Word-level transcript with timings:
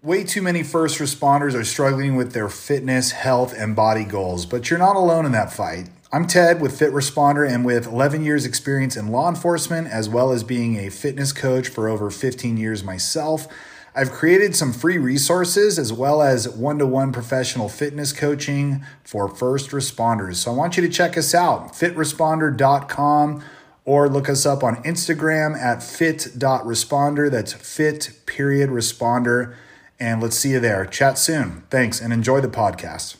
Way 0.00 0.22
too 0.22 0.42
many 0.42 0.62
first 0.62 1.00
responders 1.00 1.54
are 1.54 1.64
struggling 1.64 2.14
with 2.14 2.30
their 2.30 2.48
fitness, 2.48 3.10
health, 3.10 3.52
and 3.52 3.74
body 3.74 4.04
goals, 4.04 4.46
but 4.46 4.70
you're 4.70 4.78
not 4.78 4.94
alone 4.94 5.26
in 5.26 5.32
that 5.32 5.52
fight. 5.52 5.88
I'm 6.12 6.28
Ted 6.28 6.60
with 6.60 6.78
Fit 6.78 6.92
Responder 6.92 7.44
and 7.52 7.64
with 7.64 7.88
11 7.88 8.24
years 8.24 8.46
experience 8.46 8.96
in 8.96 9.08
law 9.08 9.28
enforcement 9.28 9.88
as 9.88 10.08
well 10.08 10.30
as 10.30 10.44
being 10.44 10.76
a 10.76 10.88
fitness 10.88 11.32
coach 11.32 11.66
for 11.66 11.88
over 11.88 12.12
15 12.12 12.56
years 12.56 12.84
myself. 12.84 13.48
I've 13.92 14.12
created 14.12 14.54
some 14.54 14.72
free 14.72 14.98
resources 14.98 15.80
as 15.80 15.92
well 15.92 16.22
as 16.22 16.48
one-to-one 16.48 17.10
professional 17.10 17.68
fitness 17.68 18.12
coaching 18.12 18.84
for 19.02 19.26
first 19.26 19.70
responders. 19.70 20.36
So 20.36 20.52
I 20.52 20.54
want 20.54 20.76
you 20.76 20.86
to 20.86 20.88
check 20.88 21.18
us 21.18 21.34
out, 21.34 21.72
fitresponder.com 21.72 23.42
or 23.84 24.08
look 24.08 24.28
us 24.28 24.46
up 24.46 24.62
on 24.62 24.76
Instagram 24.84 25.58
at 25.58 25.82
fit.responder. 25.82 27.28
That's 27.28 27.52
fit 27.52 28.12
period 28.26 28.70
responder. 28.70 29.56
And 30.00 30.22
let's 30.22 30.36
see 30.36 30.50
you 30.50 30.60
there. 30.60 30.86
Chat 30.86 31.18
soon. 31.18 31.64
Thanks 31.70 32.00
and 32.00 32.12
enjoy 32.12 32.40
the 32.40 32.48
podcast. 32.48 33.16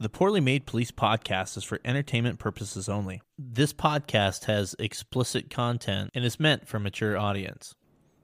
The 0.00 0.08
Poorly 0.08 0.40
Made 0.40 0.66
Police 0.66 0.90
podcast 0.90 1.56
is 1.56 1.62
for 1.62 1.78
entertainment 1.84 2.38
purposes 2.38 2.88
only. 2.88 3.22
This 3.38 3.72
podcast 3.72 4.46
has 4.46 4.74
explicit 4.78 5.50
content 5.50 6.10
and 6.14 6.24
is 6.24 6.40
meant 6.40 6.66
for 6.66 6.80
mature 6.80 7.16
audience. 7.16 7.74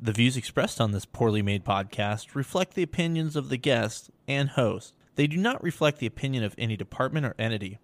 The 0.01 0.13
views 0.13 0.37
expressed 0.37 0.81
on 0.81 0.93
this 0.93 1.05
poorly 1.05 1.43
made 1.43 1.65
podcast 1.65 2.35
reflect 2.35 2.75
the 2.75 2.83
opinions 2.83 3.37
of 3.37 3.49
the 3.49 3.57
guest 3.57 4.11
and 4.27 4.49
host. 4.49 4.95
They 5.15 5.27
do 5.27 5.37
not 5.37 5.63
reflect 5.63 5.99
the 5.99 6.07
opinion 6.07 6.43
of 6.45 6.55
any 6.57 6.77
department 6.77 7.27
or 7.27 7.35
entity. 7.39 7.79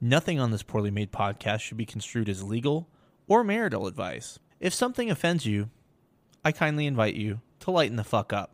Nothing 0.00 0.38
on 0.38 0.50
this 0.50 0.62
poorly 0.62 0.90
made 0.90 1.12
podcast 1.12 1.60
should 1.60 1.76
be 1.76 1.86
construed 1.86 2.28
as 2.28 2.42
legal 2.42 2.88
or 3.26 3.42
marital 3.42 3.86
advice. 3.86 4.38
If 4.60 4.72
something 4.72 5.10
offends 5.10 5.44
you, 5.44 5.68
I 6.44 6.52
kindly 6.52 6.86
invite 6.86 7.14
you 7.14 7.40
to 7.60 7.70
lighten 7.70 7.96
the 7.96 8.04
fuck 8.04 8.32
up. 8.32 8.53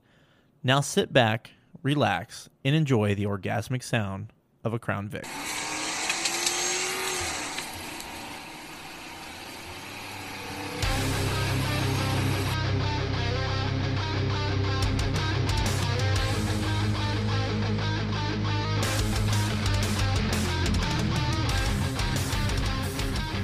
Now 0.63 0.81
sit 0.81 1.11
back 1.11 1.51
relax, 1.83 2.49
and 2.63 2.75
enjoy 2.75 3.15
the 3.15 3.25
orgasmic 3.25 3.83
sound 3.83 4.31
of 4.63 4.73
a 4.73 4.79
Crown 4.79 5.09
Vic. 5.09 5.25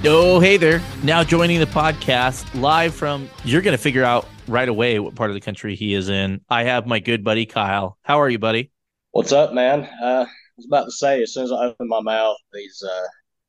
Oh, 0.09 0.39
hey 0.39 0.55
there. 0.55 0.81
Now 1.03 1.21
joining 1.21 1.59
the 1.59 1.65
podcast 1.65 2.57
live 2.57 2.95
from, 2.95 3.29
you're 3.43 3.61
going 3.61 3.75
to 3.75 3.81
figure 3.81 4.05
out 4.05 4.25
right 4.47 4.69
away 4.69 4.99
what 4.99 5.15
part 5.15 5.29
of 5.29 5.33
the 5.33 5.41
country 5.41 5.75
he 5.75 5.93
is 5.93 6.07
in. 6.07 6.39
I 6.49 6.63
have 6.63 6.87
my 6.87 6.99
good 6.99 7.25
buddy 7.25 7.45
Kyle. 7.45 7.97
How 8.03 8.21
are 8.21 8.29
you, 8.29 8.39
buddy? 8.39 8.71
What's 9.11 9.33
up, 9.33 9.51
man? 9.51 9.83
Uh, 10.01 10.23
I 10.23 10.27
was 10.55 10.65
about 10.65 10.85
to 10.85 10.91
say, 10.91 11.21
as 11.21 11.33
soon 11.33 11.43
as 11.43 11.51
I 11.51 11.65
open 11.65 11.89
my 11.89 11.99
mouth, 11.99 12.37
these 12.53 12.81
uh, 12.89 13.07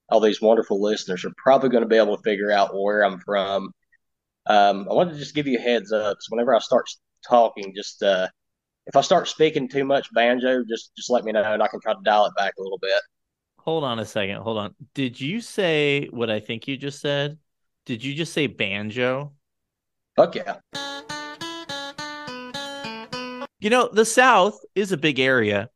all 0.09 0.19
these 0.19 0.43
wonderful 0.43 0.83
listeners 0.83 1.25
are 1.25 1.33
probably 1.37 1.69
going 1.69 1.85
to 1.85 1.89
be 1.89 1.97
able 1.97 2.17
to 2.17 2.23
figure 2.25 2.51
out 2.51 2.75
where 2.75 3.05
I'm 3.05 3.21
from. 3.21 3.71
Um, 4.47 4.89
I 4.91 4.95
wanted 4.95 5.13
to 5.13 5.21
just 5.21 5.37
give 5.37 5.47
you 5.47 5.59
a 5.59 5.63
heads 5.63 5.93
up. 5.93 6.17
So 6.19 6.31
whenever 6.31 6.57
I 6.57 6.59
start 6.59 6.87
talking, 7.25 7.73
just 7.77 8.03
uh, 8.03 8.27
if 8.89 8.97
I 8.97 9.03
start 9.03 9.29
speaking 9.29 9.69
too 9.69 9.85
much 9.85 10.13
banjo, 10.13 10.65
just 10.69 10.91
just 10.97 11.09
let 11.09 11.23
me 11.23 11.31
know, 11.31 11.45
and 11.45 11.63
I 11.63 11.69
can 11.69 11.79
try 11.81 11.93
to 11.93 12.01
dial 12.05 12.27
it 12.27 12.33
back 12.37 12.55
a 12.59 12.63
little 12.63 12.81
bit. 12.83 13.01
Hold 13.69 13.85
on 13.85 13.99
a 13.99 14.07
second. 14.07 14.37
Hold 14.37 14.57
on. 14.57 14.75
Did 14.95 15.21
you 15.21 15.43
say 15.43 16.09
what 16.11 16.31
I 16.31 16.41
think 16.41 16.67
you 16.67 16.79
just 16.79 17.03
said? 17.03 17.37
Did 17.85 18.03
you 18.03 18.15
just 18.15 18.33
say 18.33 18.47
banjo? 18.47 19.35
Fuck 20.17 20.37
yeah. 20.37 20.57
You 23.61 23.69
know, 23.69 23.91
the 23.93 24.07
South 24.07 24.59
is 24.75 24.93
a 24.93 24.97
big 24.97 25.21
area. 25.21 25.69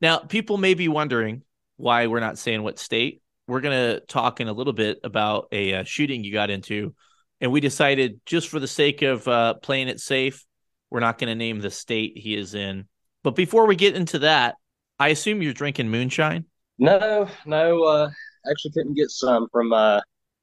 Now, 0.00 0.16
people 0.16 0.56
may 0.56 0.72
be 0.72 0.88
wondering 0.88 1.42
why 1.76 2.06
we're 2.06 2.20
not 2.20 2.38
saying 2.38 2.62
what 2.62 2.78
state. 2.78 3.20
We're 3.46 3.60
going 3.60 3.96
to 3.96 4.00
talk 4.06 4.40
in 4.40 4.48
a 4.48 4.54
little 4.54 4.72
bit 4.72 5.00
about 5.04 5.48
a 5.52 5.74
uh, 5.74 5.84
shooting 5.84 6.24
you 6.24 6.32
got 6.32 6.48
into. 6.48 6.94
And 7.42 7.52
we 7.52 7.60
decided, 7.60 8.18
just 8.24 8.48
for 8.48 8.60
the 8.60 8.66
sake 8.66 9.02
of 9.02 9.28
uh, 9.28 9.54
playing 9.60 9.88
it 9.88 10.00
safe, 10.00 10.42
we're 10.88 11.00
not 11.00 11.18
going 11.18 11.28
to 11.28 11.34
name 11.34 11.60
the 11.60 11.70
state 11.70 12.16
he 12.16 12.34
is 12.34 12.54
in. 12.54 12.86
But 13.22 13.36
before 13.36 13.66
we 13.66 13.76
get 13.76 13.94
into 13.94 14.20
that, 14.20 14.54
I 14.98 15.08
assume 15.08 15.42
you're 15.42 15.52
drinking 15.52 15.90
moonshine? 15.90 16.46
No, 16.78 17.28
no. 17.46 17.84
Uh, 17.84 18.10
actually, 18.50 18.72
couldn't 18.72 18.94
get 18.94 19.10
some 19.10 19.48
from 19.50 19.72
uh, 19.72 20.00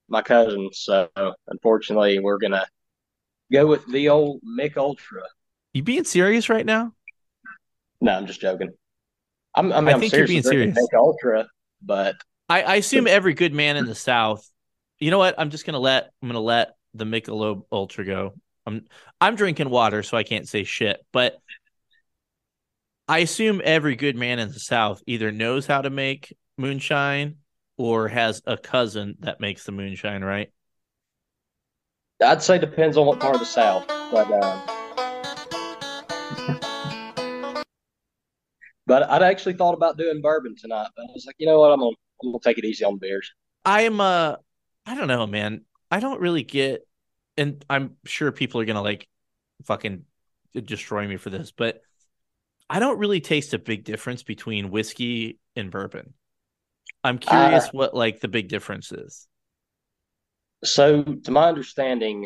my 0.07 0.21
cousin. 0.21 0.69
So, 0.73 1.09
unfortunately, 1.47 2.19
we're 2.19 2.39
to 2.53 2.66
go 3.51 3.67
with 3.67 3.85
the 3.88 4.09
old 4.09 4.39
Mich 4.43 4.77
Ultra. 4.77 5.23
You 5.73 5.83
being 5.83 6.03
serious 6.03 6.49
right 6.49 6.66
now? 6.66 6.93
No, 8.01 8.13
I'm 8.13 8.27
just 8.27 8.41
joking. 8.41 8.72
I'm, 9.55 9.72
I, 9.72 9.81
mean, 9.81 9.95
I 9.95 9.99
think 9.99 10.13
you're 10.13 10.27
being 10.27 10.43
serious. 10.43 10.75
Mich 10.75 10.89
Ultra, 10.95 11.47
but 11.81 12.16
I, 12.49 12.63
I 12.63 12.75
assume 12.75 13.07
every 13.07 13.33
good 13.33 13.53
man 13.53 13.77
in 13.77 13.85
the 13.85 13.95
South. 13.95 14.47
You 14.99 15.11
know 15.11 15.17
what? 15.17 15.35
I'm 15.38 15.49
just 15.49 15.66
gonna 15.66 15.79
let 15.79 16.11
I'm 16.22 16.29
gonna 16.29 16.39
let 16.39 16.75
the 16.93 17.05
Michelob 17.05 17.63
Ultra 17.72 18.05
go. 18.05 18.33
I'm 18.66 18.85
I'm 19.19 19.35
drinking 19.35 19.69
water, 19.69 20.03
so 20.03 20.17
I 20.17 20.23
can't 20.23 20.47
say 20.47 20.63
shit. 20.63 21.05
But 21.11 21.38
I 23.08 23.19
assume 23.19 23.62
every 23.64 23.97
good 23.97 24.16
man 24.16 24.40
in 24.40 24.50
the 24.50 24.59
South 24.59 25.03
either 25.06 25.30
knows 25.30 25.68
how 25.68 25.81
to 25.81 25.90
make 25.90 26.34
moonshine 26.58 27.36
or 27.75 28.08
has 28.08 28.41
a 28.46 28.56
cousin 28.56 29.18
that 29.19 29.41
makes 29.41 29.66
the 29.66 29.74
moonshine, 29.74 30.24
right? 30.24 30.50
I'd 32.24 32.41
say 32.41 32.58
depends 32.58 32.96
on 32.96 33.06
what 33.06 33.19
part 33.19 33.34
of 33.34 33.41
the 33.41 33.46
South, 33.46 33.86
but. 33.88 34.31
Uh, 34.31 34.62
but 38.88 39.03
I'd 39.09 39.24
actually 39.24 39.56
thought 39.56 39.74
about 39.74 39.97
doing 39.97 40.22
bourbon 40.22 40.56
tonight, 40.58 40.88
but 40.96 41.03
I 41.03 41.12
was 41.14 41.25
like, 41.25 41.35
you 41.40 41.46
know 41.46 41.59
what, 41.59 41.72
I'm 41.72 41.80
gonna 41.80 41.96
I'm 42.24 42.31
gonna 42.31 42.40
take 42.41 42.58
it 42.58 42.64
easy 42.64 42.85
on 42.85 43.00
beers. 43.00 43.34
I'm 43.66 44.00
uh 44.00 44.38
I 44.85 44.96
don't 44.96 45.08
know, 45.08 45.28
man. 45.28 45.66
I 45.91 46.00
don't 46.00 46.22
really 46.22 46.44
get 46.44 46.88
and 47.35 47.66
I'm 47.70 47.97
sure 48.06 48.31
people 48.31 48.62
are 48.62 48.66
gonna 48.66 48.81
like 48.81 49.09
fucking 49.66 50.06
destroy 50.53 51.06
me 51.06 51.18
for 51.18 51.30
this, 51.30 51.52
but 51.52 51.81
I 52.73 52.79
don't 52.79 52.97
really 52.97 53.22
taste 53.22 53.53
a 53.53 53.59
big 53.59 53.84
difference 53.84 54.23
between 54.23 54.72
whiskey 54.72 55.38
and 55.56 55.69
bourbon. 55.69 56.16
I'm 57.03 57.19
curious 57.19 57.66
uh, 57.66 57.69
what 57.72 57.94
like 57.94 58.19
the 58.19 58.28
big 58.28 58.47
difference 58.47 58.91
is. 58.91 59.28
So, 60.63 61.03
to 61.03 61.29
my 61.29 61.50
understanding, 61.50 62.25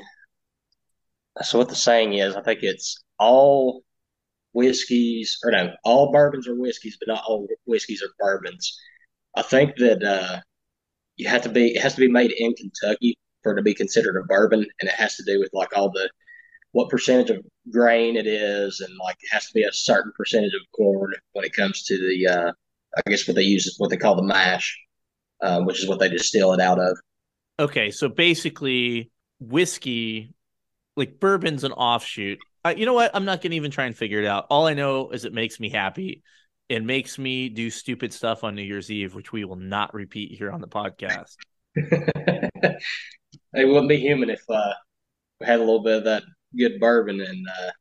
so 1.42 1.58
what 1.58 1.68
the 1.68 1.76
saying 1.76 2.14
is, 2.14 2.38
I 2.38 2.42
think 2.44 2.64
it's 2.64 3.04
all 3.20 3.84
whiskeys, 4.54 5.38
or 5.44 5.52
no, 5.52 5.74
all 5.84 6.14
bourbons 6.14 6.48
are 6.48 6.56
whiskeys, 6.56 6.98
but 6.98 7.14
not 7.14 7.26
all 7.28 7.46
whiskeys 7.66 8.02
are 8.02 8.14
bourbons. 8.18 8.74
I 9.36 9.42
think 9.42 9.76
that 9.80 10.02
uh, 10.02 10.40
you 11.18 11.28
have 11.28 11.42
to 11.42 11.50
be 11.50 11.76
it 11.76 11.82
has 11.82 11.96
to 11.96 12.00
be 12.00 12.10
made 12.10 12.32
in 12.32 12.54
Kentucky 12.54 13.18
for 13.44 13.52
it 13.52 13.58
to 13.58 13.64
be 13.64 13.74
considered 13.74 14.18
a 14.18 14.24
bourbon, 14.24 14.66
and 14.80 14.90
it 14.90 14.96
has 14.96 15.18
to 15.18 15.24
do 15.26 15.42
with 15.42 15.50
like 15.52 15.76
all 15.76 15.92
the 15.92 16.10
what 16.78 16.90
percentage 16.90 17.30
of 17.30 17.44
grain 17.72 18.16
it 18.16 18.28
is, 18.28 18.80
and 18.82 18.96
like 19.04 19.16
it 19.22 19.34
has 19.34 19.48
to 19.48 19.54
be 19.54 19.64
a 19.64 19.74
certain 19.74 20.12
percentage 20.16 20.54
of 20.54 20.62
corn 20.76 21.14
when 21.34 21.46
it 21.46 21.54
comes 21.54 21.84
to 21.84 21.98
the 21.98 22.28
uh, 22.28 22.52
I 22.96 23.10
guess 23.10 23.28
what 23.28 23.36
they 23.36 23.44
use 23.44 23.66
is 23.66 23.80
what 23.80 23.90
they 23.90 23.98
call 23.98 24.16
the 24.16 24.24
mash, 24.24 24.78
um, 25.42 25.66
which 25.66 25.82
is 25.82 25.88
what 25.88 26.00
they 26.00 26.10
distill 26.10 26.54
it 26.54 26.62
out 26.62 26.80
of. 26.80 26.98
Okay, 27.60 27.92
so 27.92 28.08
basically 28.08 29.10
whiskey, 29.40 30.34
like 30.96 31.20
bourbon's 31.20 31.64
an 31.64 31.72
offshoot 31.72 32.40
uh, 32.68 32.74
you 32.76 32.86
know 32.86 32.94
what? 32.94 33.12
I'm 33.14 33.24
not 33.24 33.42
to 33.42 33.54
even 33.54 33.72
try 33.72 33.86
and 33.86 33.96
figure 33.96 34.20
it 34.20 34.26
out. 34.26 34.48
All 34.50 34.68
I 34.68 34.74
know 34.74 35.12
is 35.12 35.24
it 35.24 35.34
makes 35.34 35.58
me 35.58 35.70
happy. 35.70 36.22
It 36.68 36.84
makes 36.84 37.18
me 37.18 37.48
do 37.48 37.70
stupid 37.70 38.12
stuff 38.12 38.44
on 38.44 38.56
New 38.56 38.62
Year's 38.62 38.92
Eve, 38.92 39.16
which 39.16 39.32
we 39.32 39.46
will 39.46 39.56
not 39.56 39.94
repeat 39.94 40.38
here 40.38 40.52
on 40.52 40.60
the 40.60 40.68
podcast. 40.68 41.36
it 41.76 42.82
wouldn't 43.54 43.88
be 43.88 43.98
human 43.98 44.30
if 44.30 44.42
uh, 44.50 44.74
we 45.40 45.46
had 45.46 45.60
a 45.60 45.64
little 45.64 45.82
bit 45.82 46.00
of 46.00 46.04
that 46.06 46.24
good 46.58 46.80
bourbon 46.80 47.22
and 47.22 47.48
uh, 47.48 47.72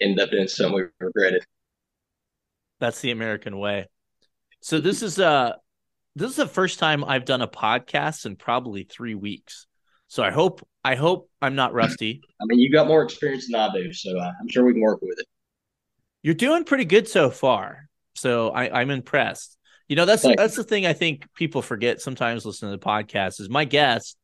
end 0.00 0.18
up 0.20 0.30
doing 0.30 0.48
something 0.48 0.74
we 0.74 1.06
regretted. 1.06 1.44
That's 2.80 3.00
the 3.00 3.10
American 3.10 3.58
way. 3.58 3.86
So 4.60 4.80
this 4.80 5.02
is 5.02 5.18
uh 5.18 5.54
this 6.16 6.30
is 6.30 6.36
the 6.36 6.46
first 6.46 6.78
time 6.78 7.04
I've 7.04 7.24
done 7.24 7.42
a 7.42 7.48
podcast 7.48 8.26
in 8.26 8.36
probably 8.36 8.84
three 8.84 9.14
weeks. 9.14 9.66
So 10.08 10.22
I 10.22 10.30
hope 10.30 10.66
I 10.82 10.96
hope 10.96 11.30
I'm 11.40 11.54
not 11.54 11.72
rusty. 11.72 12.20
I 12.40 12.44
mean, 12.46 12.58
you 12.58 12.72
got 12.72 12.88
more 12.88 13.02
experience 13.02 13.46
than 13.50 13.60
I 13.60 13.72
do, 13.72 13.92
so 13.92 14.18
uh, 14.18 14.32
I'm 14.40 14.48
sure 14.48 14.64
we 14.64 14.72
can 14.72 14.82
work 14.82 15.00
with 15.02 15.18
it. 15.18 15.26
You're 16.22 16.34
doing 16.34 16.64
pretty 16.64 16.84
good 16.84 17.08
so 17.08 17.30
far. 17.30 17.88
So 18.16 18.50
I, 18.50 18.80
I'm 18.80 18.90
impressed. 18.90 19.56
You 19.88 19.96
know, 19.96 20.04
that's 20.04 20.22
Thanks. 20.22 20.40
that's 20.40 20.56
the 20.56 20.64
thing 20.64 20.86
I 20.86 20.92
think 20.92 21.26
people 21.34 21.62
forget 21.62 22.00
sometimes 22.00 22.44
listening 22.44 22.72
to 22.72 22.76
the 22.76 22.84
podcast 22.84 23.40
is 23.40 23.48
my 23.48 23.64
guests, 23.64 24.16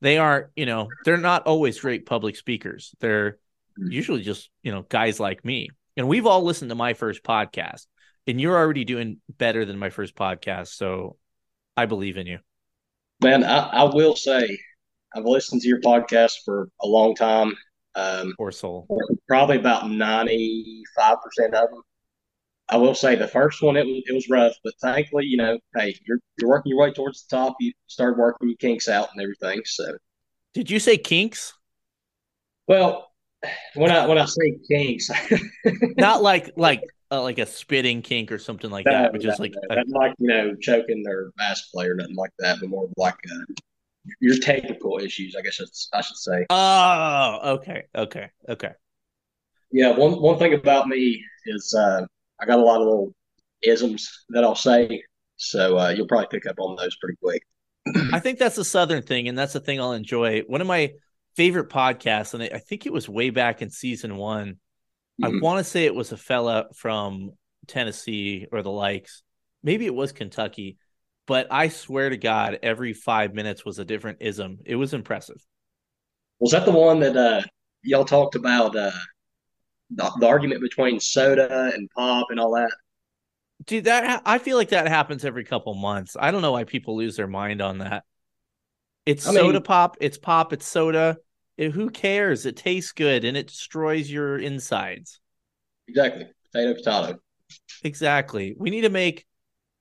they 0.00 0.18
aren't, 0.18 0.46
you 0.56 0.66
know, 0.66 0.88
they're 1.04 1.16
not 1.16 1.46
always 1.46 1.80
great 1.80 2.06
public 2.06 2.36
speakers. 2.36 2.94
They're 3.00 3.38
Mhm. 3.78 3.92
usually 3.92 4.22
just, 4.22 4.50
you 4.62 4.72
know, 4.72 4.82
guys 4.88 5.18
like 5.20 5.44
me. 5.44 5.68
And 5.96 6.08
we've 6.08 6.26
all 6.26 6.42
listened 6.42 6.70
to 6.70 6.74
my 6.76 6.94
first 6.94 7.22
podcast, 7.24 7.86
and 8.26 8.40
you're 8.40 8.56
already 8.56 8.84
doing 8.84 9.20
better 9.28 9.64
than 9.64 9.78
my 9.78 9.90
first 9.90 10.14
podcast. 10.14 10.68
So 10.68 11.16
I 11.76 11.86
believe 11.86 12.16
in 12.16 12.26
you. 12.26 12.38
Man, 13.22 13.42
I, 13.44 13.58
I 13.68 13.84
will 13.84 14.14
say, 14.16 14.58
I've 15.14 15.24
listened 15.24 15.62
to 15.62 15.68
your 15.68 15.80
podcast 15.80 16.44
for 16.44 16.68
a 16.82 16.86
long 16.86 17.14
time. 17.14 17.56
Um, 17.94 18.34
Poor 18.36 18.52
soul. 18.52 18.86
probably 19.26 19.56
about 19.58 19.84
95% 19.84 21.54
of 21.54 21.70
them. 21.70 21.82
I 22.70 22.76
will 22.76 22.94
say 22.94 23.14
the 23.16 23.28
first 23.28 23.62
one, 23.62 23.76
it 23.76 23.86
was, 23.86 24.02
it 24.06 24.14
was 24.14 24.28
rough, 24.28 24.54
but 24.62 24.74
thankfully, 24.80 25.24
you 25.24 25.36
know, 25.38 25.58
hey, 25.76 25.94
you're, 26.06 26.18
you're 26.38 26.50
working 26.50 26.70
your 26.70 26.80
way 26.80 26.92
towards 26.92 27.24
the 27.26 27.36
top. 27.36 27.56
You 27.60 27.72
start 27.86 28.18
working 28.18 28.48
your 28.48 28.56
kinks 28.58 28.88
out 28.88 29.08
and 29.14 29.22
everything. 29.22 29.62
So, 29.64 29.96
Did 30.52 30.70
you 30.70 30.78
say 30.78 30.98
kinks? 30.98 31.54
well, 32.66 33.10
when 33.74 33.90
I 33.90 34.06
when 34.06 34.18
I 34.18 34.26
say 34.26 34.58
kinks, 34.68 35.10
Not 35.96 36.22
like 36.22 36.52
like 36.56 36.82
uh, 37.10 37.22
like 37.22 37.38
a 37.38 37.46
spitting 37.46 38.02
kink 38.02 38.30
or 38.30 38.38
something 38.38 38.70
like 38.70 38.84
that, 38.86 39.12
but 39.12 39.20
just 39.20 39.40
like 39.40 39.54
a- 39.70 39.82
like 39.88 40.14
you 40.18 40.28
know 40.28 40.54
choking 40.60 41.02
their 41.02 41.30
bass 41.36 41.68
play 41.72 41.86
or 41.86 41.94
nothing 41.94 42.16
like 42.16 42.32
that, 42.38 42.58
but 42.60 42.68
more 42.68 42.88
like 42.96 43.14
uh, 43.32 43.54
your 44.20 44.38
technical 44.38 44.98
issues, 44.98 45.34
I 45.36 45.42
guess 45.42 45.60
I 45.92 46.00
should 46.02 46.16
say. 46.16 46.46
oh, 46.50 47.40
okay, 47.54 47.84
okay, 47.94 48.30
okay. 48.48 48.72
Yeah, 49.70 49.96
one 49.96 50.20
one 50.20 50.38
thing 50.38 50.54
about 50.54 50.88
me 50.88 51.22
is 51.46 51.74
uh, 51.74 52.06
I 52.40 52.46
got 52.46 52.58
a 52.58 52.62
lot 52.62 52.80
of 52.80 52.86
little 52.86 53.12
isms 53.62 54.24
that 54.30 54.44
I'll 54.44 54.54
say, 54.54 55.02
so 55.36 55.78
uh, 55.78 55.88
you'll 55.90 56.06
probably 56.06 56.28
pick 56.30 56.46
up 56.46 56.56
on 56.58 56.76
those 56.76 56.96
pretty 56.96 57.16
quick. 57.22 57.42
I 58.12 58.20
think 58.20 58.38
that's 58.38 58.58
a 58.58 58.64
southern 58.64 59.02
thing, 59.02 59.28
and 59.28 59.38
that's 59.38 59.52
the 59.52 59.60
thing 59.60 59.80
I'll 59.80 59.92
enjoy. 59.92 60.40
One 60.46 60.60
of 60.60 60.66
my 60.66 60.92
favorite 61.36 61.68
podcasts, 61.68 62.34
and 62.34 62.42
I 62.42 62.50
I 62.54 62.58
think 62.58 62.86
it 62.86 62.92
was 62.92 63.08
way 63.08 63.30
back 63.30 63.62
in 63.62 63.70
season 63.70 64.16
one. 64.16 64.56
I 65.22 65.28
Mhm. 65.28 65.42
want 65.42 65.58
to 65.58 65.64
say 65.64 65.84
it 65.84 65.94
was 65.94 66.12
a 66.12 66.16
fella 66.16 66.66
from 66.74 67.32
Tennessee 67.66 68.46
or 68.52 68.62
the 68.62 68.70
likes. 68.70 69.22
Maybe 69.64 69.84
it 69.86 69.94
was 69.94 70.12
Kentucky, 70.12 70.78
but 71.26 71.48
I 71.50 71.68
swear 71.68 72.10
to 72.10 72.16
God, 72.16 72.60
every 72.62 72.92
five 72.92 73.34
minutes 73.34 73.64
was 73.64 73.80
a 73.80 73.84
different 73.84 74.18
ism. 74.20 74.58
It 74.64 74.76
was 74.76 74.94
impressive. 74.94 75.44
Was 76.38 76.52
that 76.52 76.64
the 76.64 76.70
one 76.70 77.00
that 77.00 77.16
uh, 77.16 77.42
y'all 77.82 78.04
talked 78.04 78.36
about 78.36 78.76
uh, 78.76 78.92
the, 79.90 80.10
the 80.20 80.26
argument 80.26 80.60
between 80.60 81.00
soda 81.00 81.72
and 81.74 81.88
pop 81.96 82.26
and 82.30 82.38
all 82.38 82.52
that? 82.52 82.70
Dude, 83.64 83.84
that 83.84 84.22
I 84.24 84.38
feel 84.38 84.56
like 84.56 84.68
that 84.70 84.88
happens 84.88 85.24
every 85.24 85.44
couple 85.44 85.74
months. 85.74 86.16
I 86.18 86.30
don't 86.30 86.42
know 86.42 86.52
why 86.52 86.64
people 86.64 86.96
lose 86.96 87.16
their 87.16 87.26
mind 87.26 87.60
on 87.60 87.78
that. 87.78 88.04
It's 89.04 89.26
I 89.26 89.30
mean- 89.32 89.40
soda 89.40 89.60
pop, 89.60 89.96
it's 90.00 90.18
pop, 90.18 90.52
it's 90.52 90.66
soda. 90.66 91.16
It- 91.56 91.72
who 91.72 91.90
cares? 91.90 92.46
It 92.46 92.56
tastes 92.56 92.92
good 92.92 93.24
and 93.24 93.36
it 93.36 93.48
destroys 93.48 94.10
your 94.10 94.38
insides. 94.38 95.20
Exactly, 95.88 96.26
potato 96.52 96.74
potato. 96.74 97.18
Exactly. 97.82 98.54
We 98.56 98.70
need 98.70 98.82
to 98.82 98.90
make 98.90 99.26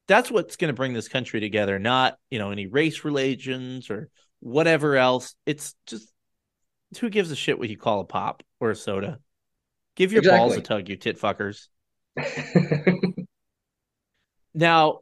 that's 0.08 0.32
what's 0.32 0.56
going 0.56 0.70
to 0.70 0.74
bring 0.74 0.94
this 0.94 1.10
country 1.10 1.42
together, 1.42 1.78
not, 1.80 2.18
you 2.32 2.40
know, 2.40 2.52
any 2.52 2.66
race 2.66 3.04
relations 3.04 3.90
or 3.90 4.10
whatever 4.40 4.96
else. 4.96 5.36
It's 5.46 5.76
just 5.86 6.12
who 7.00 7.10
gives 7.10 7.30
a 7.30 7.36
shit 7.36 7.60
what 7.60 7.70
you 7.70 7.78
call 7.78 8.00
a 8.00 8.06
pop 8.06 8.44
or 8.60 8.72
a 8.72 8.76
soda? 8.76 9.20
Give 9.98 10.14
your 10.14 10.24
balls 10.24 10.56
a 10.56 10.62
tug, 10.62 10.88
you 10.88 10.96
tit 10.96 11.20
fuckers. 11.20 11.68
Now, 14.58 15.02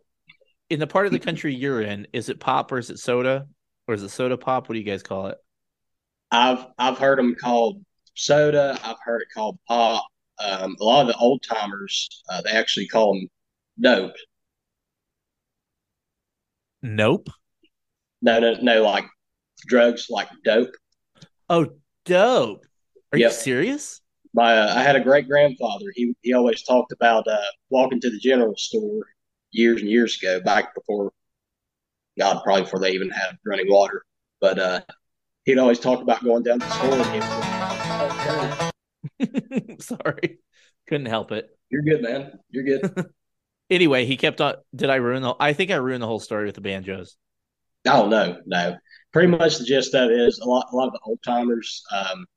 in 0.70 0.80
the 0.82 0.88
part 0.88 1.06
of 1.06 1.14
the 1.14 1.20
country 1.20 1.56
you're 1.56 1.82
in, 1.82 2.08
is 2.12 2.28
it 2.28 2.42
pop 2.42 2.74
or 2.74 2.78
is 2.78 2.90
it 2.90 3.00
soda? 3.00 3.48
Or 3.88 3.94
is 3.94 4.04
it 4.04 4.10
soda 4.10 4.38
pop? 4.38 4.68
What 4.68 4.74
do 4.74 4.80
you 4.80 4.86
guys 4.86 5.02
call 5.02 5.28
it? 5.28 5.38
I've 6.30 6.66
I've 6.78 6.98
heard 6.98 7.20
them 7.20 7.36
called 7.36 7.82
soda. 8.16 8.78
I've 8.84 8.98
heard 9.02 9.22
it 9.22 9.30
called 9.34 9.58
pop. 9.66 10.06
Um, 10.40 10.76
a 10.82 10.84
lot 10.84 11.04
of 11.04 11.08
the 11.08 11.16
old 11.16 11.42
timers, 11.42 12.22
uh, 12.28 12.42
they 12.42 12.50
actually 12.50 12.88
call 12.88 13.14
them 13.14 13.30
dope. 13.80 14.16
Nope. 16.82 17.30
No, 18.22 18.40
no, 18.42 18.56
no, 18.62 18.84
like 18.84 19.06
drugs, 19.66 20.08
like 20.10 20.28
dope. 20.44 20.76
Oh, 21.50 21.68
dope. 22.04 22.66
Are 23.14 23.18
you 23.18 23.32
serious? 23.32 24.02
My, 24.36 24.58
uh, 24.58 24.76
I 24.76 24.84
had 24.84 24.98
a 24.98 25.00
great 25.00 25.28
grandfather. 25.30 25.86
He 25.96 26.14
he 26.22 26.34
always 26.34 26.62
talked 26.64 26.92
about 26.92 27.26
uh, 27.26 27.38
walking 27.70 28.02
to 28.02 28.10
the 28.10 28.20
general 28.20 28.56
store 28.58 29.02
years 29.52 29.80
and 29.80 29.90
years 29.90 30.18
ago, 30.22 30.42
back 30.42 30.76
before 30.76 31.14
God, 32.20 32.44
probably 32.44 32.64
before 32.64 32.82
they 32.82 32.92
even 32.92 33.10
had 33.10 33.38
running 33.46 33.68
water. 33.70 34.04
But 34.42 34.60
uh, 34.60 34.82
he'd 35.46 35.58
always 35.58 35.80
talk 35.80 36.02
about 36.02 36.22
going 36.22 36.44
down 36.44 36.60
to 36.60 36.66
the 36.66 36.74
store 36.74 37.02
and 37.02 38.72
he 39.18 39.78
Sorry. 39.80 40.40
Couldn't 40.88 41.08
help 41.08 41.32
it. 41.32 41.50
"You're 41.70 41.84
good, 41.84 42.02
man. 42.02 42.38
You're 42.52 42.64
good." 42.66 43.06
Anyway, 43.68 44.06
he 44.06 44.16
kept 44.16 44.42
on. 44.42 44.54
Did 44.76 44.92
I 44.92 44.98
ruin 44.98 45.24
the? 45.24 45.34
I 45.40 45.54
think 45.54 45.72
I 45.72 45.78
ruined 45.78 46.04
the 46.04 46.08
whole 46.08 46.20
story 46.20 46.46
with 46.46 46.54
the 46.54 46.62
banjos. 46.62 47.18
Oh 47.88 48.08
no, 48.08 48.40
no. 48.46 48.78
Pretty 49.12 49.28
much 49.28 49.58
the 49.58 49.64
gist 49.66 49.96
of 49.96 50.12
it 50.12 50.20
is 50.20 50.38
a 50.38 50.46
lot. 50.46 50.68
A 50.72 50.76
lot 50.76 50.86
of 50.86 50.94
the 50.94 51.00
old 51.04 51.18
timers, 51.26 51.82
um, 51.92 52.28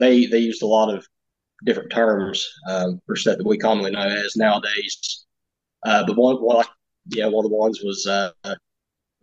they 0.00 0.24
they 0.24 0.38
used 0.38 0.62
a 0.62 0.66
lot 0.66 0.88
of 0.88 1.06
different 1.64 1.90
terms 1.90 2.46
um, 2.68 3.00
for 3.06 3.16
stuff 3.16 3.38
that 3.38 3.46
we 3.46 3.58
commonly 3.58 3.90
know 3.90 4.00
as 4.00 4.36
nowadays. 4.36 5.26
Uh, 5.84 6.04
but 6.06 6.16
one, 6.16 6.36
one, 6.36 6.66
yeah, 7.08 7.26
one 7.26 7.44
of 7.44 7.50
the 7.50 7.56
ones 7.56 7.80
was 7.82 8.06
uh, 8.06 8.30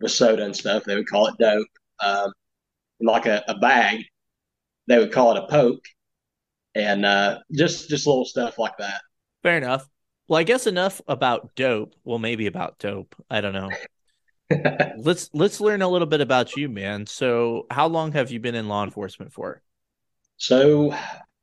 was 0.00 0.14
soda 0.14 0.44
and 0.44 0.56
stuff. 0.56 0.84
They 0.84 0.96
would 0.96 1.08
call 1.08 1.26
it 1.28 1.34
dope. 1.38 1.66
Um, 2.04 2.32
like 3.00 3.26
a, 3.26 3.44
a 3.48 3.58
bag, 3.58 4.04
they 4.88 4.98
would 4.98 5.12
call 5.12 5.36
it 5.36 5.42
a 5.42 5.46
poke, 5.48 5.84
and 6.74 7.04
uh, 7.04 7.38
just 7.52 7.88
just 7.88 8.06
little 8.06 8.24
stuff 8.24 8.58
like 8.58 8.76
that. 8.78 9.00
Fair 9.42 9.58
enough. 9.58 9.88
Well, 10.28 10.40
I 10.40 10.42
guess 10.42 10.66
enough 10.66 11.00
about 11.06 11.54
dope. 11.54 11.94
Well, 12.04 12.18
maybe 12.18 12.46
about 12.46 12.78
dope. 12.78 13.14
I 13.30 13.40
don't 13.40 13.52
know. 13.52 13.70
let's 14.98 15.30
let's 15.32 15.60
learn 15.60 15.82
a 15.82 15.88
little 15.88 16.06
bit 16.06 16.20
about 16.20 16.56
you, 16.56 16.68
man. 16.68 17.06
So, 17.06 17.66
how 17.70 17.86
long 17.86 18.12
have 18.12 18.30
you 18.30 18.40
been 18.40 18.54
in 18.54 18.68
law 18.68 18.84
enforcement 18.84 19.32
for? 19.32 19.62
So, 20.36 20.94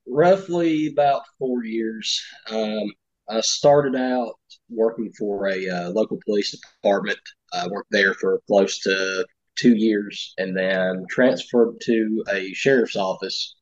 roughly 0.08 0.88
about 0.88 1.24
four 1.40 1.64
years. 1.64 2.22
Um, 2.50 2.92
I 3.30 3.42
started 3.42 3.96
out 3.96 4.36
working 4.70 5.12
for 5.18 5.48
a 5.48 5.70
uh, 5.70 5.90
local 5.90 6.20
police 6.26 6.52
department. 6.52 7.20
I 7.54 7.68
worked 7.68 7.92
there 7.92 8.14
for 8.16 8.42
close 8.48 8.80
to 8.80 9.26
two 9.56 9.76
years 9.76 10.34
and 10.38 10.58
then 10.58 11.06
transferred 11.10 11.80
to 11.82 12.24
a 12.32 12.54
sheriff's 12.54 12.96
office 12.96 13.56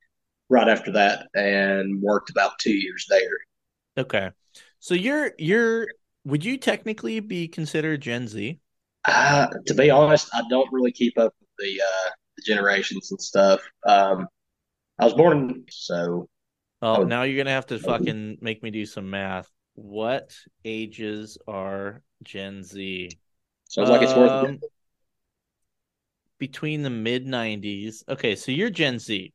right 0.49 0.67
after 0.67 0.91
that 0.91 1.27
and 1.33 2.01
worked 2.01 2.29
about 2.29 2.57
two 2.59 2.73
years 2.73 3.05
there. 3.09 3.37
Okay. 3.97 4.31
So 4.79 4.93
you're 4.93 5.33
you're 5.37 5.87
would 6.25 6.45
you 6.45 6.57
technically 6.57 7.19
be 7.19 7.47
considered 7.47 8.01
Gen 8.01 8.27
Z? 8.27 8.59
Uh, 9.05 9.47
to 9.65 9.73
be 9.73 9.89
honest, 9.89 10.29
I 10.33 10.43
don't 10.49 10.71
really 10.71 10.91
keep 10.91 11.17
up 11.17 11.33
with 11.39 11.49
the, 11.57 11.81
uh, 11.81 12.09
the 12.37 12.43
generations 12.43 13.11
and 13.11 13.19
stuff. 13.19 13.61
Um, 13.87 14.27
I 15.01 15.05
was 15.05 15.13
born 15.13 15.49
in, 15.49 15.65
so 15.69 16.29
Oh, 16.81 16.97
Oh. 16.97 17.03
now 17.03 17.23
you're 17.23 17.37
gonna 17.37 17.51
have 17.55 17.67
to 17.67 17.79
fucking 17.79 18.37
make 18.41 18.63
me 18.63 18.71
do 18.71 18.85
some 18.85 19.09
math. 19.09 19.49
What 19.75 20.35
ages 20.65 21.37
are 21.47 22.01
Gen 22.23 22.63
Z? 22.63 23.17
sounds 23.67 23.89
like 23.89 24.01
it's 24.01 24.15
worth 24.15 24.33
Um, 24.33 24.57
it. 24.63 24.71
between 26.39 26.81
the 26.83 26.89
mid 26.89 27.25
90s. 27.25 28.03
Okay, 28.09 28.35
so 28.35 28.51
you're 28.51 28.69
Gen 28.69 28.99
Z. 28.99 29.33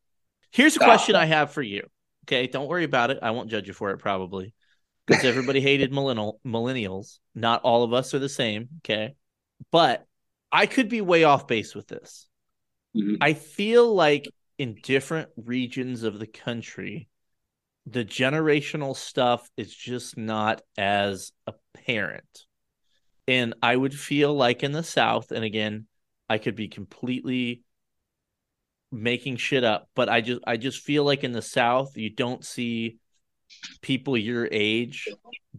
Here's 0.51 0.77
a 0.77 0.81
Ah. 0.81 0.85
question 0.85 1.15
I 1.17 1.25
have 1.27 1.53
for 1.53 1.63
you. 1.63 1.87
Okay, 2.25 2.47
don't 2.47 2.69
worry 2.69 2.85
about 2.85 3.11
it. 3.11 3.19
I 3.23 3.31
won't 3.31 3.51
judge 3.51 3.69
you 3.69 3.75
for 3.75 3.91
it 3.91 3.99
probably. 3.99 4.53
Because 5.07 5.25
everybody 5.25 5.61
hated 5.61 5.93
millennial 5.93 6.41
millennials. 6.45 7.21
Not 7.35 7.63
all 7.63 7.85
of 7.85 7.93
us 7.93 8.13
are 8.15 8.19
the 8.19 8.29
same, 8.29 8.69
okay? 8.79 9.15
But 9.71 10.05
I 10.51 10.67
could 10.67 10.89
be 10.89 11.01
way 11.01 11.23
off 11.25 11.47
base 11.47 11.75
with 11.75 11.87
this. 11.87 12.29
Mhm. 12.95 13.19
I 13.21 13.35
feel 13.35 13.95
like 13.95 14.29
in 14.59 14.79
different 14.83 15.29
regions 15.37 16.03
of 16.03 16.19
the 16.19 16.27
country, 16.27 17.09
the 17.87 18.05
generational 18.05 18.97
stuff 18.97 19.49
is 19.57 19.75
just 19.75 20.17
not 20.17 20.63
as 20.77 21.33
apparent. 21.47 22.47
And 23.29 23.55
I 23.63 23.77
would 23.77 23.95
feel 23.95 24.35
like 24.35 24.63
in 24.63 24.73
the 24.73 24.83
South, 24.83 25.31
and 25.31 25.45
again, 25.45 25.87
I 26.29 26.39
could 26.39 26.57
be 26.57 26.69
completely 26.69 27.63
making 28.91 29.37
shit 29.37 29.65
up, 29.65 29.89
but 29.95 30.09
I 30.09 30.21
just 30.21 30.41
I 30.47 30.57
just 30.57 30.83
feel 30.83 31.05
like 31.05 31.25
in 31.25 31.33
the 31.33 31.43
South, 31.43 31.97
you 31.97 32.11
don't 32.11 32.45
see 32.45 32.99
people 33.83 34.17
your 34.17 34.49
age 34.51 35.09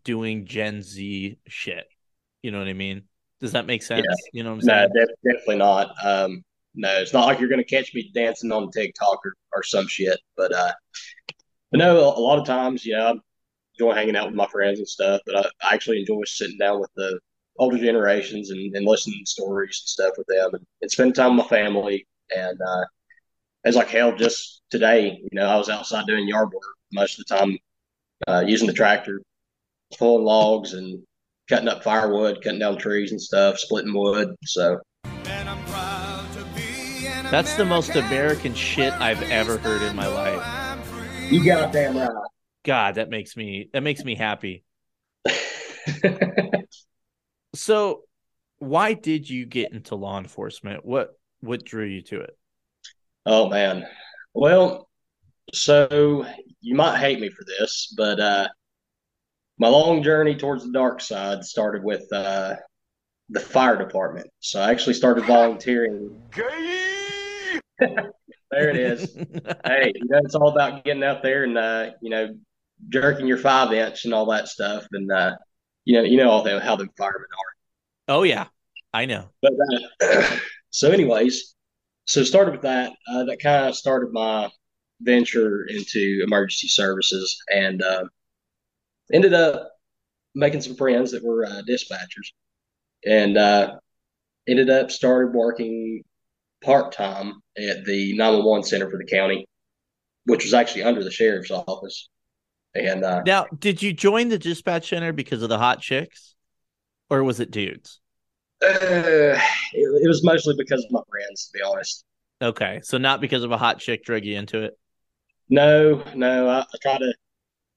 doing 0.04 0.46
Gen 0.46 0.82
Z 0.82 1.38
shit. 1.48 1.86
You 2.42 2.52
know 2.52 2.60
what 2.60 2.68
I 2.68 2.74
mean? 2.74 3.04
Does 3.40 3.52
that 3.52 3.68
make 3.68 3.84
sense? 3.84 4.08
You 4.34 4.44
know 4.44 4.50
what 4.50 4.56
I'm 4.56 4.62
saying? 4.62 4.90
def- 4.94 5.34
definitely 5.34 5.58
not. 5.58 5.94
Um, 6.04 6.44
no, 6.78 7.00
it's 7.00 7.14
not 7.14 7.26
like 7.26 7.40
you're 7.40 7.50
going 7.50 7.64
to 7.64 7.76
catch 7.76 7.94
me 7.94 8.12
dancing 8.14 8.52
on 8.52 8.72
TikTok 8.72 9.20
or, 9.26 9.34
or 9.56 9.64
some 9.64 9.88
shit. 9.88 10.20
But 10.38 10.54
uh, 10.54 10.72
but 11.72 11.80
no, 11.80 11.98
a 11.98 12.20
lot 12.20 12.40
of 12.40 12.46
times, 12.46 12.86
yeah, 12.86 13.14
enjoy 13.78 13.94
hanging 13.94 14.16
out 14.16 14.28
with 14.28 14.36
my 14.36 14.48
friends 14.48 14.80
and 14.80 14.88
stuff, 14.88 15.22
but 15.26 15.36
I, 15.36 15.68
I 15.68 15.74
actually 15.74 16.00
enjoy 16.00 16.22
sitting 16.26 16.58
down 16.58 16.80
with 16.80 16.92
the 16.96 17.20
older 17.60 17.78
generations 17.78 18.52
and, 18.52 18.76
and 18.76 18.86
listening 18.86 19.20
to 19.24 19.30
stories 19.30 19.82
and 19.84 19.90
stuff 19.90 20.14
with 20.18 20.28
them 20.28 20.54
and, 20.54 20.66
and 20.82 20.92
spending 20.92 21.14
time 21.14 21.36
with 21.36 21.46
my 21.46 21.50
family. 21.50 22.08
And 22.36 22.60
uh, 22.62 22.86
as 23.66 23.76
like 23.76 23.90
hell, 23.90 24.16
just 24.16 24.62
today, 24.70 25.18
you 25.22 25.30
know, 25.34 25.48
I 25.48 25.58
was 25.58 25.70
outside 25.70 26.06
doing 26.06 26.28
yard 26.28 26.52
work 26.54 26.64
most 26.94 27.20
of 27.20 27.26
the 27.26 27.36
time, 27.36 27.58
uh, 28.28 28.44
using 28.46 28.68
the 28.68 28.74
tractor, 28.74 29.22
pulling 29.98 30.26
logs 30.26 30.74
and 30.74 31.04
cutting 31.50 31.68
up 31.68 31.84
firewood, 31.84 32.44
cutting 32.44 32.60
down 32.60 32.78
trees 32.78 33.12
and 33.12 33.22
stuff, 33.22 33.58
splitting 33.58 33.94
wood. 33.94 34.36
So 34.44 34.80
that's 37.30 37.56
the 37.56 37.66
most 37.66 37.96
American 37.96 38.54
shit 38.54 38.94
I've 38.94 39.22
ever 39.24 39.58
heard 39.58 39.82
in 39.82 39.96
my 39.98 40.08
life. 40.08 41.32
You 41.32 41.44
got 41.44 41.74
damn 41.74 41.98
right. 41.98 42.10
God, 42.64 42.96
that 42.96 43.10
makes 43.10 43.36
me 43.36 43.70
that 43.74 43.84
makes 43.84 44.04
me 44.06 44.16
happy. 44.16 44.64
so, 47.54 48.04
why 48.60 48.94
did 48.94 49.30
you 49.30 49.46
get 49.46 49.74
into 49.74 49.96
law 49.96 50.20
enforcement? 50.20 50.86
What 50.86 51.20
what 51.42 51.66
drew 51.66 51.86
you 51.86 52.02
to 52.04 52.22
it? 52.22 52.38
Oh 53.26 53.50
man. 53.50 53.86
Well, 54.34 54.88
so 55.54 56.26
you 56.62 56.76
might 56.76 56.98
hate 57.00 57.20
me 57.20 57.30
for 57.30 57.44
this, 57.60 57.94
but 57.98 58.22
uh 58.22 58.48
my 59.58 59.68
long 59.68 60.02
journey 60.02 60.36
towards 60.36 60.64
the 60.66 60.72
dark 60.72 61.02
side 61.02 61.44
started 61.44 61.84
with 61.84 62.06
uh 62.14 62.56
the 63.30 63.40
fire 63.42 63.78
department. 63.78 64.30
So 64.40 64.62
I 64.62 64.72
actually 64.72 64.94
started 64.94 65.26
volunteering. 65.26 66.22
There 67.80 68.70
it 68.70 68.78
is. 68.78 69.14
hey, 69.66 69.92
you 69.96 70.08
know, 70.10 70.20
it's 70.24 70.36
all 70.36 70.50
about 70.50 70.84
getting 70.84 71.04
out 71.04 71.22
there 71.24 71.44
and 71.44 71.58
uh, 71.58 71.92
you 72.02 72.10
know, 72.10 72.36
jerking 72.90 73.28
your 73.28 73.38
five 73.38 73.72
inch 73.74 74.06
and 74.06 74.14
all 74.14 74.26
that 74.28 74.48
stuff. 74.48 74.86
And 74.92 75.12
uh, 75.12 75.36
you 75.86 75.98
know, 75.98 76.04
you 76.04 76.18
know 76.18 76.30
all 76.30 76.44
the, 76.44 76.60
how 76.60 76.76
the 76.76 76.88
firemen 76.98 77.28
are. 77.32 78.16
Oh 78.16 78.24
yeah, 78.24 78.46
I 78.94 79.06
know. 79.06 79.30
But 79.42 79.54
uh, 80.02 80.38
so, 80.70 80.92
anyways, 80.92 81.56
so 82.06 82.24
started 82.24 82.52
with 82.52 82.62
that. 82.62 82.94
Uh, 83.10 83.26
that 83.26 83.42
kind 83.42 83.68
of 83.68 83.76
started 83.76 84.12
my 84.12 84.50
venture 85.02 85.66
into 85.66 86.22
emergency 86.24 86.68
services, 86.68 87.38
and 87.54 87.82
uh, 87.82 88.06
ended 89.14 89.34
up 89.34 89.72
making 90.36 90.62
some 90.62 90.76
friends 90.76 91.12
that 91.12 91.24
were 91.24 91.46
uh, 91.46 91.62
dispatchers, 91.68 92.32
and 93.06 93.38
uh, 93.38 93.76
ended 94.48 94.70
up 94.70 94.92
started 94.92 95.34
working 95.34 96.04
part 96.64 96.92
time 96.92 97.42
at 97.58 97.86
the 97.86 98.16
911 98.18 98.64
center 98.64 98.90
for 98.90 98.98
the 98.98 99.06
county, 99.06 99.46
which 100.26 100.44
was 100.44 100.54
actually 100.54 100.84
under 100.84 101.04
the 101.04 101.12
sheriff's 101.12 101.52
office. 101.52 102.10
And 102.76 103.04
uh, 103.04 103.24
now, 103.26 103.46
did 103.58 103.82
you 103.82 103.94
join 103.94 104.30
the 104.30 104.38
dispatch 104.38 104.90
center 104.90 105.12
because 105.14 105.42
of 105.42 105.50
the 105.50 105.58
hot 105.58 105.82
chicks, 105.82 106.36
or 107.10 107.24
was 107.24 107.40
it 107.40 107.50
dudes? 107.52 108.00
Uh, 108.64 108.70
it, 108.70 109.40
it, 109.74 110.08
was 110.08 110.24
mostly 110.24 110.56
because 110.58 110.84
of 110.84 110.92
my 110.92 111.02
friends, 111.10 111.48
to 111.48 111.58
be 111.58 111.64
honest. 111.64 112.04
Okay, 112.42 112.80
so 112.84 112.98
not 112.98 113.22
because 113.22 113.44
of 113.44 113.52
a 113.52 113.58
hot 113.58 113.80
chick 113.80 114.04
drug 114.04 114.26
you 114.26 114.38
into 114.38 114.64
it. 114.64 114.78
No, 115.50 116.04
no, 116.14 116.50
I, 116.50 116.60
I 116.60 116.78
try 116.82 116.98
to, 116.98 117.14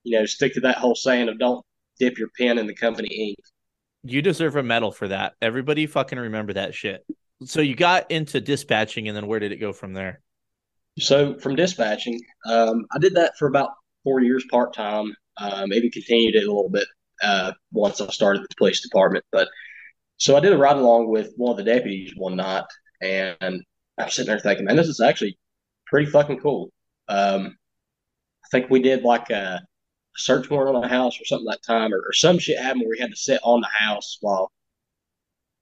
you 0.05 0.19
know, 0.19 0.27
stick 0.27 0.55
to 0.55 0.61
that 0.61 0.77
whole 0.77 0.95
saying 0.95 1.29
of 1.29 1.39
don't 1.39 1.65
dip 1.99 2.19
your 2.19 2.29
pen 2.37 2.59
in 2.59 2.67
the 2.67 2.75
company 2.75 3.09
ink. 3.09 3.39
You 4.03 4.23
deserve 4.23 4.57
a 4.57 4.63
medal 4.63 4.93
for 4.93 5.09
that. 5.09 5.35
Everybody 5.41 5.87
fucking 5.87 6.19
remember 6.19 6.55
that 6.55 6.75
shit. 6.75 7.05
So 7.45 7.61
you 7.61 7.75
got 7.75 8.11
into 8.11 8.41
dispatching, 8.41 9.09
and 9.09 9.17
then 9.17 9.27
where 9.27 9.41
did 9.41 9.53
it 9.53 9.57
go 9.57 9.73
from 9.73 9.95
there? 9.95 10.21
So 10.99 11.39
from 11.39 11.57
dispatching, 11.57 12.21
um, 12.47 12.87
I 12.93 12.99
did 12.99 13.15
that 13.15 13.37
for 13.39 13.49
about 13.49 13.71
four 14.05 14.21
years 14.21 14.45
part 14.51 14.75
time. 14.75 15.15
Uh, 15.39 15.65
maybe 15.67 15.91
continued 15.91 16.35
it 16.35 16.45
a 16.45 16.53
little 16.53 16.69
bit 16.69 16.87
uh, 17.23 17.53
once 17.73 18.01
I 18.01 18.09
started 18.09 18.43
the 18.43 18.55
police 18.59 18.83
department. 18.83 19.25
But 19.33 19.49
so 20.19 20.37
I 20.37 20.41
did 20.41 20.53
a 20.53 20.59
ride 20.59 20.77
along 20.77 21.09
with 21.09 21.33
one 21.37 21.53
of 21.53 21.57
the 21.57 21.73
deputies 21.73 22.13
one 22.15 22.37
night, 22.37 22.65
and 23.01 23.63
I'm 23.99 24.11
sitting 24.11 24.29
there 24.29 24.39
thinking, 24.39 24.67
man, 24.67 24.77
this 24.77 24.89
is 24.89 25.01
actually 25.01 25.39
pretty 25.87 26.11
fucking 26.11 26.41
cool. 26.41 26.71
Um, 27.09 27.57
I 28.45 28.49
think 28.51 28.69
we 28.69 28.83
did 28.83 29.03
like 29.03 29.31
a 29.31 29.63
search 30.17 30.51
warrant 30.51 30.77
on 30.77 30.85
a 30.85 30.89
house 30.89 31.19
or 31.19 31.25
something 31.25 31.47
that 31.47 31.63
time, 31.63 31.95
or, 31.95 32.03
or 32.07 32.13
some 32.13 32.39
shit 32.39 32.59
happened 32.59 32.83
where 32.83 32.91
we 32.91 32.99
had 32.99 33.11
to 33.11 33.17
sit 33.17 33.41
on 33.43 33.63
the 33.63 33.69
house 33.69 34.19
while 34.21 34.53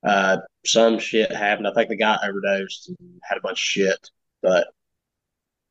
uh, 0.05 0.39
some 0.65 0.99
shit 0.99 1.31
happened. 1.33 1.67
I 1.67 1.73
think 1.73 1.89
the 1.89 1.97
guy 1.97 2.19
overdosed 2.23 2.89
and 2.89 3.21
had 3.23 3.39
a 3.39 3.43
bunch 3.43 3.59
of 3.59 3.59
shit. 3.59 4.11
But 4.43 4.69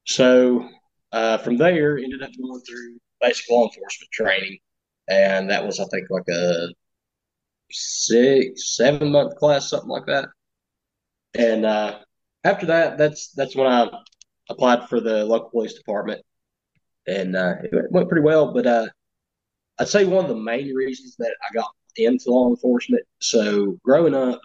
so 0.05 0.67
uh, 1.11 1.37
from 1.37 1.57
there, 1.57 1.97
ended 1.97 2.23
up 2.23 2.31
going 2.37 2.61
through 2.61 2.99
basic 3.21 3.49
law 3.49 3.63
enforcement 3.65 4.11
training, 4.11 4.59
and 5.07 5.49
that 5.49 5.65
was 5.65 5.79
I 5.79 5.85
think 5.85 6.09
like 6.09 6.27
a 6.29 6.69
six, 7.71 8.75
seven 8.75 9.11
month 9.11 9.35
class, 9.35 9.69
something 9.69 9.89
like 9.89 10.05
that. 10.07 10.29
And 11.33 11.65
uh, 11.65 11.99
after 12.43 12.65
that, 12.67 12.97
that's 12.97 13.31
that's 13.31 13.55
when 13.55 13.67
I 13.67 13.89
applied 14.49 14.87
for 14.89 14.99
the 14.99 15.25
local 15.25 15.49
police 15.49 15.73
department, 15.73 16.21
and 17.07 17.35
uh, 17.35 17.55
it 17.63 17.91
went 17.91 18.09
pretty 18.09 18.23
well. 18.23 18.53
But 18.53 18.67
uh, 18.67 18.87
I'd 19.79 19.87
say 19.87 20.05
one 20.05 20.25
of 20.25 20.29
the 20.29 20.41
main 20.41 20.73
reasons 20.73 21.15
that 21.17 21.35
I 21.49 21.53
got 21.53 21.69
into 22.05 22.31
law 22.31 22.49
enforcement. 22.49 23.03
So 23.19 23.77
growing 23.83 24.15
up, 24.15 24.41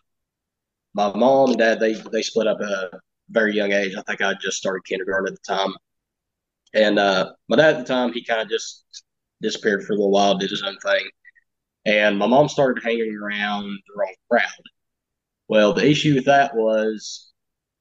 my 0.95 1.13
mom 1.15 1.51
and 1.51 1.59
dad 1.59 1.81
they 1.81 1.95
they 2.13 2.23
split 2.23 2.47
up 2.47 2.59
at 2.61 2.69
a 2.69 3.01
very 3.31 3.55
young 3.55 3.73
age. 3.73 3.95
I 3.97 4.03
think 4.03 4.21
I 4.23 4.35
just 4.35 4.59
started 4.59 4.85
kindergarten 4.85 5.33
at 5.33 5.39
the 5.43 5.55
time, 5.55 5.75
and 6.75 6.99
uh, 6.99 7.33
my 7.49 7.57
dad 7.57 7.77
at 7.77 7.87
the 7.87 7.93
time 7.93 8.13
he 8.13 8.25
kind 8.25 8.41
of 8.43 8.49
just 8.49 8.85
disappeared 9.41 9.85
for 9.85 9.95
a 9.95 9.97
little 9.97 10.11
while, 10.11 10.39
did 10.39 10.51
his 10.51 10.63
own 10.63 10.77
thing, 10.79 11.09
and 11.87 12.19
my 12.19 12.27
mom 12.27 12.49
started 12.49 12.83
hanging 12.83 13.17
around 13.17 13.65
the 13.65 13.95
wrong 13.97 14.15
crowd. 14.31 14.63
Well, 15.49 15.73
the 15.75 15.89
issue 15.89 16.15
with 16.15 16.27
that 16.27 16.55
was 16.55 17.33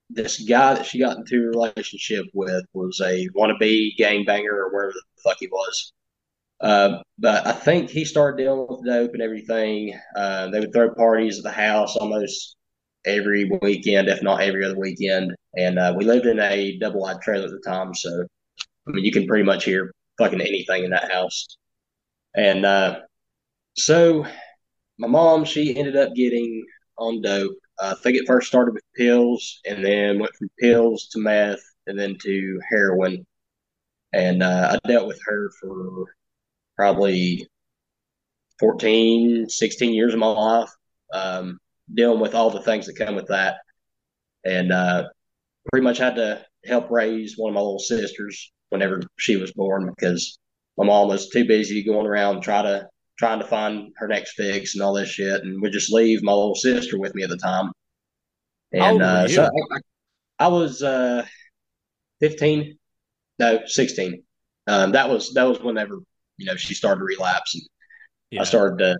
this 0.10 0.40
guy 0.44 0.74
that 0.75 0.86
she 0.86 1.00
got 1.00 1.18
into 1.18 1.46
a 1.46 1.50
relationship 1.50 2.25
with 2.34 2.66
was 2.74 3.00
a 3.01 3.28
wannabe 3.30 3.92
gangbanger 3.98 4.51
or 4.51 4.72
wherever 4.74 4.92
the 4.94 5.04
fuck 5.24 5.38
he 5.40 5.48
was. 5.48 5.94
Uh, 6.62 7.00
but 7.18 7.46
I 7.48 7.53
think 7.53 7.89
he 7.89 8.06
started 8.06 8.41
dealing 8.41 8.68
with 8.70 8.86
dope 8.86 9.13
and 9.13 9.22
everything. 9.22 10.00
Uh, 10.15 10.48
they 10.50 10.60
would 10.60 10.74
throw 10.74 10.94
parties 10.94 11.38
at 11.38 11.44
the 11.44 11.51
house 11.51 11.96
almost 11.98 12.56
every 13.06 13.50
weekend, 13.62 14.08
if 14.10 14.22
not 14.22 14.41
every 14.41 14.63
other 14.63 14.77
weekend. 14.77 15.34
And 15.58 15.80
uh, 15.80 15.94
we 15.98 16.06
lived 16.06 16.27
in 16.27 16.39
a 16.39 16.77
double 16.77 17.01
wide 17.01 17.22
trailer 17.22 17.46
at 17.46 17.51
the 17.51 17.62
time, 17.65 17.96
so 17.96 18.25
I 18.88 18.91
mean 18.91 19.03
you 19.03 19.12
can 19.12 19.27
pretty 19.27 19.44
much 19.44 19.65
hear 19.65 19.91
fucking 20.18 20.41
anything 20.41 20.84
in 20.84 20.91
that 20.91 21.12
house. 21.12 21.48
And 22.36 22.65
uh, 22.65 23.00
so 23.75 24.25
my 25.00 25.08
mom, 25.08 25.46
she 25.46 25.75
ended 25.75 25.96
up 25.96 26.13
getting 26.13 26.63
on 26.98 27.22
dope. 27.22 27.58
I 27.82 27.96
think 27.96 28.18
it 28.18 28.27
first 28.27 28.48
started 28.48 28.75
with 28.75 28.84
pills, 28.96 29.60
and 29.65 29.84
then 29.84 30.20
went 30.20 30.36
from 30.36 30.50
pills 30.60 31.08
to 31.13 31.20
meth, 31.20 31.63
and 31.88 32.00
then 32.00 32.15
to 32.22 32.60
heroin. 32.70 33.25
And 34.13 34.44
uh, 34.44 34.77
I 34.84 34.88
dealt 34.88 35.08
with 35.08 35.20
her 35.25 35.50
for 35.60 36.06
probably 36.81 37.47
14, 38.59 39.47
16 39.47 39.93
years 39.93 40.13
of 40.13 40.19
my 40.19 40.25
life, 40.25 40.69
um, 41.13 41.59
dealing 41.93 42.19
with 42.19 42.33
all 42.33 42.50
the 42.50 42.63
things 42.63 42.88
that 42.88 42.97
come 42.97 43.13
with 43.13 43.27
that. 43.27 43.57
And 44.43 44.71
uh, 44.71 45.03
pretty 45.71 45.83
much 45.83 46.00
had 46.00 46.15
to 46.15 46.43
help 46.65 46.89
raise 46.89 47.35
one 47.38 47.51
of 47.51 47.53
my 47.53 47.61
little 47.61 47.77
sisters 47.77 48.51
whenever 48.69 49.03
she 49.19 49.35
was 49.35 49.51
born 49.51 49.93
because 49.95 50.39
my 50.75 50.83
mom 50.83 51.09
was 51.09 51.29
too 51.29 51.45
busy 51.45 51.83
going 51.83 52.07
around 52.07 52.41
trying 52.41 52.63
to 52.63 52.88
trying 53.19 53.38
to 53.38 53.45
find 53.45 53.91
her 53.97 54.07
next 54.07 54.31
fix 54.31 54.73
and 54.73 54.81
all 54.81 54.95
this 54.95 55.09
shit, 55.09 55.43
and 55.43 55.61
would 55.61 55.71
just 55.71 55.93
leave 55.93 56.23
my 56.23 56.31
little 56.31 56.55
sister 56.55 56.97
with 56.97 57.13
me 57.13 57.21
at 57.21 57.29
the 57.29 57.38
time. 57.38 57.71
And 58.73 59.03
uh, 59.03 59.27
so 59.27 59.43
I, 59.43 60.45
I, 60.45 60.47
was 60.47 60.81
uh, 60.81 61.27
fifteen, 62.19 62.79
no, 63.38 63.59
sixteen. 63.67 64.23
Um, 64.65 64.93
that 64.93 65.07
was 65.09 65.31
that 65.35 65.43
was 65.43 65.59
whenever 65.59 66.00
you 66.41 66.48
know, 66.48 66.55
she 66.55 66.74
started 66.74 67.00
to 67.00 67.05
relapse 67.05 67.53
and 67.53 67.63
yeah. 68.31 68.41
I 68.41 68.45
started 68.45 68.79
to 68.79 68.98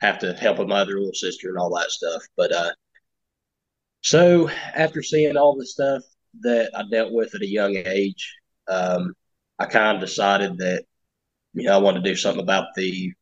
have 0.00 0.18
to 0.18 0.32
help 0.32 0.58
with 0.58 0.66
my 0.66 0.80
other 0.80 0.98
little 0.98 1.14
sister 1.14 1.48
and 1.48 1.56
all 1.56 1.72
that 1.76 1.90
stuff. 1.90 2.20
But 2.36 2.52
uh, 2.52 2.70
so 4.00 4.50
after 4.74 5.00
seeing 5.02 5.36
all 5.36 5.56
the 5.56 5.66
stuff 5.66 6.02
that 6.40 6.70
I 6.74 6.82
dealt 6.90 7.12
with 7.12 7.32
at 7.36 7.42
a 7.42 7.48
young 7.48 7.76
age, 7.76 8.34
um, 8.66 9.14
I 9.60 9.66
kind 9.66 9.96
of 9.96 10.00
decided 10.00 10.58
that 10.58 10.82
you 11.54 11.64
know 11.64 11.74
I 11.74 11.78
wanted 11.78 12.02
to 12.02 12.10
do 12.10 12.16
something 12.16 12.42
about 12.42 12.74
the 12.74 13.12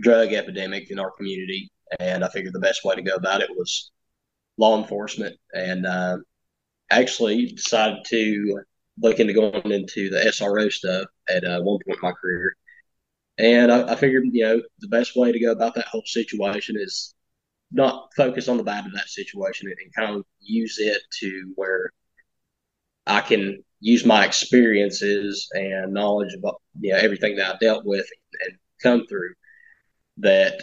drug 0.00 0.32
epidemic 0.32 0.92
in 0.92 1.00
our 1.00 1.10
community, 1.10 1.70
and 1.98 2.24
I 2.24 2.28
figured 2.28 2.52
the 2.52 2.60
best 2.60 2.84
way 2.84 2.94
to 2.94 3.02
go 3.02 3.16
about 3.16 3.40
it 3.40 3.50
was 3.50 3.90
law 4.58 4.80
enforcement, 4.80 5.36
and 5.54 5.86
uh, 5.86 6.18
actually 6.90 7.46
decided 7.46 8.04
to 8.10 8.62
look 9.00 9.18
into 9.18 9.32
going 9.32 9.72
into 9.72 10.10
the 10.10 10.18
SRO 10.28 10.70
stuff 10.70 11.06
at 11.28 11.44
uh, 11.44 11.60
one 11.62 11.78
point 11.86 11.98
in 12.02 12.08
my 12.08 12.12
career. 12.12 12.54
And 13.40 13.72
I, 13.72 13.92
I, 13.92 13.96
figured, 13.96 14.24
you 14.32 14.44
know, 14.44 14.62
the 14.80 14.88
best 14.88 15.16
way 15.16 15.32
to 15.32 15.40
go 15.40 15.50
about 15.52 15.74
that 15.76 15.86
whole 15.86 16.02
situation 16.04 16.76
is 16.78 17.14
not 17.72 18.10
focus 18.14 18.48
on 18.48 18.58
the 18.58 18.62
bad 18.62 18.84
of 18.84 18.92
that 18.92 19.08
situation 19.08 19.68
and, 19.68 19.76
and 19.82 19.94
kind 19.94 20.16
of 20.16 20.26
use 20.40 20.78
it 20.78 21.00
to 21.20 21.52
where 21.54 21.90
I 23.06 23.22
can 23.22 23.64
use 23.80 24.04
my 24.04 24.26
experiences 24.26 25.48
and 25.54 25.94
knowledge 25.94 26.34
about 26.38 26.60
yeah 26.80 26.98
everything 27.00 27.36
that 27.36 27.54
I 27.54 27.58
dealt 27.58 27.86
with 27.86 28.06
and 28.44 28.58
come 28.82 29.06
through. 29.06 29.32
That 30.18 30.62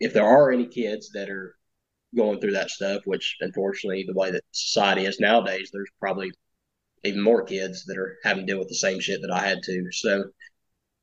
if 0.00 0.12
there 0.12 0.26
are 0.26 0.50
any 0.50 0.66
kids 0.66 1.10
that 1.14 1.30
are 1.30 1.54
going 2.16 2.40
through 2.40 2.52
that 2.52 2.70
stuff, 2.70 3.02
which 3.04 3.36
unfortunately 3.40 4.04
the 4.08 4.18
way 4.18 4.32
that 4.32 4.42
society 4.50 5.04
is 5.06 5.20
nowadays, 5.20 5.70
there's 5.72 5.90
probably 6.00 6.32
even 7.04 7.22
more 7.22 7.44
kids 7.44 7.84
that 7.86 7.96
are 7.96 8.16
having 8.24 8.44
to 8.44 8.52
deal 8.52 8.58
with 8.58 8.68
the 8.68 8.74
same 8.74 8.98
shit 8.98 9.20
that 9.22 9.30
I 9.30 9.46
had 9.46 9.62
to. 9.62 9.86
So 9.92 10.24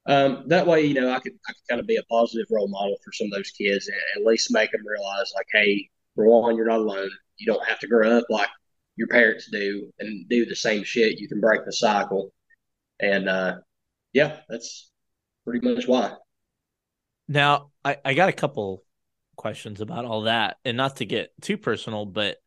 um, 0.08 0.44
that 0.48 0.68
way, 0.68 0.86
you 0.86 0.94
know, 0.94 1.10
I 1.12 1.20
could 1.20 1.34
I 1.48 1.54
could 1.54 1.68
kind 1.70 1.82
of 1.82 1.88
be 1.88 1.98
a 1.98 2.04
positive 2.04 2.48
role 2.52 2.68
model 2.68 2.96
for 3.04 3.12
some 3.12 3.28
of 3.28 3.34
those 3.34 3.52
kids 3.52 3.88
and 3.88 3.98
at 4.16 4.28
least 4.28 4.52
make 4.52 4.72
them 4.72 4.86
realize, 4.86 5.32
like, 5.36 5.48
hey, 5.52 5.90
for 6.16 6.26
one, 6.26 6.56
you're 6.56 6.68
not 6.68 6.80
alone. 6.80 7.10
You 7.38 7.48
don't 7.48 7.68
have 7.68 7.80
to 7.80 7.88
grow 7.88 8.18
up 8.18 8.26
like 8.30 8.50
your 8.96 9.08
parents 9.08 9.50
do 9.52 9.92
and 10.00 10.28
do 10.30 10.46
the 10.46 10.56
same 10.56 10.84
shit. 10.84 11.20
You 11.20 11.28
can 11.28 11.42
break 11.42 11.66
the 11.66 11.74
cycle. 11.74 12.32
And 13.00 13.28
uh, 13.28 13.58
yeah, 14.14 14.40
that's 14.48 14.92
pretty 15.44 15.68
much 15.68 15.88
why. 15.88 16.14
Now, 17.28 17.72
I, 17.84 17.98
I 18.06 18.14
got 18.14 18.30
a 18.30 18.34
couple 18.34 18.84
questions 19.36 19.82
about 19.82 20.06
all 20.06 20.22
that, 20.22 20.58
and 20.64 20.78
not 20.78 20.98
to 20.98 21.06
get 21.06 21.34
too 21.42 21.58
personal, 21.58 22.06
but 22.06 22.38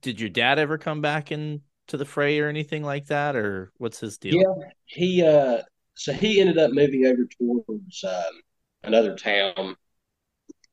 did 0.00 0.20
your 0.20 0.28
dad 0.28 0.58
ever 0.58 0.76
come 0.76 1.00
back 1.00 1.32
into 1.32 1.62
the 1.92 2.04
fray 2.04 2.40
or 2.40 2.48
anything 2.48 2.82
like 2.82 3.06
that, 3.06 3.36
or 3.36 3.72
what's 3.78 4.00
his 4.00 4.18
deal? 4.18 4.34
Yeah, 4.34 4.68
he 4.84 5.22
uh, 5.22 5.62
so 5.94 6.12
he 6.12 6.40
ended 6.40 6.58
up 6.58 6.72
moving 6.72 7.06
over 7.06 7.26
towards 7.38 8.04
um, 8.04 8.40
another 8.82 9.16
town, 9.16 9.76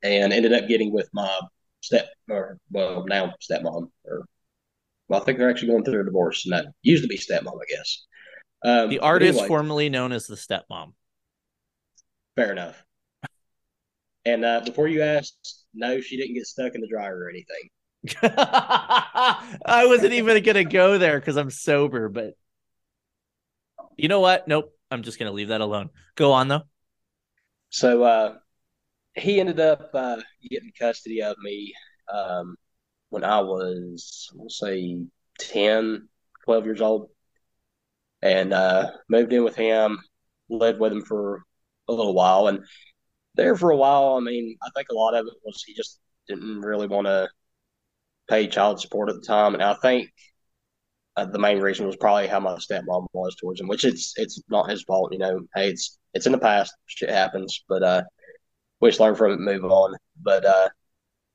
and 0.03 0.33
ended 0.33 0.53
up 0.53 0.67
getting 0.67 0.91
with 0.91 1.09
my 1.13 1.39
step 1.81 2.09
or 2.29 2.57
well 2.71 3.05
now 3.07 3.33
stepmom 3.41 3.89
or 4.05 4.25
well 5.07 5.21
I 5.21 5.23
think 5.23 5.39
they're 5.39 5.49
actually 5.49 5.69
going 5.69 5.83
through 5.83 6.01
a 6.01 6.05
divorce, 6.05 6.45
and 6.45 6.53
that 6.53 6.65
used 6.81 7.03
to 7.03 7.07
be 7.07 7.17
stepmom, 7.17 7.53
I 7.53 7.65
guess. 7.69 8.05
Um, 8.63 8.89
the 8.89 8.99
artist 8.99 9.39
anyway, 9.39 9.47
formerly 9.47 9.89
known 9.89 10.11
as 10.11 10.27
the 10.27 10.35
stepmom. 10.35 10.93
Fair 12.35 12.51
enough. 12.51 12.83
And 14.25 14.45
uh, 14.45 14.61
before 14.63 14.87
you 14.87 15.01
ask, 15.01 15.33
no, 15.73 15.99
she 15.99 16.17
didn't 16.17 16.35
get 16.35 16.45
stuck 16.45 16.75
in 16.75 16.81
the 16.81 16.87
dryer 16.87 17.17
or 17.17 17.29
anything. 17.29 17.69
I 18.23 19.85
wasn't 19.87 20.13
even 20.13 20.43
gonna 20.43 20.63
go 20.63 20.97
there 20.97 21.19
because 21.19 21.37
I'm 21.37 21.51
sober, 21.51 22.09
but 22.09 22.33
you 23.97 24.07
know 24.07 24.19
what? 24.19 24.47
Nope. 24.47 24.73
I'm 24.91 25.03
just 25.03 25.17
gonna 25.17 25.31
leave 25.31 25.47
that 25.47 25.61
alone. 25.61 25.89
Go 26.15 26.33
on 26.33 26.49
though. 26.49 26.63
So 27.69 28.03
uh, 28.03 28.35
he 29.15 29.39
ended 29.39 29.59
up 29.59 29.89
uh, 29.93 30.17
getting 30.49 30.71
custody 30.77 31.21
of 31.21 31.37
me 31.41 31.73
um, 32.13 32.55
when 33.09 33.23
I 33.23 33.39
was, 33.39 34.29
say, 34.49 34.97
10, 35.39 36.07
12 36.43 36.65
years 36.65 36.81
old, 36.81 37.09
and 38.21 38.53
uh, 38.53 38.91
moved 39.09 39.31
in 39.33 39.43
with 39.43 39.55
him. 39.55 39.99
Lived 40.49 40.81
with 40.81 40.91
him 40.91 41.01
for 41.01 41.43
a 41.87 41.93
little 41.93 42.13
while, 42.13 42.47
and 42.47 42.59
there 43.35 43.55
for 43.55 43.71
a 43.71 43.77
while. 43.77 44.15
I 44.15 44.19
mean, 44.19 44.57
I 44.61 44.69
think 44.75 44.89
a 44.91 44.95
lot 44.95 45.13
of 45.13 45.25
it 45.25 45.33
was 45.45 45.63
he 45.65 45.73
just 45.73 45.99
didn't 46.27 46.59
really 46.59 46.87
want 46.87 47.07
to 47.07 47.29
pay 48.29 48.47
child 48.47 48.81
support 48.81 49.09
at 49.09 49.15
the 49.15 49.25
time, 49.25 49.53
and 49.53 49.63
I 49.63 49.75
think 49.75 50.09
uh, 51.21 51.25
the 51.25 51.39
main 51.39 51.59
reason 51.59 51.85
was 51.85 51.95
probably 51.95 52.27
how 52.27 52.39
my 52.39 52.55
stepmom 52.55 53.05
was 53.13 53.35
towards 53.35 53.61
him, 53.61 53.67
which 53.67 53.85
it's 53.85 54.13
it's 54.17 54.41
not 54.49 54.69
his 54.69 54.83
fault. 54.83 55.13
You 55.13 55.19
know, 55.19 55.39
hey, 55.55 55.69
it's 55.69 55.99
it's 56.13 56.25
in 56.25 56.31
the 56.31 56.37
past, 56.37 56.73
shit 56.87 57.09
happens, 57.09 57.63
but 57.69 57.83
uh, 57.83 58.03
we 58.79 58.89
just 58.89 58.99
learn 58.99 59.15
from 59.15 59.33
it, 59.33 59.39
move 59.39 59.65
on. 59.65 59.95
But 60.21 60.45
uh, 60.45 60.69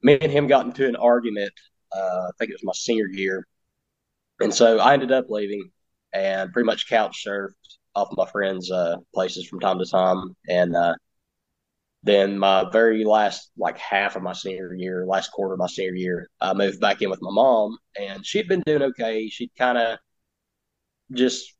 me 0.02 0.18
and 0.20 0.32
him 0.32 0.46
got 0.46 0.66
into 0.66 0.88
an 0.88 0.96
argument. 0.96 1.52
Uh, 1.94 2.28
I 2.28 2.30
think 2.38 2.50
it 2.50 2.54
was 2.54 2.64
my 2.64 2.72
senior 2.74 3.06
year, 3.06 3.46
and 4.40 4.52
so 4.52 4.78
I 4.78 4.94
ended 4.94 5.12
up 5.12 5.26
leaving 5.28 5.70
and 6.12 6.52
pretty 6.52 6.66
much 6.66 6.88
couch 6.88 7.24
surfed 7.26 7.52
off 7.94 8.08
my 8.16 8.26
friends' 8.26 8.70
uh, 8.70 8.96
places 9.14 9.46
from 9.46 9.60
time 9.60 9.78
to 9.78 9.86
time, 9.86 10.34
and 10.48 10.74
uh, 10.74 10.94
then 12.06 12.38
my 12.38 12.70
very 12.70 13.04
last 13.04 13.50
like 13.58 13.76
half 13.78 14.14
of 14.14 14.22
my 14.22 14.32
senior 14.32 14.72
year, 14.74 15.04
last 15.06 15.32
quarter 15.32 15.54
of 15.54 15.58
my 15.58 15.66
senior 15.66 15.94
year, 15.96 16.30
I 16.40 16.54
moved 16.54 16.80
back 16.80 17.02
in 17.02 17.10
with 17.10 17.20
my 17.20 17.32
mom, 17.32 17.78
and 17.98 18.24
she'd 18.24 18.48
been 18.48 18.62
doing 18.64 18.82
okay. 18.82 19.28
She'd 19.28 19.50
kind 19.58 19.76
of 19.76 19.98
just 21.12 21.52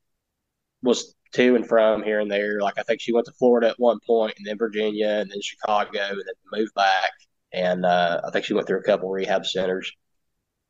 was 0.83 1.15
to 1.33 1.57
and 1.57 1.67
from 1.67 2.05
here 2.05 2.21
and 2.21 2.31
there. 2.31 2.61
Like 2.61 2.79
I 2.79 2.83
think 2.85 3.01
she 3.01 3.13
went 3.13 3.27
to 3.27 3.33
Florida 3.33 3.69
at 3.71 3.81
one 3.81 3.99
point, 4.07 4.35
and 4.39 4.47
then 4.47 4.57
Virginia, 4.57 5.09
and 5.09 5.31
then 5.31 5.41
Chicago, 5.43 6.11
and 6.11 6.19
then 6.19 6.61
moved 6.61 6.75
back. 6.75 7.11
And 7.53 7.85
uh, 7.85 8.21
I 8.25 8.31
think 8.31 8.45
she 8.45 8.55
went 8.55 8.69
through 8.69 8.81
a 8.81 8.85
couple 8.85 9.11
rehab 9.11 9.47
centers, 9.47 9.91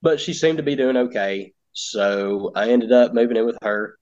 but 0.00 0.20
she 0.20 0.32
seemed 0.32 0.56
to 0.56 0.64
be 0.64 0.76
doing 0.76 0.96
okay. 0.96 1.52
So 1.72 2.50
I 2.54 2.70
ended 2.70 2.92
up 2.92 3.12
moving 3.12 3.36
in 3.36 3.44
with 3.44 3.58
her, 3.62 3.98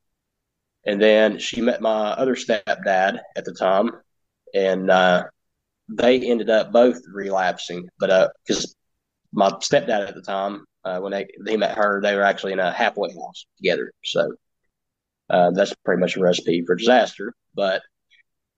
and 0.86 1.02
then 1.02 1.38
she 1.40 1.60
met 1.60 1.80
my 1.80 2.10
other 2.12 2.36
stepdad 2.36 3.18
at 3.36 3.44
the 3.44 3.54
time, 3.54 3.90
and 4.54 4.88
uh, 4.88 5.24
they 5.88 6.20
ended 6.20 6.50
up 6.50 6.72
both 6.72 7.00
relapsing, 7.12 7.88
but 7.98 8.10
uh 8.10 8.28
because 8.46 8.64
uh, 8.64 8.68
my 9.32 9.50
stepdad 9.52 10.08
at 10.08 10.14
the 10.14 10.22
time, 10.22 10.64
uh, 10.84 11.00
when 11.00 11.12
they 11.12 11.26
they 11.44 11.56
met 11.56 11.76
her, 11.76 12.00
they 12.02 12.14
were 12.16 12.22
actually 12.24 12.52
in 12.52 12.60
a 12.60 12.72
halfway 12.72 13.10
house 13.10 13.46
together. 13.58 13.92
So 14.04 14.34
uh, 15.30 15.50
that's 15.52 15.74
pretty 15.84 16.00
much 16.00 16.16
a 16.16 16.20
recipe 16.20 16.62
for 16.66 16.76
disaster. 16.76 17.32
But 17.54 17.82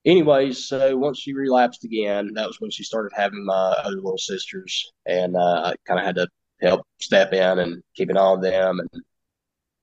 anyways, 0.05 0.67
so 0.67 0.97
once 0.97 1.19
she 1.19 1.33
relapsed 1.33 1.83
again, 1.85 2.33
that 2.35 2.47
was 2.47 2.59
when 2.59 2.71
she 2.71 2.83
started 2.83 3.11
having 3.15 3.45
my 3.45 3.53
other 3.53 3.97
little 3.97 4.17
sisters, 4.17 4.91
and 5.05 5.35
uh, 5.35 5.61
I 5.71 5.75
kind 5.87 5.99
of 5.99 6.05
had 6.05 6.15
to 6.15 6.27
help 6.61 6.81
step 6.99 7.33
in 7.33 7.59
and 7.59 7.83
keep 7.95 8.09
an 8.09 8.17
eye 8.17 8.21
on 8.21 8.41
them. 8.41 8.79
And 8.79 9.03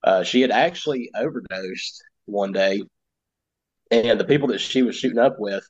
uh, 0.05 0.23
she 0.25 0.41
had 0.43 0.51
actually 0.51 1.11
overdosed 1.17 2.03
one 2.27 2.53
day, 2.53 2.83
and 3.91 4.19
the 4.19 4.25
people 4.25 4.49
that 4.49 4.61
she 4.61 4.83
was 4.83 4.97
shooting 4.97 5.19
up 5.19 5.37
with 5.39 5.65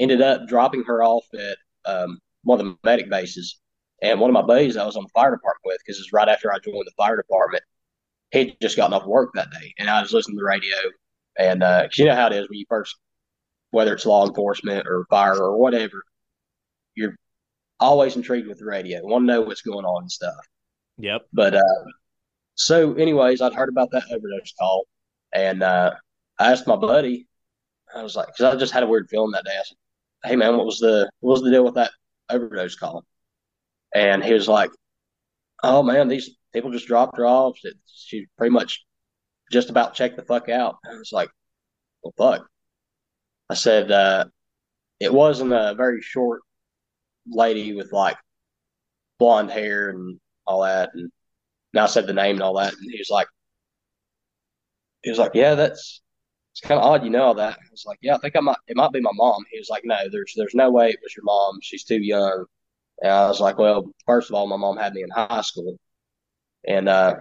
ended 0.00 0.22
up 0.22 0.48
dropping 0.48 0.82
her 0.84 1.04
off 1.04 1.26
at 1.34 1.58
um, 1.84 2.18
one 2.42 2.58
of 2.58 2.66
the 2.66 2.76
medic 2.82 3.08
bases. 3.08 3.60
And 4.02 4.18
one 4.18 4.30
of 4.30 4.34
my 4.34 4.42
buddies 4.42 4.76
I 4.76 4.86
was 4.86 4.96
on 4.96 5.04
the 5.04 5.10
fire 5.10 5.30
department 5.30 5.64
with, 5.64 5.78
because 5.84 6.00
it's 6.00 6.12
right 6.12 6.28
after 6.28 6.50
I 6.50 6.58
joined 6.58 6.86
the 6.86 6.92
fire 6.96 7.16
department, 7.16 7.62
he'd 8.30 8.56
just 8.62 8.76
gotten 8.76 8.94
off 8.94 9.06
work 9.06 9.30
that 9.34 9.50
day. 9.50 9.74
And 9.78 9.90
I 9.90 10.00
was 10.00 10.12
listening 10.12 10.38
to 10.38 10.40
the 10.40 10.46
radio. 10.46 10.76
And 11.38 11.62
uh, 11.62 11.88
you 11.94 12.06
know 12.06 12.14
how 12.14 12.28
it 12.28 12.32
is 12.32 12.48
when 12.48 12.58
you 12.58 12.64
first, 12.68 12.96
whether 13.70 13.94
it's 13.94 14.06
law 14.06 14.26
enforcement 14.26 14.86
or 14.88 15.06
fire 15.10 15.36
or 15.36 15.58
whatever, 15.58 16.02
you're 16.94 17.14
always 17.78 18.16
intrigued 18.16 18.48
with 18.48 18.58
the 18.58 18.64
radio, 18.64 19.00
want 19.02 19.22
to 19.22 19.26
know 19.26 19.42
what's 19.42 19.62
going 19.62 19.84
on 19.84 20.04
and 20.04 20.10
stuff. 20.10 20.46
Yep. 20.98 21.22
But 21.32 21.54
uh, 21.54 21.84
so, 22.54 22.94
anyways, 22.94 23.40
I'd 23.40 23.54
heard 23.54 23.68
about 23.68 23.90
that 23.92 24.04
overdose 24.10 24.52
call. 24.58 24.86
And 25.32 25.62
uh, 25.62 25.92
I 26.38 26.52
asked 26.52 26.66
my 26.66 26.76
buddy, 26.76 27.26
I 27.94 28.02
was 28.02 28.16
like, 28.16 28.28
because 28.28 28.54
I 28.54 28.58
just 28.58 28.72
had 28.72 28.82
a 28.82 28.86
weird 28.86 29.08
feeling 29.08 29.32
that 29.32 29.44
day. 29.44 29.52
I 29.52 29.62
said, 29.64 29.76
hey 30.24 30.36
man, 30.36 30.56
what 30.56 30.66
was 30.66 30.78
the 30.78 31.10
what 31.20 31.32
was 31.32 31.42
the 31.42 31.50
deal 31.50 31.64
with 31.64 31.74
that 31.74 31.92
overdose 32.28 32.76
call? 32.76 33.04
And 33.94 34.22
he 34.22 34.32
was 34.32 34.48
like, 34.48 34.70
oh 35.62 35.82
man, 35.82 36.08
these 36.08 36.30
people 36.52 36.70
just 36.70 36.86
dropped 36.86 37.16
her 37.16 37.26
off. 37.26 37.58
She 37.86 38.26
pretty 38.36 38.52
much 38.52 38.84
just 39.50 39.70
about 39.70 39.94
checked 39.94 40.16
the 40.16 40.22
fuck 40.22 40.48
out. 40.48 40.76
I 40.88 40.96
was 40.96 41.12
like, 41.12 41.30
well, 42.02 42.14
fuck. 42.16 42.46
I 43.48 43.54
said, 43.54 43.90
uh, 43.90 44.26
it 45.00 45.12
wasn't 45.12 45.52
a 45.52 45.74
very 45.76 46.02
short 46.02 46.42
lady 47.26 47.74
with 47.74 47.92
like 47.92 48.16
blonde 49.18 49.50
hair 49.50 49.90
and 49.90 50.20
all 50.46 50.62
that. 50.62 50.90
And 50.94 51.10
now 51.74 51.84
I 51.84 51.86
said 51.86 52.06
the 52.06 52.12
name 52.12 52.36
and 52.36 52.42
all 52.42 52.54
that. 52.58 52.72
And 52.72 52.90
he 52.90 52.98
was 52.98 53.10
like, 53.10 53.28
he 55.02 55.10
was 55.10 55.18
like, 55.18 55.32
yeah, 55.34 55.54
that's 55.54 56.02
it's 56.52 56.60
kind 56.60 56.80
of 56.80 56.86
odd 56.86 57.04
you 57.04 57.10
know 57.10 57.24
all 57.24 57.34
that. 57.34 57.58
I 57.58 57.70
was 57.70 57.84
like, 57.86 57.98
yeah, 58.02 58.14
I 58.14 58.18
think 58.18 58.36
I 58.36 58.40
might, 58.40 58.56
it 58.66 58.76
might 58.76 58.92
be 58.92 59.00
my 59.00 59.10
mom. 59.14 59.44
He 59.50 59.58
was 59.58 59.68
like, 59.70 59.84
no, 59.84 59.96
there's, 60.10 60.34
there's 60.36 60.54
no 60.54 60.70
way 60.70 60.90
it 60.90 60.98
was 61.02 61.14
your 61.16 61.24
mom. 61.24 61.58
She's 61.62 61.84
too 61.84 62.00
young. 62.02 62.44
And 63.02 63.12
I 63.12 63.28
was 63.28 63.40
like, 63.40 63.58
well, 63.58 63.90
first 64.06 64.30
of 64.30 64.34
all, 64.34 64.46
my 64.46 64.56
mom 64.56 64.76
had 64.76 64.94
me 64.94 65.02
in 65.02 65.10
high 65.10 65.42
school. 65.42 65.78
And, 66.66 66.88
uh, 66.88 67.16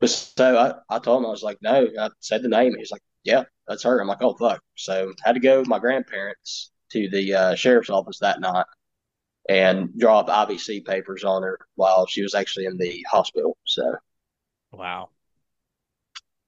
but 0.00 0.10
so 0.10 0.58
I, 0.58 0.96
I 0.96 0.98
told 0.98 1.22
him, 1.22 1.26
I 1.26 1.30
was 1.30 1.42
like, 1.44 1.58
no, 1.62 1.88
I 1.98 2.10
said 2.20 2.42
the 2.42 2.48
name. 2.48 2.74
He's 2.76 2.90
like, 2.90 3.02
yeah, 3.24 3.44
that's 3.68 3.84
her. 3.84 4.00
I'm 4.00 4.08
like, 4.08 4.22
oh, 4.22 4.34
fuck. 4.34 4.60
So 4.76 5.12
I 5.24 5.28
had 5.28 5.34
to 5.34 5.40
go 5.40 5.60
with 5.60 5.68
my 5.68 5.78
grandparents 5.78 6.72
to 6.90 7.08
the 7.08 7.34
uh, 7.34 7.54
sheriff's 7.54 7.90
office 7.90 8.18
that 8.18 8.40
night 8.40 8.66
and 9.48 9.96
draw 9.98 10.20
up 10.20 10.28
IVC 10.28 10.84
papers 10.84 11.24
on 11.24 11.42
her 11.42 11.58
while 11.74 12.06
she 12.06 12.22
was 12.22 12.34
actually 12.34 12.66
in 12.66 12.76
the 12.78 13.04
hospital. 13.10 13.56
So, 13.64 13.94
wow. 14.72 15.10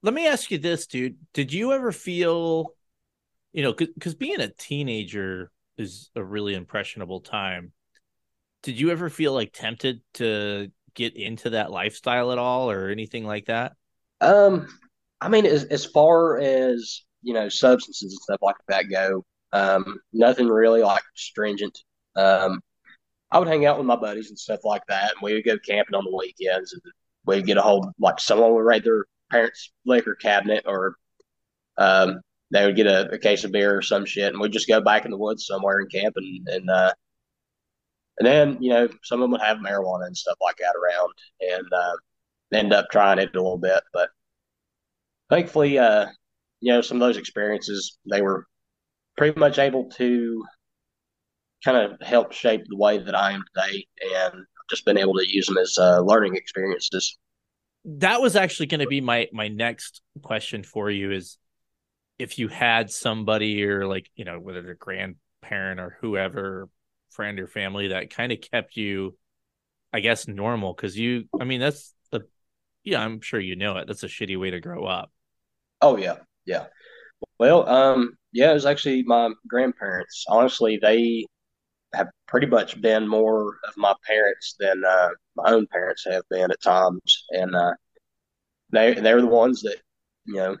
Let 0.05 0.13
me 0.13 0.27
ask 0.27 0.51
you 0.51 0.59
this, 0.59 0.85
dude. 0.85 1.17
Did 1.33 1.51
you 1.51 1.73
ever 1.73 1.91
feel, 1.91 2.75
you 3.53 3.63
know, 3.63 3.73
because 3.73 4.13
being 4.13 4.39
a 4.39 4.49
teenager 4.49 5.49
is 5.79 6.11
a 6.15 6.23
really 6.23 6.53
impressionable 6.53 7.21
time. 7.21 7.71
Did 8.61 8.79
you 8.79 8.91
ever 8.91 9.09
feel 9.09 9.33
like 9.33 9.51
tempted 9.51 10.01
to 10.13 10.71
get 10.93 11.17
into 11.17 11.49
that 11.49 11.71
lifestyle 11.71 12.31
at 12.31 12.37
all 12.37 12.69
or 12.69 12.89
anything 12.89 13.25
like 13.25 13.47
that? 13.47 13.73
Um, 14.21 14.67
I 15.21 15.27
mean, 15.27 15.47
as, 15.47 15.63
as 15.65 15.85
far 15.85 16.37
as, 16.37 17.03
you 17.23 17.33
know, 17.33 17.49
substances 17.49 18.13
and 18.13 18.21
stuff 18.21 18.43
like 18.43 18.57
that 18.67 18.85
go, 18.91 19.25
um, 19.53 19.97
nothing 20.13 20.49
really 20.49 20.83
like 20.83 21.01
stringent. 21.15 21.79
Um, 22.15 22.59
I 23.31 23.39
would 23.39 23.47
hang 23.47 23.65
out 23.65 23.79
with 23.79 23.87
my 23.87 23.95
buddies 23.95 24.29
and 24.29 24.37
stuff 24.37 24.59
like 24.65 24.83
that, 24.87 25.13
and 25.13 25.21
we 25.23 25.33
would 25.33 25.45
go 25.45 25.57
camping 25.67 25.95
on 25.95 26.03
the 26.03 26.15
weekends, 26.15 26.73
and 26.73 26.81
we'd 27.25 27.47
get 27.47 27.57
a 27.57 27.63
whole 27.63 27.91
like 27.97 28.19
someone 28.19 28.53
would 28.53 28.59
raid 28.59 28.83
their 28.83 29.05
parents' 29.31 29.71
liquor 29.85 30.15
cabinet, 30.15 30.63
or 30.67 30.95
um, 31.77 32.21
they 32.51 32.65
would 32.65 32.75
get 32.75 32.87
a, 32.87 33.09
a, 33.11 33.17
case 33.17 33.43
of 33.43 33.51
beer 33.51 33.77
or 33.77 33.81
some 33.81 34.05
shit, 34.05 34.31
and 34.31 34.39
we'd 34.39 34.51
just 34.51 34.67
go 34.67 34.81
back 34.81 35.05
in 35.05 35.11
the 35.11 35.17
woods 35.17 35.45
somewhere 35.45 35.79
and 35.79 35.91
camp, 35.91 36.15
and 36.17 36.47
and 36.47 36.69
uh, 36.69 36.93
and 38.19 38.27
then 38.27 38.57
you 38.61 38.69
know 38.69 38.87
some 39.03 39.19
of 39.19 39.23
them 39.23 39.31
would 39.31 39.41
have 39.41 39.57
marijuana 39.57 40.07
and 40.07 40.17
stuff 40.17 40.37
like 40.41 40.57
that 40.57 40.75
around, 40.75 41.13
and 41.41 41.73
uh, 41.73 41.95
end 42.53 42.73
up 42.73 42.87
trying 42.91 43.19
it 43.19 43.35
a 43.35 43.41
little 43.41 43.57
bit, 43.57 43.83
but 43.93 44.09
thankfully, 45.29 45.77
uh, 45.79 46.07
you 46.61 46.71
know, 46.71 46.81
some 46.81 46.97
of 46.97 47.07
those 47.07 47.17
experiences 47.17 47.97
they 48.09 48.21
were 48.21 48.45
pretty 49.17 49.39
much 49.39 49.59
able 49.59 49.89
to 49.91 50.43
kind 51.63 51.77
of 51.77 51.99
help 52.05 52.31
shape 52.31 52.61
the 52.67 52.77
way 52.77 52.97
that 52.97 53.15
I 53.15 53.31
am 53.33 53.43
today, 53.55 53.85
and 54.15 54.45
just 54.69 54.85
been 54.85 54.97
able 54.97 55.15
to 55.15 55.27
use 55.27 55.47
them 55.47 55.57
as 55.57 55.77
uh, 55.77 55.99
learning 55.99 56.35
experiences. 56.35 57.17
That 57.85 58.21
was 58.21 58.35
actually 58.35 58.67
going 58.67 58.81
to 58.81 58.87
be 58.87 59.01
my 59.01 59.27
my 59.31 59.47
next 59.47 60.01
question 60.21 60.63
for 60.63 60.89
you 60.89 61.11
is 61.11 61.37
if 62.17 62.39
you 62.39 62.47
had 62.47 62.89
somebody 62.89 63.63
or 63.63 63.87
like 63.87 64.09
you 64.15 64.25
know 64.25 64.39
whether 64.39 64.69
a 64.71 64.75
grandparent 64.75 65.79
or 65.79 65.97
whoever 66.01 66.69
friend 67.11 67.39
or 67.39 67.47
family 67.47 67.89
that 67.89 68.09
kind 68.09 68.31
of 68.31 68.41
kept 68.41 68.75
you 68.75 69.15
i 69.93 69.99
guess 69.99 70.27
normal 70.27 70.73
because 70.73 70.97
you 70.97 71.25
i 71.39 71.43
mean 71.43 71.59
that's 71.59 71.93
the 72.11 72.21
yeah 72.83 73.01
i'm 73.01 73.21
sure 73.21 73.39
you 73.39 73.55
know 73.55 73.77
it. 73.77 73.87
That's 73.87 74.03
a 74.03 74.07
shitty 74.07 74.39
way 74.39 74.51
to 74.51 74.59
grow 74.59 74.85
up. 74.85 75.11
Oh 75.81 75.97
yeah. 75.97 76.17
Yeah. 76.45 76.65
Well 77.39 77.67
um 77.67 78.17
yeah 78.31 78.51
it 78.51 78.55
was 78.55 78.65
actually 78.65 79.03
my 79.03 79.31
grandparents. 79.47 80.25
Honestly 80.27 80.79
they 80.81 81.25
have 81.93 82.07
pretty 82.27 82.47
much 82.47 82.79
been 82.81 83.07
more 83.07 83.57
of 83.67 83.77
my 83.77 83.93
parents 84.05 84.55
than 84.59 84.83
uh, 84.85 85.09
my 85.35 85.51
own 85.51 85.67
parents 85.67 86.05
have 86.09 86.23
been 86.29 86.51
at 86.51 86.61
times, 86.61 87.25
and 87.31 87.55
uh, 87.55 87.73
they 88.71 88.93
they're 88.95 89.21
the 89.21 89.27
ones 89.27 89.61
that 89.61 89.77
you 90.25 90.35
know 90.35 90.57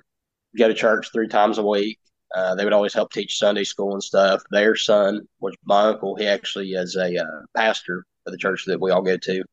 go 0.57 0.67
to 0.67 0.73
church 0.73 1.09
three 1.11 1.27
times 1.27 1.57
a 1.57 1.63
week. 1.63 1.99
Uh, 2.35 2.55
they 2.55 2.63
would 2.63 2.73
always 2.73 2.93
help 2.93 3.11
teach 3.11 3.37
Sunday 3.37 3.63
school 3.63 3.93
and 3.93 4.03
stuff. 4.03 4.41
Their 4.51 4.75
son 4.75 5.21
was 5.39 5.55
my 5.63 5.83
uncle. 5.89 6.15
He 6.15 6.27
actually 6.27 6.71
is 6.71 6.95
a 6.95 7.17
uh, 7.17 7.41
pastor 7.55 8.05
of 8.25 8.31
the 8.31 8.37
church 8.37 8.65
that 8.65 8.81
we 8.81 8.91
all 8.91 9.01
go 9.01 9.17
to, 9.17 9.43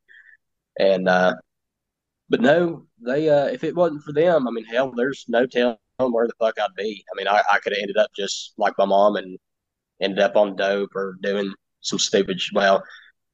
and 0.78 1.08
uh, 1.08 1.34
but 2.28 2.40
no, 2.40 2.86
they 3.00 3.28
uh, 3.28 3.46
if 3.46 3.64
it 3.64 3.76
wasn't 3.76 4.02
for 4.02 4.12
them, 4.12 4.48
I 4.48 4.50
mean, 4.50 4.64
hell, 4.64 4.92
there's 4.96 5.24
no 5.28 5.46
telling 5.46 5.76
where 5.98 6.26
the 6.26 6.32
fuck 6.38 6.58
I'd 6.58 6.74
be. 6.76 7.04
I 7.12 7.16
mean, 7.16 7.28
I, 7.28 7.42
I 7.52 7.58
could 7.58 7.72
have 7.72 7.80
ended 7.82 7.98
up 7.98 8.10
just 8.16 8.54
like 8.56 8.74
my 8.78 8.86
mom 8.86 9.16
and 9.16 9.38
ended 10.00 10.18
up 10.20 10.36
on 10.36 10.56
dope 10.56 10.94
or 10.96 11.16
doing 11.22 11.52
some 11.80 11.98
stupid. 11.98 12.40
Well, 12.54 12.82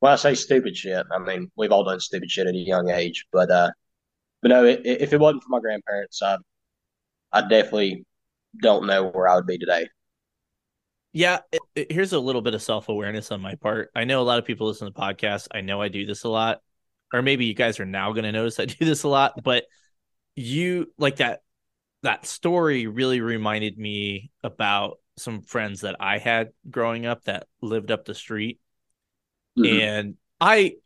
when 0.00 0.12
I 0.12 0.16
say 0.16 0.34
stupid 0.34 0.76
shit, 0.76 1.06
I 1.10 1.18
mean 1.18 1.50
we've 1.56 1.72
all 1.72 1.84
done 1.84 2.00
stupid 2.00 2.30
shit 2.30 2.46
at 2.46 2.54
a 2.54 2.58
young 2.58 2.90
age. 2.90 3.26
But 3.32 3.50
uh, 3.50 3.70
but 4.42 4.48
no, 4.48 4.64
it, 4.64 4.82
if 4.84 5.12
it 5.12 5.20
wasn't 5.20 5.42
for 5.44 5.50
my 5.50 5.60
grandparents, 5.60 6.22
I 6.22 6.36
I 7.32 7.42
definitely 7.42 8.04
don't 8.60 8.86
know 8.86 9.08
where 9.08 9.28
I 9.28 9.36
would 9.36 9.46
be 9.46 9.58
today. 9.58 9.88
Yeah, 11.12 11.40
it, 11.52 11.60
it, 11.74 11.92
here's 11.92 12.12
a 12.12 12.20
little 12.20 12.42
bit 12.42 12.54
of 12.54 12.62
self 12.62 12.88
awareness 12.88 13.32
on 13.32 13.40
my 13.40 13.54
part. 13.56 13.90
I 13.94 14.04
know 14.04 14.20
a 14.20 14.24
lot 14.24 14.38
of 14.38 14.44
people 14.44 14.66
listen 14.66 14.92
to 14.92 14.98
podcasts. 14.98 15.48
I 15.52 15.62
know 15.62 15.80
I 15.80 15.88
do 15.88 16.06
this 16.06 16.24
a 16.24 16.28
lot, 16.28 16.60
or 17.12 17.22
maybe 17.22 17.46
you 17.46 17.54
guys 17.54 17.80
are 17.80 17.86
now 17.86 18.12
going 18.12 18.24
to 18.24 18.32
notice 18.32 18.60
I 18.60 18.66
do 18.66 18.84
this 18.84 19.02
a 19.02 19.08
lot. 19.08 19.42
But 19.42 19.64
you 20.34 20.92
like 20.98 21.16
that 21.16 21.40
that 22.02 22.26
story 22.26 22.86
really 22.86 23.20
reminded 23.20 23.76
me 23.76 24.30
about 24.44 24.98
some 25.16 25.42
friends 25.42 25.80
that 25.80 25.96
I 25.98 26.18
had 26.18 26.50
growing 26.70 27.06
up 27.06 27.24
that 27.24 27.46
lived 27.60 27.90
up 27.90 28.04
the 28.04 28.14
street. 28.14 28.60
Mm-hmm. 29.58 29.80
And 29.80 30.14
I, 30.40 30.76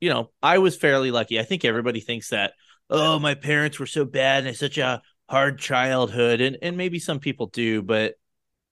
you 0.00 0.10
know, 0.10 0.30
I 0.42 0.58
was 0.58 0.76
fairly 0.76 1.10
lucky. 1.10 1.38
I 1.38 1.44
think 1.44 1.64
everybody 1.64 2.00
thinks 2.00 2.30
that, 2.30 2.52
oh, 2.90 3.18
my 3.18 3.34
parents 3.34 3.78
were 3.78 3.86
so 3.86 4.04
bad 4.04 4.40
and 4.40 4.48
it's 4.48 4.58
such 4.58 4.78
a 4.78 5.02
hard 5.28 5.58
childhood. 5.58 6.40
And, 6.40 6.58
and 6.62 6.76
maybe 6.76 6.98
some 6.98 7.20
people 7.20 7.46
do, 7.46 7.82
but 7.82 8.14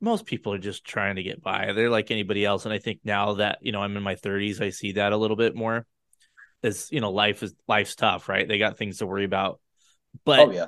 most 0.00 0.26
people 0.26 0.52
are 0.54 0.58
just 0.58 0.84
trying 0.84 1.16
to 1.16 1.22
get 1.22 1.42
by. 1.42 1.72
They're 1.72 1.90
like 1.90 2.10
anybody 2.10 2.44
else. 2.44 2.64
And 2.64 2.72
I 2.72 2.78
think 2.78 3.00
now 3.04 3.34
that, 3.34 3.58
you 3.60 3.72
know, 3.72 3.82
I'm 3.82 3.96
in 3.96 4.02
my 4.02 4.14
30s, 4.14 4.60
I 4.60 4.70
see 4.70 4.92
that 4.92 5.12
a 5.12 5.16
little 5.16 5.36
bit 5.36 5.54
more. 5.54 5.86
As 6.62 6.90
you 6.90 7.00
know, 7.00 7.10
life 7.10 7.42
is 7.42 7.54
life's 7.66 7.94
tough, 7.94 8.28
right? 8.28 8.46
They 8.46 8.58
got 8.58 8.76
things 8.76 8.98
to 8.98 9.06
worry 9.06 9.24
about. 9.24 9.60
But 10.24 10.40
oh, 10.40 10.50
yeah. 10.50 10.66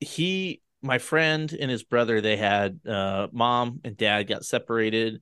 he 0.00 0.60
my 0.82 0.98
friend 0.98 1.54
and 1.58 1.70
his 1.70 1.82
brother 1.82 2.20
they 2.20 2.36
had 2.36 2.80
uh, 2.86 3.28
mom 3.32 3.80
and 3.84 3.96
dad 3.96 4.24
got 4.24 4.44
separated 4.44 5.20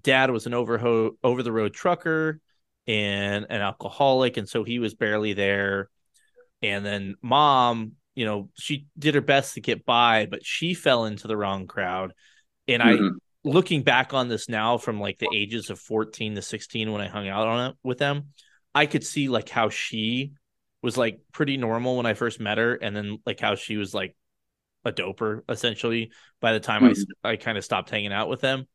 dad 0.00 0.30
was 0.30 0.46
an 0.46 0.54
over 0.54 1.10
over 1.22 1.42
the 1.42 1.52
road 1.52 1.72
trucker 1.72 2.40
and 2.86 3.46
an 3.48 3.60
alcoholic 3.60 4.36
and 4.36 4.48
so 4.48 4.64
he 4.64 4.78
was 4.78 4.94
barely 4.94 5.32
there 5.32 5.88
and 6.62 6.84
then 6.84 7.14
mom 7.22 7.92
you 8.14 8.24
know 8.24 8.50
she 8.58 8.86
did 8.98 9.14
her 9.14 9.20
best 9.20 9.54
to 9.54 9.60
get 9.60 9.84
by 9.84 10.26
but 10.26 10.44
she 10.44 10.74
fell 10.74 11.04
into 11.04 11.26
the 11.28 11.36
wrong 11.36 11.66
crowd 11.66 12.12
and 12.68 12.82
mm-hmm. 12.82 13.06
i 13.06 13.10
looking 13.46 13.82
back 13.82 14.14
on 14.14 14.28
this 14.28 14.48
now 14.48 14.78
from 14.78 15.00
like 15.00 15.18
the 15.18 15.28
ages 15.34 15.70
of 15.70 15.78
14 15.78 16.34
to 16.34 16.42
16 16.42 16.92
when 16.92 17.00
i 17.00 17.08
hung 17.08 17.28
out 17.28 17.46
on 17.46 17.70
it 17.70 17.76
with 17.82 17.98
them 17.98 18.28
i 18.74 18.86
could 18.86 19.04
see 19.04 19.28
like 19.28 19.48
how 19.48 19.68
she 19.68 20.32
was 20.82 20.96
like 20.96 21.20
pretty 21.32 21.56
normal 21.56 21.96
when 21.96 22.06
i 22.06 22.14
first 22.14 22.40
met 22.40 22.58
her 22.58 22.74
and 22.74 22.96
then 22.96 23.18
like 23.24 23.40
how 23.40 23.54
she 23.54 23.76
was 23.76 23.94
like 23.94 24.16
a 24.84 24.92
doper 24.92 25.42
essentially 25.48 26.10
by 26.40 26.52
the 26.52 26.60
time 26.60 26.82
mm-hmm. 26.82 27.26
I 27.26 27.30
I 27.32 27.36
kind 27.36 27.56
of 27.58 27.64
stopped 27.64 27.90
hanging 27.90 28.12
out 28.12 28.28
with 28.28 28.40
them. 28.40 28.66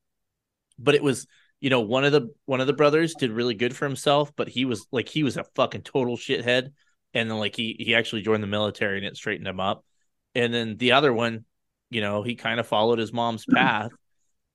But 0.80 0.96
it 0.96 1.04
was 1.04 1.28
you 1.60 1.70
know 1.70 1.82
one 1.82 2.06
of 2.06 2.12
the 2.12 2.34
one 2.46 2.62
of 2.62 2.68
the 2.68 2.74
brothers 2.74 3.16
did 3.16 3.32
really 3.32 3.54
good 3.54 3.76
for 3.76 3.86
himself, 3.86 4.32
but 4.36 4.48
he 4.50 4.66
was 4.66 4.88
like 4.92 5.10
he 5.10 5.24
was 5.24 5.38
a 5.38 5.44
fucking 5.56 5.82
total 5.82 6.18
shithead, 6.18 6.72
and 7.14 7.30
then 7.30 7.38
like 7.38 7.56
he 7.56 7.76
he 7.80 7.96
actually 7.96 8.22
joined 8.22 8.44
the 8.44 8.48
military 8.48 8.98
and 8.98 9.06
it 9.06 9.18
straightened 9.18 9.48
him 9.48 9.60
up. 9.60 9.84
And 10.36 10.54
then 10.54 10.78
the 10.78 10.94
other 10.94 11.12
one, 11.14 11.46
you 11.90 12.02
know, 12.02 12.24
he 12.24 12.36
kind 12.36 12.60
of 12.60 12.68
followed 12.68 13.00
his 13.00 13.14
mom's 13.14 13.46
path, 13.54 13.92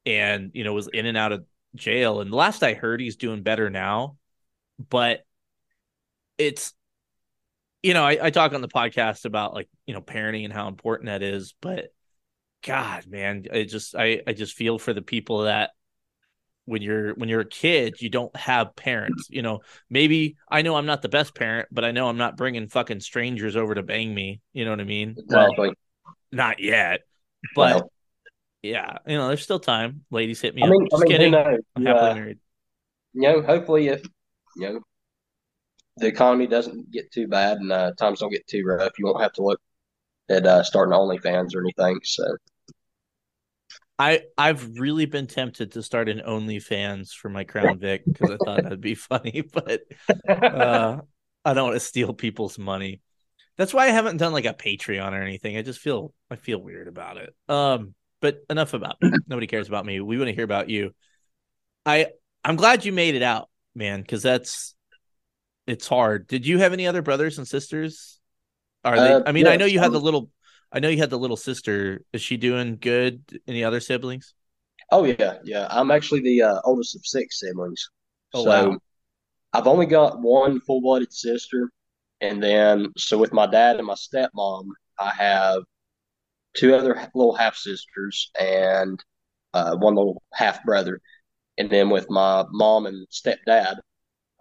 and 0.07 0.51
you 0.55 0.65
know 0.65 0.73
was 0.73 0.89
in 0.89 1.07
and 1.07 1.17
out 1.17 1.33
of 1.33 1.45
jail. 1.75 2.21
And 2.21 2.33
the 2.33 2.37
last 2.37 2.63
I 2.63 2.75
heard, 2.75 3.01
he's 3.01 3.17
doing 3.17 3.43
better 3.43 3.71
now, 3.71 4.17
but 4.79 5.25
it's 6.39 6.73
you 7.85 7.93
know, 7.93 8.03
I, 8.03 8.19
I 8.23 8.31
talk 8.31 8.55
on 8.55 8.63
the 8.63 8.69
podcast 8.69 9.27
about 9.27 9.53
like, 9.53 9.69
you 9.85 9.93
know, 9.93 10.01
parenting 10.01 10.45
and 10.45 10.53
how 10.55 10.69
important 10.69 11.09
that 11.09 11.23
is, 11.23 11.55
but 11.61 11.93
God, 12.63 13.07
man, 13.07 13.45
I 13.53 13.65
just 13.65 13.95
I, 13.95 14.23
I 14.27 14.33
just 14.33 14.55
feel 14.55 14.79
for 14.79 14.95
the 14.95 15.03
people 15.03 15.43
that 15.43 15.73
when 16.67 16.83
you're 16.83 17.15
when 17.15 17.29
you're 17.29 17.41
a 17.41 17.49
kid, 17.49 18.01
you 18.01 18.09
don't 18.09 18.35
have 18.37 18.75
parents. 18.77 19.29
You 19.31 19.43
know, 19.43 19.61
maybe 19.91 20.37
I 20.49 20.63
know 20.63 20.77
I'm 20.77 20.87
not 20.87 21.03
the 21.03 21.09
best 21.09 21.35
parent, 21.35 21.69
but 21.71 21.85
I 21.85 21.91
know 21.91 22.09
I'm 22.09 22.17
not 22.17 22.37
bringing 22.37 22.69
fucking 22.69 23.01
strangers 23.01 23.57
over 23.57 23.75
to 23.75 23.83
bang 23.83 24.15
me. 24.15 24.41
You 24.53 24.65
know 24.65 24.71
what 24.71 24.81
I 24.81 24.85
mean? 24.85 25.15
Exactly. 25.19 25.69
Well, 25.69 26.15
not 26.33 26.61
yet, 26.61 27.01
but 27.55 27.87
yeah, 28.63 28.99
you 29.07 29.17
know, 29.17 29.29
there's 29.29 29.43
still 29.43 29.61
time. 29.61 30.05
Ladies, 30.11 30.41
hit 30.41 30.55
me 30.55 30.63
I 30.63 30.69
mean, 30.69 30.83
up. 30.85 30.91
Just 30.91 31.03
I 31.03 31.05
mean, 31.05 31.13
kidding. 31.13 31.35
I'm 31.35 31.85
happily 31.85 32.11
uh, 32.11 32.15
married. 32.15 32.39
You 33.13 33.23
know, 33.23 33.43
hopefully, 33.43 33.89
if 33.89 34.03
you 34.57 34.73
know 34.73 34.81
the 35.99 36.07
economy 36.07 36.47
doesn't 36.47 36.91
get 36.91 37.13
too 37.13 37.29
bad 37.29 37.59
and 37.59 37.71
uh, 37.71 37.93
times 37.99 38.21
don't 38.21 38.31
get 38.31 38.47
too 38.47 38.65
rough, 38.65 38.93
you 38.99 39.07
won't 39.07 39.21
have 39.21 39.33
to 39.35 39.43
look 39.43 39.61
at 40.29 40.47
uh, 40.47 40.63
starting 40.63 40.95
OnlyFans 40.95 41.55
or 41.55 41.61
anything. 41.61 42.01
So, 42.03 42.25
I 43.99 44.23
I've 44.37 44.79
really 44.79 45.07
been 45.07 45.27
tempted 45.27 45.73
to 45.73 45.83
start 45.83 46.09
an 46.09 46.21
OnlyFans 46.27 47.13
for 47.13 47.29
my 47.29 47.45
Crown 47.45 47.79
Vic 47.79 48.03
because 48.05 48.31
I 48.31 48.37
thought 48.45 48.63
that'd 48.63 48.81
be 48.81 48.95
funny, 48.97 49.43
but 49.43 49.83
uh, 50.29 50.99
I 51.45 51.55
don't 51.55 51.69
want 51.69 51.77
to 51.77 51.81
steal 51.81 52.13
people's 52.13 52.59
money. 52.59 53.01
That's 53.57 53.73
why 53.73 53.85
I 53.85 53.91
haven't 53.91 54.17
done 54.17 54.33
like 54.33 54.47
a 54.47 54.55
Patreon 54.55 55.13
or 55.13 55.23
anything. 55.23 55.57
I 55.57 55.63
just 55.63 55.79
feel 55.79 56.13
I 56.31 56.37
feel 56.37 56.59
weird 56.59 56.89
about 56.89 57.19
it. 57.19 57.35
Um, 57.49 57.95
but 58.21 58.39
enough 58.51 58.75
about 58.75 58.97
me. 59.01 59.13
Nobody 59.29 59.47
cares 59.47 59.69
about 59.69 59.87
me. 59.87 60.01
We 60.01 60.19
want 60.19 60.29
to 60.29 60.35
hear 60.35 60.45
about 60.45 60.69
you. 60.69 60.93
I 61.87 62.09
I'm 62.43 62.57
glad 62.57 62.85
you 62.85 62.93
made 62.93 63.15
it 63.15 63.23
out, 63.23 63.49
man, 63.75 64.01
because 64.01 64.23
that's 64.23 64.75
it's 65.67 65.87
hard. 65.87 66.27
Did 66.27 66.47
you 66.47 66.59
have 66.59 66.73
any 66.73 66.87
other 66.87 67.03
brothers 67.03 67.39
and 67.39 67.47
sisters? 67.47 68.19
Are 68.85 68.97
they? 68.97 69.13
Uh, 69.15 69.23
I 69.27 69.33
mean, 69.33 69.47
yeah, 69.47 69.53
I 69.53 69.57
know 69.57 69.65
you 69.67 69.79
had 69.79 69.93
the 69.93 70.01
little. 70.01 70.31
I 70.75 70.81
know 70.81 70.89
you 70.89 70.99
had 70.99 71.11
the 71.11 71.19
little 71.19 71.37
sister. 71.37 72.03
Is 72.13 72.21
she 72.21 72.37
doing 72.37 72.79
good? 72.81 73.23
Any 73.47 73.63
other 73.63 73.81
siblings? 73.81 74.35
Oh 74.91 75.05
yeah, 75.05 75.39
yeah. 75.45 75.69
I'm 75.71 75.91
actually 75.91 76.21
the 76.21 76.43
uh, 76.43 76.61
oldest 76.65 76.97
of 76.97 77.07
six 77.07 77.41
siblings. 77.41 77.89
Oh, 78.35 78.45
so 78.45 78.71
wow. 78.71 78.79
I've 79.53 79.69
only 79.69 79.87
got 79.87 80.21
one 80.21 80.61
full 80.61 80.81
blooded 80.81 81.13
sister, 81.13 81.71
and 82.21 82.43
then 82.43 82.93
so 82.97 83.17
with 83.19 83.33
my 83.33 83.47
dad 83.47 83.77
and 83.77 83.87
my 83.87 83.95
stepmom, 83.95 84.67
I 84.99 85.11
have 85.11 85.63
two 86.57 86.75
other 86.75 86.95
little 87.15 87.35
half 87.35 87.57
sisters 87.57 88.31
and 88.39 89.03
uh, 89.55 89.77
one 89.77 89.95
little 89.95 90.23
half 90.33 90.65
brother, 90.65 91.01
and 91.59 91.71
then 91.71 91.89
with 91.91 92.11
my 92.11 92.45
mom 92.51 92.87
and 92.87 93.07
stepdad, 93.11 93.77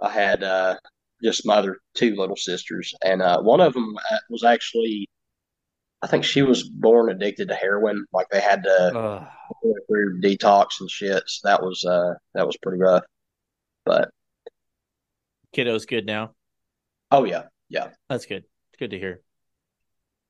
I 0.01 0.09
had 0.09 0.43
uh, 0.43 0.75
just 1.23 1.45
my 1.45 1.55
other 1.55 1.77
two 1.95 2.15
little 2.15 2.35
sisters, 2.35 2.93
and 3.05 3.21
uh, 3.21 3.41
one 3.41 3.61
of 3.61 3.73
them 3.73 3.95
uh, 4.11 4.17
was 4.29 4.43
actually, 4.43 5.07
I 6.03 6.07
think 6.07 6.25
she 6.25 6.41
was 6.41 6.67
born 6.67 7.09
addicted 7.09 7.47
to 7.47 7.55
heroin. 7.55 8.05
Like 8.11 8.27
they 8.29 8.41
had 8.41 8.63
to 8.63 8.99
uh. 8.99 9.27
go 9.63 9.73
through 9.87 10.21
detox 10.21 10.81
and 10.81 10.91
shit. 10.91 11.23
So 11.27 11.47
that 11.47 11.63
was 11.63 11.85
uh, 11.85 12.15
that 12.33 12.45
was 12.45 12.57
pretty 12.57 12.77
rough. 12.77 13.03
But 13.85 14.09
kiddo's 15.53 15.85
good 15.85 16.05
now. 16.05 16.35
Oh 17.09 17.23
yeah, 17.23 17.43
yeah, 17.69 17.89
that's 18.09 18.25
good. 18.25 18.43
It's 18.43 18.79
good 18.79 18.91
to 18.91 18.99
hear. 18.99 19.21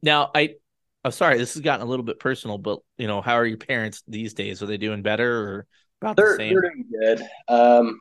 Now, 0.04 0.30
I 0.36 0.56
I'm 1.04 1.12
sorry, 1.12 1.40
this 1.40 1.56
has 1.56 1.64
gotten 1.64 1.86
a 1.86 1.90
little 1.90 2.06
bit 2.06 2.20
personal, 2.20 2.60
but 2.60 2.80
you 2.98 3.08
know, 3.08 3.22
how 3.22 3.34
are 3.34 3.46
your 3.46 3.58
parents 3.58 4.04
these 4.08 4.36
days? 4.36 4.62
Are 4.62 4.68
they 4.68 4.78
doing 4.78 5.02
better 5.02 5.42
or 5.42 5.68
about 6.02 6.18
they're, 6.18 6.34
the 6.34 6.38
same? 6.38 6.54
They're 6.54 6.62
doing 6.62 6.86
good. 7.02 7.28
Um, 7.48 8.00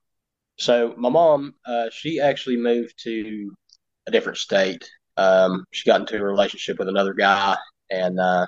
so 0.58 0.94
my 0.98 1.08
mom, 1.08 1.54
uh, 1.64 1.86
she 1.90 2.20
actually 2.20 2.58
moved 2.58 3.02
to 3.04 3.50
a 4.06 4.10
different 4.10 4.38
state. 4.38 4.88
Um, 5.16 5.64
she 5.72 5.88
got 5.88 6.00
into 6.00 6.16
a 6.16 6.24
relationship 6.24 6.78
with 6.78 6.88
another 6.88 7.14
guy, 7.14 7.56
and 7.90 8.18
uh, 8.18 8.46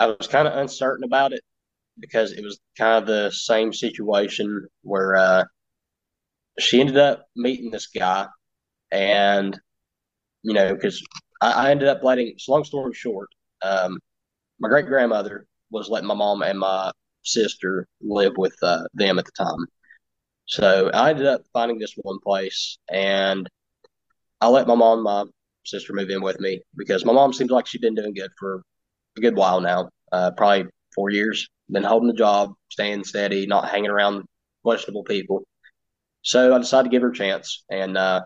I 0.00 0.06
was 0.06 0.26
kind 0.26 0.48
of 0.48 0.56
uncertain 0.56 1.04
about 1.04 1.32
it 1.32 1.42
because 1.98 2.32
it 2.32 2.44
was 2.44 2.58
kind 2.76 3.02
of 3.02 3.06
the 3.06 3.30
same 3.30 3.72
situation 3.72 4.66
where 4.82 5.16
uh, 5.16 5.44
she 6.58 6.80
ended 6.80 6.98
up 6.98 7.26
meeting 7.36 7.70
this 7.70 7.88
guy, 7.88 8.26
and 8.90 9.58
you 10.42 10.54
know, 10.54 10.74
because 10.74 11.02
I, 11.40 11.52
I, 11.52 11.70
ended 11.70 11.88
up 11.88 12.02
letting. 12.02 12.34
So 12.38 12.52
long 12.52 12.64
story 12.64 12.94
short, 12.94 13.28
um, 13.62 13.98
my 14.60 14.68
great 14.68 14.86
grandmother 14.86 15.46
was 15.70 15.88
letting 15.88 16.08
my 16.08 16.14
mom 16.14 16.42
and 16.42 16.58
my 16.58 16.92
sister 17.22 17.86
live 18.00 18.32
with 18.36 18.54
uh, 18.62 18.84
them 18.94 19.18
at 19.18 19.24
the 19.24 19.32
time. 19.32 19.66
So 20.46 20.90
I 20.94 21.10
ended 21.10 21.26
up 21.26 21.42
finding 21.52 21.78
this 21.78 21.94
one 21.96 22.18
place, 22.20 22.78
and 22.90 23.48
I 24.40 24.48
let 24.48 24.68
my 24.68 24.74
mom 24.74 24.98
and 24.98 25.04
my 25.04 25.24
sister 25.66 25.92
move 25.92 26.10
in 26.10 26.22
with 26.22 26.40
me 26.40 26.60
because 26.76 27.04
my 27.04 27.12
mom 27.12 27.32
seems 27.32 27.50
like 27.50 27.66
she's 27.66 27.80
been 27.80 27.94
doing 27.94 28.14
good 28.14 28.30
for 28.38 28.62
a 29.16 29.20
good 29.20 29.36
while 29.36 29.60
now, 29.60 29.88
uh, 30.12 30.30
probably 30.36 30.66
four 30.94 31.10
years. 31.10 31.48
Been 31.68 31.82
holding 31.82 32.08
the 32.08 32.14
job, 32.14 32.52
staying 32.70 33.04
steady, 33.04 33.46
not 33.46 33.68
hanging 33.68 33.90
around 33.90 34.24
questionable 34.62 35.04
people. 35.04 35.44
So 36.22 36.54
I 36.54 36.58
decided 36.58 36.84
to 36.84 36.90
give 36.90 37.02
her 37.02 37.10
a 37.10 37.14
chance, 37.14 37.64
and 37.70 37.96
uh, 37.96 38.22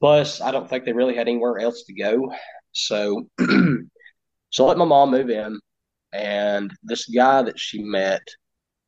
plus 0.00 0.40
I 0.40 0.50
don't 0.50 0.68
think 0.68 0.84
they 0.84 0.92
really 0.92 1.14
had 1.14 1.28
anywhere 1.28 1.58
else 1.58 1.84
to 1.84 1.92
go. 1.92 2.32
So, 2.72 3.26
so 3.38 4.64
I 4.64 4.68
let 4.68 4.78
my 4.78 4.84
mom 4.84 5.10
move 5.10 5.30
in, 5.30 5.58
and 6.12 6.72
this 6.82 7.06
guy 7.06 7.42
that 7.42 7.58
she 7.58 7.82
met, 7.82 8.22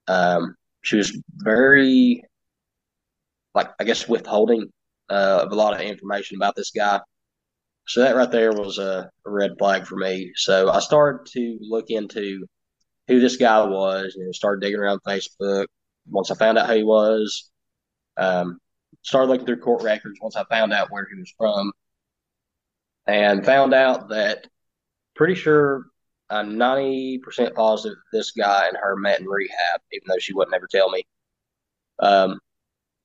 um, 0.09 0.55
she 0.83 0.97
was 0.97 1.17
very, 1.37 2.25
like 3.55 3.71
I 3.81 3.85
guess, 3.85 4.09
withholding 4.09 4.69
uh, 5.11 5.43
of 5.45 5.53
a 5.53 5.55
lot 5.55 5.75
of 5.75 5.81
information 5.81 6.37
about 6.37 6.57
this 6.57 6.71
guy. 6.71 7.01
So 7.87 8.01
that 8.01 8.17
right 8.17 8.31
there 8.31 8.53
was 8.53 8.79
a, 8.79 9.11
red 9.25 9.53
flag 9.59 9.87
for 9.87 9.97
me. 9.97 10.33
So 10.35 10.71
I 10.71 10.81
started 10.81 11.31
to 11.33 11.59
look 11.61 11.87
into 11.89 12.47
who 13.09 13.21
this 13.21 13.37
guy 13.37 13.65
was 13.65 14.15
and 14.17 14.35
started 14.35 14.61
digging 14.61 14.81
around 14.81 15.01
Facebook. 15.07 15.67
Once 16.09 16.31
I 16.31 16.35
found 16.35 16.59
out 16.59 16.69
who 16.69 16.77
he 16.77 16.85
was, 16.85 17.51
um, 18.17 18.59
started 19.03 19.29
looking 19.29 19.47
through 19.47 19.61
court 19.61 19.83
records. 19.83 20.19
Once 20.21 20.37
I 20.37 20.45
found 20.45 20.73
out 20.73 20.91
where 20.91 21.07
he 21.11 21.19
was 21.19 21.33
from, 21.37 21.73
and 23.07 23.45
found 23.45 23.75
out 23.75 24.09
that 24.11 24.47
pretty 25.15 25.35
sure 25.35 25.85
I'm 26.31 26.57
90% 26.57 27.55
positive 27.55 27.99
this 28.13 28.33
guy 28.33 28.69
and 28.69 28.77
her 28.77 28.97
met 28.97 29.21
in 29.21 29.27
rehab, 29.27 29.81
even 29.93 30.07
though 30.09 30.19
she 30.19 30.33
wouldn't 30.33 30.55
ever 30.55 30.69
tell 30.71 30.91
me. 30.91 31.05
Um, 31.99 32.41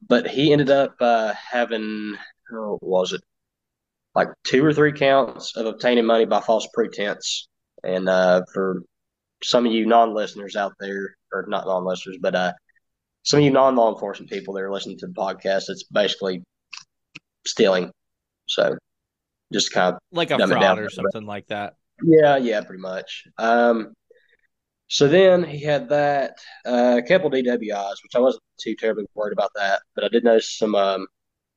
but 0.08 0.28
he 0.28 0.52
ended 0.54 0.70
up 0.70 0.96
uh, 1.02 1.34
having, 1.34 2.16
oh, 2.54 2.80
was 2.82 3.14
it? 3.14 3.22
Like 4.18 4.30
two 4.44 4.66
or 4.66 4.74
three 4.74 4.94
counts 4.94 5.56
of 5.56 5.68
obtaining 5.68 6.08
money 6.08 6.26
by 6.26 6.42
false 6.42 6.68
pretense. 6.74 7.48
And 7.84 8.10
uh, 8.10 8.42
for 8.52 8.82
some 9.44 9.68
of 9.68 9.72
you 9.72 9.86
non 9.86 10.16
listeners 10.16 10.56
out 10.56 10.74
there, 10.80 11.16
or 11.32 11.46
not 11.48 11.68
non 11.68 11.86
listeners, 11.86 12.18
but 12.20 12.34
uh, 12.34 12.54
some 13.22 13.38
of 13.38 13.46
you 13.46 13.52
non 13.52 13.76
law 13.76 13.94
enforcement 13.94 14.32
people 14.32 14.56
that 14.56 14.64
are 14.64 14.72
listening 14.72 14.98
to 14.98 15.06
the 15.06 15.14
podcast, 15.14 15.70
it's 15.70 15.84
basically 15.84 16.42
stealing. 17.46 17.92
So 18.48 18.76
just 19.54 19.72
kind 19.72 19.94
of 19.94 20.02
like 20.12 20.32
a 20.32 20.48
fraud 20.48 20.80
or 20.80 20.90
something 20.90 21.28
like 21.28 21.46
that. 21.50 21.76
Yeah, 22.02 22.38
yeah, 22.38 22.62
pretty 22.62 22.82
much. 22.82 23.28
Um, 23.38 23.94
so 24.88 25.08
then 25.08 25.44
he 25.44 25.62
had 25.62 25.90
that, 25.90 26.38
uh, 26.66 27.02
a 27.04 27.08
couple 27.08 27.30
DWIs, 27.30 27.96
which 28.02 28.16
I 28.16 28.20
wasn't 28.20 28.42
too 28.60 28.76
terribly 28.76 29.06
worried 29.14 29.34
about 29.34 29.52
that, 29.56 29.82
but 29.94 30.06
I 30.06 30.08
did 30.08 30.24
notice 30.24 30.58
some 30.58 30.74
um, 30.74 31.06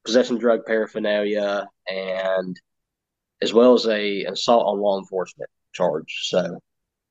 possession 0.04 0.38
drug 0.38 0.64
paraphernalia 0.66 1.68
and 1.88 2.58
as 3.42 3.52
well 3.52 3.74
as 3.74 3.86
a 3.86 4.24
assault 4.24 4.66
on 4.66 4.80
law 4.80 4.98
enforcement 4.98 5.50
charge. 5.72 6.28
So, 6.28 6.58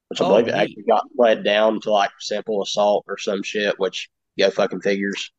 which 0.10 0.21
I 0.21 0.25
oh, 0.25 0.30
believe 0.30 0.47
it 0.47 0.56
actually 0.56 0.84
got 0.84 1.06
led 1.17 1.43
down 1.43 1.82
to 1.82 1.91
like 1.91 2.12
simple 2.19 2.62
assault 2.62 3.06
or 3.08 3.17
some 3.17 3.43
shit, 3.43 3.80
which 3.80 4.10
go 4.38 4.49
fucking 4.49 4.82
figures. 4.82 5.32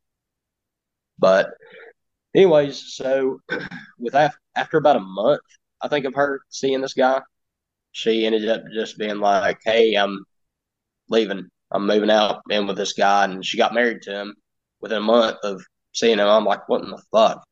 But, 1.18 1.50
anyways, 2.34 2.94
so 2.94 3.40
with 3.98 4.14
af- 4.14 4.38
after 4.56 4.78
about 4.78 4.96
a 4.96 5.00
month, 5.00 5.42
I 5.82 5.88
think 5.88 6.06
of 6.06 6.14
her 6.14 6.40
seeing 6.48 6.80
this 6.80 6.94
guy, 6.94 7.20
she 7.92 8.26
ended 8.26 8.48
up 8.48 8.62
just 8.72 8.98
being 8.98 9.18
like, 9.18 9.58
"Hey, 9.64 9.94
I'm 9.94 10.24
leaving. 11.08 11.48
I'm 11.72 11.86
moving 11.86 12.10
out 12.10 12.42
in 12.50 12.66
with 12.66 12.76
this 12.76 12.92
guy," 12.92 13.24
and 13.24 13.44
she 13.44 13.58
got 13.58 13.74
married 13.74 14.02
to 14.02 14.12
him 14.12 14.34
within 14.80 14.98
a 14.98 15.02
month 15.02 15.38
of 15.42 15.62
seeing 15.92 16.18
him. 16.18 16.26
I'm 16.26 16.44
like, 16.44 16.68
"What 16.68 16.82
in 16.82 16.90
the 16.90 17.02
fuck?" 17.12 17.44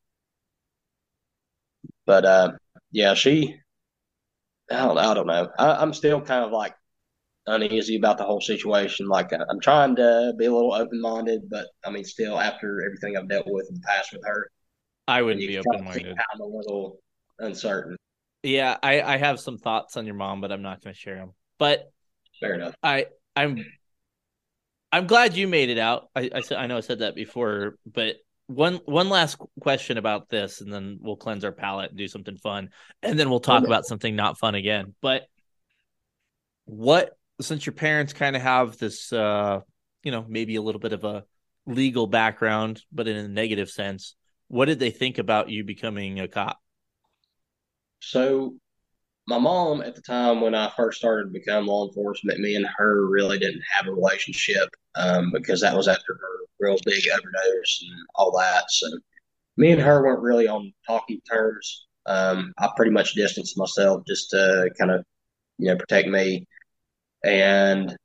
But 2.07 2.25
uh, 2.25 2.53
yeah, 2.93 3.15
she. 3.15 3.61
I 4.71 4.87
don't, 4.87 4.99
I 4.99 5.15
don't 5.15 5.27
know. 5.27 5.51
I, 5.59 5.83
am 5.83 5.95
still 5.95 6.21
kind 6.21 6.45
of 6.45 6.53
like 6.53 6.75
uneasy 7.47 7.97
about 7.97 8.19
the 8.19 8.25
whole 8.25 8.41
situation. 8.41 9.09
Like 9.09 9.33
I'm 9.33 9.61
trying 9.61 9.97
to 9.97 10.35
be 10.39 10.45
a 10.45 10.53
little 10.53 10.75
open 10.75 11.01
minded, 11.01 11.49
but 11.51 11.67
I 11.85 11.91
mean, 11.91 12.05
still 12.05 12.39
after 12.39 12.85
everything 12.85 13.17
I've 13.17 13.29
dealt 13.29 13.47
with 13.47 13.69
in 13.71 13.77
the 13.77 13.81
past 13.87 14.13
with 14.13 14.23
her, 14.27 14.51
I 15.07 15.23
wouldn't 15.23 15.47
be 15.47 15.59
open 15.59 15.85
minded. 15.85 16.17
I'm 16.33 16.41
a 16.41 16.45
little 16.47 17.01
uncertain. 17.39 17.97
Yeah, 18.43 18.77
I, 18.83 19.01
I 19.01 19.17
have 19.17 19.41
some 19.41 19.59
thoughts 19.59 19.97
on 19.97 20.07
your 20.07 20.15
mom, 20.15 20.41
but 20.41 20.53
I'm 20.53 20.63
not 20.63 20.83
going 20.83 20.95
to 20.95 21.01
share 21.01 21.17
them. 21.17 21.33
But 21.59 21.91
fair 22.39 22.55
enough. 22.55 22.75
I 22.83 23.07
I'm 23.35 23.65
I'm 24.93 25.07
glad 25.07 25.37
you 25.37 25.49
made 25.49 25.71
it 25.71 25.79
out. 25.79 26.09
I 26.15 26.31
I, 26.35 26.55
I 26.55 26.67
know 26.67 26.77
I 26.77 26.81
said 26.81 27.01
that 27.01 27.15
before, 27.15 27.77
but 27.87 28.17
one 28.49 28.81
one 28.87 29.11
last 29.11 29.39
question 29.61 29.99
about 29.99 30.29
this, 30.31 30.61
and 30.63 30.73
then 30.73 30.99
we'll 31.01 31.17
cleanse 31.17 31.45
our 31.45 31.53
palate 31.53 31.91
and 31.91 31.99
do 31.99 32.09
something 32.09 32.37
fun, 32.39 32.71
and 33.03 33.19
then 33.19 33.31
we'll 33.31 33.41
talk 33.41 33.65
about 33.65 33.85
something 33.85 34.17
not 34.17 34.39
fun 34.39 34.55
again. 34.55 34.95
But 35.03 35.27
what 36.65 37.13
since 37.41 37.67
your 37.67 37.75
parents 37.75 38.15
kind 38.15 38.35
of 38.35 38.43
have 38.43 38.79
this, 38.79 39.13
uh, 39.13 39.61
you 40.03 40.11
know, 40.11 40.25
maybe 40.27 40.57
a 40.57 40.63
little 40.63 40.81
bit 40.81 40.95
of 40.95 41.05
a 41.05 41.25
legal 41.67 42.07
background, 42.07 42.83
but 42.91 43.07
in 43.07 43.17
a 43.17 43.29
negative 43.29 43.69
sense, 43.69 44.17
what 44.49 44.65
did 44.65 44.79
they 44.79 44.91
think 44.91 45.19
about 45.19 45.51
you 45.51 45.63
becoming 45.63 46.19
a 46.19 46.27
cop? 46.27 46.59
So, 48.01 48.55
my 49.27 49.39
mom 49.39 49.83
at 49.83 49.95
the 49.95 50.01
time 50.01 50.41
when 50.41 50.55
I 50.55 50.73
first 50.75 50.99
started 50.99 51.25
to 51.25 51.39
become 51.39 51.67
law 51.67 51.87
enforcement, 51.87 52.41
me 52.41 52.57
and 52.57 52.67
her 52.79 53.07
really 53.07 53.39
didn't 53.39 53.63
have 53.71 53.87
a 53.87 53.93
relationship 53.93 54.71
um, 54.99 55.33
because 55.33 55.61
that 55.63 55.77
was 55.77 55.89
after 55.89 56.15
her 56.15 56.47
real 56.61 56.79
big 56.85 57.05
overdose 57.11 57.83
and 57.83 58.01
all 58.17 58.33
that. 58.39 58.71
So, 58.71 58.89
me 59.57 59.73
and 59.73 59.83
her 59.83 60.03
weren't 60.03 60.23
really 60.23 60.49
on 60.49 60.73
talking 60.87 61.21
terms. 61.31 61.87
Um, 62.07 62.53
I 62.59 62.71
pretty 62.77 62.93
much 62.93 63.15
distanced 63.15 63.59
myself 63.59 64.03
just 64.07 64.31
to 64.31 64.71
kind 64.79 64.91
of, 64.93 65.05
you 65.59 65.69
know, 65.69 65.77
protect 65.77 66.09
me. 66.09 66.47
And 67.25 67.97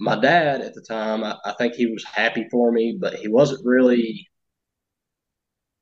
my 0.00 0.16
dad 0.20 0.62
at 0.62 0.74
the 0.74 0.82
time, 0.82 1.24
I, 1.24 1.36
I 1.44 1.54
think 1.58 1.74
he 1.74 1.86
was 1.86 2.04
happy 2.04 2.48
for 2.50 2.72
me, 2.72 2.98
but 3.00 3.14
he 3.16 3.28
wasn't 3.28 3.66
really 3.66 4.28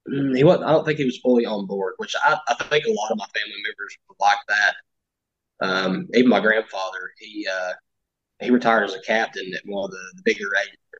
Mm, 0.08 0.36
he 0.36 0.44
wasn't. 0.44 0.64
I 0.66 0.72
don't 0.72 0.84
think 0.84 0.98
he 0.98 1.04
was 1.04 1.18
fully 1.18 1.46
on 1.46 1.66
board, 1.66 1.94
which 1.96 2.14
I, 2.22 2.38
I 2.48 2.54
think 2.64 2.84
a 2.84 2.92
lot 2.92 3.10
of 3.10 3.18
my 3.18 3.26
family 3.34 3.62
members 3.62 3.96
were 4.08 4.16
like 4.20 4.38
that. 4.48 4.74
Um, 5.60 6.08
even 6.14 6.30
my 6.30 6.40
grandfather, 6.40 7.12
he 7.18 7.46
uh, 7.50 7.72
he 8.40 8.50
retired 8.50 8.84
as 8.84 8.94
a 8.94 9.00
captain 9.00 9.52
at 9.54 9.62
one 9.64 9.84
of 9.84 9.90
the, 9.90 10.12
the 10.16 10.22
bigger 10.24 10.48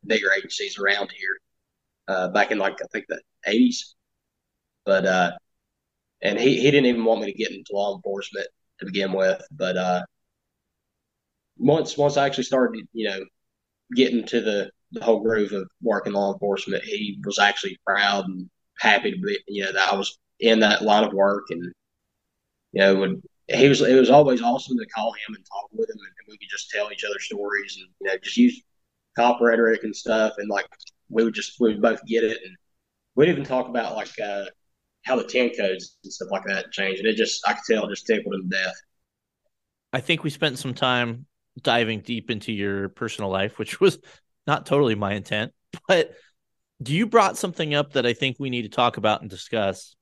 bigger 0.07 0.31
agencies 0.37 0.79
around 0.79 1.11
here 1.11 1.38
uh, 2.09 2.29
back 2.29 2.51
in 2.51 2.59
like 2.59 2.81
I 2.83 2.87
think 2.92 3.07
the 3.09 3.20
eighties. 3.47 3.94
But 4.85 5.07
uh, 5.07 5.33
and 6.23 6.38
he, 6.38 6.61
he 6.61 6.70
didn't 6.70 6.87
even 6.87 7.05
want 7.05 7.20
me 7.23 7.33
to 7.33 7.38
get 7.38 7.51
into 7.51 7.73
law 7.73 7.94
enforcement 7.97 8.47
to 8.81 8.87
begin 8.87 9.12
with. 9.12 9.42
But 9.51 9.77
uh, 9.77 10.03
once 11.57 11.97
once 11.97 12.16
I 12.16 12.27
actually 12.27 12.44
started, 12.44 12.87
you 12.92 13.09
know, 13.09 13.25
getting 13.94 14.25
to 14.27 14.40
the 14.40 14.70
the 14.92 15.03
whole 15.03 15.20
groove 15.20 15.53
of 15.53 15.68
working 15.83 16.12
law 16.12 16.33
enforcement, 16.33 16.85
he 16.85 17.20
was 17.25 17.38
actually 17.38 17.79
proud 17.87 18.27
and 18.27 18.49
happy 18.79 19.11
to 19.11 19.18
be, 19.18 19.38
you 19.49 19.64
know, 19.64 19.73
that 19.73 19.92
I 19.92 19.97
was 19.97 20.18
in 20.40 20.61
that 20.61 20.83
line 20.83 21.05
of 21.05 21.12
work. 21.12 21.44
And, 21.51 21.73
you 22.73 22.81
know, 22.81 22.94
when 22.97 23.23
he 23.48 23.68
was, 23.68 23.80
it 23.80 23.98
was 23.98 24.11
always 24.11 24.42
awesome 24.42 24.78
to 24.78 24.87
call 24.87 25.12
him 25.12 25.35
and 25.35 25.44
talk 25.44 25.68
with 25.72 25.90
him 25.90 25.96
and, 25.98 26.11
we 26.26 26.38
could 26.38 26.48
just 26.50 26.70
tell 26.70 26.90
each 26.90 27.04
other 27.04 27.18
stories 27.18 27.76
and, 27.78 27.90
you 28.00 28.07
know, 28.09 28.18
just 28.22 28.38
use 28.38 28.62
cop 29.14 29.38
rhetoric 29.42 29.85
and 29.85 29.94
stuff. 29.94 30.33
And 30.38 30.48
like, 30.48 30.64
we 31.11 31.22
would 31.22 31.35
just, 31.35 31.61
we 31.61 31.68
would 31.68 31.83
both 31.83 32.02
get 32.07 32.24
it. 32.24 32.38
And 32.42 32.57
we'd 33.14 33.28
even 33.28 33.44
talk 33.44 33.68
about 33.68 33.94
like, 33.94 34.18
uh, 34.18 34.46
how 35.04 35.16
the 35.16 35.24
10 35.24 35.50
codes 35.50 35.98
and 36.02 36.12
stuff 36.12 36.30
like 36.30 36.44
that 36.46 36.72
changed. 36.72 37.00
And 37.00 37.09
it 37.09 37.16
just, 37.16 37.46
I 37.46 37.52
could 37.52 37.62
tell 37.70 37.85
it 37.85 37.90
just 37.90 38.07
tickled 38.07 38.35
him 38.35 38.50
to 38.50 38.57
death. 38.57 38.74
I 39.92 40.00
think 40.00 40.24
we 40.24 40.30
spent 40.30 40.59
some 40.59 40.72
time 40.72 41.26
diving 41.61 42.00
deep 42.00 42.30
into 42.30 42.52
your 42.52 42.88
personal 42.88 43.30
life, 43.30 43.59
which 43.59 43.80
was 43.80 43.98
not 44.46 44.64
totally 44.66 44.94
my 44.94 45.12
intent, 45.12 45.52
but 45.88 46.14
do 46.83 46.94
you 46.94 47.07
brought 47.07 47.38
something 47.38 47.74
up 47.74 47.92
that 47.92 48.07
I 48.07 48.12
think 48.12 48.37
we 48.38 48.50
need 48.50 48.62
to 48.62 48.68
talk 48.68 48.96
about 48.96 49.20
and 49.20 49.30
discuss. 49.30 49.94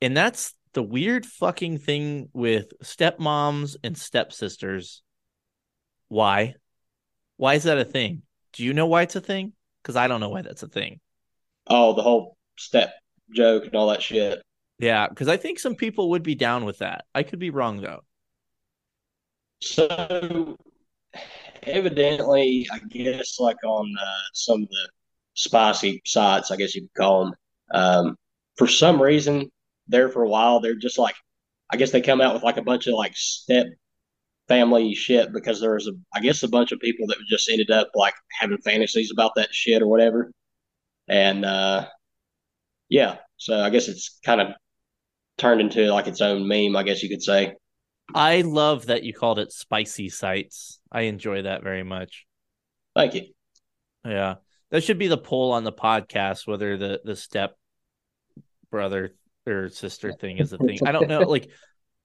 And 0.00 0.16
that's 0.16 0.54
the 0.74 0.82
weird 0.82 1.26
fucking 1.26 1.78
thing 1.78 2.28
with 2.32 2.72
stepmoms 2.82 3.76
and 3.84 3.96
stepsisters. 3.96 5.02
Why? 6.08 6.54
Why 7.36 7.54
is 7.54 7.64
that 7.64 7.78
a 7.78 7.84
thing? 7.84 8.22
Do 8.52 8.64
you 8.64 8.74
know 8.74 8.86
why 8.86 9.02
it's 9.02 9.16
a 9.16 9.20
thing? 9.20 9.52
Because 9.82 9.96
I 9.96 10.08
don't 10.08 10.20
know 10.20 10.28
why 10.28 10.42
that's 10.42 10.62
a 10.62 10.68
thing. 10.68 11.00
Oh, 11.66 11.94
the 11.94 12.02
whole 12.02 12.36
step 12.58 12.94
joke 13.34 13.64
and 13.64 13.74
all 13.74 13.88
that 13.88 14.02
shit. 14.02 14.42
Yeah, 14.78 15.08
because 15.08 15.28
I 15.28 15.36
think 15.36 15.58
some 15.58 15.74
people 15.74 16.10
would 16.10 16.22
be 16.22 16.34
down 16.34 16.64
with 16.64 16.78
that. 16.78 17.04
I 17.14 17.22
could 17.22 17.38
be 17.38 17.50
wrong 17.50 17.80
though. 17.80 18.00
So 19.60 20.56
evidently, 21.62 22.66
I 22.72 22.80
guess 22.88 23.38
like 23.38 23.62
on 23.64 23.94
uh, 24.00 24.22
some 24.32 24.62
of 24.62 24.68
the 24.68 24.88
spicy 25.34 26.02
sites, 26.04 26.50
I 26.50 26.56
guess 26.56 26.74
you 26.74 26.82
could 26.82 26.94
call 26.94 27.24
them. 27.24 27.34
Um, 27.72 28.16
for 28.56 28.66
some 28.66 29.00
reason, 29.00 29.50
there 29.88 30.08
for 30.08 30.22
a 30.22 30.28
while, 30.28 30.60
they're 30.60 30.74
just 30.74 30.98
like, 30.98 31.14
I 31.72 31.76
guess 31.76 31.90
they 31.90 32.00
come 32.00 32.20
out 32.20 32.34
with 32.34 32.42
like 32.42 32.56
a 32.56 32.62
bunch 32.62 32.86
of 32.86 32.94
like 32.94 33.16
step 33.16 33.66
family 34.48 34.94
shit 34.94 35.32
because 35.32 35.60
there 35.60 35.74
was 35.74 35.86
a, 35.86 35.92
I 36.14 36.20
guess 36.20 36.42
a 36.42 36.48
bunch 36.48 36.72
of 36.72 36.80
people 36.80 37.06
that 37.08 37.16
just 37.28 37.50
ended 37.50 37.70
up 37.70 37.90
like 37.94 38.14
having 38.40 38.58
fantasies 38.58 39.10
about 39.10 39.34
that 39.36 39.54
shit 39.54 39.82
or 39.82 39.88
whatever, 39.88 40.30
and 41.08 41.44
uh, 41.44 41.86
yeah, 42.88 43.16
so 43.36 43.58
I 43.60 43.70
guess 43.70 43.88
it's 43.88 44.18
kind 44.24 44.40
of 44.40 44.48
turned 45.38 45.60
into 45.60 45.92
like 45.92 46.06
its 46.06 46.20
own 46.20 46.46
meme, 46.46 46.76
I 46.76 46.82
guess 46.82 47.02
you 47.02 47.08
could 47.08 47.22
say. 47.22 47.54
I 48.14 48.42
love 48.42 48.86
that 48.86 49.04
you 49.04 49.14
called 49.14 49.38
it 49.38 49.52
spicy 49.52 50.08
sites. 50.10 50.80
I 50.90 51.02
enjoy 51.02 51.42
that 51.42 51.62
very 51.62 51.82
much. 51.82 52.26
Thank 52.94 53.14
you. 53.14 53.22
Yeah. 54.04 54.36
That 54.70 54.82
should 54.82 54.98
be 54.98 55.08
the 55.08 55.18
poll 55.18 55.52
on 55.52 55.64
the 55.64 55.72
podcast 55.72 56.46
whether 56.46 56.76
the 56.76 57.00
the 57.04 57.16
step 57.16 57.56
brother 58.70 59.14
or 59.46 59.68
sister 59.68 60.12
thing 60.12 60.38
is 60.38 60.52
a 60.52 60.58
thing. 60.58 60.78
I 60.86 60.92
don't 60.92 61.08
know 61.08 61.20
like 61.20 61.50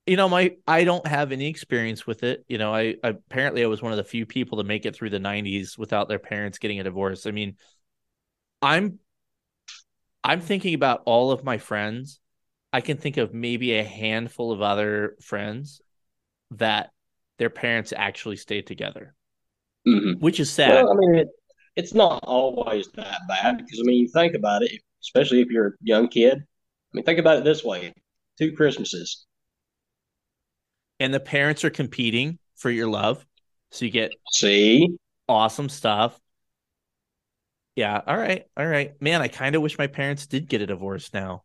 you 0.05 0.15
know 0.15 0.29
my 0.29 0.55
I 0.67 0.83
don't 0.83 1.05
have 1.05 1.31
any 1.31 1.47
experience 1.47 2.07
with 2.07 2.23
it. 2.23 2.45
You 2.47 2.57
know, 2.57 2.73
I, 2.73 2.95
I 3.03 3.09
apparently 3.09 3.63
I 3.63 3.67
was 3.67 3.81
one 3.81 3.91
of 3.91 3.97
the 3.97 4.03
few 4.03 4.25
people 4.25 4.57
to 4.57 4.63
make 4.63 4.85
it 4.85 4.95
through 4.95 5.09
the 5.09 5.19
90s 5.19 5.77
without 5.77 6.07
their 6.07 6.19
parents 6.19 6.57
getting 6.57 6.79
a 6.79 6.83
divorce. 6.83 7.25
I 7.25 7.31
mean, 7.31 7.55
I'm 8.61 8.99
I'm 10.23 10.41
thinking 10.41 10.73
about 10.73 11.03
all 11.05 11.31
of 11.31 11.43
my 11.43 11.57
friends. 11.57 12.19
I 12.73 12.81
can 12.81 12.97
think 12.97 13.17
of 13.17 13.33
maybe 13.33 13.73
a 13.73 13.83
handful 13.83 14.51
of 14.51 14.61
other 14.61 15.15
friends 15.21 15.81
that 16.51 16.91
their 17.37 17.49
parents 17.49 17.93
actually 17.95 18.35
stayed 18.35 18.67
together, 18.67 19.13
mm-hmm. 19.87 20.19
which 20.19 20.39
is 20.39 20.51
sad. 20.51 20.83
Well, 20.83 20.91
I 20.91 20.95
mean, 20.95 21.15
it, 21.15 21.27
it's 21.75 21.93
not 21.93 22.23
always 22.23 22.89
that 22.95 23.19
bad 23.27 23.57
because 23.57 23.79
I 23.79 23.83
mean, 23.83 24.01
you 24.01 24.07
think 24.07 24.33
about 24.33 24.63
it, 24.63 24.81
especially 25.01 25.41
if 25.41 25.49
you're 25.49 25.67
a 25.67 25.71
young 25.81 26.07
kid. 26.07 26.43
I 26.93 26.97
mean, 26.97 27.05
think 27.05 27.19
about 27.19 27.37
it 27.37 27.43
this 27.43 27.63
way: 27.63 27.93
two 28.37 28.53
Christmases, 28.53 29.25
and 30.99 31.13
the 31.13 31.19
parents 31.19 31.63
are 31.63 31.69
competing 31.69 32.39
for 32.55 32.69
your 32.69 32.87
love, 32.87 33.25
so 33.71 33.85
you 33.85 33.91
get 33.91 34.13
see 34.31 34.97
awesome 35.27 35.69
stuff. 35.69 36.19
Yeah, 37.75 38.01
all 38.07 38.17
right, 38.17 38.45
all 38.57 38.65
right, 38.65 38.99
man. 39.01 39.21
I 39.21 39.27
kind 39.27 39.55
of 39.55 39.61
wish 39.61 39.77
my 39.77 39.87
parents 39.87 40.25
did 40.25 40.49
get 40.49 40.61
a 40.61 40.65
divorce 40.65 41.13
now. 41.13 41.43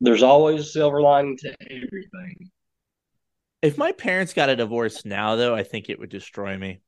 There's 0.00 0.22
always 0.22 0.60
a 0.60 0.64
silver 0.64 1.00
lining 1.00 1.36
to 1.38 1.56
everything. 1.62 2.50
If 3.62 3.78
my 3.78 3.92
parents 3.92 4.34
got 4.34 4.50
a 4.50 4.56
divorce 4.56 5.04
now, 5.04 5.36
though, 5.36 5.54
I 5.54 5.62
think 5.62 5.88
it 5.88 5.98
would 6.00 6.10
destroy 6.10 6.58
me. 6.58 6.80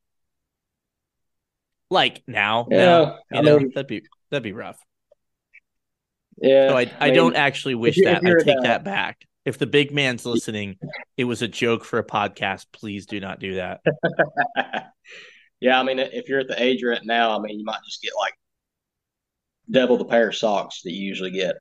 Like 1.89 2.21
now, 2.27 2.67
yeah, 2.69 2.85
now, 2.85 3.19
I 3.33 3.41
know, 3.41 3.59
mean, 3.59 3.71
that'd 3.73 3.87
be 3.87 4.01
that'd 4.29 4.43
be 4.43 4.51
rough. 4.51 4.77
Yeah, 6.37 6.69
So 6.69 6.77
I, 6.77 6.91
I, 6.99 7.05
mean, 7.07 7.15
don't 7.15 7.35
actually 7.35 7.75
wish 7.75 7.97
if 7.97 8.03
you- 8.03 8.09
if 8.09 8.21
that. 8.21 8.31
I 8.31 8.43
take 8.43 8.57
the- 8.57 8.61
that 8.63 8.83
back. 8.83 9.25
If 9.45 9.59
the 9.59 9.67
big 9.67 9.91
man's 9.91 10.25
listening, 10.25 10.77
it 11.17 11.25
was 11.25 11.43
a 11.43 11.47
joke 11.47 11.85
for 11.85 11.99
a 11.99 12.03
podcast. 12.03 12.65
Please 12.71 13.05
do 13.05 13.19
not 13.19 13.39
do 13.39 13.55
that. 13.55 13.81
yeah, 15.59 15.79
I 15.79 15.83
mean, 15.83 15.99
if 15.99 16.27
you're 16.29 16.39
at 16.39 16.47
the 16.47 16.59
age 16.61 16.81
you're 16.81 16.93
at 16.93 17.05
now, 17.05 17.37
I 17.37 17.39
mean, 17.39 17.59
you 17.59 17.63
might 17.65 17.83
just 17.85 18.01
get 18.01 18.13
like 18.17 18.33
double 19.69 19.97
the 19.97 20.05
pair 20.05 20.29
of 20.29 20.35
socks 20.35 20.81
that 20.83 20.91
you 20.93 21.05
usually 21.07 21.29
get. 21.29 21.57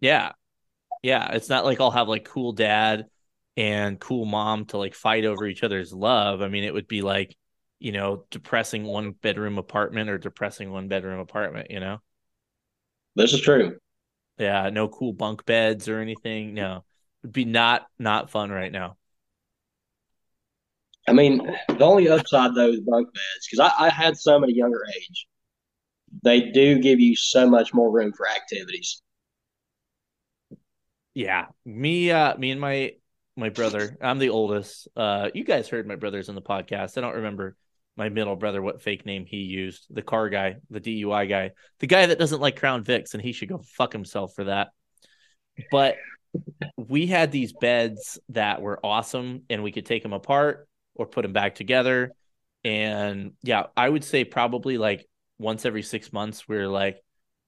Yeah. 0.00 0.30
Yeah. 1.02 1.32
It's 1.32 1.48
not 1.48 1.64
like 1.64 1.80
I'll 1.80 1.90
have 1.90 2.08
like 2.08 2.24
cool 2.24 2.52
dad 2.52 3.06
and 3.56 3.98
cool 3.98 4.24
mom 4.24 4.66
to 4.66 4.78
like 4.78 4.94
fight 4.94 5.24
over 5.24 5.44
each 5.46 5.64
other's 5.64 5.92
love. 5.92 6.40
I 6.40 6.48
mean, 6.48 6.62
it 6.62 6.72
would 6.72 6.86
be 6.88 7.02
like, 7.02 7.36
you 7.80 7.90
know, 7.90 8.26
depressing 8.30 8.84
one 8.84 9.10
bedroom 9.10 9.58
apartment 9.58 10.08
or 10.08 10.18
depressing 10.18 10.70
one 10.70 10.86
bedroom 10.86 11.18
apartment, 11.18 11.70
you 11.70 11.80
know? 11.80 11.98
This 13.14 13.32
is 13.32 13.40
true. 13.40 13.78
Yeah. 14.38 14.70
No 14.70 14.88
cool 14.88 15.12
bunk 15.12 15.44
beds 15.44 15.88
or 15.88 16.00
anything. 16.00 16.54
No. 16.54 16.84
It'd 17.22 17.32
be 17.32 17.44
not 17.44 17.86
not 17.98 18.30
fun 18.30 18.50
right 18.50 18.72
now. 18.72 18.96
I 21.08 21.12
mean, 21.12 21.38
the 21.68 21.84
only 21.84 22.08
upside 22.08 22.54
though 22.54 22.70
is 22.70 22.80
bunk 22.80 23.12
beds 23.12 23.48
because 23.50 23.70
I, 23.78 23.86
I 23.86 23.88
had 23.90 24.16
some 24.16 24.44
at 24.44 24.50
a 24.50 24.54
younger 24.54 24.82
age. 24.96 25.26
They 26.22 26.50
do 26.50 26.78
give 26.78 27.00
you 27.00 27.16
so 27.16 27.48
much 27.48 27.74
more 27.74 27.90
room 27.90 28.12
for 28.12 28.28
activities. 28.28 29.02
Yeah. 31.14 31.46
Me 31.64 32.10
uh 32.10 32.36
me 32.36 32.50
and 32.50 32.60
my 32.60 32.92
my 33.36 33.48
brother, 33.48 33.96
I'm 34.00 34.18
the 34.18 34.30
oldest. 34.30 34.88
Uh 34.96 35.30
you 35.34 35.44
guys 35.44 35.68
heard 35.68 35.86
my 35.86 35.96
brother's 35.96 36.28
in 36.28 36.34
the 36.34 36.42
podcast. 36.42 36.98
I 36.98 37.00
don't 37.00 37.16
remember 37.16 37.56
my 37.96 38.08
middle 38.08 38.36
brother 38.36 38.62
what 38.62 38.82
fake 38.82 39.04
name 39.04 39.26
he 39.26 39.38
used. 39.38 39.86
The 39.90 40.02
car 40.02 40.28
guy, 40.28 40.56
the 40.70 40.80
DUI 40.80 41.28
guy, 41.28 41.50
the 41.78 41.86
guy 41.86 42.06
that 42.06 42.18
doesn't 42.18 42.40
like 42.40 42.58
Crown 42.58 42.84
Vics, 42.84 43.14
and 43.14 43.22
he 43.22 43.32
should 43.32 43.48
go 43.48 43.58
fuck 43.58 43.92
himself 43.92 44.34
for 44.34 44.44
that. 44.44 44.68
But 45.70 45.96
we 46.76 47.06
had 47.06 47.30
these 47.30 47.52
beds 47.52 48.18
that 48.30 48.62
were 48.62 48.80
awesome 48.84 49.42
and 49.50 49.62
we 49.62 49.72
could 49.72 49.86
take 49.86 50.02
them 50.02 50.14
apart 50.14 50.66
or 50.94 51.06
put 51.06 51.22
them 51.22 51.32
back 51.32 51.54
together. 51.54 52.12
And 52.64 53.32
yeah, 53.42 53.64
I 53.76 53.88
would 53.88 54.04
say 54.04 54.24
probably 54.24 54.78
like 54.78 55.06
once 55.38 55.66
every 55.66 55.82
six 55.82 56.12
months, 56.12 56.48
we 56.48 56.56
are 56.56 56.68
like, 56.68 57.02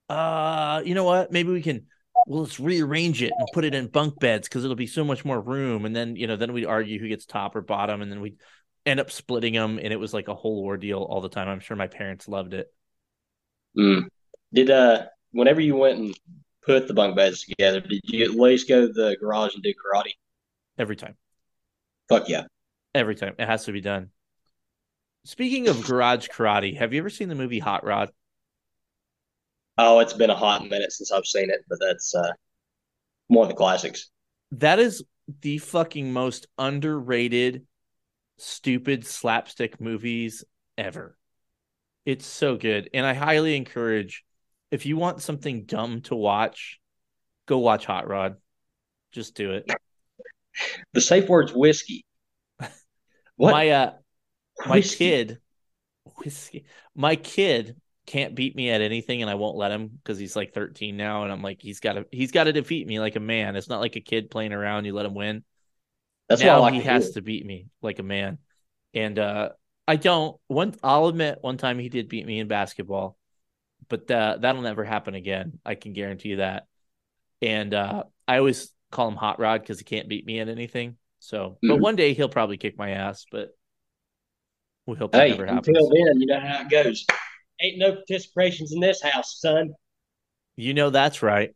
uh, 0.09 0.83
you 0.85 0.93
know 0.93 1.03
what? 1.03 1.31
Maybe 1.31 1.51
we 1.51 1.61
can 1.61 1.87
well, 2.27 2.41
let's 2.41 2.59
rearrange 2.59 3.21
it 3.21 3.33
and 3.37 3.47
put 3.53 3.65
it 3.65 3.75
in 3.75 3.87
bunk 3.87 4.19
beds 4.19 4.47
because 4.47 4.63
it'll 4.63 4.75
be 4.75 4.87
so 4.87 5.03
much 5.03 5.25
more 5.25 5.39
room. 5.39 5.85
And 5.85 5.95
then, 5.95 6.15
you 6.15 6.27
know, 6.27 6.35
then 6.35 6.53
we'd 6.53 6.65
argue 6.65 6.99
who 6.99 7.07
gets 7.07 7.25
top 7.25 7.55
or 7.55 7.61
bottom, 7.61 8.01
and 8.01 8.11
then 8.11 8.21
we'd 8.21 8.37
end 8.85 8.99
up 8.99 9.11
splitting 9.11 9.53
them. 9.53 9.79
And 9.81 9.91
it 9.91 9.99
was 9.99 10.13
like 10.13 10.27
a 10.27 10.35
whole 10.35 10.63
ordeal 10.63 10.99
all 10.99 11.21
the 11.21 11.29
time. 11.29 11.47
I'm 11.47 11.59
sure 11.59 11.77
my 11.77 11.87
parents 11.87 12.27
loved 12.27 12.53
it. 12.53 12.71
Mm. 13.77 14.07
Did 14.53 14.69
uh, 14.69 15.05
whenever 15.31 15.61
you 15.61 15.75
went 15.75 15.99
and 15.99 16.19
put 16.65 16.87
the 16.87 16.93
bunk 16.93 17.15
beds 17.15 17.43
together, 17.43 17.81
did 17.81 18.01
you 18.05 18.23
at 18.23 18.31
least 18.31 18.67
go 18.67 18.87
to 18.87 18.93
the 18.93 19.17
garage 19.19 19.53
and 19.53 19.63
do 19.63 19.73
karate? 19.73 20.13
Every 20.77 20.95
time. 20.95 21.15
Fuck 22.09 22.29
yeah. 22.29 22.43
Every 22.93 23.15
time. 23.15 23.35
It 23.37 23.45
has 23.45 23.65
to 23.65 23.71
be 23.71 23.81
done. 23.81 24.11
Speaking 25.25 25.67
of 25.67 25.83
garage 25.83 26.27
karate, 26.27 26.77
have 26.77 26.93
you 26.93 26.99
ever 26.99 27.09
seen 27.09 27.29
the 27.29 27.35
movie 27.35 27.59
Hot 27.59 27.83
Rod? 27.83 28.11
Oh, 29.77 29.99
it's 29.99 30.13
been 30.13 30.29
a 30.29 30.35
hot 30.35 30.63
minute 30.67 30.91
since 30.91 31.11
I've 31.11 31.25
seen 31.25 31.49
it, 31.49 31.65
but 31.67 31.79
that's 31.81 32.13
uh, 32.15 32.31
one 33.27 33.43
of 33.43 33.49
the 33.49 33.55
classics. 33.55 34.09
That 34.51 34.79
is 34.79 35.03
the 35.41 35.57
fucking 35.57 36.13
most 36.13 36.47
underrated, 36.57 37.65
stupid 38.37 39.05
slapstick 39.05 39.79
movies 39.79 40.43
ever. 40.77 41.17
It's 42.05 42.25
so 42.25 42.57
good. 42.57 42.89
And 42.93 43.05
I 43.05 43.13
highly 43.13 43.55
encourage 43.55 44.23
if 44.71 44.85
you 44.85 44.97
want 44.97 45.21
something 45.21 45.65
dumb 45.65 46.01
to 46.03 46.15
watch, 46.15 46.79
go 47.47 47.59
watch 47.59 47.85
Hot 47.85 48.07
Rod. 48.07 48.35
Just 49.11 49.35
do 49.35 49.51
it. 49.53 49.71
The 50.93 51.01
safe 51.01 51.29
word's 51.29 51.53
whiskey. 51.53 52.05
What? 53.37 53.51
My 53.51 53.69
uh 53.69 53.93
my 54.65 54.77
Whiskey? 54.77 54.95
kid 54.97 55.39
whiskey. 56.17 56.65
My 56.95 57.15
kid 57.15 57.75
can't 58.05 58.35
beat 58.35 58.55
me 58.55 58.69
at 58.69 58.81
anything 58.81 59.21
and 59.21 59.31
I 59.31 59.35
won't 59.35 59.57
let 59.57 59.71
him 59.71 59.87
because 59.89 60.17
he's 60.19 60.35
like 60.35 60.53
13 60.53 60.95
now 60.97 61.23
and 61.23 61.31
I'm 61.31 61.41
like 61.41 61.61
he's 61.61 61.79
got 61.79 61.93
to 61.93 62.05
he's 62.11 62.31
got 62.31 62.45
to 62.45 62.53
defeat 62.53 62.87
me 62.87 62.99
like 62.99 63.15
a 63.15 63.19
man. 63.19 63.55
It's 63.55 63.69
not 63.69 63.81
like 63.81 63.95
a 63.95 64.01
kid 64.01 64.29
playing 64.29 64.53
around 64.53 64.85
you 64.85 64.93
let 64.93 65.05
him 65.05 65.15
win. 65.15 65.43
That's 66.29 66.43
now 66.43 66.59
why 66.59 66.59
I 66.59 66.61
like 66.61 66.73
he 66.73 66.81
has 66.81 67.11
hear. 67.11 67.11
to 67.11 67.21
beat 67.21 67.45
me 67.45 67.67
like 67.81 67.99
a 67.99 68.03
man. 68.03 68.39
And 68.93 69.19
uh 69.19 69.49
I 69.87 69.95
don't 69.97 70.39
one 70.47 70.75
I'll 70.83 71.07
admit 71.07 71.39
one 71.41 71.57
time 71.57 71.79
he 71.79 71.89
did 71.89 72.09
beat 72.09 72.25
me 72.25 72.39
in 72.39 72.47
basketball. 72.47 73.17
But 73.87 74.09
uh, 74.09 74.37
that'll 74.39 74.63
never 74.63 74.83
happen 74.83 75.13
again. 75.13 75.59
I 75.65 75.75
can 75.75 75.93
guarantee 75.93 76.29
you 76.29 76.35
that. 76.37 76.67
And 77.41 77.73
uh 77.73 78.05
I 78.27 78.37
always 78.37 78.71
call 78.91 79.07
him 79.09 79.15
Hot 79.15 79.39
Rod 79.39 79.61
because 79.61 79.79
he 79.79 79.85
can't 79.85 80.09
beat 80.09 80.25
me 80.25 80.39
at 80.39 80.49
anything. 80.49 80.97
So, 81.19 81.59
but 81.67 81.77
Mhm. 81.77 81.81
one 81.81 81.95
day 81.95 82.13
he'll 82.13 82.29
probably 82.29 82.57
kick 82.57 82.77
my 82.77 82.91
ass, 82.91 83.25
but 83.31 83.49
we 84.85 84.95
hope 84.95 85.13
that 85.13 85.21
Hey, 85.21 85.29
never 85.29 85.45
happens. 85.45 85.77
until 85.77 85.89
then, 85.89 86.19
you 86.21 86.27
know 86.27 86.39
how 86.39 86.61
it 86.61 86.69
goes. 86.69 87.05
Ain't 87.61 87.77
no 87.79 87.93
participations 87.93 88.71
in 88.71 88.79
this 88.81 89.01
house, 89.01 89.39
son. 89.39 89.73
You 90.57 90.73
know 90.73 90.89
that's 90.89 91.21
right. 91.21 91.53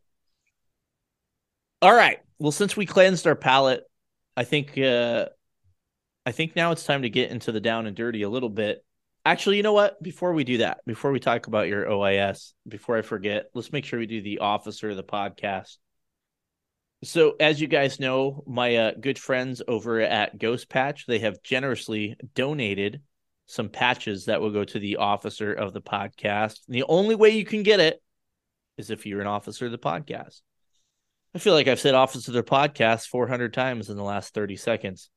All 1.82 1.94
right. 1.94 2.18
Well, 2.38 2.52
since 2.52 2.76
we 2.76 2.86
cleansed 2.86 3.26
our 3.26 3.34
palate, 3.34 3.84
I 4.36 4.44
think 4.44 4.78
uh 4.78 5.26
I 6.26 6.32
think 6.32 6.54
now 6.54 6.72
it's 6.72 6.84
time 6.84 7.02
to 7.02 7.10
get 7.10 7.30
into 7.30 7.52
the 7.52 7.60
down 7.60 7.86
and 7.86 7.96
dirty 7.96 8.22
a 8.22 8.28
little 8.28 8.50
bit. 8.50 8.84
Actually, 9.24 9.56
you 9.56 9.62
know 9.62 9.72
what? 9.72 10.02
Before 10.02 10.32
we 10.32 10.44
do 10.44 10.58
that, 10.58 10.80
before 10.86 11.12
we 11.12 11.20
talk 11.20 11.46
about 11.46 11.68
your 11.68 11.86
OIS, 11.86 12.52
before 12.68 12.96
I 12.96 13.02
forget, 13.02 13.50
let's 13.54 13.72
make 13.72 13.84
sure 13.84 13.98
we 13.98 14.06
do 14.06 14.22
the 14.22 14.38
officer 14.38 14.90
of 14.90 14.96
the 14.96 15.02
podcast. 15.02 15.76
So, 17.02 17.36
as 17.40 17.60
you 17.60 17.66
guys 17.66 17.98
know, 17.98 18.44
my 18.46 18.76
uh, 18.76 18.92
good 19.00 19.18
friends 19.18 19.62
over 19.66 20.00
at 20.00 20.38
Ghost 20.38 20.68
Patch, 20.68 21.06
they 21.06 21.20
have 21.20 21.42
generously 21.42 22.16
donated 22.34 23.00
some 23.46 23.70
patches 23.70 24.26
that 24.26 24.40
will 24.40 24.50
go 24.50 24.64
to 24.64 24.78
the 24.78 24.96
officer 24.96 25.52
of 25.52 25.72
the 25.72 25.80
podcast. 25.80 26.60
And 26.66 26.74
the 26.74 26.84
only 26.88 27.14
way 27.14 27.30
you 27.30 27.44
can 27.44 27.62
get 27.62 27.80
it 27.80 28.02
is 28.76 28.90
if 28.90 29.06
you're 29.06 29.22
an 29.22 29.26
officer 29.26 29.66
of 29.66 29.72
the 29.72 29.78
podcast. 29.78 30.42
I 31.34 31.38
feel 31.38 31.54
like 31.54 31.68
I've 31.68 31.80
said 31.80 31.94
officer 31.94 32.30
of 32.30 32.34
the 32.34 32.42
podcast 32.42 33.06
400 33.06 33.52
times 33.52 33.88
in 33.88 33.96
the 33.96 34.02
last 34.02 34.34
30 34.34 34.56
seconds. 34.56 35.10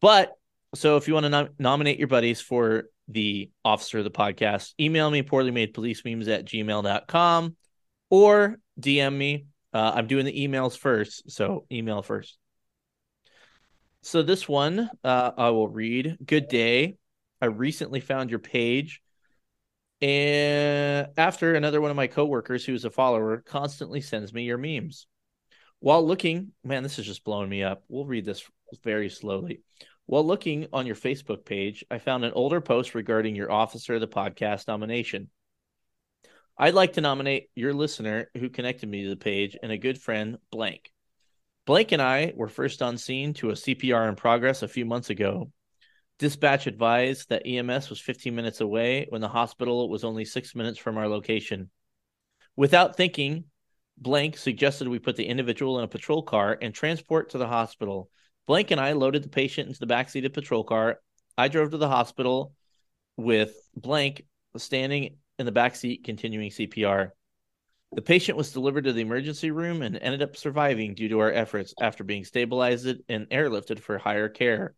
But 0.00 0.32
so 0.74 0.96
if 0.96 1.08
you 1.08 1.14
want 1.14 1.24
to 1.24 1.30
nom- 1.30 1.48
nominate 1.58 1.98
your 1.98 2.08
buddies 2.08 2.40
for 2.40 2.84
the 3.08 3.50
officer 3.64 3.98
of 3.98 4.04
the 4.04 4.10
podcast, 4.10 4.74
email 4.78 5.10
me 5.10 5.22
poorly 5.22 5.50
made 5.50 5.74
police 5.74 6.04
memes 6.04 6.28
at 6.28 6.44
gmail.com 6.44 7.56
or 8.10 8.58
DM 8.80 9.16
me 9.16 9.46
uh, 9.72 9.92
I'm 9.94 10.06
doing 10.06 10.24
the 10.24 10.48
emails 10.48 10.76
first, 10.76 11.30
so 11.30 11.66
email 11.70 12.02
first. 12.02 12.38
So 14.02 14.22
this 14.22 14.48
one 14.48 14.88
uh, 15.04 15.32
I 15.36 15.50
will 15.50 15.68
read. 15.68 16.16
Good 16.24 16.48
day. 16.48 16.96
I 17.40 17.46
recently 17.46 18.00
found 18.00 18.30
your 18.30 18.38
page, 18.38 19.00
and 20.00 21.08
after 21.16 21.54
another 21.54 21.80
one 21.80 21.90
of 21.90 21.96
my 21.96 22.08
coworkers 22.08 22.64
who 22.64 22.74
is 22.74 22.84
a 22.84 22.90
follower 22.90 23.42
constantly 23.46 24.00
sends 24.00 24.32
me 24.32 24.44
your 24.44 24.58
memes. 24.58 25.06
While 25.80 26.06
looking, 26.06 26.52
man, 26.64 26.82
this 26.82 26.98
is 26.98 27.06
just 27.06 27.24
blowing 27.24 27.48
me 27.48 27.62
up. 27.62 27.84
We'll 27.88 28.04
read 28.04 28.24
this 28.24 28.42
very 28.82 29.08
slowly. 29.08 29.62
While 30.06 30.26
looking 30.26 30.68
on 30.72 30.86
your 30.86 30.96
Facebook 30.96 31.44
page, 31.44 31.84
I 31.90 31.98
found 31.98 32.24
an 32.24 32.32
older 32.32 32.60
post 32.60 32.94
regarding 32.94 33.36
your 33.36 33.52
Officer 33.52 33.94
of 33.94 34.00
the 34.00 34.08
Podcast 34.08 34.66
nomination. 34.66 35.28
I'd 36.56 36.74
like 36.74 36.94
to 36.94 37.00
nominate 37.00 37.50
your 37.54 37.72
listener 37.72 38.30
who 38.36 38.48
connected 38.48 38.88
me 38.88 39.04
to 39.04 39.10
the 39.10 39.16
page 39.16 39.56
and 39.62 39.70
a 39.70 39.78
good 39.78 40.00
friend, 40.00 40.38
Blank. 40.50 40.90
Blank 41.66 41.92
and 41.92 42.02
I 42.02 42.32
were 42.34 42.48
first 42.48 42.82
on 42.82 42.98
scene 42.98 43.34
to 43.34 43.50
a 43.50 43.54
CPR 43.54 44.08
in 44.08 44.16
progress 44.16 44.62
a 44.62 44.68
few 44.68 44.84
months 44.84 45.10
ago. 45.10 45.52
Dispatch 46.18 46.66
advised 46.66 47.28
that 47.28 47.46
EMS 47.46 47.90
was 47.90 48.00
15 48.00 48.34
minutes 48.34 48.60
away 48.60 49.06
when 49.10 49.20
the 49.20 49.28
hospital 49.28 49.88
was 49.88 50.02
only 50.02 50.24
six 50.24 50.56
minutes 50.56 50.78
from 50.78 50.96
our 50.96 51.06
location. 51.06 51.70
Without 52.56 52.96
thinking, 52.96 53.44
Blank 54.00 54.36
suggested 54.36 54.86
we 54.86 54.98
put 54.98 55.16
the 55.16 55.26
individual 55.26 55.78
in 55.78 55.84
a 55.84 55.88
patrol 55.88 56.22
car 56.22 56.56
and 56.60 56.72
transport 56.72 57.30
to 57.30 57.38
the 57.38 57.48
hospital. 57.48 58.10
Blank 58.46 58.70
and 58.70 58.80
I 58.80 58.92
loaded 58.92 59.24
the 59.24 59.28
patient 59.28 59.68
into 59.68 59.80
the 59.80 59.92
backseat 59.92 60.24
of 60.24 60.32
the 60.32 60.40
patrol 60.40 60.62
car. 60.62 61.00
I 61.36 61.48
drove 61.48 61.72
to 61.72 61.78
the 61.78 61.88
hospital 61.88 62.52
with 63.16 63.54
Blank 63.74 64.24
standing 64.56 65.16
in 65.38 65.46
the 65.46 65.52
back 65.52 65.74
seat, 65.74 66.04
continuing 66.04 66.50
CPR. 66.50 67.10
The 67.92 68.02
patient 68.02 68.38
was 68.38 68.52
delivered 68.52 68.84
to 68.84 68.92
the 68.92 69.00
emergency 69.00 69.50
room 69.50 69.82
and 69.82 69.96
ended 69.96 70.22
up 70.22 70.36
surviving 70.36 70.94
due 70.94 71.08
to 71.08 71.20
our 71.20 71.32
efforts 71.32 71.74
after 71.80 72.04
being 72.04 72.24
stabilized 72.24 72.86
and 73.08 73.28
airlifted 73.30 73.80
for 73.80 73.98
higher 73.98 74.28
care. 74.28 74.74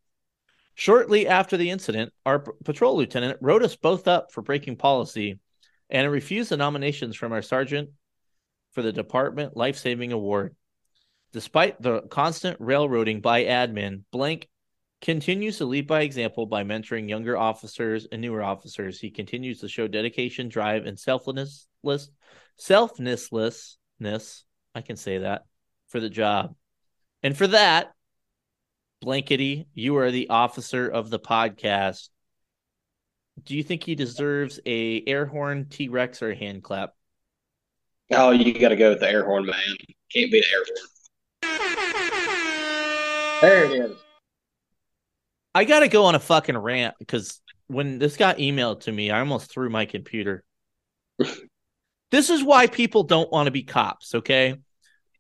Shortly 0.75 1.27
after 1.27 1.57
the 1.57 1.71
incident, 1.71 2.13
our 2.25 2.39
patrol 2.39 2.97
lieutenant 2.97 3.39
wrote 3.43 3.63
us 3.63 3.77
both 3.77 4.09
up 4.09 4.33
for 4.33 4.43
breaking 4.43 4.77
policy 4.77 5.41
and 5.91 6.11
refused 6.11 6.51
the 6.51 6.57
nominations 6.57 7.17
from 7.17 7.33
our 7.33 7.43
sergeant 7.43 7.91
for 8.73 8.83
the 8.83 8.93
department 8.93 9.57
life 9.57 9.77
saving 9.77 10.13
award. 10.13 10.55
Despite 11.33 11.81
the 11.81 12.03
constant 12.03 12.57
railroading 12.61 13.21
by 13.21 13.45
admin, 13.45 14.03
Blank 14.11 14.49
continues 15.01 15.59
to 15.59 15.65
lead 15.65 15.87
by 15.87 16.03
example 16.03 16.47
by 16.47 16.65
mentoring 16.65 17.09
younger 17.09 17.37
officers 17.37 18.07
and 18.11 18.21
newer 18.21 18.43
officers. 18.43 19.01
He 19.01 19.11
continues 19.11 19.61
to 19.61 19.69
show 19.69 19.87
dedication, 19.89 20.49
drive, 20.49 20.87
and 20.87 20.99
selflessness, 20.99 21.69
selflessness. 22.57 24.45
I 24.75 24.81
can 24.83 24.97
say 24.97 25.19
that 25.19 25.47
for 25.89 26.01
the 26.01 26.11
job, 26.11 26.55
and 27.23 27.37
for 27.37 27.47
that, 27.49 27.93
Blankety, 29.03 29.67
you 29.73 29.97
are 29.97 30.11
the 30.11 30.29
officer 30.29 30.89
of 30.89 31.11
the 31.11 31.19
podcast. 31.19 32.09
Do 33.45 33.57
you 33.57 33.63
think 33.63 33.85
he 33.85 33.95
deserves 33.95 34.61
a 34.67 35.03
air 35.07 35.25
horn, 35.27 35.67
T 35.71 35.89
Rex, 35.89 36.23
or 36.23 36.31
a 36.31 36.37
hand 36.37 36.63
clap? 36.63 36.95
Oh, 38.13 38.33
you 38.33 38.59
got 38.59 38.71
to 38.71 38.77
go 38.77 38.91
with 38.91 39.01
the 39.01 39.09
air 39.09 39.25
horn, 39.25 39.47
man. 39.47 39.77
Can't 40.13 40.33
beat 40.33 40.45
an 40.45 40.51
air 40.53 40.65
horn. 40.67 40.91
There 43.41 43.65
it 43.65 43.73
is. 43.73 43.97
I 45.55 45.65
gotta 45.65 45.89
go 45.89 46.05
on 46.05 46.15
a 46.15 46.21
fucking 46.21 46.57
rant 46.57 46.95
because 46.99 47.41
when 47.67 47.99
this 47.99 48.17
got 48.17 48.39
emailed 48.39 48.83
to 48.83 48.93
me, 48.93 49.11
I 49.11 49.21
almost 49.21 49.51
threw 49.51 49.69
my 49.69 49.85
computer. 49.85 50.45
this 52.11 52.31
is 52.31 52.45
why 52.45 52.67
people 52.67 53.03
don't 53.03 53.33
want 53.33 53.47
to 53.47 53.51
be 53.51 53.63
cops, 53.63 54.15
okay? 54.15 54.57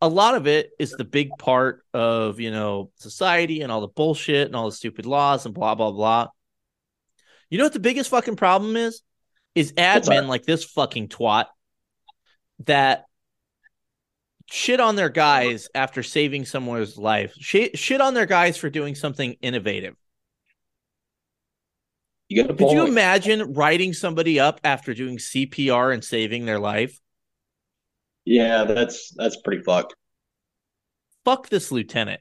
A 0.01 0.09
lot 0.09 0.35
of 0.35 0.47
it 0.47 0.71
is 0.79 0.93
the 0.93 1.05
big 1.05 1.31
part 1.39 1.83
of, 1.93 2.41
you 2.41 2.51
know, 2.51 2.91
society 2.97 3.61
and 3.63 3.73
all 3.73 3.81
the 3.81 3.89
bullshit 3.89 4.47
and 4.47 4.57
all 4.57 4.67
the 4.67 4.77
stupid 4.77 5.05
laws 5.05 5.47
and 5.47 5.55
blah 5.55 5.75
blah 5.75 5.91
blah. 5.91 6.29
You 7.49 7.59
know 7.59 7.65
what 7.65 7.73
the 7.73 7.81
biggest 7.81 8.11
fucking 8.11 8.37
problem 8.37 8.77
is? 8.77 9.03
Is 9.55 9.73
admin 9.73 10.29
like 10.29 10.45
this 10.45 10.63
fucking 10.63 11.09
twat 11.09 11.47
that 12.67 13.05
shit 14.51 14.81
on 14.81 14.97
their 14.97 15.09
guys 15.09 15.69
after 15.75 16.03
saving 16.03 16.45
someone's 16.45 16.99
life. 16.99 17.35
Shit, 17.39 17.79
shit 17.79 18.01
on 18.01 18.15
their 18.15 18.27
guys 18.27 18.57
for 18.57 18.71
doing 18.71 18.95
something 18.95 19.37
innovative. 19.41 19.95
You 22.29 22.45
Could 22.45 22.61
you 22.61 22.87
imagine 22.87 23.55
writing 23.55 23.93
somebody 23.93 24.39
up 24.39 24.61
after 24.63 24.95
doing 24.95 25.19
CPR 25.19 25.93
and 25.93 26.05
saving 26.05 26.47
their 26.47 26.61
life? 26.61 27.01
Yeah, 28.25 28.65
that's 28.65 29.13
that's 29.17 29.37
pretty 29.37 29.63
fucked. 29.63 29.97
Fuck 31.25 31.49
this 31.49 31.73
lieutenant. 31.73 32.21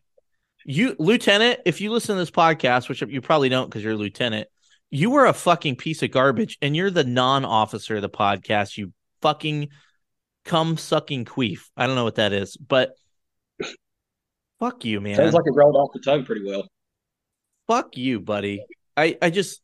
You 0.66 0.96
lieutenant, 0.98 1.60
if 1.66 1.80
you 1.80 1.92
listen 1.92 2.16
to 2.16 2.20
this 2.20 2.32
podcast, 2.32 2.90
which 2.90 3.04
you 3.04 3.22
probably 3.22 3.50
don't 3.50 3.70
because 3.70 3.84
you're 3.84 3.94
a 3.94 3.98
lieutenant, 3.98 4.48
you 4.90 5.12
were 5.12 5.28
a 5.28 5.34
fucking 5.34 5.76
piece 5.76 6.02
of 6.02 6.10
garbage 6.10 6.58
and 6.60 6.76
you're 6.76 6.90
the 6.90 7.04
non-officer 7.04 7.98
of 7.98 8.02
the 8.02 8.10
podcast, 8.10 8.78
you 8.78 8.92
fucking 9.22 9.70
cum 10.46 10.78
sucking 10.78 11.26
queef. 11.26 11.70
I 11.76 11.88
don't 11.88 11.96
know 11.96 12.04
what 12.04 12.16
that 12.16 12.34
is, 12.34 12.58
but 12.58 12.92
fuck 14.60 14.86
you, 14.86 15.02
man. 15.02 15.16
Sounds 15.16 15.34
like 15.34 15.44
it 15.46 15.54
rolled 15.56 15.76
off 15.76 15.90
the 15.94 16.00
tongue 16.00 16.26
pretty 16.26 16.46
well. 16.46 16.68
fuck 17.68 17.98
you, 17.98 18.20
buddy. 18.20 18.64
I 18.98 19.18
I 19.22 19.30
just 19.30 19.62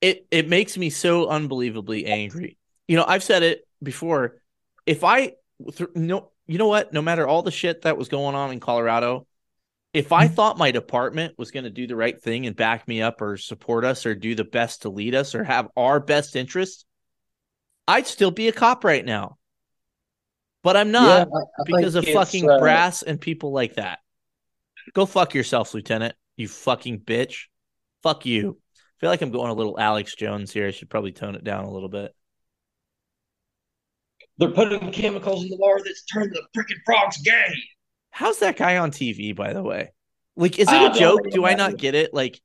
it 0.00 0.26
it 0.30 0.48
makes 0.48 0.76
me 0.76 0.90
so 0.90 1.28
unbelievably 1.28 2.06
angry. 2.06 2.58
You 2.88 2.96
know, 2.96 3.04
I've 3.06 3.22
said 3.22 3.42
it 3.42 3.66
before. 3.82 4.36
If 4.86 5.04
I 5.04 5.32
th- 5.74 5.90
no, 5.94 6.30
you 6.46 6.58
know 6.58 6.68
what? 6.68 6.92
No 6.92 7.02
matter 7.02 7.26
all 7.26 7.42
the 7.42 7.50
shit 7.50 7.82
that 7.82 7.98
was 7.98 8.08
going 8.08 8.34
on 8.34 8.52
in 8.52 8.60
Colorado, 8.60 9.26
if 9.92 10.12
I 10.12 10.28
thought 10.28 10.58
my 10.58 10.70
department 10.70 11.38
was 11.38 11.50
going 11.50 11.64
to 11.64 11.70
do 11.70 11.86
the 11.86 11.96
right 11.96 12.20
thing 12.20 12.46
and 12.46 12.54
back 12.54 12.86
me 12.86 13.02
up 13.02 13.20
or 13.20 13.36
support 13.36 13.84
us 13.84 14.06
or 14.06 14.14
do 14.14 14.34
the 14.34 14.44
best 14.44 14.82
to 14.82 14.90
lead 14.90 15.14
us 15.14 15.34
or 15.34 15.42
have 15.42 15.68
our 15.76 16.00
best 16.00 16.36
interests, 16.36 16.84
I'd 17.88 18.06
still 18.06 18.30
be 18.30 18.48
a 18.48 18.52
cop 18.52 18.84
right 18.84 19.04
now. 19.04 19.38
But 20.62 20.76
I'm 20.76 20.90
not 20.90 21.28
I- 21.28 21.30
I 21.30 21.62
because 21.64 21.94
of 21.94 22.04
fucking 22.06 22.50
uh, 22.50 22.58
brass 22.58 23.02
and 23.02 23.20
people 23.20 23.52
like 23.52 23.74
that. 23.74 24.00
Go 24.94 25.06
fuck 25.06 25.34
yourself, 25.34 25.74
Lieutenant. 25.74 26.14
You 26.36 26.48
fucking 26.48 27.00
bitch. 27.00 27.44
Fuck 28.02 28.26
you. 28.26 28.58
I 28.76 29.00
feel 29.00 29.10
like 29.10 29.22
I'm 29.22 29.30
going 29.30 29.50
a 29.50 29.54
little 29.54 29.78
Alex 29.78 30.14
Jones 30.14 30.52
here. 30.52 30.66
I 30.66 30.70
should 30.70 30.90
probably 30.90 31.12
tone 31.12 31.34
it 31.34 31.44
down 31.44 31.64
a 31.64 31.70
little 31.70 31.88
bit. 31.88 32.14
They're 34.38 34.50
putting 34.50 34.92
chemicals 34.92 35.44
in 35.44 35.50
the 35.50 35.56
water 35.56 35.82
that's 35.84 36.04
turned 36.04 36.32
the 36.32 36.42
freaking 36.56 36.80
frogs 36.84 37.18
gay. 37.22 37.54
How's 38.10 38.38
that 38.40 38.56
guy 38.56 38.78
on 38.78 38.90
TV, 38.90 39.34
by 39.34 39.52
the 39.52 39.62
way? 39.62 39.92
Like, 40.36 40.58
is 40.58 40.68
it 40.68 40.74
I 40.74 40.86
a 40.86 40.88
don't 40.88 40.98
joke? 40.98 41.30
Do 41.30 41.46
I 41.46 41.54
not 41.54 41.78
get 41.78 41.94
it? 41.94 42.12
Like, 42.12 42.40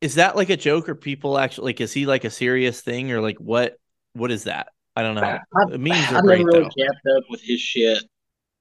is 0.00 0.16
that 0.16 0.36
like 0.36 0.50
a 0.50 0.56
joke 0.56 0.88
or 0.88 0.94
people 0.94 1.38
actually 1.38 1.66
like 1.66 1.80
is 1.80 1.92
he 1.92 2.06
like 2.06 2.24
a 2.24 2.30
serious 2.30 2.80
thing 2.80 3.12
or 3.12 3.20
like 3.20 3.38
what 3.38 3.76
what 4.14 4.30
is 4.30 4.44
that? 4.44 4.68
I 4.96 5.02
don't 5.02 5.14
know. 5.14 5.22
I, 5.22 5.38
The 5.70 5.78
memes 5.78 6.10
are 6.12 6.16
I've 6.18 6.24
great 6.24 6.38
never 6.38 6.50
really 6.58 6.70
though. 6.76 6.84
kept 6.84 7.06
up 7.16 7.24
with 7.30 7.40
his 7.42 7.60
shit, 7.60 8.02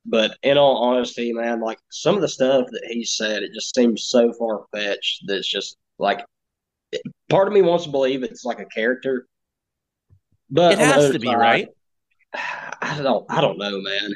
but 0.05 0.37
in 0.43 0.57
all 0.57 0.77
honesty, 0.77 1.33
man, 1.33 1.59
like 1.59 1.79
some 1.89 2.15
of 2.15 2.21
the 2.21 2.27
stuff 2.27 2.67
that 2.71 2.87
he 2.89 3.03
said, 3.03 3.43
it 3.43 3.51
just 3.53 3.75
seems 3.75 4.05
so 4.09 4.31
far 4.33 4.65
fetched 4.73 5.23
that 5.25 5.37
it's 5.37 5.47
just 5.51 5.77
like 5.97 6.23
part 7.29 7.47
of 7.47 7.53
me 7.53 7.61
wants 7.61 7.85
to 7.85 7.91
believe 7.91 8.23
it's 8.23 8.45
like 8.45 8.59
a 8.59 8.65
character, 8.65 9.27
but 10.49 10.73
It 10.73 10.79
has 10.79 11.11
to 11.11 11.19
be, 11.19 11.27
side, 11.27 11.37
right? 11.37 11.67
I 12.33 12.99
don't, 13.01 13.25
I 13.29 13.41
don't 13.41 13.57
know, 13.57 13.81
man. 13.81 14.13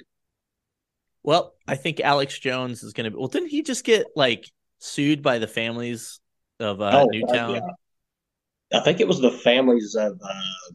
Well, 1.24 1.54
I 1.68 1.76
think 1.76 2.00
Alex 2.00 2.38
Jones 2.38 2.84
is 2.84 2.94
going 2.94 3.06
to 3.06 3.12
be. 3.12 3.18
Well, 3.18 3.28
didn't 3.28 3.50
he 3.50 3.64
just 3.64 3.84
get 3.86 4.06
like 4.16 4.46
sued 4.80 5.22
by 5.24 5.40
the 5.40 5.48
families 5.48 6.20
of 6.60 6.82
uh, 6.82 6.92
Oh, 7.04 7.06
Newtown? 7.12 7.56
yeah. 7.56 8.80
I 8.80 8.84
think 8.84 9.00
it 9.00 9.08
was 9.08 9.20
the 9.22 9.32
families 9.32 9.96
of 9.96 10.20
uh, 10.24 10.72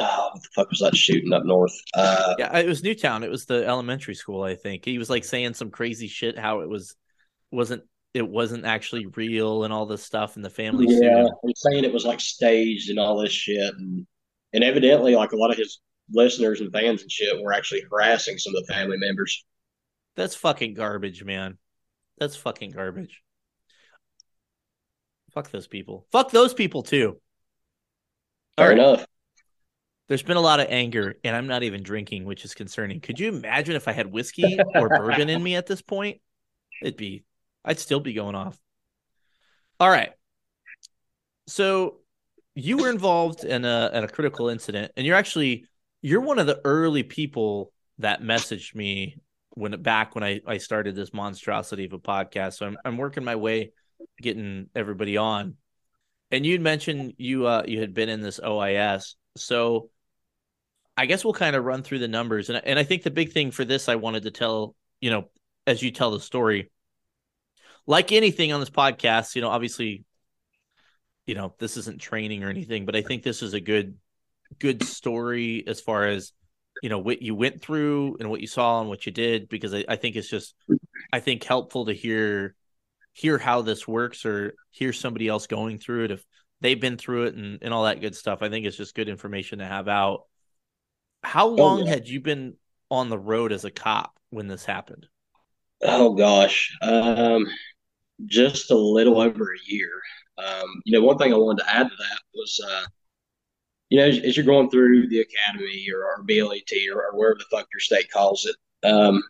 oh, 0.00 0.30
what 0.32 0.42
the 0.42 0.48
fuck 0.54 0.70
was 0.70 0.80
that 0.80 0.96
shooting 0.96 1.32
up 1.32 1.44
north? 1.44 1.74
Uh, 1.94 2.34
Yeah, 2.38 2.58
it 2.58 2.66
was 2.66 2.82
Newtown. 2.82 3.22
It 3.22 3.30
was 3.30 3.46
the 3.46 3.66
elementary 3.66 4.14
school, 4.14 4.42
I 4.42 4.56
think. 4.56 4.84
He 4.84 4.98
was 4.98 5.10
like 5.10 5.24
saying 5.24 5.54
some 5.54 5.70
crazy 5.70 6.08
shit 6.08 6.38
how 6.38 6.60
it 6.60 6.68
was 6.68 6.96
wasn't 7.50 7.82
it 8.14 8.28
wasn't 8.28 8.64
actually 8.64 9.06
real 9.06 9.64
and 9.64 9.72
all 9.72 9.86
this 9.86 10.02
stuff 10.02 10.36
and 10.36 10.44
the 10.44 10.50
family 10.50 10.86
yeah. 10.88 11.26
I'm 11.44 11.52
saying 11.54 11.84
it 11.84 11.92
was 11.92 12.04
like 12.04 12.20
staged 12.20 12.90
and 12.90 12.98
all 12.98 13.20
this 13.20 13.32
shit, 13.32 13.74
and 13.74 14.06
and 14.52 14.64
evidently, 14.64 15.14
like 15.14 15.32
a 15.32 15.36
lot 15.36 15.50
of 15.50 15.56
his 15.56 15.80
listeners 16.12 16.60
and 16.60 16.72
fans 16.72 17.02
and 17.02 17.10
shit 17.10 17.40
were 17.40 17.52
actually 17.52 17.82
harassing 17.90 18.38
some 18.38 18.54
of 18.56 18.66
the 18.66 18.72
family 18.72 18.96
members. 18.98 19.44
That's 20.16 20.34
fucking 20.34 20.74
garbage, 20.74 21.22
man. 21.24 21.58
That's 22.18 22.36
fucking 22.36 22.72
garbage. 22.72 23.22
Fuck 25.32 25.50
those 25.50 25.68
people. 25.68 26.06
Fuck 26.10 26.30
those 26.32 26.52
people 26.52 26.82
too. 26.82 27.20
Fair 28.56 28.70
right. 28.70 28.78
enough. 28.78 29.06
There's 30.10 30.24
been 30.24 30.36
a 30.36 30.40
lot 30.40 30.58
of 30.58 30.66
anger, 30.70 31.14
and 31.22 31.36
I'm 31.36 31.46
not 31.46 31.62
even 31.62 31.84
drinking, 31.84 32.24
which 32.24 32.44
is 32.44 32.52
concerning. 32.52 32.98
Could 32.98 33.20
you 33.20 33.28
imagine 33.28 33.76
if 33.76 33.86
I 33.86 33.92
had 33.92 34.08
whiskey 34.08 34.58
or 34.74 34.88
bourbon 34.88 35.28
in 35.28 35.40
me 35.40 35.54
at 35.54 35.68
this 35.68 35.82
point? 35.82 36.20
It'd 36.82 36.96
be, 36.96 37.22
I'd 37.64 37.78
still 37.78 38.00
be 38.00 38.12
going 38.12 38.34
off. 38.34 38.58
All 39.78 39.88
right. 39.88 40.10
So 41.46 41.98
you 42.56 42.78
were 42.78 42.90
involved 42.90 43.44
in 43.44 43.64
a 43.64 43.88
in 43.94 44.02
a 44.02 44.08
critical 44.08 44.48
incident, 44.48 44.90
and 44.96 45.06
you're 45.06 45.14
actually 45.14 45.66
you're 46.02 46.20
one 46.20 46.40
of 46.40 46.48
the 46.48 46.60
early 46.64 47.04
people 47.04 47.72
that 47.98 48.20
messaged 48.20 48.74
me 48.74 49.18
when 49.50 49.80
back 49.80 50.16
when 50.16 50.24
I 50.24 50.40
I 50.44 50.58
started 50.58 50.96
this 50.96 51.14
monstrosity 51.14 51.84
of 51.84 51.92
a 51.92 52.00
podcast. 52.00 52.54
So 52.54 52.66
I'm 52.66 52.76
I'm 52.84 52.96
working 52.96 53.22
my 53.22 53.36
way 53.36 53.70
getting 54.20 54.70
everybody 54.74 55.16
on. 55.18 55.54
And 56.32 56.44
you'd 56.44 56.62
mentioned 56.62 57.14
you 57.16 57.46
uh 57.46 57.62
you 57.64 57.78
had 57.78 57.94
been 57.94 58.08
in 58.08 58.22
this 58.22 58.40
OIS. 58.40 59.14
So 59.36 59.88
I 61.00 61.06
guess 61.06 61.24
we'll 61.24 61.32
kind 61.32 61.56
of 61.56 61.64
run 61.64 61.82
through 61.82 62.00
the 62.00 62.08
numbers. 62.08 62.50
And 62.50 62.60
and 62.62 62.78
I 62.78 62.82
think 62.82 63.02
the 63.02 63.10
big 63.10 63.32
thing 63.32 63.52
for 63.52 63.64
this 63.64 63.88
I 63.88 63.96
wanted 63.96 64.24
to 64.24 64.30
tell, 64.30 64.74
you 65.00 65.10
know, 65.10 65.30
as 65.66 65.82
you 65.82 65.90
tell 65.92 66.10
the 66.10 66.20
story, 66.20 66.70
like 67.86 68.12
anything 68.12 68.52
on 68.52 68.60
this 68.60 68.68
podcast, 68.68 69.34
you 69.34 69.40
know, 69.40 69.48
obviously, 69.48 70.04
you 71.24 71.34
know, 71.34 71.54
this 71.58 71.78
isn't 71.78 72.02
training 72.02 72.44
or 72.44 72.50
anything, 72.50 72.84
but 72.84 72.94
I 72.94 73.00
think 73.00 73.22
this 73.22 73.42
is 73.42 73.54
a 73.54 73.60
good 73.60 73.96
good 74.58 74.82
story 74.82 75.64
as 75.66 75.80
far 75.80 76.06
as 76.06 76.32
you 76.82 76.90
know 76.90 76.98
what 76.98 77.22
you 77.22 77.34
went 77.34 77.62
through 77.62 78.18
and 78.20 78.28
what 78.28 78.42
you 78.42 78.46
saw 78.46 78.80
and 78.80 78.90
what 78.90 79.06
you 79.06 79.12
did 79.12 79.48
because 79.48 79.72
I, 79.72 79.84
I 79.88 79.96
think 79.96 80.16
it's 80.16 80.28
just 80.28 80.54
I 81.14 81.20
think 81.20 81.44
helpful 81.44 81.86
to 81.86 81.94
hear 81.94 82.54
hear 83.14 83.38
how 83.38 83.62
this 83.62 83.88
works 83.88 84.26
or 84.26 84.52
hear 84.70 84.92
somebody 84.92 85.28
else 85.28 85.46
going 85.46 85.78
through 85.78 86.04
it 86.04 86.10
if 86.10 86.24
they've 86.60 86.80
been 86.80 86.98
through 86.98 87.24
it 87.24 87.36
and, 87.36 87.58
and 87.62 87.72
all 87.72 87.84
that 87.84 88.02
good 88.02 88.14
stuff. 88.14 88.42
I 88.42 88.50
think 88.50 88.66
it's 88.66 88.76
just 88.76 88.94
good 88.94 89.08
information 89.08 89.60
to 89.60 89.66
have 89.66 89.88
out. 89.88 90.24
How 91.22 91.46
long 91.46 91.84
yeah. 91.84 91.90
had 91.90 92.08
you 92.08 92.20
been 92.20 92.54
on 92.90 93.08
the 93.08 93.18
road 93.18 93.52
as 93.52 93.64
a 93.64 93.70
cop 93.70 94.18
when 94.30 94.48
this 94.48 94.64
happened? 94.64 95.06
Oh 95.82 96.14
gosh, 96.14 96.76
um, 96.82 97.46
just 98.26 98.70
a 98.70 98.76
little 98.76 99.20
over 99.20 99.52
a 99.52 99.72
year. 99.72 99.90
Um, 100.38 100.82
you 100.84 100.98
know, 100.98 101.04
one 101.04 101.18
thing 101.18 101.32
I 101.32 101.36
wanted 101.36 101.64
to 101.64 101.74
add 101.74 101.88
to 101.88 101.96
that 101.96 102.20
was, 102.34 102.60
uh, 102.66 102.84
you 103.88 103.98
know, 103.98 104.06
as, 104.06 104.18
as 104.18 104.36
you're 104.36 104.46
going 104.46 104.70
through 104.70 105.08
the 105.08 105.20
academy 105.20 105.86
or, 105.94 106.04
or 106.04 106.22
BLET 106.22 106.70
or, 106.92 107.02
or 107.06 107.18
wherever 107.18 107.38
the 107.38 107.44
fuck 107.50 107.66
your 107.72 107.80
state 107.80 108.10
calls 108.10 108.46
it, 108.46 108.56
um, 108.88 109.22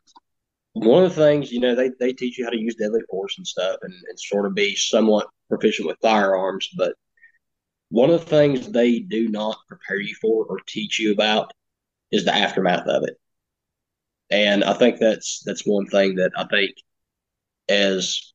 one 0.73 1.05
of 1.05 1.15
the 1.15 1.23
things, 1.23 1.51
you 1.51 1.61
know, 1.61 1.75
they, 1.75 1.91
they 1.99 2.13
teach 2.13 2.39
you 2.39 2.45
how 2.45 2.51
to 2.51 2.61
use 2.61 2.77
deadly 2.77 3.01
force 3.11 3.37
and 3.39 3.47
stuff 3.47 3.77
and, 3.83 3.93
and 3.93 4.21
sort 4.21 4.47
of 4.47 4.55
be 4.55 4.77
somewhat 4.77 5.29
proficient 5.49 5.89
with 5.89 5.99
firearms. 6.01 6.69
But 6.77 6.95
one 7.89 8.11
of 8.11 8.21
the 8.21 8.27
things 8.27 8.69
they 8.69 9.01
do 9.01 9.29
not 9.29 9.59
prepare 9.69 10.01
you 10.01 10.15
for 10.21 10.45
or 10.45 10.59
teach 10.67 10.99
you 10.99 11.13
about 11.13 11.53
is 12.13 12.25
the 12.25 12.35
aftermath 12.35 12.87
of 12.87 13.05
it. 13.05 13.17
And 14.31 14.63
I 14.65 14.75
think 14.75 14.99
that's 14.99 15.43
that's 15.45 15.67
one 15.67 15.87
thing 15.87 16.17
that 16.17 16.33
I 16.37 16.45
think 16.45 16.73
as 17.69 18.33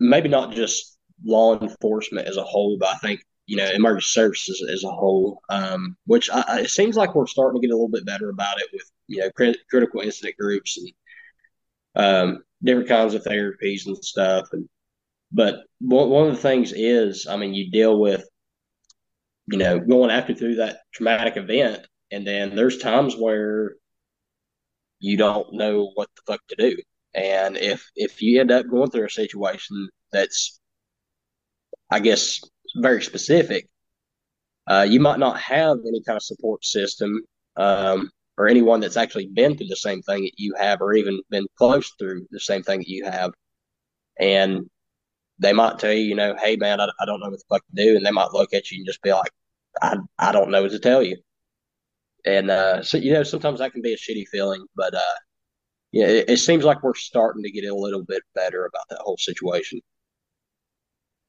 maybe 0.00 0.28
not 0.28 0.52
just 0.52 0.96
law 1.24 1.58
enforcement 1.58 2.28
as 2.28 2.36
a 2.36 2.42
whole, 2.44 2.76
but 2.78 2.88
I 2.88 2.98
think 2.98 3.20
you 3.46 3.56
know 3.56 3.68
emergency 3.70 4.08
services 4.08 4.66
as 4.70 4.84
a 4.84 4.90
whole, 4.90 5.40
um, 5.48 5.96
which 6.06 6.30
I, 6.30 6.60
it 6.60 6.70
seems 6.70 6.96
like 6.96 7.14
we're 7.14 7.26
starting 7.26 7.60
to 7.60 7.66
get 7.66 7.72
a 7.72 7.76
little 7.76 7.90
bit 7.90 8.06
better 8.06 8.30
about 8.30 8.60
it 8.60 8.68
with 8.72 8.90
you 9.08 9.18
know 9.18 9.30
crit- 9.32 9.68
critical 9.70 10.00
incident 10.00 10.36
groups 10.38 10.78
and 10.78 10.92
um, 11.96 12.44
different 12.62 12.88
kinds 12.88 13.14
of 13.14 13.24
therapies 13.24 13.86
and 13.86 13.96
stuff. 14.04 14.48
And 14.52 14.68
but 15.32 15.64
one 15.80 16.10
one 16.10 16.28
of 16.28 16.36
the 16.36 16.42
things 16.42 16.72
is, 16.72 17.26
I 17.26 17.36
mean, 17.36 17.54
you 17.54 17.70
deal 17.70 17.98
with 17.98 18.24
you 19.46 19.58
know 19.58 19.78
going 19.78 20.10
after 20.10 20.34
through 20.34 20.56
that 20.56 20.78
traumatic 20.92 21.36
event, 21.36 21.86
and 22.14 22.26
then 22.26 22.56
there's 22.56 22.78
times 22.78 23.16
where 23.16 23.74
you 25.00 25.16
don't 25.16 25.52
know 25.52 25.90
what 25.94 26.08
the 26.16 26.22
fuck 26.26 26.40
to 26.48 26.56
do. 26.56 26.76
And 27.14 27.56
if 27.56 27.90
if 27.96 28.22
you 28.22 28.40
end 28.40 28.50
up 28.50 28.68
going 28.68 28.90
through 28.90 29.06
a 29.06 29.10
situation 29.10 29.88
that's, 30.12 30.58
I 31.90 32.00
guess, 32.00 32.40
very 32.76 33.02
specific, 33.02 33.68
uh, 34.66 34.86
you 34.88 35.00
might 35.00 35.18
not 35.18 35.38
have 35.40 35.78
any 35.86 36.02
kind 36.02 36.16
of 36.16 36.22
support 36.22 36.64
system 36.64 37.20
um, 37.56 38.10
or 38.36 38.48
anyone 38.48 38.80
that's 38.80 38.96
actually 38.96 39.28
been 39.28 39.56
through 39.56 39.68
the 39.68 39.76
same 39.76 40.02
thing 40.02 40.22
that 40.24 40.32
you 40.38 40.54
have, 40.58 40.80
or 40.80 40.94
even 40.94 41.20
been 41.30 41.46
close 41.58 41.92
through 41.98 42.26
the 42.30 42.40
same 42.40 42.62
thing 42.62 42.78
that 42.80 42.88
you 42.88 43.04
have. 43.04 43.32
And 44.18 44.70
they 45.40 45.52
might 45.52 45.78
tell 45.80 45.92
you, 45.92 46.04
you 46.04 46.14
know, 46.16 46.36
hey 46.40 46.56
man, 46.56 46.80
I, 46.80 46.88
I 47.00 47.06
don't 47.06 47.20
know 47.20 47.30
what 47.30 47.38
the 47.38 47.44
fuck 47.50 47.64
to 47.66 47.84
do, 47.84 47.96
and 47.96 48.06
they 48.06 48.12
might 48.12 48.32
look 48.32 48.54
at 48.54 48.70
you 48.70 48.78
and 48.78 48.86
just 48.86 49.02
be 49.02 49.12
like, 49.12 49.32
I 49.82 49.96
I 50.18 50.32
don't 50.32 50.50
know 50.50 50.62
what 50.62 50.72
to 50.72 50.80
tell 50.80 51.02
you. 51.02 51.18
And 52.24 52.50
uh, 52.50 52.82
so 52.82 52.96
you 52.96 53.12
know, 53.12 53.22
sometimes 53.22 53.58
that 53.58 53.72
can 53.72 53.82
be 53.82 53.92
a 53.92 53.96
shitty 53.96 54.26
feeling, 54.30 54.64
but 54.74 54.94
uh, 54.94 55.18
yeah, 55.92 56.06
it, 56.06 56.30
it 56.30 56.36
seems 56.38 56.64
like 56.64 56.82
we're 56.82 56.94
starting 56.94 57.42
to 57.42 57.50
get 57.50 57.64
a 57.64 57.74
little 57.74 58.02
bit 58.02 58.22
better 58.34 58.64
about 58.64 58.84
that 58.90 58.98
whole 59.00 59.16
situation. 59.16 59.80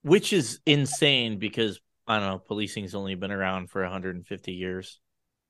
Which 0.03 0.33
is 0.33 0.59
insane 0.65 1.39
because 1.39 1.79
I 2.07 2.19
don't 2.19 2.29
know, 2.29 2.39
policing's 2.39 2.95
only 2.95 3.15
been 3.15 3.31
around 3.31 3.69
for 3.69 3.81
150 3.81 4.51
years. 4.51 4.99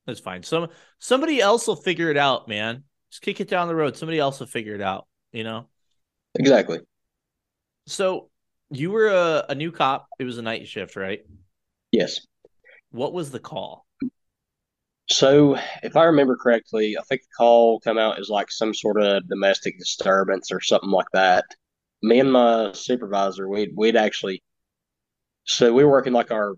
That's 0.05 0.19
fine. 0.19 0.43
Some 0.43 0.69
somebody 0.99 1.41
else 1.41 1.67
will 1.67 1.75
figure 1.75 2.09
it 2.09 2.17
out, 2.17 2.47
man. 2.47 2.83
Just 3.11 3.21
kick 3.21 3.39
it 3.39 3.49
down 3.49 3.67
the 3.67 3.75
road. 3.75 3.97
Somebody 3.97 4.19
else 4.19 4.39
will 4.39 4.47
figure 4.47 4.75
it 4.75 4.81
out, 4.81 5.07
you 5.31 5.43
know? 5.43 5.67
Exactly. 6.37 6.79
So 7.87 8.29
you 8.69 8.91
were 8.91 9.07
a, 9.07 9.45
a 9.49 9.55
new 9.55 9.71
cop. 9.71 10.07
It 10.19 10.23
was 10.25 10.37
a 10.37 10.41
night 10.41 10.67
shift, 10.67 10.95
right? 10.95 11.21
Yes. 11.91 12.19
What 12.91 13.13
was 13.13 13.31
the 13.31 13.39
call? 13.39 13.84
So, 15.07 15.55
if 15.83 15.95
I 15.95 16.05
remember 16.05 16.35
correctly, 16.35 16.97
I 16.97 17.01
think 17.03 17.21
the 17.21 17.27
call 17.37 17.79
come 17.79 17.97
out 17.97 18.19
as 18.19 18.29
like 18.29 18.51
some 18.51 18.73
sort 18.73 19.01
of 19.01 19.27
domestic 19.27 19.77
disturbance 19.77 20.51
or 20.51 20.61
something 20.61 20.89
like 20.89 21.09
that. 21.13 21.45
Me 22.01 22.19
and 22.19 22.31
my 22.31 22.71
supervisor, 22.73 23.47
we'd 23.47 23.71
we'd 23.75 23.95
actually, 23.95 24.43
so 25.43 25.73
we 25.73 25.83
were 25.83 25.91
working 25.91 26.13
like 26.13 26.31
our 26.31 26.55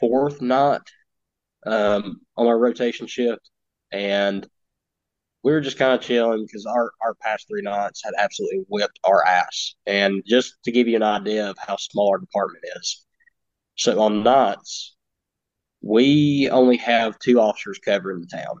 fourth 0.00 0.40
night 0.40 0.82
um, 1.66 2.20
on 2.36 2.46
our 2.46 2.58
rotation 2.58 3.06
shift, 3.06 3.50
and 3.92 4.46
we 5.44 5.52
were 5.52 5.60
just 5.60 5.78
kind 5.78 5.94
of 5.94 6.00
chilling 6.00 6.44
because 6.46 6.66
our 6.66 6.92
our 7.02 7.14
past 7.14 7.48
three 7.48 7.62
nights 7.62 8.02
had 8.04 8.14
absolutely 8.18 8.64
whipped 8.68 9.00
our 9.04 9.24
ass. 9.26 9.74
And 9.86 10.22
just 10.26 10.54
to 10.64 10.72
give 10.72 10.88
you 10.88 10.96
an 10.96 11.02
idea 11.02 11.50
of 11.50 11.58
how 11.58 11.76
small 11.76 12.10
our 12.10 12.18
department 12.18 12.64
is, 12.76 13.04
so 13.76 14.00
on 14.00 14.22
nights 14.24 14.96
we 15.82 16.48
only 16.50 16.76
have 16.78 17.18
two 17.18 17.40
officers 17.40 17.78
covering 17.84 18.20
the 18.20 18.26
town. 18.26 18.60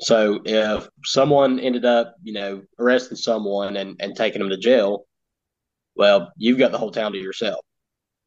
So 0.00 0.40
if 0.44 0.88
someone 1.04 1.58
ended 1.58 1.84
up, 1.84 2.14
you 2.22 2.32
know, 2.32 2.62
arresting 2.78 3.16
someone 3.16 3.76
and, 3.76 3.96
and 4.00 4.16
taking 4.16 4.40
them 4.40 4.50
to 4.50 4.56
jail, 4.56 5.04
well, 5.96 6.32
you've 6.36 6.58
got 6.58 6.72
the 6.72 6.78
whole 6.78 6.92
town 6.92 7.12
to 7.12 7.18
yourself. 7.18 7.60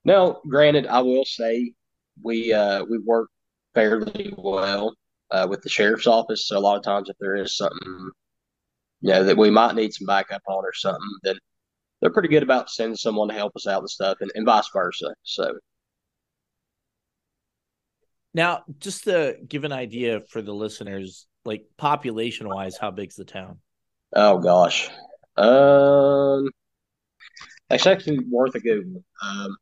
Now, 0.04 0.42
granted, 0.48 0.88
I 0.88 1.02
will 1.02 1.26
say 1.26 1.74
we 2.22 2.52
uh, 2.54 2.84
we 2.84 2.98
work 3.00 3.30
fairly 3.74 4.34
well 4.38 4.94
uh, 5.32 5.48
with 5.50 5.62
the 5.62 5.70
sheriff's 5.70 6.08
office. 6.08 6.48
So 6.48 6.58
a 6.58 6.60
lot 6.60 6.78
of 6.78 6.84
times, 6.84 7.10
if 7.10 7.16
there 7.20 7.36
is 7.36 7.56
something, 7.56 8.12
you 9.02 9.14
know, 9.14 9.24
that 9.24 9.38
we 9.38 9.50
might 9.50 9.76
need 9.76 9.94
some 9.94 10.08
backup 10.08 10.42
on 10.48 10.66
or 10.66 10.74
something, 10.74 11.18
then 11.24 11.38
they're 12.02 12.12
pretty 12.12 12.30
good 12.30 12.44
about 12.44 12.70
sending 12.70 12.98
someone 12.98 13.30
to 13.30 13.34
help 13.34 13.56
us 13.56 13.68
out 13.68 13.80
and 13.80 13.90
stuff, 13.90 14.18
and, 14.22 14.32
and 14.36 14.46
vice 14.46 14.70
versa. 14.74 15.14
So 15.24 15.54
Now, 18.34 18.64
just 18.80 19.06
to 19.06 19.38
give 19.48 19.64
an 19.64 19.72
idea 19.74 20.22
for 20.30 20.42
the 20.42 20.54
listeners, 20.54 21.28
like 21.44 21.66
population 21.78 22.48
wise, 22.48 22.78
how 22.78 22.92
big's 22.92 23.16
the 23.16 23.26
town? 23.26 23.60
Oh 24.16 24.40
gosh. 24.40 24.90
Um 25.38 26.50
it's 27.70 27.88
actually 27.88 28.20
worth 28.30 28.56
a 28.56 28.60
Google. 28.60 29.04
Um 29.22 29.58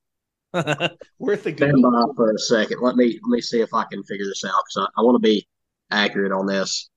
Worth 1.19 1.45
a 1.45 1.51
Google. 1.51 1.69
stand 1.69 1.83
by 1.83 2.03
for 2.15 2.31
a 2.31 2.39
second. 2.39 2.79
Let 2.81 2.95
me 2.95 3.19
let 3.23 3.35
me 3.35 3.41
see 3.41 3.61
if 3.61 3.73
I 3.73 3.85
can 3.91 4.03
figure 4.03 4.25
this 4.25 4.43
out 4.43 4.51
because 4.67 4.89
I, 4.95 5.01
I 5.01 5.03
want 5.03 5.15
to 5.15 5.27
be 5.27 5.47
accurate 5.91 6.31
on 6.31 6.45
this. 6.45 6.89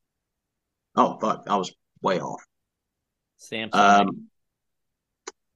Oh 0.96 1.18
fuck, 1.20 1.44
I 1.46 1.56
was 1.56 1.72
way 2.02 2.20
off. 2.20 2.42
Samsung. 3.40 3.74
Um 3.74 4.28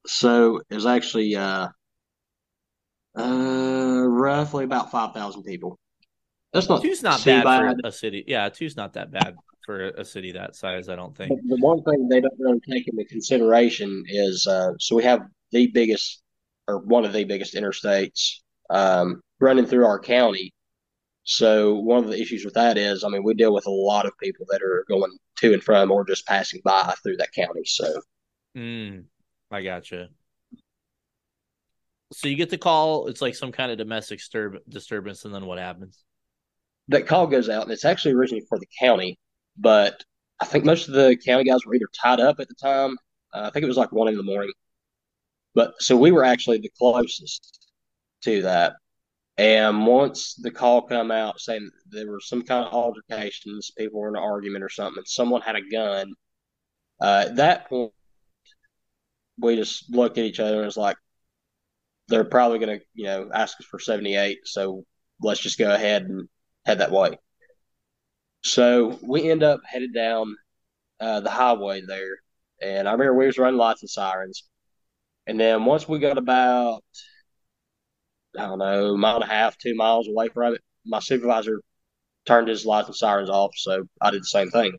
so 0.05 0.61
it 0.69 0.75
was 0.75 0.85
actually 0.85 1.35
uh 1.35 1.67
uh 3.17 4.03
roughly 4.07 4.63
about 4.63 4.91
five 4.91 5.13
thousand 5.13 5.43
people. 5.43 5.79
That's 6.53 6.69
not 6.69 6.81
two's 6.81 7.03
not 7.03 7.19
too 7.19 7.43
bad, 7.43 7.77
for 7.81 7.87
a 7.87 7.91
city. 7.91 8.23
Yeah, 8.27 8.49
two's 8.49 8.77
not 8.77 8.93
that 8.93 9.11
bad 9.11 9.35
for 9.65 9.89
a 9.89 10.05
city 10.05 10.31
that 10.31 10.55
size. 10.55 10.89
I 10.89 10.95
don't 10.95 11.15
think. 11.15 11.29
But 11.29 11.57
the 11.57 11.61
one 11.61 11.83
thing 11.83 12.07
they 12.07 12.21
don't 12.21 12.33
really 12.39 12.61
take 12.61 12.87
into 12.87 13.05
consideration 13.05 14.03
is 14.07 14.47
uh, 14.47 14.71
so 14.79 14.95
we 14.95 15.03
have 15.03 15.21
the 15.51 15.67
biggest 15.67 16.21
or 16.67 16.79
one 16.79 17.05
of 17.05 17.13
the 17.13 17.23
biggest 17.23 17.53
interstates 17.53 18.39
um, 18.69 19.21
running 19.39 19.65
through 19.65 19.85
our 19.85 19.99
county. 19.99 20.53
So 21.23 21.75
one 21.75 22.03
of 22.03 22.09
the 22.09 22.19
issues 22.21 22.45
with 22.45 22.53
that 22.53 22.77
is, 22.77 23.03
I 23.03 23.09
mean, 23.09 23.23
we 23.23 23.33
deal 23.33 23.53
with 23.53 23.67
a 23.67 23.71
lot 23.71 24.05
of 24.05 24.13
people 24.17 24.45
that 24.49 24.61
are 24.61 24.85
going 24.87 25.11
to 25.39 25.53
and 25.53 25.63
from 25.63 25.91
or 25.91 26.05
just 26.05 26.25
passing 26.25 26.61
by 26.63 26.93
through 27.03 27.17
that 27.17 27.33
county. 27.33 27.65
So, 27.65 28.01
mm, 28.55 29.03
I 29.51 29.61
gotcha. 29.61 30.07
So 32.13 32.29
you 32.29 32.37
get 32.37 32.49
the 32.49 32.57
call. 32.57 33.07
It's 33.07 33.21
like 33.21 33.35
some 33.35 33.51
kind 33.51 33.71
of 33.71 33.77
domestic 33.77 34.19
disturb- 34.19 34.61
disturbance, 34.69 35.25
and 35.25 35.35
then 35.35 35.45
what 35.45 35.59
happens? 35.59 36.01
That 36.89 37.07
call 37.07 37.27
goes 37.27 37.49
out, 37.49 37.63
and 37.63 37.71
it's 37.71 37.85
actually 37.85 38.13
originally 38.13 38.45
for 38.47 38.59
the 38.59 38.67
county, 38.79 39.19
but 39.57 40.03
I 40.39 40.45
think 40.45 40.65
most 40.65 40.87
of 40.87 40.93
the 40.93 41.17
county 41.17 41.43
guys 41.43 41.65
were 41.65 41.75
either 41.75 41.89
tied 42.01 42.19
up 42.19 42.39
at 42.39 42.47
the 42.47 42.55
time. 42.55 42.97
Uh, 43.33 43.47
I 43.47 43.49
think 43.49 43.63
it 43.63 43.67
was 43.67 43.77
like 43.77 43.91
one 43.91 44.07
in 44.07 44.17
the 44.17 44.23
morning. 44.23 44.51
But 45.55 45.73
so 45.79 45.97
we 45.97 46.11
were 46.11 46.23
actually 46.23 46.59
the 46.59 46.71
closest 46.77 47.67
to 48.23 48.43
that. 48.43 48.75
And 49.37 49.85
once 49.85 50.35
the 50.35 50.51
call 50.51 50.81
come 50.83 51.11
out 51.11 51.39
saying 51.39 51.69
there 51.89 52.09
were 52.09 52.19
some 52.19 52.43
kind 52.43 52.65
of 52.65 52.73
altercations, 52.73 53.71
people 53.77 53.99
were 53.99 54.09
in 54.09 54.15
an 54.15 54.23
argument 54.23 54.63
or 54.63 54.69
something, 54.69 55.03
someone 55.05 55.41
had 55.41 55.55
a 55.55 55.69
gun, 55.69 56.13
uh, 57.01 57.25
at 57.27 57.35
that 57.35 57.69
point, 57.69 57.91
we 59.39 59.55
just 59.55 59.89
looked 59.93 60.17
at 60.17 60.25
each 60.25 60.39
other 60.39 60.57
and 60.57 60.65
was 60.65 60.77
like, 60.77 60.97
they're 62.07 62.23
probably 62.23 62.59
going 62.59 62.79
to, 62.79 62.85
you 62.95 63.05
know, 63.05 63.29
ask 63.33 63.59
us 63.59 63.65
for 63.65 63.79
78. 63.79 64.39
So 64.45 64.83
let's 65.21 65.41
just 65.41 65.59
go 65.59 65.71
ahead 65.71 66.03
and 66.03 66.27
head 66.67 66.79
that 66.79 66.91
way. 66.91 67.17
So 68.43 68.99
we 69.01 69.31
end 69.31 69.41
up 69.41 69.61
headed 69.65 69.93
down 69.93 70.35
uh, 70.99 71.21
the 71.21 71.31
highway 71.31 71.81
there. 71.87 72.17
And 72.61 72.87
I 72.87 72.91
remember 72.91 73.15
we 73.15 73.25
was 73.25 73.37
running 73.37 73.57
lights 73.57 73.81
and 73.81 73.89
sirens. 73.89 74.43
And 75.25 75.39
then 75.39 75.65
once 75.65 75.87
we 75.87 75.99
got 75.99 76.17
about, 76.17 76.83
I 78.37 78.45
don't 78.45 78.59
know, 78.59 78.97
mile 78.97 79.15
and 79.15 79.23
a 79.23 79.27
half, 79.27 79.57
two 79.57 79.75
miles 79.75 80.07
away 80.07 80.27
from 80.29 80.55
it, 80.55 80.61
my 80.85 80.99
supervisor 80.99 81.61
turned 82.25 82.49
his 82.49 82.65
lights 82.65 82.87
and 82.87 82.95
sirens 82.95 83.29
off. 83.29 83.51
So 83.55 83.83
I 84.01 84.11
did 84.11 84.21
the 84.21 84.25
same 84.25 84.49
thing. 84.49 84.77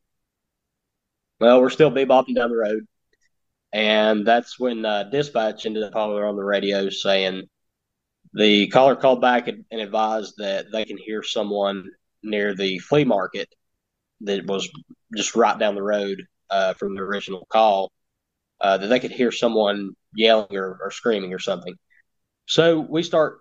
Well, 1.41 1.61
we're 1.61 1.71
still 1.71 1.91
bebopping 1.91 2.35
down 2.35 2.51
the 2.51 2.57
road. 2.57 2.87
And 3.73 4.27
that's 4.27 4.59
when 4.59 4.85
uh, 4.85 5.05
dispatch 5.05 5.67
ended 5.67 5.85
up 5.85 5.95
on 5.95 6.37
the 6.37 6.45
radio 6.45 6.89
saying 6.91 7.49
the 8.39 8.69
caller 8.69 8.95
called 8.95 9.21
back 9.21 9.49
and, 9.49 9.65
and 9.73 9.81
advised 9.81 10.35
that 10.39 10.67
they 10.73 10.85
can 10.85 10.97
hear 10.97 11.25
someone 11.25 11.85
near 12.23 12.55
the 12.55 12.79
flea 12.79 13.05
market 13.05 13.49
that 14.21 14.47
was 14.47 14.69
just 15.17 15.35
right 15.35 15.59
down 15.59 15.75
the 15.75 15.83
road 15.83 16.23
uh, 16.49 16.73
from 16.75 16.95
the 16.95 17.03
original 17.03 17.47
call 17.51 17.91
uh, 18.61 18.79
that 18.79 18.87
they 18.87 19.01
could 19.01 19.11
hear 19.11 19.33
someone 19.33 19.91
yelling 20.15 20.57
or, 20.57 20.79
or, 20.81 20.91
screaming 20.93 21.35
or 21.35 21.39
something. 21.41 21.75
So 22.47 22.79
we 22.81 23.03
start 23.03 23.41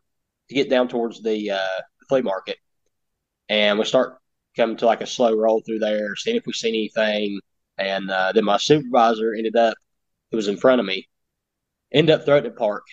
to 0.50 0.56
get 0.56 0.70
down 0.70 0.88
towards 0.88 1.22
the 1.22 1.52
uh, 1.52 1.82
flea 2.10 2.22
market, 2.22 2.58
and 3.50 3.78
we 3.78 3.86
start 3.86 4.18
coming 4.56 4.78
to 4.78 4.88
like 4.88 5.02
a 5.02 5.08
slow 5.08 5.36
roll 5.36 5.62
through 5.62 5.80
there, 5.80 6.16
seeing 6.16 6.38
if 6.38 6.46
we 6.46 6.54
see 6.54 6.70
anything. 6.70 7.40
And 7.78 8.10
uh, 8.10 8.32
then 8.32 8.46
my 8.46 8.58
supervisor 8.58 9.34
ended 9.36 9.56
up 9.56 9.76
who 10.32 10.38
was 10.38 10.48
in 10.48 10.58
front 10.58 10.80
of 10.80 10.88
me, 10.88 11.08
ended 11.94 12.16
up 12.16 12.26
threatening 12.26 12.52
to 12.52 12.58
park. 12.58 12.84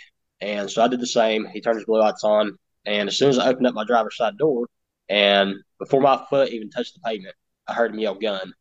And 0.40 0.70
so 0.70 0.82
I 0.82 0.88
did 0.88 1.00
the 1.00 1.06
same. 1.06 1.46
He 1.52 1.60
turned 1.60 1.76
his 1.76 1.86
blue 1.86 2.00
lights 2.00 2.24
on. 2.24 2.58
And 2.86 3.08
as 3.08 3.16
soon 3.16 3.30
as 3.30 3.38
I 3.38 3.48
opened 3.48 3.66
up 3.66 3.74
my 3.74 3.84
driver's 3.84 4.16
side 4.16 4.36
door, 4.36 4.66
and 5.08 5.54
before 5.78 6.00
my 6.00 6.24
foot 6.28 6.50
even 6.50 6.70
touched 6.70 6.94
the 6.94 7.00
pavement, 7.00 7.34
I 7.66 7.74
heard 7.74 7.92
him 7.92 7.98
yell 7.98 8.14
gun. 8.14 8.52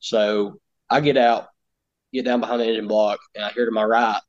So 0.00 0.60
I 0.88 1.00
get 1.00 1.16
out, 1.16 1.48
get 2.12 2.24
down 2.24 2.40
behind 2.40 2.60
the 2.60 2.66
engine 2.66 2.88
block, 2.88 3.20
and 3.34 3.44
I 3.44 3.50
hear 3.50 3.66
to 3.66 3.70
my 3.70 3.84
right 3.84 4.20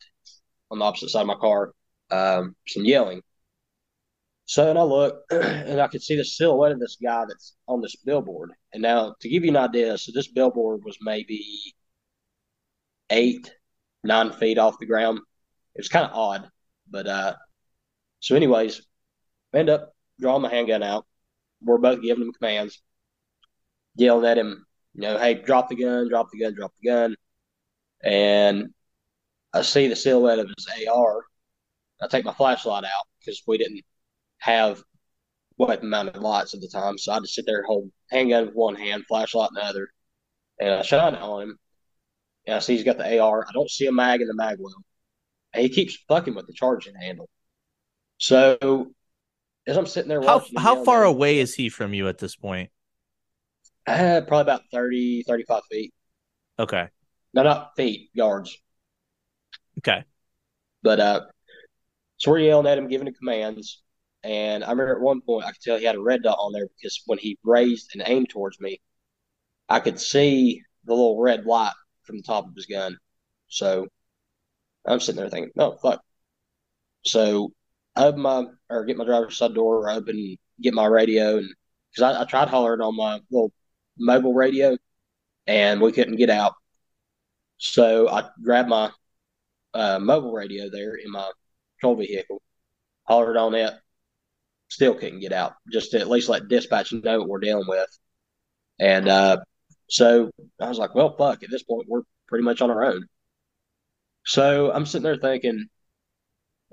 on 0.70 0.80
the 0.80 0.86
opposite 0.86 1.10
side 1.10 1.22
of 1.22 1.28
my 1.28 1.36
car 1.36 1.74
um, 2.12 2.56
some 2.68 2.86
yelling. 2.86 3.22
So 4.46 4.70
and 4.70 4.78
I 4.78 4.84
look 4.84 5.24
and 5.32 5.80
I 5.80 5.88
could 5.88 6.04
see 6.04 6.18
the 6.18 6.26
silhouette 6.26 6.74
of 6.74 6.80
this 6.80 6.98
guy 7.02 7.26
that's 7.26 7.56
on 7.68 7.82
this 7.82 7.96
billboard. 7.96 8.52
And 8.74 8.82
now 8.82 9.16
to 9.22 9.30
give 9.30 9.44
you 9.44 9.50
an 9.50 9.58
idea, 9.58 9.98
so 9.98 10.12
this 10.14 10.28
billboard 10.28 10.82
was 10.84 10.98
maybe 11.02 11.74
eight 13.10 13.54
nine 14.04 14.32
feet 14.32 14.58
off 14.58 14.80
the 14.80 14.86
ground. 14.86 15.20
It 15.76 15.80
was 15.80 15.90
kind 15.90 16.06
of 16.06 16.12
odd, 16.14 16.50
but 16.92 17.08
uh, 17.08 17.36
so 18.20 18.36
anyways, 18.36 18.82
I 19.54 19.60
end 19.60 19.70
up 19.70 19.94
drawing 20.20 20.44
my 20.44 20.50
handgun 20.50 20.84
out. 20.84 21.06
We're 21.62 21.78
both 21.78 22.02
giving 22.02 22.24
him 22.24 22.34
commands, 22.34 22.82
yelling 23.96 24.26
at 24.26 24.38
him, 24.38 24.66
you 24.94 25.02
know, 25.02 25.18
hey, 25.18 25.36
drop 25.36 25.70
the 25.70 25.76
gun, 25.76 26.10
drop 26.10 26.30
the 26.32 26.40
gun, 26.40 26.54
drop 26.54 26.74
the 26.82 26.90
gun. 26.90 27.16
And 28.04 28.74
I 29.54 29.62
see 29.62 29.88
the 29.88 29.96
silhouette 29.96 30.40
of 30.40 30.48
his 30.48 30.88
AR. 30.88 31.24
I 32.02 32.08
take 32.08 32.26
my 32.26 32.34
flashlight 32.34 32.84
out 32.84 33.08
because 33.20 33.42
we 33.48 33.58
didn't 33.58 33.82
have 34.40 34.84
weapon 35.58 35.90
mounted 35.90 36.18
lights 36.18 36.54
at 36.54 36.62
the 36.62 36.68
time. 36.68 36.98
So 36.98 37.12
I 37.12 37.20
just 37.20 37.36
sit 37.36 37.46
there 37.46 37.64
hold 37.64 37.92
handgun 38.10 38.48
with 38.48 38.56
one 38.56 38.76
hand, 38.76 39.06
flashlight 39.08 39.50
in 39.52 39.56
the 39.56 39.66
other. 39.66 39.90
And 40.60 40.74
I 40.74 40.82
shine 40.82 41.16
on 41.16 41.44
him. 41.44 41.60
And 42.48 42.56
I 42.56 42.60
see 42.60 42.76
he's 42.76 42.84
got 42.84 42.98
the 42.98 43.20
AR. 43.20 43.46
I 43.48 43.52
don't 43.54 43.70
see 43.70 43.86
a 43.88 43.92
mag 43.92 44.22
in 44.22 44.28
the 44.28 44.36
mag 44.36 44.58
well. 44.60 44.74
He 45.56 45.70
keeps 45.70 45.98
fucking 46.08 46.36
with 46.36 46.48
the 46.48 46.54
charging 46.54 46.96
handle. 46.96 47.30
So 48.18 48.94
as 49.68 49.78
I'm 49.78 49.86
sitting 49.86 50.10
there 50.10 50.22
how 50.22 50.44
how 50.58 50.84
far 50.84 51.04
away 51.04 51.40
is 51.40 51.54
he 51.56 51.70
from 51.70 51.94
you 51.94 52.08
at 52.08 52.18
this 52.18 52.36
point? 52.36 52.70
Uh, 53.88 54.22
probably 54.28 54.42
about 54.42 54.62
30, 54.72 55.24
35 55.24 55.64
feet. 55.70 55.94
Okay. 56.60 56.88
No, 57.34 57.44
not 57.44 57.76
feet, 57.76 58.10
yards. 58.14 58.58
Okay. 59.80 60.04
But 60.84 61.00
uh, 61.00 61.22
so 62.18 62.32
we're 62.32 62.40
yelling 62.40 62.68
at 62.68 62.78
him, 62.78 62.88
giving 62.88 63.08
him 63.08 63.14
commands. 63.14 63.82
And 64.24 64.64
I 64.64 64.70
remember 64.70 64.96
at 64.96 65.02
one 65.02 65.22
point 65.22 65.46
I 65.46 65.52
could 65.52 65.62
tell 65.62 65.78
he 65.78 65.86
had 65.86 65.96
a 65.96 66.02
red 66.02 66.22
dot 66.24 66.38
on 66.40 66.54
there 66.54 66.68
because 66.78 67.02
when 67.08 67.18
he 67.18 67.40
raised 67.44 67.92
and 67.94 68.04
aimed 68.06 68.30
towards 68.30 68.60
me, 68.60 68.80
I 69.68 69.80
could 69.80 70.00
see 70.00 70.62
the 70.86 70.94
little 70.94 71.20
red 71.20 71.46
light 71.46 71.74
from 72.04 72.18
the 72.18 72.24
top 72.24 72.48
of 72.48 72.56
his 72.56 72.68
gun. 72.68 72.98
So 73.48 73.88
I'm 74.86 75.00
sitting 75.00 75.22
there 75.22 75.30
thinking, 75.30 75.52
oh 75.58 75.78
fuck. 75.82 76.02
So 77.06 77.52
I 77.96 78.06
open 78.06 78.22
my 78.22 78.46
or 78.70 78.86
get 78.86 78.98
my 78.98 79.06
driver's 79.06 79.38
side 79.38 79.54
door 79.54 79.90
open, 79.90 80.38
get 80.62 80.74
my 80.74 80.86
radio, 80.86 81.38
and 81.38 81.50
because 81.92 82.16
I, 82.16 82.22
I 82.22 82.26
tried 82.26 82.48
hollering 82.50 82.82
on 82.82 82.96
my 82.96 83.20
little 83.30 83.52
mobile 83.98 84.34
radio, 84.34 84.78
and 85.48 85.82
we 85.82 85.92
couldn't 85.92 86.16
get 86.18 86.30
out. 86.30 86.54
So 87.58 88.10
I 88.10 88.30
grabbed 88.44 88.70
my 88.70 88.92
uh, 89.74 90.00
mobile 90.00 90.34
radio 90.34 90.70
there 90.70 90.96
in 90.96 91.12
my 91.12 91.30
patrol 91.78 91.96
vehicle, 91.96 92.42
hollered 93.04 93.38
on 93.38 93.56
it, 93.56 93.74
still 94.70 94.96
couldn't 94.96 95.20
get 95.20 95.34
out. 95.34 95.54
Just 95.72 95.92
to 95.92 96.00
at 96.00 96.10
least 96.10 96.30
let 96.30 96.48
dispatch 96.48 96.94
know 96.94 97.20
what 97.20 97.28
we're 97.30 97.40
dealing 97.40 97.68
with. 97.68 97.90
And 98.80 99.08
uh, 99.08 99.38
so 99.90 100.32
I 100.60 100.70
was 100.70 100.80
like, 100.80 100.96
well, 100.96 101.16
fuck, 101.18 101.44
at 101.44 101.52
this 101.52 101.64
point, 101.64 101.88
we're 101.88 102.04
pretty 102.28 102.44
much 102.44 102.62
on 102.62 102.72
our 102.72 102.84
own. 102.84 103.06
So 104.26 104.72
I'm 104.72 104.86
sitting 104.86 105.04
there 105.04 105.18
thinking, 105.18 105.68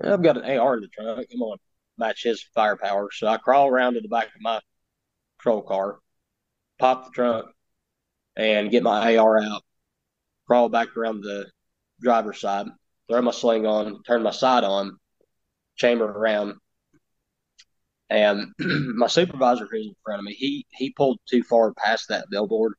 I've 0.03 0.23
got 0.23 0.37
an 0.37 0.59
AR 0.59 0.77
in 0.77 0.83
the 0.83 0.89
trunk. 0.89 1.27
I'm 1.33 1.39
going 1.39 1.59
to 1.59 1.63
match 1.97 2.23
his 2.23 2.43
firepower. 2.55 3.09
So 3.13 3.27
I 3.27 3.37
crawl 3.39 3.69
around 3.69 3.95
to 3.95 4.01
the 4.01 4.09
back 4.09 4.27
of 4.27 4.41
my 4.41 4.61
patrol 5.39 5.63
car, 5.63 5.99
pop 6.79 7.07
the 7.07 7.11
trunk, 7.11 7.47
and 8.37 8.71
get 8.71 8.83
my 8.83 9.17
AR 9.17 9.43
out, 9.43 9.63
crawl 10.47 10.69
back 10.69 10.97
around 10.97 11.23
the 11.23 11.47
driver's 12.01 12.41
side, 12.41 12.67
throw 13.09 13.23
my 13.23 13.33
sling 13.33 13.67
on, 13.67 14.03
turn 14.05 14.23
my 14.23 14.31
sight 14.31 14.65
on, 14.65 14.97
chamber 15.77 16.07
around. 16.07 16.55
And 18.11 18.53
my 18.59 19.09
supervisor 19.09 19.67
who's 19.71 19.87
in 19.87 19.95
front 20.05 20.21
of 20.21 20.25
me, 20.25 20.33
he 20.35 20.67
he 20.71 20.93
pulled 20.93 21.19
too 21.29 21.43
far 21.43 21.75
past 21.75 22.09
that 22.09 22.31
billboard 22.31 22.75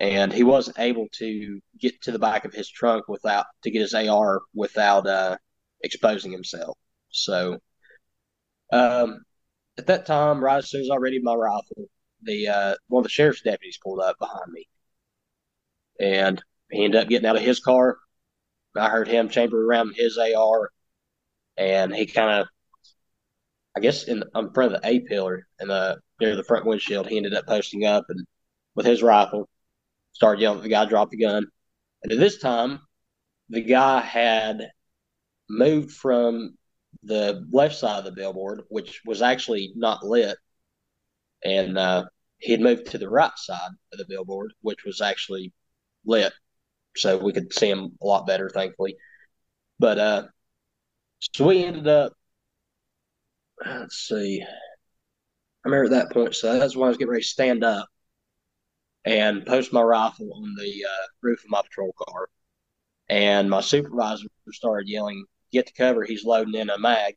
and 0.00 0.32
he 0.32 0.44
wasn't 0.44 0.78
able 0.78 1.08
to 1.12 1.60
get 1.78 2.00
to 2.02 2.12
the 2.12 2.18
back 2.18 2.44
of 2.44 2.52
his 2.52 2.68
trunk 2.68 3.08
without 3.08 3.46
to 3.62 3.70
get 3.70 3.80
his 3.80 3.94
AR 3.94 4.42
without 4.54 5.06
uh, 5.06 5.36
exposing 5.82 6.32
himself. 6.32 6.76
So, 7.10 7.58
um, 8.72 9.20
at 9.76 9.86
that 9.86 10.06
time, 10.06 10.42
right 10.42 10.58
as 10.58 10.70
soon 10.70 10.82
as 10.82 10.90
I 10.90 10.96
readied 10.96 11.24
my 11.24 11.34
rifle, 11.34 11.88
the 12.22 12.48
uh, 12.48 12.74
one 12.88 13.00
of 13.00 13.04
the 13.04 13.10
sheriff's 13.10 13.42
deputies 13.42 13.78
pulled 13.82 14.00
up 14.00 14.16
behind 14.18 14.52
me, 14.52 14.68
and 16.00 16.42
he 16.70 16.84
ended 16.84 17.00
up 17.02 17.08
getting 17.08 17.26
out 17.26 17.36
of 17.36 17.42
his 17.42 17.60
car. 17.60 17.98
I 18.76 18.88
heard 18.90 19.08
him 19.08 19.28
chamber 19.28 19.64
around 19.64 19.94
his 19.96 20.18
AR, 20.18 20.70
and 21.56 21.94
he 21.94 22.06
kind 22.06 22.40
of, 22.42 22.48
I 23.76 23.80
guess, 23.80 24.04
in 24.04 24.22
in 24.34 24.52
front 24.52 24.74
of 24.74 24.82
the 24.82 24.88
A 24.88 25.00
pillar 25.00 25.46
and 25.58 25.70
the 25.70 25.98
near 26.20 26.36
the 26.36 26.44
front 26.44 26.66
windshield, 26.66 27.08
he 27.08 27.16
ended 27.16 27.34
up 27.34 27.46
posting 27.46 27.84
up 27.84 28.04
and 28.08 28.24
with 28.76 28.86
his 28.86 29.02
rifle 29.02 29.48
started 30.12 30.40
yelling 30.40 30.58
at 30.58 30.62
the 30.62 30.68
guy, 30.68 30.84
dropped 30.84 31.12
the 31.12 31.18
gun. 31.18 31.46
And 32.02 32.12
at 32.12 32.18
this 32.18 32.38
time, 32.38 32.80
the 33.48 33.62
guy 33.62 34.00
had 34.00 34.70
moved 35.48 35.92
from 35.92 36.56
the 37.02 37.46
left 37.50 37.76
side 37.76 37.98
of 37.98 38.04
the 38.04 38.12
billboard, 38.12 38.62
which 38.68 39.02
was 39.04 39.22
actually 39.22 39.72
not 39.76 40.04
lit, 40.04 40.36
and 41.44 41.78
uh, 41.78 42.04
he 42.38 42.52
had 42.52 42.60
moved 42.60 42.86
to 42.86 42.98
the 42.98 43.08
right 43.08 43.36
side 43.36 43.70
of 43.92 43.98
the 43.98 44.06
billboard, 44.08 44.52
which 44.60 44.84
was 44.84 45.00
actually 45.00 45.52
lit, 46.04 46.32
so 46.96 47.18
we 47.18 47.32
could 47.32 47.52
see 47.52 47.70
him 47.70 47.92
a 48.02 48.06
lot 48.06 48.26
better, 48.26 48.50
thankfully. 48.50 48.96
But 49.78 49.98
uh, 49.98 50.22
so 51.32 51.46
we 51.46 51.64
ended 51.64 51.86
up. 51.88 52.12
Let's 53.64 53.96
see. 54.08 54.42
I 54.42 55.68
remember 55.68 55.84
at 55.84 55.90
that 55.90 56.12
point, 56.12 56.34
so 56.34 56.58
that's 56.58 56.76
why 56.76 56.86
I 56.86 56.88
was 56.88 56.96
getting 56.96 57.10
ready 57.10 57.22
to 57.22 57.28
stand 57.28 57.64
up 57.64 57.88
and 59.04 59.46
post 59.46 59.72
my 59.72 59.82
rifle 59.82 60.32
on 60.34 60.54
the 60.56 60.84
uh, 60.84 61.06
roof 61.22 61.44
of 61.44 61.50
my 61.50 61.62
patrol 61.62 61.94
car. 61.98 62.28
And 63.08 63.48
my 63.48 63.60
supervisor 63.60 64.26
started 64.52 64.88
yelling, 64.88 65.24
Get 65.50 65.66
the 65.66 65.72
cover, 65.72 66.04
he's 66.04 66.24
loading 66.24 66.54
in 66.54 66.68
a 66.68 66.78
mag. 66.78 67.16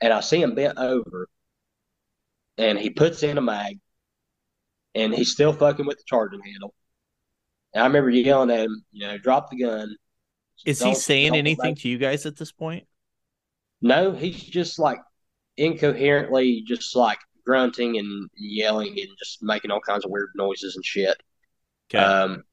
And 0.00 0.12
I 0.12 0.20
see 0.20 0.42
him 0.42 0.54
bent 0.54 0.78
over 0.78 1.28
and 2.58 2.78
he 2.78 2.90
puts 2.90 3.22
in 3.22 3.38
a 3.38 3.42
mag 3.42 3.78
and 4.94 5.14
he's 5.14 5.32
still 5.32 5.52
fucking 5.52 5.86
with 5.86 5.98
the 5.98 6.04
charging 6.06 6.42
handle. 6.42 6.74
And 7.72 7.84
I 7.84 7.86
remember 7.86 8.10
yelling 8.10 8.50
at 8.50 8.60
him, 8.60 8.84
you 8.90 9.06
know, 9.06 9.18
drop 9.18 9.50
the 9.50 9.58
gun. 9.58 9.94
Is 10.66 10.82
he 10.82 10.94
saying 10.94 11.34
anything 11.34 11.74
to 11.76 11.88
you 11.88 11.98
guys 11.98 12.26
at 12.26 12.36
this 12.36 12.50
point? 12.50 12.86
No, 13.80 14.12
he's 14.12 14.42
just 14.42 14.78
like 14.78 14.98
incoherently, 15.56 16.62
just 16.66 16.96
like 16.96 17.18
grunting 17.44 17.98
and 17.98 18.28
yelling 18.36 18.98
and 18.98 19.08
just 19.18 19.42
making 19.42 19.70
all 19.70 19.80
kinds 19.80 20.04
of 20.04 20.10
weird 20.10 20.30
noises 20.34 20.76
and 20.76 20.84
shit. 20.84 21.16
Okay. 21.88 22.02
Um, 22.02 22.44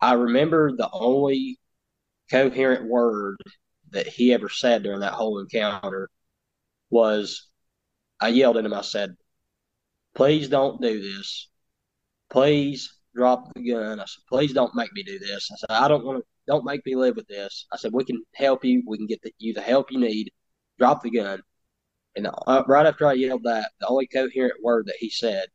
I 0.00 0.14
remember 0.14 0.72
the 0.72 0.88
only 0.92 1.58
coherent 2.30 2.88
word 2.88 3.36
that 3.90 4.06
he 4.06 4.32
ever 4.32 4.48
said 4.48 4.82
during 4.82 5.00
that 5.00 5.12
whole 5.12 5.38
encounter 5.38 6.10
was 6.90 7.48
I 8.20 8.28
yelled 8.28 8.56
at 8.56 8.64
him, 8.64 8.74
I 8.74 8.82
said, 8.82 9.16
Please 10.14 10.48
don't 10.48 10.80
do 10.80 11.00
this. 11.00 11.48
Please 12.30 12.94
drop 13.14 13.52
the 13.54 13.70
gun. 13.70 14.00
I 14.00 14.04
said, 14.04 14.22
Please 14.28 14.52
don't 14.52 14.74
make 14.74 14.92
me 14.92 15.02
do 15.02 15.18
this. 15.18 15.50
I 15.52 15.56
said, 15.56 15.70
I 15.70 15.88
don't 15.88 16.04
want 16.04 16.18
to, 16.18 16.24
don't 16.46 16.64
make 16.64 16.84
me 16.86 16.94
live 16.94 17.16
with 17.16 17.26
this. 17.26 17.66
I 17.72 17.76
said, 17.76 17.92
We 17.92 18.04
can 18.04 18.22
help 18.34 18.64
you. 18.64 18.82
We 18.86 18.96
can 18.96 19.06
get 19.06 19.22
the, 19.22 19.32
you 19.38 19.54
the 19.54 19.60
help 19.60 19.90
you 19.90 19.98
need. 19.98 20.30
Drop 20.78 21.02
the 21.02 21.10
gun. 21.10 21.40
And 22.16 22.28
uh, 22.46 22.62
right 22.66 22.86
after 22.86 23.06
I 23.06 23.14
yelled 23.14 23.44
that, 23.44 23.72
the 23.80 23.88
only 23.88 24.06
coherent 24.06 24.62
word 24.62 24.86
that 24.86 24.96
he 24.98 25.10
said 25.10 25.48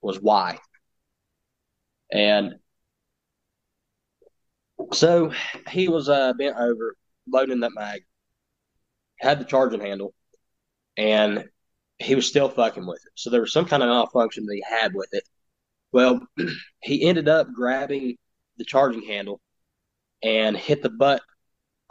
was 0.00 0.20
why. 0.20 0.58
And 2.12 2.54
so 4.92 5.32
he 5.68 5.88
was 5.88 6.08
uh, 6.08 6.32
bent 6.34 6.56
over, 6.56 6.96
loading 7.30 7.60
that 7.60 7.72
mag, 7.74 8.02
had 9.20 9.40
the 9.40 9.44
charging 9.44 9.80
handle, 9.80 10.14
and 10.96 11.48
he 11.98 12.14
was 12.14 12.26
still 12.26 12.48
fucking 12.48 12.86
with 12.86 13.00
it. 13.04 13.12
So 13.14 13.30
there 13.30 13.40
was 13.40 13.52
some 13.52 13.66
kind 13.66 13.82
of 13.82 13.88
malfunction 13.88 14.46
that 14.46 14.54
he 14.54 14.64
had 14.68 14.94
with 14.94 15.08
it. 15.12 15.24
Well, 15.92 16.26
he 16.82 17.06
ended 17.06 17.28
up 17.28 17.48
grabbing 17.52 18.16
the 18.56 18.64
charging 18.64 19.02
handle 19.02 19.40
and 20.22 20.56
hit 20.56 20.82
the 20.82 20.90
butt 20.90 21.22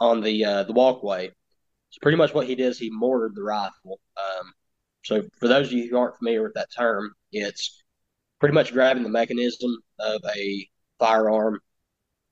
on 0.00 0.20
the 0.22 0.44
uh, 0.44 0.62
the 0.64 0.72
walkway 0.72 1.32
so 1.90 1.98
pretty 2.02 2.18
much 2.18 2.34
what 2.34 2.46
he 2.46 2.54
did 2.54 2.66
is 2.66 2.78
he 2.78 2.90
mortared 2.90 3.34
the 3.34 3.42
rifle. 3.42 4.00
Um, 4.16 4.52
so 5.04 5.22
for 5.38 5.48
those 5.48 5.68
of 5.68 5.72
you 5.72 5.88
who 5.88 5.96
aren't 5.96 6.16
familiar 6.16 6.42
with 6.42 6.54
that 6.54 6.68
term, 6.76 7.12
it's 7.32 7.82
pretty 8.40 8.54
much 8.54 8.72
grabbing 8.72 9.02
the 9.02 9.08
mechanism 9.08 9.76
of 9.98 10.20
a 10.36 10.68
firearm 10.98 11.60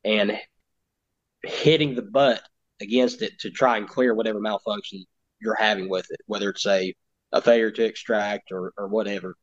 and 0.05 0.39
hitting 1.43 1.95
the 1.95 2.03
butt 2.03 2.43
against 2.81 3.23
it 3.23 3.39
to 3.41 3.51
try 3.51 3.77
and 3.77 3.89
clear 3.89 4.15
whatever 4.15 4.41
malfunction 4.41 5.05
you're 5.41 5.55
having 5.55 5.89
with 5.89 6.07
it, 6.11 6.21
whether 6.27 6.51
it's 6.51 6.67
a, 6.67 6.95
a 7.33 7.41
failure 7.41 7.71
to 7.71 7.85
extract 7.85 8.53
or, 8.53 8.73
or 8.77 8.89
whatever. 8.89 9.35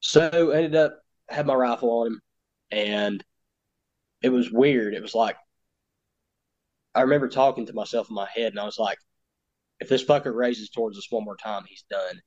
So 0.00 0.50
ended 0.50 0.74
up 0.74 1.00
had 1.28 1.46
my 1.46 1.54
rifle 1.54 1.90
on 1.90 2.06
him 2.08 2.20
and 2.70 3.24
it 4.22 4.28
was 4.28 4.50
weird. 4.50 4.94
It 4.94 5.02
was 5.02 5.14
like 5.14 5.36
I 6.94 7.02
remember 7.02 7.28
talking 7.28 7.66
to 7.66 7.72
myself 7.72 8.08
in 8.08 8.14
my 8.14 8.28
head, 8.32 8.52
and 8.52 8.60
I 8.60 8.64
was 8.64 8.78
like, 8.78 8.98
if 9.80 9.88
this 9.88 10.04
fucker 10.04 10.34
raises 10.34 10.70
towards 10.70 10.96
us 10.96 11.10
one 11.10 11.24
more 11.24 11.36
time, 11.36 11.64
he's 11.68 11.84
done. 11.90 12.20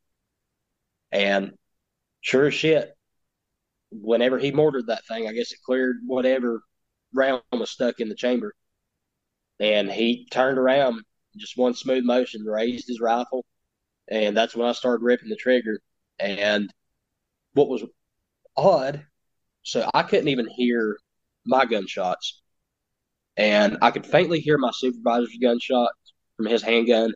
And 1.11 1.51
sure 2.22 2.47
as 2.47 2.53
shit, 2.53 2.93
whenever 3.91 4.38
he 4.38 4.51
mortared 4.51 4.88
that 4.88 5.05
thing, 5.07 5.28
I 5.28 5.32
guess 5.32 5.53
it 5.53 5.59
cleared 5.65 5.97
whatever 6.05 6.61
round 7.13 7.41
was 7.51 7.70
stuck 7.70 7.99
in 7.99 8.09
the 8.09 8.15
chamber. 8.15 8.53
And 9.59 9.89
he 9.89 10.28
turned 10.30 10.57
around, 10.57 11.01
just 11.38 11.57
one 11.57 11.74
smooth 11.74 12.03
motion, 12.03 12.43
raised 12.43 12.88
his 12.88 12.99
rifle, 12.99 13.45
and 14.09 14.36
that's 14.36 14.55
when 14.55 14.68
I 14.68 14.74
started 14.74 15.03
ripping 15.03 15.30
the 15.30 15.36
trigger. 15.36 15.80
And 16.20 16.72
what 17.53 17.70
was 17.70 17.84
odd, 18.55 19.05
so 19.63 19.89
I 19.93 20.03
couldn't 20.03 20.28
even 20.28 20.47
hear 20.47 20.97
my 21.45 21.65
gunshots 21.65 22.41
and 23.38 23.77
I 23.81 23.91
could 23.91 24.05
faintly 24.05 24.39
hear 24.39 24.57
my 24.57 24.71
supervisor's 24.73 25.38
gunshot 25.41 25.91
from 26.35 26.47
his 26.47 26.63
handgun. 26.63 27.13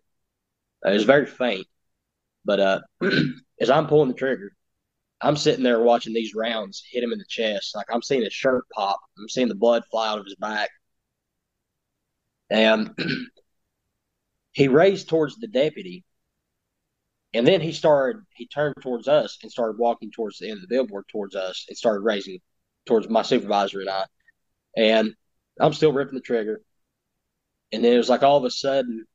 Uh, 0.86 0.92
it 0.92 0.94
was 0.94 1.04
very 1.04 1.26
faint, 1.26 1.68
but 2.46 2.60
uh, 2.60 2.82
as 3.60 3.70
I'm 3.70 3.88
pulling 3.88 4.10
the 4.10 4.16
trigger, 4.16 4.52
I'm 5.20 5.36
sitting 5.36 5.64
there 5.64 5.82
watching 5.82 6.14
these 6.14 6.36
rounds 6.36 6.84
hit 6.92 7.04
him 7.04 7.12
in 7.12 7.20
the 7.20 7.26
chest. 7.28 7.76
Like 7.76 7.88
I'm 7.92 8.02
seeing 8.02 8.24
his 8.24 8.34
shirt 8.34 8.64
pop. 8.74 9.00
I'm 9.18 9.30
seeing 9.30 9.48
the 9.48 9.56
blood 9.56 9.84
fly 9.92 10.10
out 10.10 10.20
of 10.20 10.26
his 10.26 10.36
back, 10.36 10.70
and 12.50 12.92
he 14.52 14.68
raised 14.68 15.10
towards 15.10 15.38
the 15.38 15.48
deputy, 15.48 16.04
and 17.34 17.48
then 17.48 17.62
he 17.62 17.72
started. 17.72 18.22
He 18.36 18.48
turned 18.48 18.76
towards 18.82 19.08
us 19.08 19.38
and 19.42 19.52
started 19.52 19.78
walking 19.80 20.12
towards 20.12 20.38
the 20.38 20.50
end 20.50 20.58
of 20.58 20.62
the 20.62 20.76
billboard 20.76 21.06
towards 21.12 21.36
us, 21.36 21.66
and 21.68 21.78
started 21.78 22.02
raising 22.02 22.40
towards 22.86 23.10
my 23.10 23.22
supervisor 23.22 23.80
and 23.82 23.90
I, 23.90 24.06
and 24.76 25.16
I'm 25.62 25.74
still 25.74 25.94
ripping 25.94 26.16
the 26.16 26.22
trigger. 26.22 26.62
And 27.72 27.84
then 27.84 27.94
it 27.94 27.98
was 27.98 28.10
like 28.10 28.24
all 28.24 28.38
of 28.38 28.44
a 28.44 28.52
sudden, 28.52 29.06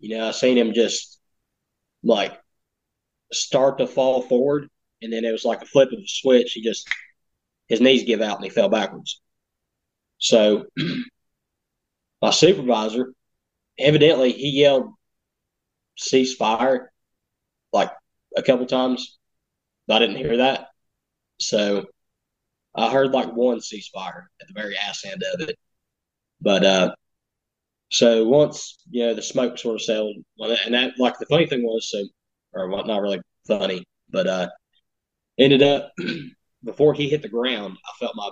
you 0.00 0.16
know, 0.16 0.28
I 0.28 0.30
seen 0.32 0.58
him 0.58 0.74
just 0.74 1.18
like 2.02 2.38
start 3.32 3.78
to 3.78 3.86
fall 3.86 4.22
forward. 4.22 4.68
And 5.00 5.12
then 5.12 5.24
it 5.24 5.32
was 5.32 5.44
like 5.44 5.62
a 5.62 5.66
flip 5.66 5.92
of 5.92 5.98
a 5.98 6.06
switch. 6.06 6.52
He 6.52 6.62
just, 6.62 6.88
his 7.68 7.80
knees 7.80 8.04
give 8.04 8.20
out 8.20 8.36
and 8.36 8.44
he 8.44 8.50
fell 8.50 8.68
backwards. 8.68 9.20
So 10.18 10.66
my 12.22 12.30
supervisor, 12.30 13.12
evidently, 13.78 14.32
he 14.32 14.60
yelled 14.60 14.92
ceasefire 15.98 16.86
like 17.72 17.90
a 18.36 18.42
couple 18.42 18.66
times. 18.66 19.18
I 19.90 19.98
didn't 19.98 20.16
hear 20.16 20.38
that. 20.38 20.68
So 21.40 21.86
I 22.74 22.90
heard 22.90 23.12
like 23.12 23.32
one 23.32 23.58
ceasefire 23.58 24.26
at 24.40 24.48
the 24.48 24.54
very 24.54 24.76
ass 24.76 25.04
end 25.04 25.22
of 25.34 25.48
it. 25.48 25.56
But 26.40 26.64
uh, 26.64 26.94
so 27.90 28.26
once 28.26 28.78
you 28.90 29.06
know 29.06 29.14
the 29.14 29.22
smoke 29.22 29.58
sort 29.58 29.76
of 29.76 29.82
settled, 29.82 30.16
and 30.38 30.74
that 30.74 30.92
like 30.98 31.18
the 31.18 31.26
funny 31.26 31.46
thing 31.46 31.62
was, 31.62 31.90
so 31.90 32.04
or 32.52 32.68
not 32.84 33.02
really 33.02 33.20
funny, 33.46 33.84
but 34.10 34.26
uh, 34.26 34.48
ended 35.38 35.62
up 35.62 35.92
before 36.64 36.94
he 36.94 37.08
hit 37.08 37.22
the 37.22 37.28
ground, 37.28 37.76
I 37.84 37.90
felt 37.98 38.16
my 38.16 38.30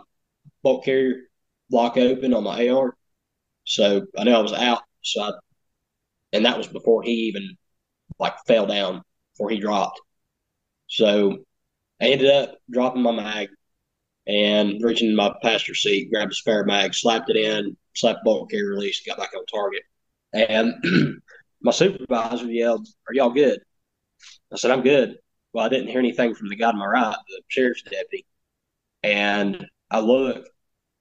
bolt 0.62 0.84
carrier 0.84 1.22
lock 1.70 1.96
open 1.96 2.34
on 2.34 2.44
my 2.44 2.68
AR, 2.68 2.94
so 3.64 4.06
I 4.18 4.24
knew 4.24 4.32
I 4.32 4.40
was 4.40 4.52
out. 4.52 4.82
So 5.02 5.22
I, 5.22 5.32
and 6.32 6.44
that 6.46 6.58
was 6.58 6.66
before 6.68 7.02
he 7.02 7.12
even 7.28 7.56
like 8.18 8.34
fell 8.46 8.66
down, 8.66 9.02
before 9.34 9.50
he 9.50 9.58
dropped. 9.58 10.00
So 10.88 11.38
I 12.00 12.06
ended 12.06 12.30
up 12.30 12.56
dropping 12.70 13.02
my 13.02 13.12
mag, 13.12 13.48
and 14.26 14.82
reaching 14.82 15.14
my 15.14 15.34
passenger 15.42 15.74
seat, 15.74 16.10
grabbed 16.10 16.32
a 16.32 16.34
spare 16.34 16.64
mag, 16.64 16.94
slapped 16.94 17.30
it 17.30 17.36
in, 17.36 17.76
slapped 17.94 18.24
bolt 18.24 18.50
carrier 18.50 18.70
release, 18.70 19.02
got 19.06 19.18
back 19.18 19.30
on 19.36 19.46
target. 19.46 19.82
And 20.32 21.22
my 21.62 21.72
supervisor 21.72 22.50
yelled, 22.50 22.86
Are 23.08 23.14
y'all 23.14 23.30
good? 23.30 23.60
I 24.52 24.56
said, 24.56 24.70
I'm 24.70 24.82
good. 24.82 25.18
Well, 25.52 25.64
I 25.64 25.68
didn't 25.68 25.88
hear 25.88 26.00
anything 26.00 26.34
from 26.34 26.48
the 26.48 26.56
guy 26.56 26.70
to 26.70 26.76
my 26.76 26.86
right, 26.86 27.16
the 27.28 27.42
sheriff's 27.48 27.82
deputy. 27.82 28.26
And 29.02 29.66
I 29.90 30.00
look, 30.00 30.46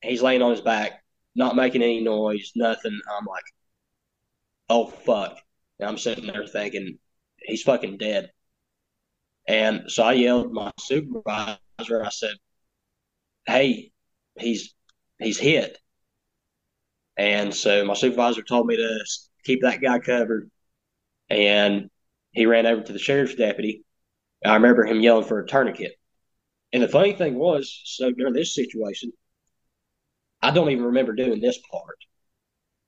he's 0.02 0.22
laying 0.22 0.42
on 0.42 0.52
his 0.52 0.62
back, 0.62 1.04
not 1.36 1.56
making 1.56 1.82
any 1.82 2.02
noise, 2.02 2.52
nothing. 2.56 3.00
I'm 3.18 3.26
like, 3.26 3.44
oh, 4.70 4.88
fuck. 4.88 5.38
And 5.80 5.90
I'm 5.90 5.98
sitting 5.98 6.28
there 6.28 6.48
thinking, 6.48 7.00
he's 7.40 7.64
fucking 7.64 7.98
dead. 7.98 8.32
And 9.48 9.92
so 9.92 10.04
I 10.04 10.14
yelled 10.14 10.54
my 10.54 10.72
supervisor, 10.80 11.58
I 12.04 12.10
said, 12.10 12.36
hey, 13.46 13.92
he's 14.38 14.74
he's 15.20 15.38
hit. 15.40 15.78
And 17.18 17.54
so 17.54 17.86
my 17.86 17.94
supervisor 17.94 18.42
told 18.44 18.68
me 18.68 18.78
to 18.78 19.06
keep 19.46 19.62
that 19.62 19.82
guy 19.82 20.00
covered. 20.00 20.50
And 21.30 21.90
he 22.32 22.46
ran 22.46 22.66
over 22.66 22.82
to 22.84 22.94
the 22.94 23.00
sheriff's 23.00 23.36
deputy. 23.36 23.84
I 24.44 24.56
remember 24.56 24.86
him 24.86 25.00
yelling 25.02 25.26
for 25.26 25.40
a 25.40 25.48
tourniquet. 25.48 25.94
And 26.74 26.84
the 26.84 26.90
funny 26.90 27.14
thing 27.14 27.36
was, 27.36 27.82
so 27.86 28.12
during 28.12 28.34
this 28.34 28.54
situation, 28.54 29.14
I 30.42 30.52
don't 30.52 30.70
even 30.70 30.86
remember 30.86 31.14
doing 31.14 31.40
this 31.40 31.58
part. 31.72 31.98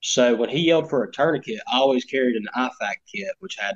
So 0.02 0.36
when 0.36 0.50
he 0.50 0.68
yelled 0.68 0.90
for 0.90 1.04
a 1.04 1.12
tourniquet, 1.12 1.62
I 1.72 1.78
always 1.78 2.06
carried 2.06 2.36
an 2.36 2.48
IFAK 2.56 2.96
kit, 3.12 3.32
which 3.40 3.56
had 3.58 3.76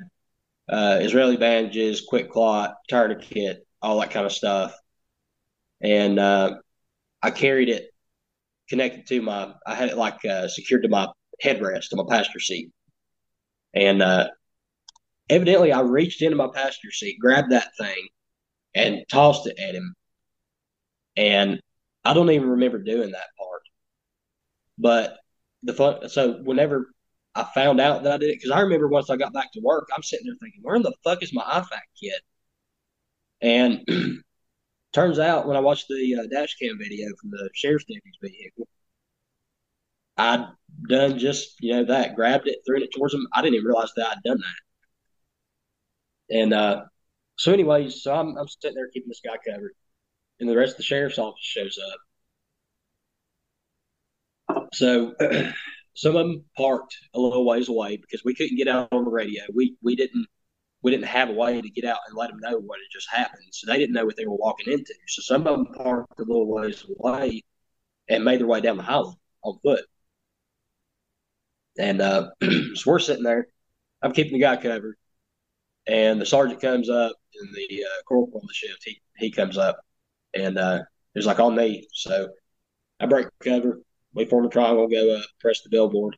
uh, 0.68 0.98
Israeli 1.00 1.36
bandages, 1.36 2.04
quick 2.06 2.30
clot, 2.30 2.74
tourniquet, 2.88 3.66
all 3.80 4.00
that 4.00 4.10
kind 4.10 4.26
of 4.26 4.32
stuff. 4.32 4.74
And 5.80 6.18
uh, 6.18 6.58
I 7.22 7.30
carried 7.30 7.68
it 7.68 7.90
connected 8.68 9.06
to 9.06 9.22
my, 9.22 9.52
I 9.66 9.74
had 9.74 9.90
it 9.90 9.96
like 9.96 10.24
uh, 10.24 10.48
secured 10.48 10.82
to 10.84 10.88
my 10.88 11.08
headrest, 11.42 11.90
to 11.90 11.96
my 11.96 12.04
passenger 12.08 12.40
seat. 12.40 12.70
And 13.74 14.02
uh, 14.02 14.28
evidently 15.28 15.72
I 15.72 15.80
reached 15.80 16.22
into 16.22 16.36
my 16.36 16.48
passenger 16.52 16.90
seat, 16.90 17.18
grabbed 17.20 17.52
that 17.52 17.70
thing, 17.78 18.08
and 18.74 19.04
tossed 19.10 19.46
it 19.46 19.58
at 19.58 19.74
him. 19.74 19.94
And 21.16 21.60
I 22.04 22.14
don't 22.14 22.30
even 22.30 22.48
remember 22.48 22.78
doing 22.78 23.12
that 23.12 23.28
part. 23.38 23.62
But 24.78 25.18
the 25.62 25.74
fun, 25.74 26.08
so 26.08 26.40
whenever 26.42 26.90
I 27.34 27.46
found 27.54 27.80
out 27.80 28.02
that 28.02 28.12
I 28.12 28.18
did 28.18 28.30
it, 28.30 28.36
because 28.36 28.50
I 28.50 28.60
remember 28.60 28.88
once 28.88 29.10
I 29.10 29.16
got 29.16 29.32
back 29.32 29.52
to 29.52 29.60
work, 29.60 29.88
I'm 29.94 30.02
sitting 30.02 30.26
there 30.26 30.36
thinking, 30.40 30.60
where 30.62 30.76
in 30.76 30.82
the 30.82 30.94
fuck 31.04 31.22
is 31.22 31.32
my 31.32 31.42
IFAK 31.42 31.80
kit? 32.00 32.22
And 33.40 33.84
turns 34.92 35.18
out 35.18 35.46
when 35.46 35.56
I 35.56 35.60
watched 35.60 35.88
the 35.88 36.16
uh, 36.16 36.26
dash 36.30 36.54
cam 36.56 36.78
video 36.78 37.08
from 37.20 37.30
the 37.30 37.50
sheriff's 37.54 37.84
deputy's 37.84 38.18
vehicle, 38.22 38.68
I'd 40.16 40.46
done 40.88 41.18
just, 41.18 41.56
you 41.60 41.74
know, 41.74 41.84
that, 41.86 42.14
grabbed 42.14 42.48
it, 42.48 42.58
threw 42.66 42.82
it 42.82 42.90
towards 42.94 43.14
him. 43.14 43.26
I 43.34 43.42
didn't 43.42 43.54
even 43.54 43.66
realize 43.66 43.92
that 43.96 44.08
I'd 44.08 44.22
done 44.24 44.38
that. 44.38 46.36
And 46.36 46.54
uh, 46.54 46.84
so, 47.36 47.52
anyways, 47.52 48.02
so 48.02 48.14
I'm, 48.14 48.36
I'm 48.36 48.48
sitting 48.48 48.74
there 48.74 48.88
keeping 48.88 49.08
this 49.08 49.20
guy 49.24 49.36
covered, 49.48 49.72
and 50.40 50.48
the 50.48 50.56
rest 50.56 50.72
of 50.72 50.76
the 50.78 50.82
sheriff's 50.84 51.18
office 51.18 51.40
shows 51.42 51.78
up. 54.48 54.68
So, 54.72 55.14
some 55.94 56.16
of 56.16 56.26
them 56.26 56.44
parked 56.56 56.96
a 57.14 57.20
little 57.20 57.44
ways 57.44 57.68
away 57.68 57.96
because 57.96 58.24
we 58.24 58.34
couldn't 58.34 58.56
get 58.56 58.68
out 58.68 58.88
on 58.92 59.04
the 59.04 59.10
radio. 59.10 59.42
We 59.54 59.76
we 59.82 59.96
didn't 59.96 60.26
we 60.82 60.90
didn't 60.90 61.06
have 61.06 61.30
a 61.30 61.32
way 61.32 61.60
to 61.60 61.70
get 61.70 61.84
out 61.84 61.98
and 62.08 62.16
let 62.16 62.28
them 62.30 62.40
know 62.40 62.58
what 62.58 62.78
had 62.80 62.92
just 62.92 63.08
happened. 63.10 63.46
So 63.52 63.66
they 63.70 63.78
didn't 63.78 63.94
know 63.94 64.04
what 64.04 64.16
they 64.16 64.26
were 64.26 64.36
walking 64.36 64.72
into. 64.72 64.94
So 65.06 65.22
some 65.22 65.46
of 65.46 65.56
them 65.56 65.74
parked 65.74 66.18
a 66.18 66.24
little 66.24 66.52
ways 66.52 66.84
away 66.98 67.42
and 68.08 68.24
made 68.24 68.40
their 68.40 68.46
way 68.48 68.60
down 68.60 68.76
the 68.76 68.82
highway 68.82 69.12
on 69.44 69.58
foot. 69.62 69.84
And 71.78 72.02
uh, 72.02 72.30
so 72.74 72.90
we're 72.90 72.98
sitting 72.98 73.22
there. 73.22 73.46
I'm 74.02 74.12
keeping 74.12 74.32
the 74.32 74.40
guy 74.40 74.56
covered, 74.56 74.96
and 75.86 76.20
the 76.20 76.26
sergeant 76.26 76.60
comes 76.60 76.90
up, 76.90 77.14
and 77.40 77.54
the 77.54 77.84
uh, 77.84 78.02
corporal 78.06 78.40
on 78.40 78.46
the 78.48 78.52
shift 78.52 78.82
he 78.84 79.00
he 79.16 79.30
comes 79.30 79.56
up, 79.56 79.78
and 80.34 80.58
uh, 80.58 80.80
he's 81.14 81.26
like 81.26 81.38
on 81.38 81.54
me. 81.54 81.86
So 81.92 82.28
I 83.00 83.06
break 83.06 83.28
cover, 83.42 83.80
wait 84.12 84.28
for 84.28 84.42
him 84.42 84.50
to 84.50 84.52
triangle, 84.52 84.88
go 84.88 85.16
up, 85.16 85.24
press 85.40 85.60
the 85.62 85.70
billboard, 85.70 86.16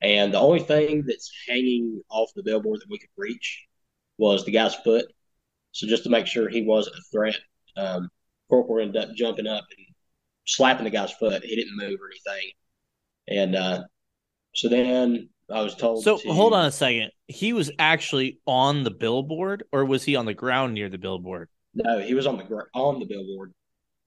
and 0.00 0.32
the 0.32 0.38
only 0.38 0.60
thing 0.60 1.04
that's 1.06 1.30
hanging 1.48 2.00
off 2.10 2.30
the 2.36 2.44
billboard 2.44 2.80
that 2.80 2.90
we 2.90 2.98
could 2.98 3.10
reach 3.16 3.66
was 4.18 4.44
the 4.44 4.52
guy's 4.52 4.74
foot. 4.74 5.06
So 5.72 5.86
just 5.86 6.04
to 6.04 6.10
make 6.10 6.26
sure 6.26 6.48
he 6.48 6.62
wasn't 6.62 6.96
a 6.96 7.02
threat, 7.12 7.36
um, 7.76 8.08
corporal 8.48 8.82
ended 8.82 9.02
up 9.02 9.14
jumping 9.14 9.46
up 9.46 9.64
and 9.76 9.86
slapping 10.46 10.84
the 10.84 10.90
guy's 10.90 11.12
foot. 11.12 11.44
He 11.44 11.54
didn't 11.56 11.76
move 11.76 11.98
or 12.00 12.10
anything, 12.10 12.50
and 13.28 13.56
uh, 13.56 13.84
so 14.54 14.68
then 14.68 15.28
I 15.52 15.60
was 15.60 15.74
told. 15.74 16.02
So 16.02 16.18
to, 16.18 16.32
hold 16.32 16.54
on 16.54 16.64
a 16.64 16.70
second. 16.70 17.10
He 17.28 17.52
was 17.52 17.70
actually 17.78 18.38
on 18.46 18.84
the 18.84 18.90
billboard, 18.90 19.64
or 19.72 19.84
was 19.84 20.02
he 20.04 20.16
on 20.16 20.26
the 20.26 20.34
ground 20.34 20.74
near 20.74 20.88
the 20.88 20.98
billboard? 20.98 21.48
No, 21.74 21.98
he 21.98 22.14
was 22.14 22.26
on 22.26 22.38
the 22.38 22.44
gr- 22.44 22.70
on 22.74 22.98
the 23.00 23.06
billboard. 23.06 23.52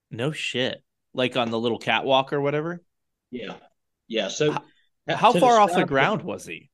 No 0.10 0.32
shit. 0.32 0.84
Like 1.14 1.38
on 1.38 1.52
the 1.52 1.60
little 1.60 1.80
catwalk 1.80 2.34
or 2.34 2.42
whatever. 2.42 2.82
Yeah, 3.32 3.56
yeah. 4.08 4.28
So 4.28 4.54
how, 4.54 4.64
how 5.08 5.34
far 5.34 5.60
off 5.60 5.74
the 5.74 5.86
ground 5.86 6.24
was 6.24 6.46
he? 6.46 6.70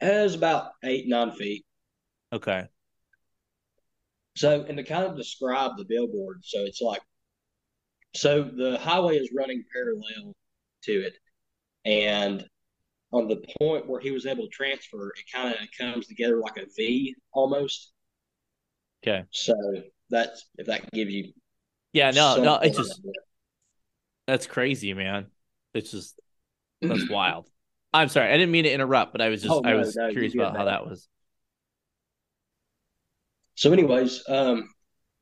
It 0.00 0.22
was 0.22 0.34
about 0.34 0.70
eight 0.84 1.08
nine 1.08 1.32
feet. 1.32 1.64
Okay. 2.32 2.64
So, 4.36 4.64
and 4.68 4.76
to 4.76 4.84
kind 4.84 5.04
of 5.04 5.16
describe 5.16 5.72
the 5.76 5.84
billboard, 5.84 6.40
so 6.42 6.60
it's 6.60 6.80
like, 6.80 7.02
so 8.14 8.42
the 8.42 8.78
highway 8.78 9.16
is 9.16 9.30
running 9.36 9.64
parallel 9.72 10.34
to 10.84 10.92
it, 10.92 11.14
and 11.84 12.46
on 13.12 13.26
the 13.26 13.42
point 13.58 13.88
where 13.88 14.00
he 14.00 14.10
was 14.10 14.26
able 14.26 14.44
to 14.44 14.50
transfer, 14.50 15.08
it 15.16 15.24
kind 15.32 15.54
of 15.54 15.60
comes 15.78 16.06
together 16.06 16.38
like 16.38 16.56
a 16.56 16.66
V 16.76 17.14
almost. 17.32 17.92
Okay. 19.02 19.24
So 19.30 19.54
that's 20.10 20.46
if 20.58 20.66
that 20.66 20.90
gives 20.92 21.12
you. 21.12 21.32
Yeah. 21.92 22.10
No. 22.10 22.42
No. 22.42 22.56
It's 22.56 22.76
just 22.76 23.00
that's 24.26 24.46
crazy, 24.46 24.92
man. 24.92 25.26
It's 25.74 25.90
just 25.90 26.20
that's 26.82 27.08
wild. 27.10 27.48
I'm 27.94 28.08
sorry. 28.08 28.28
I 28.28 28.36
didn't 28.36 28.52
mean 28.52 28.64
to 28.64 28.72
interrupt, 28.72 29.12
but 29.12 29.22
I 29.22 29.30
was 29.30 29.42
just 29.42 29.54
Oh, 29.54 29.62
I 29.64 29.72
no, 29.72 29.78
was 29.78 29.96
no, 29.96 30.10
curious 30.10 30.34
about 30.34 30.56
how 30.56 30.66
that 30.66 30.86
was. 30.86 31.08
So, 33.58 33.72
anyways, 33.72 34.22
um, 34.28 34.72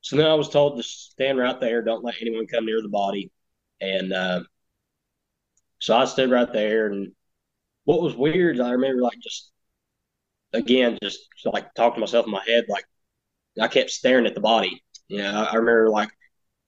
so 0.03 0.17
then 0.17 0.27
I 0.27 0.35
was 0.35 0.51
told 0.51 0.77
to 0.77 0.83
stand 0.83 1.39
right 1.39 1.59
there, 1.59 1.81
don't 1.81 2.05
let 2.05 2.17
anyone 2.21 2.47
come 2.47 2.67
near 2.67 2.83
the 2.83 2.89
body, 2.91 3.33
and 3.81 4.13
uh, 4.13 4.41
so 5.79 5.97
I 5.97 6.05
stood 6.05 6.31
right 6.31 6.53
there. 6.53 6.89
And 6.89 7.13
what 7.85 8.03
was 8.03 8.15
weird, 8.15 8.61
I 8.61 8.73
remember 8.73 9.01
like 9.01 9.19
just 9.21 9.51
again, 10.53 10.99
just 11.03 11.21
like 11.47 11.73
talking 11.73 11.95
to 11.95 12.01
myself 12.01 12.27
in 12.27 12.33
my 12.33 12.45
head, 12.47 12.67
like 12.69 12.85
I 13.59 13.69
kept 13.69 13.89
staring 13.89 14.27
at 14.27 14.35
the 14.35 14.43
body. 14.43 14.83
You 15.09 15.21
know, 15.23 15.33
I, 15.33 15.45
I 15.45 15.55
remember 15.55 15.89
like 15.89 16.11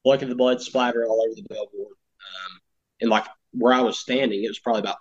looking 0.07 0.29
at 0.29 0.31
the 0.31 0.37
blood 0.37 0.63
splatter 0.63 1.05
all 1.07 1.21
over 1.23 1.35
the 1.35 1.47
billboard, 1.51 1.97
um, 1.99 2.61
and 3.03 3.11
like 3.11 3.27
where 3.53 3.75
I 3.75 3.83
was 3.83 3.99
standing, 3.99 4.43
it 4.43 4.49
was 4.49 4.59
probably 4.59 4.81
about 4.81 4.97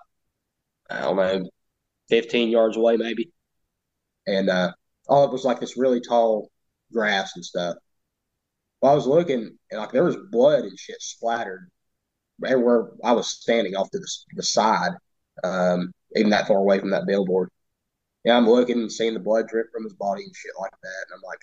I 0.90 1.00
don't 1.04 1.16
know, 1.16 1.50
fifteen 2.10 2.50
yards 2.50 2.76
away 2.76 2.98
maybe, 2.98 3.32
and 4.28 4.50
uh, 4.50 4.74
all 5.08 5.24
it 5.24 5.32
was 5.32 5.46
like 5.46 5.62
this 5.62 5.78
really 5.78 6.02
tall 6.02 6.52
grass 6.92 7.36
and 7.36 7.46
stuff. 7.46 7.76
Well, 8.82 8.92
I 8.92 8.96
was 8.96 9.08
looking, 9.08 9.58
and 9.72 9.80
like 9.80 9.92
there 9.92 10.04
was 10.04 10.18
blood 10.32 10.64
and 10.64 10.78
shit 10.78 11.02
splattered 11.02 11.70
everywhere 12.46 12.92
I 13.04 13.14
was 13.14 13.30
standing 13.30 13.76
off 13.76 13.90
to 13.92 14.00
the, 14.00 14.08
the 14.36 14.44
side, 14.44 14.92
um, 15.44 15.92
even 16.16 16.30
that 16.32 16.48
far 16.48 16.58
away 16.58 16.80
from 16.80 16.92
that 16.92 17.08
billboard. 17.08 17.50
Yeah, 18.24 18.38
I'm 18.38 18.48
looking 18.48 18.80
and 18.80 18.92
seeing 18.92 19.14
the 19.14 19.20
blood 19.20 19.48
drip 19.48 19.68
from 19.72 19.84
his 19.84 19.94
body 19.94 20.24
and 20.24 20.36
shit 20.36 20.52
like 20.60 20.72
that, 20.72 21.06
and 21.10 21.16
I'm 21.16 21.22
like, 21.28 21.40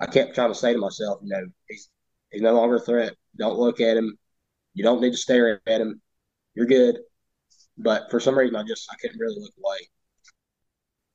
I 0.00 0.06
kept 0.06 0.34
trying 0.34 0.50
to 0.50 0.58
say 0.58 0.72
to 0.72 0.78
myself, 0.78 1.20
you 1.22 1.30
know, 1.30 1.44
he's 1.68 1.90
he's 2.30 2.42
no 2.42 2.54
longer 2.54 2.76
a 2.76 2.80
threat. 2.80 3.14
Don't 3.36 3.58
look 3.58 3.80
at 3.80 3.96
him. 3.96 4.16
You 4.74 4.84
don't 4.84 5.00
need 5.00 5.12
to 5.12 5.16
stare 5.16 5.60
at 5.66 5.80
him. 5.80 6.00
You're 6.54 6.66
good. 6.66 6.98
But 7.76 8.10
for 8.10 8.20
some 8.20 8.38
reason, 8.38 8.56
I 8.56 8.62
just 8.62 8.88
I 8.90 8.96
couldn't 9.00 9.18
really 9.18 9.40
look 9.40 9.52
away. 9.58 9.78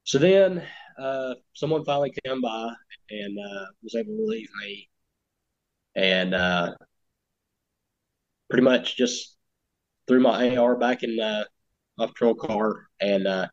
So 0.04 0.20
then, 0.20 0.64
uh, 1.00 1.36
someone 1.54 1.86
finally 1.86 2.14
came 2.24 2.42
by 2.42 2.74
and 3.10 3.38
uh, 3.40 3.66
was 3.84 3.96
able 3.96 4.16
to 4.16 4.22
relieve 4.22 4.50
me, 4.62 4.90
and 5.96 6.34
uh, 6.34 6.74
pretty 8.50 8.64
much 8.64 8.96
just 8.98 9.36
threw 10.08 10.20
my 10.20 10.56
AR 10.58 10.76
back 10.76 11.04
in 11.04 11.20
uh, 11.20 11.44
patrol 11.98 12.36
car, 12.36 12.88
and 13.00 13.28
uh, 13.28 13.48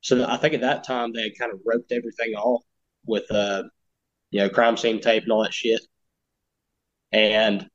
so 0.00 0.24
I 0.26 0.36
think 0.36 0.54
at 0.54 0.60
that 0.62 0.84
time 0.84 1.12
they 1.12 1.22
had 1.22 1.38
kind 1.38 1.52
of 1.52 1.60
roped 1.64 1.92
everything 1.92 2.34
off 2.34 2.62
with 3.06 3.30
uh, 3.30 3.64
you 4.30 4.40
know 4.40 4.48
crime 4.48 4.76
scene 4.76 5.00
tape 5.00 5.24
and 5.24 5.32
all 5.32 5.42
that 5.42 5.54
shit, 5.54 5.80
and 7.12 7.68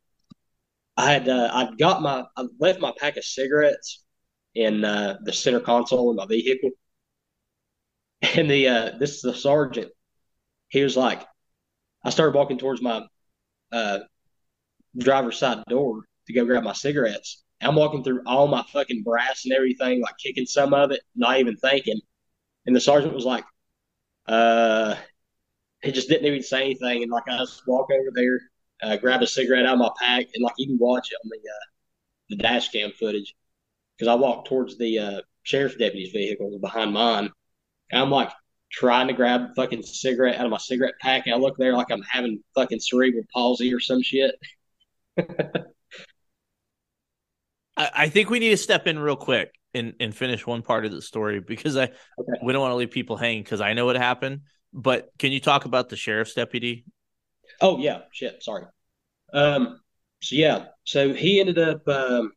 I 0.98 1.12
had 1.12 1.28
uh, 1.30 1.50
I'd 1.54 1.78
got 1.78 2.02
my 2.02 2.24
I 2.38 2.48
left 2.60 2.80
my 2.80 2.94
pack 2.98 3.18
of 3.18 3.24
cigarettes 3.24 4.04
in 4.56 4.84
uh, 4.84 5.18
the 5.24 5.34
center 5.34 5.60
console 5.60 6.12
of 6.12 6.18
my 6.18 6.26
vehicle, 6.26 6.72
and 8.36 8.50
the 8.50 8.68
uh, 8.68 8.92
this 8.98 9.16
is 9.16 9.22
the 9.22 9.34
sergeant. 9.34 9.92
He 10.70 10.84
was 10.84 10.96
like, 10.96 11.26
I 12.04 12.10
started 12.10 12.36
walking 12.36 12.58
towards 12.58 12.82
my 12.82 13.06
uh, 13.72 14.00
driver's 14.98 15.38
side 15.38 15.64
door 15.70 16.02
to 16.28 16.34
go 16.34 16.46
grab 16.46 16.64
my 16.64 16.74
cigarettes. 16.74 17.44
I'm 17.62 17.76
walking 17.76 18.04
through 18.04 18.24
all 18.26 18.48
my 18.48 18.64
fucking 18.74 19.04
brass 19.04 19.46
and 19.46 19.54
everything, 19.54 20.02
like 20.02 20.18
kicking 20.18 20.46
some 20.46 20.74
of 20.74 20.92
it, 20.92 21.02
not 21.16 21.40
even 21.40 21.58
thinking. 21.58 22.00
And 22.66 22.76
the 22.76 22.82
sergeant 22.82 23.14
was 23.14 23.26
like, 23.26 23.44
uh, 24.28 24.96
he 25.84 25.92
just 25.92 26.10
didn't 26.10 26.26
even 26.26 26.44
say 26.44 26.64
anything. 26.64 27.04
And 27.04 27.12
like 27.12 27.28
I 27.28 27.38
just 27.38 27.68
walk 27.68 27.90
over 27.92 28.12
there, 28.14 28.40
uh, 28.82 28.98
grab 28.98 29.22
a 29.22 29.28
cigarette 29.28 29.66
out 29.66 29.74
of 29.74 29.80
my 29.80 29.92
pack, 30.00 30.28
and 30.34 30.44
like 30.44 30.54
you 30.58 30.68
can 30.68 30.78
watch 30.80 31.10
it 31.12 31.18
on 31.24 31.30
the 31.30 31.38
uh, 31.38 31.66
the 32.30 32.36
dash 32.38 32.70
cam 32.70 32.92
footage 32.92 33.36
because 33.98 34.08
I 34.08 34.16
walked 34.16 34.48
towards 34.48 34.78
the 34.78 35.00
uh, 35.00 35.22
sheriff's 35.44 35.76
deputy's 35.76 36.12
vehicle 36.12 36.58
behind 36.60 36.94
mine, 36.94 37.30
and 37.92 38.02
I'm 38.02 38.10
like 38.10 38.30
trying 38.72 39.08
to 39.08 39.14
grab 39.14 39.42
a 39.42 39.54
fucking 39.56 39.84
cigarette 39.84 40.38
out 40.38 40.46
of 40.46 40.52
my 40.52 40.58
cigarette 40.58 40.96
pack, 41.02 41.26
and 41.26 41.36
I 41.36 41.38
look 41.38 41.58
there 41.58 41.74
like 41.74 41.92
I'm 41.92 42.04
having 42.04 42.44
fucking 42.56 42.80
cerebral 42.80 43.24
palsy 43.34 43.74
or 43.74 43.80
some 43.80 44.02
shit. 44.02 44.36
I, 47.78 47.90
I 47.96 48.10
think 48.10 48.30
we 48.30 48.40
need 48.40 48.50
to 48.52 48.58
step 48.58 48.88
in 48.88 49.00
real 49.00 49.16
quick 49.16 49.54
and, 49.74 49.94
and 50.00 50.16
finish 50.16 50.46
one 50.46 50.62
part 50.62 50.86
of 50.86 50.92
the 50.92 51.02
story 51.02 51.40
because 51.40 51.78
I 51.78 51.84
Okay. 51.84 52.40
we 52.44 52.54
don't 52.54 52.62
want 52.62 52.72
to 52.72 52.76
leave 52.76 52.92
people 52.92 53.18
hanging 53.18 53.44
because 53.44 53.62
I 53.62 53.74
know 53.74 53.86
what 53.86 53.96
happened. 53.96 54.42
But 54.74 55.10
can 55.20 55.32
you 55.32 55.40
talk 55.40 55.66
about 55.66 55.90
the 55.90 55.96
sheriff's 55.98 56.34
deputy? 56.34 56.86
Oh 57.60 57.78
yeah, 57.78 58.02
shit. 58.12 58.42
Sorry. 58.42 58.66
Um. 59.34 59.80
So 60.22 60.36
yeah. 60.36 60.66
So 60.86 61.14
he 61.14 61.40
ended 61.40 61.60
up. 61.60 61.88
Um, 61.88 62.32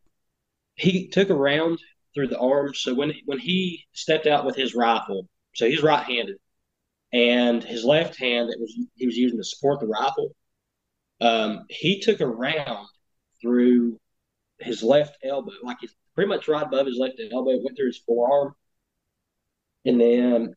he 0.74 1.09
took 1.09 1.30
a 1.30 1.34
round 1.34 1.78
through 2.14 2.28
the 2.28 2.38
arm. 2.38 2.74
So 2.74 2.94
when 2.94 3.12
when 3.26 3.38
he 3.38 3.84
stepped 3.92 4.26
out 4.26 4.44
with 4.44 4.57
his 4.57 4.74
rifle, 4.74 5.28
so 5.55 5.68
he's 5.68 5.82
right-handed, 5.82 6.36
and 7.12 7.62
his 7.62 7.84
left 7.84 8.18
hand 8.18 8.48
that 8.50 8.59
was 8.61 8.74
he 8.94 9.07
was 9.07 9.16
using 9.16 9.38
to 9.38 9.44
support 9.44 9.80
the 9.80 9.86
rifle. 9.86 10.34
Um, 11.20 11.64
he 11.70 12.00
took 12.00 12.20
a 12.20 12.26
round 12.26 12.88
through 13.40 13.98
his 14.59 14.82
left 14.82 15.16
elbow, 15.24 15.52
like 15.62 15.78
he's 15.80 15.94
pretty 16.14 16.28
much 16.28 16.48
right 16.48 16.62
above 16.66 16.86
his 16.86 16.98
left 16.98 17.20
elbow. 17.32 17.59
Went 17.62 17.76
through 17.76 17.86
his 17.86 18.02
forearm, 18.07 18.55
and 19.84 20.00
then 20.00 20.55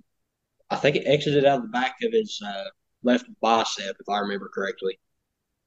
I 0.70 0.76
think 0.78 0.96
it 0.96 1.08
exited 1.08 1.46
out 1.46 1.58
of 1.58 1.62
the 1.64 1.70
back 1.70 1.96
of 2.04 2.12
his 2.12 2.42
uh, 2.46 2.66
left 3.04 3.26
bicep, 3.42 3.96
if 4.00 4.10
I 4.10 4.20
remember 4.20 4.50
correctly. 4.54 5.00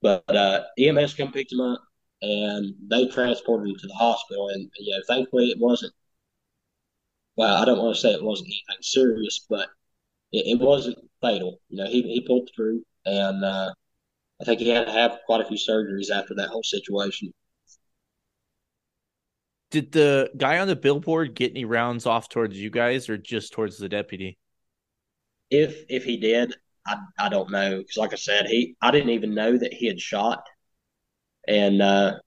But 0.03 0.25
uh, 0.29 0.65
EMS 0.79 1.15
come 1.15 1.33
picked 1.33 1.53
him 1.53 1.61
up, 1.61 1.83
and 2.23 2.75
they 2.89 3.07
transported 3.09 3.69
him 3.69 3.77
to 3.79 3.87
the 3.87 3.95
hospital. 3.95 4.49
And 4.49 4.71
you 4.79 4.93
know, 4.93 5.03
thankfully, 5.07 5.51
it 5.51 5.59
wasn't. 5.59 5.93
Well, 7.41 7.57
I 7.57 7.65
don't 7.65 7.79
want 7.79 7.95
to 7.95 8.01
say 8.03 8.11
it 8.11 8.23
wasn't 8.23 8.49
anything 8.49 8.83
serious, 8.83 9.47
but 9.49 9.71
it, 10.31 10.59
it 10.59 10.61
wasn't 10.61 10.99
fatal. 11.23 11.59
You 11.71 11.79
know, 11.79 11.91
he 11.91 12.03
he 12.03 12.21
pulled 12.21 12.51
through, 12.55 12.83
and 13.07 13.43
uh, 13.43 13.73
I 14.43 14.45
think 14.45 14.61
he 14.61 14.69
had 14.69 14.85
to 14.85 14.93
have 14.93 15.21
quite 15.25 15.41
a 15.41 15.47
few 15.47 15.57
surgeries 15.57 16.11
after 16.15 16.35
that 16.35 16.51
whole 16.51 16.63
situation. 16.63 17.33
Did 19.71 19.91
the 19.93 20.31
guy 20.37 20.59
on 20.59 20.69
the 20.69 20.77
billboard 20.77 21.35
get 21.35 21.53
any 21.53 21.65
rounds 21.65 22.05
off 22.05 22.29
towards 22.29 22.59
you 22.59 22.69
guys, 22.69 23.09
or 23.09 23.17
just 23.17 23.55
towards 23.55 23.79
the 23.79 23.89
deputy? 23.89 24.37
If 25.49 25.87
if 25.89 26.05
he 26.05 26.19
did, 26.19 26.55
I 26.87 26.99
I 27.19 27.31
don't 27.31 27.51
know 27.51 27.79
because, 27.79 27.97
like 27.97 28.13
I 28.13 28.17
said, 28.17 28.49
he 28.49 28.77
I 28.83 28.91
didn't 28.91 29.15
even 29.15 29.35
know 29.35 29.57
that 29.57 29.73
he 29.73 29.87
had 29.87 29.99
shot, 29.99 30.43
and 31.49 31.81
uh, 31.81 32.19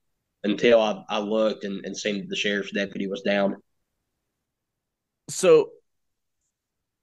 until 0.42 0.80
I, 0.80 1.04
I 1.08 1.18
looked 1.20 1.62
and, 1.62 1.84
and 1.86 1.96
seen 1.96 2.18
that 2.18 2.28
the 2.28 2.34
sheriff's 2.34 2.72
deputy 2.72 3.06
was 3.06 3.22
down. 3.22 3.58
So 5.28 5.70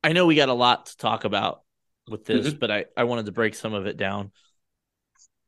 I 0.04 0.14
know 0.14 0.26
we 0.26 0.36
got 0.36 0.50
a 0.50 0.54
lot 0.54 0.88
to 0.88 0.98
talk 0.98 1.24
about 1.26 1.62
with 2.10 2.26
this, 2.26 2.54
Mhm. 2.54 2.60
but 2.60 2.72
I, 2.72 2.86
I 2.98 3.04
wanted 3.04 3.28
to 3.28 3.32
break 3.32 3.56
some 3.56 3.74
of 3.74 3.86
it 3.86 3.98
down. 3.98 4.32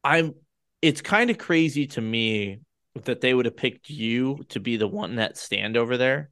I'm 0.03 0.35
it's 0.81 1.01
kind 1.01 1.29
of 1.29 1.37
crazy 1.37 1.87
to 1.87 2.01
me 2.01 2.59
that 3.05 3.21
they 3.21 3.33
would 3.33 3.45
have 3.45 3.55
picked 3.57 3.89
you 3.89 4.43
to 4.49 4.59
be 4.59 4.77
the 4.77 4.87
one 4.87 5.15
that 5.15 5.37
stand 5.37 5.77
over 5.77 5.97
there. 5.97 6.29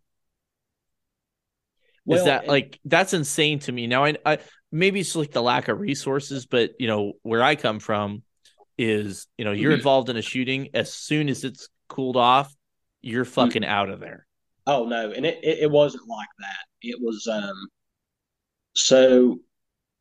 Is 2.10 2.24
Well, 2.24 2.26
that 2.26 2.48
like 2.48 2.80
that's 2.84 3.14
insane 3.14 3.60
to 3.60 3.72
me? 3.72 3.88
Now 3.88 4.04
I, 4.06 4.16
I 4.26 4.40
maybe 4.72 5.00
it's 5.00 5.16
like 5.16 5.32
the 5.32 5.42
lack 5.42 5.68
of 5.68 5.80
resources, 5.80 6.46
but 6.46 6.72
you 6.80 6.88
know 6.88 7.14
where 7.22 7.42
I 7.44 7.56
come 7.56 7.80
from 7.80 8.24
is 8.78 9.28
you 9.38 9.46
know 9.46 9.52
you're 9.52 9.74
Mhm. 9.74 9.74
involved 9.74 10.10
in 10.10 10.18
a 10.18 10.22
shooting 10.22 10.70
as 10.74 10.94
soon 10.94 11.30
as 11.30 11.44
it's 11.44 11.70
cooled 11.88 12.18
off, 12.18 12.54
you're 13.02 13.26
fucking 13.26 13.66
out 13.66 13.90
of 13.90 14.00
there. 14.00 14.26
Oh 14.68 14.86
no, 14.86 15.12
and 15.12 15.26
it, 15.26 15.40
it, 15.44 15.60
it 15.60 15.72
wasn't 15.72 16.08
like 16.08 16.30
that. 16.40 16.66
It 16.82 17.00
was 17.02 17.28
um 17.28 17.68
so 18.76 19.40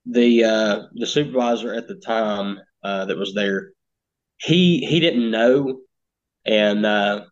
the 0.06 0.44
uh 0.44 0.82
the 0.94 1.06
supervisor 1.06 1.74
at 1.74 1.88
the 1.88 1.96
time 1.96 2.58
uh 2.82 3.04
that 3.06 3.16
was 3.16 3.34
there, 3.34 3.72
he 4.38 4.84
he 4.86 5.00
didn't 5.00 5.30
know 5.30 5.80
and 6.44 6.86
uh 6.86 7.24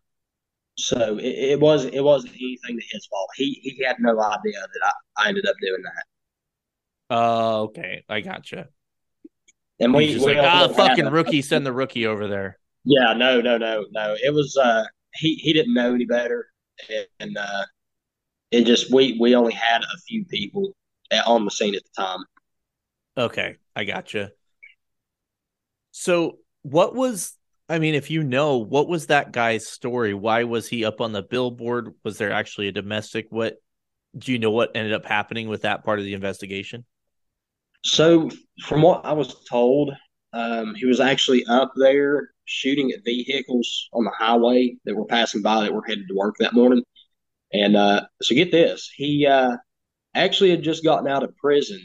so 0.77 1.17
it, 1.17 1.25
it 1.25 1.59
was 1.59 1.85
it 1.85 2.03
wasn't 2.03 2.33
anything 2.33 2.75
that 2.75 2.85
his 2.91 3.05
fault. 3.07 3.29
He 3.35 3.59
he 3.63 3.83
had 3.83 3.97
no 3.99 4.11
idea 4.11 4.59
that 4.61 4.93
I, 5.17 5.25
I 5.25 5.27
ended 5.29 5.45
up 5.45 5.55
doing 5.61 5.81
that. 5.83 6.03
Oh, 7.11 7.61
okay, 7.63 8.03
I 8.07 8.21
gotcha. 8.21 8.69
And 9.79 9.93
we, 9.93 10.13
we 10.13 10.19
like 10.19 10.37
ah, 10.37 10.67
fucking 10.67 11.07
a- 11.07 11.11
rookie, 11.11 11.41
send 11.41 11.65
the 11.65 11.73
rookie 11.73 12.05
over 12.05 12.27
there. 12.27 12.57
Yeah, 12.85 13.13
no, 13.13 13.41
no, 13.41 13.57
no, 13.57 13.85
no. 13.91 14.15
It 14.21 14.33
was 14.33 14.57
uh 14.57 14.83
he 15.15 15.35
he 15.35 15.53
didn't 15.53 15.73
know 15.73 15.93
any 15.93 16.05
better 16.05 16.47
and 17.19 17.37
uh 17.37 17.65
it 18.51 18.65
just 18.65 18.91
we 18.91 19.17
we 19.19 19.35
only 19.35 19.53
had 19.53 19.81
a 19.81 19.97
few 20.07 20.25
people 20.25 20.73
on 21.25 21.45
the 21.45 21.51
scene 21.51 21.75
at 21.75 21.83
the 21.83 22.01
time. 22.01 22.23
Okay, 23.17 23.55
I 23.75 23.83
gotcha. 23.83 24.31
So, 25.91 26.37
what 26.61 26.95
was, 26.95 27.33
I 27.67 27.79
mean, 27.79 27.95
if 27.95 28.09
you 28.09 28.23
know, 28.23 28.57
what 28.57 28.87
was 28.87 29.07
that 29.07 29.31
guy's 29.31 29.67
story? 29.67 30.13
Why 30.13 30.43
was 30.43 30.67
he 30.67 30.85
up 30.85 31.01
on 31.01 31.11
the 31.11 31.23
billboard? 31.23 31.93
Was 32.03 32.17
there 32.17 32.31
actually 32.31 32.67
a 32.67 32.71
domestic? 32.71 33.27
What 33.29 33.55
do 34.17 34.31
you 34.31 34.39
know 34.39 34.51
what 34.51 34.71
ended 34.75 34.93
up 34.93 35.05
happening 35.05 35.49
with 35.49 35.63
that 35.63 35.83
part 35.83 35.99
of 35.99 36.05
the 36.05 36.13
investigation? 36.13 36.85
So, 37.83 38.29
from 38.63 38.81
what 38.81 39.05
I 39.05 39.13
was 39.13 39.43
told, 39.49 39.91
um, 40.33 40.75
he 40.75 40.85
was 40.85 40.99
actually 40.99 41.45
up 41.45 41.71
there 41.75 42.29
shooting 42.49 42.91
at 42.91 43.03
vehicles 43.05 43.89
on 43.93 44.03
the 44.03 44.11
highway 44.17 44.75
that 44.85 44.95
were 44.95 45.05
passing 45.05 45.41
by 45.41 45.61
that 45.61 45.73
were 45.73 45.83
headed 45.87 46.07
to 46.09 46.15
work 46.15 46.35
that 46.39 46.53
morning. 46.53 46.83
And 47.53 47.75
uh, 47.75 48.01
so, 48.21 48.35
get 48.35 48.51
this: 48.51 48.89
he 48.95 49.25
uh, 49.25 49.57
actually 50.15 50.51
had 50.51 50.63
just 50.63 50.83
gotten 50.83 51.07
out 51.07 51.23
of 51.23 51.35
prison 51.37 51.81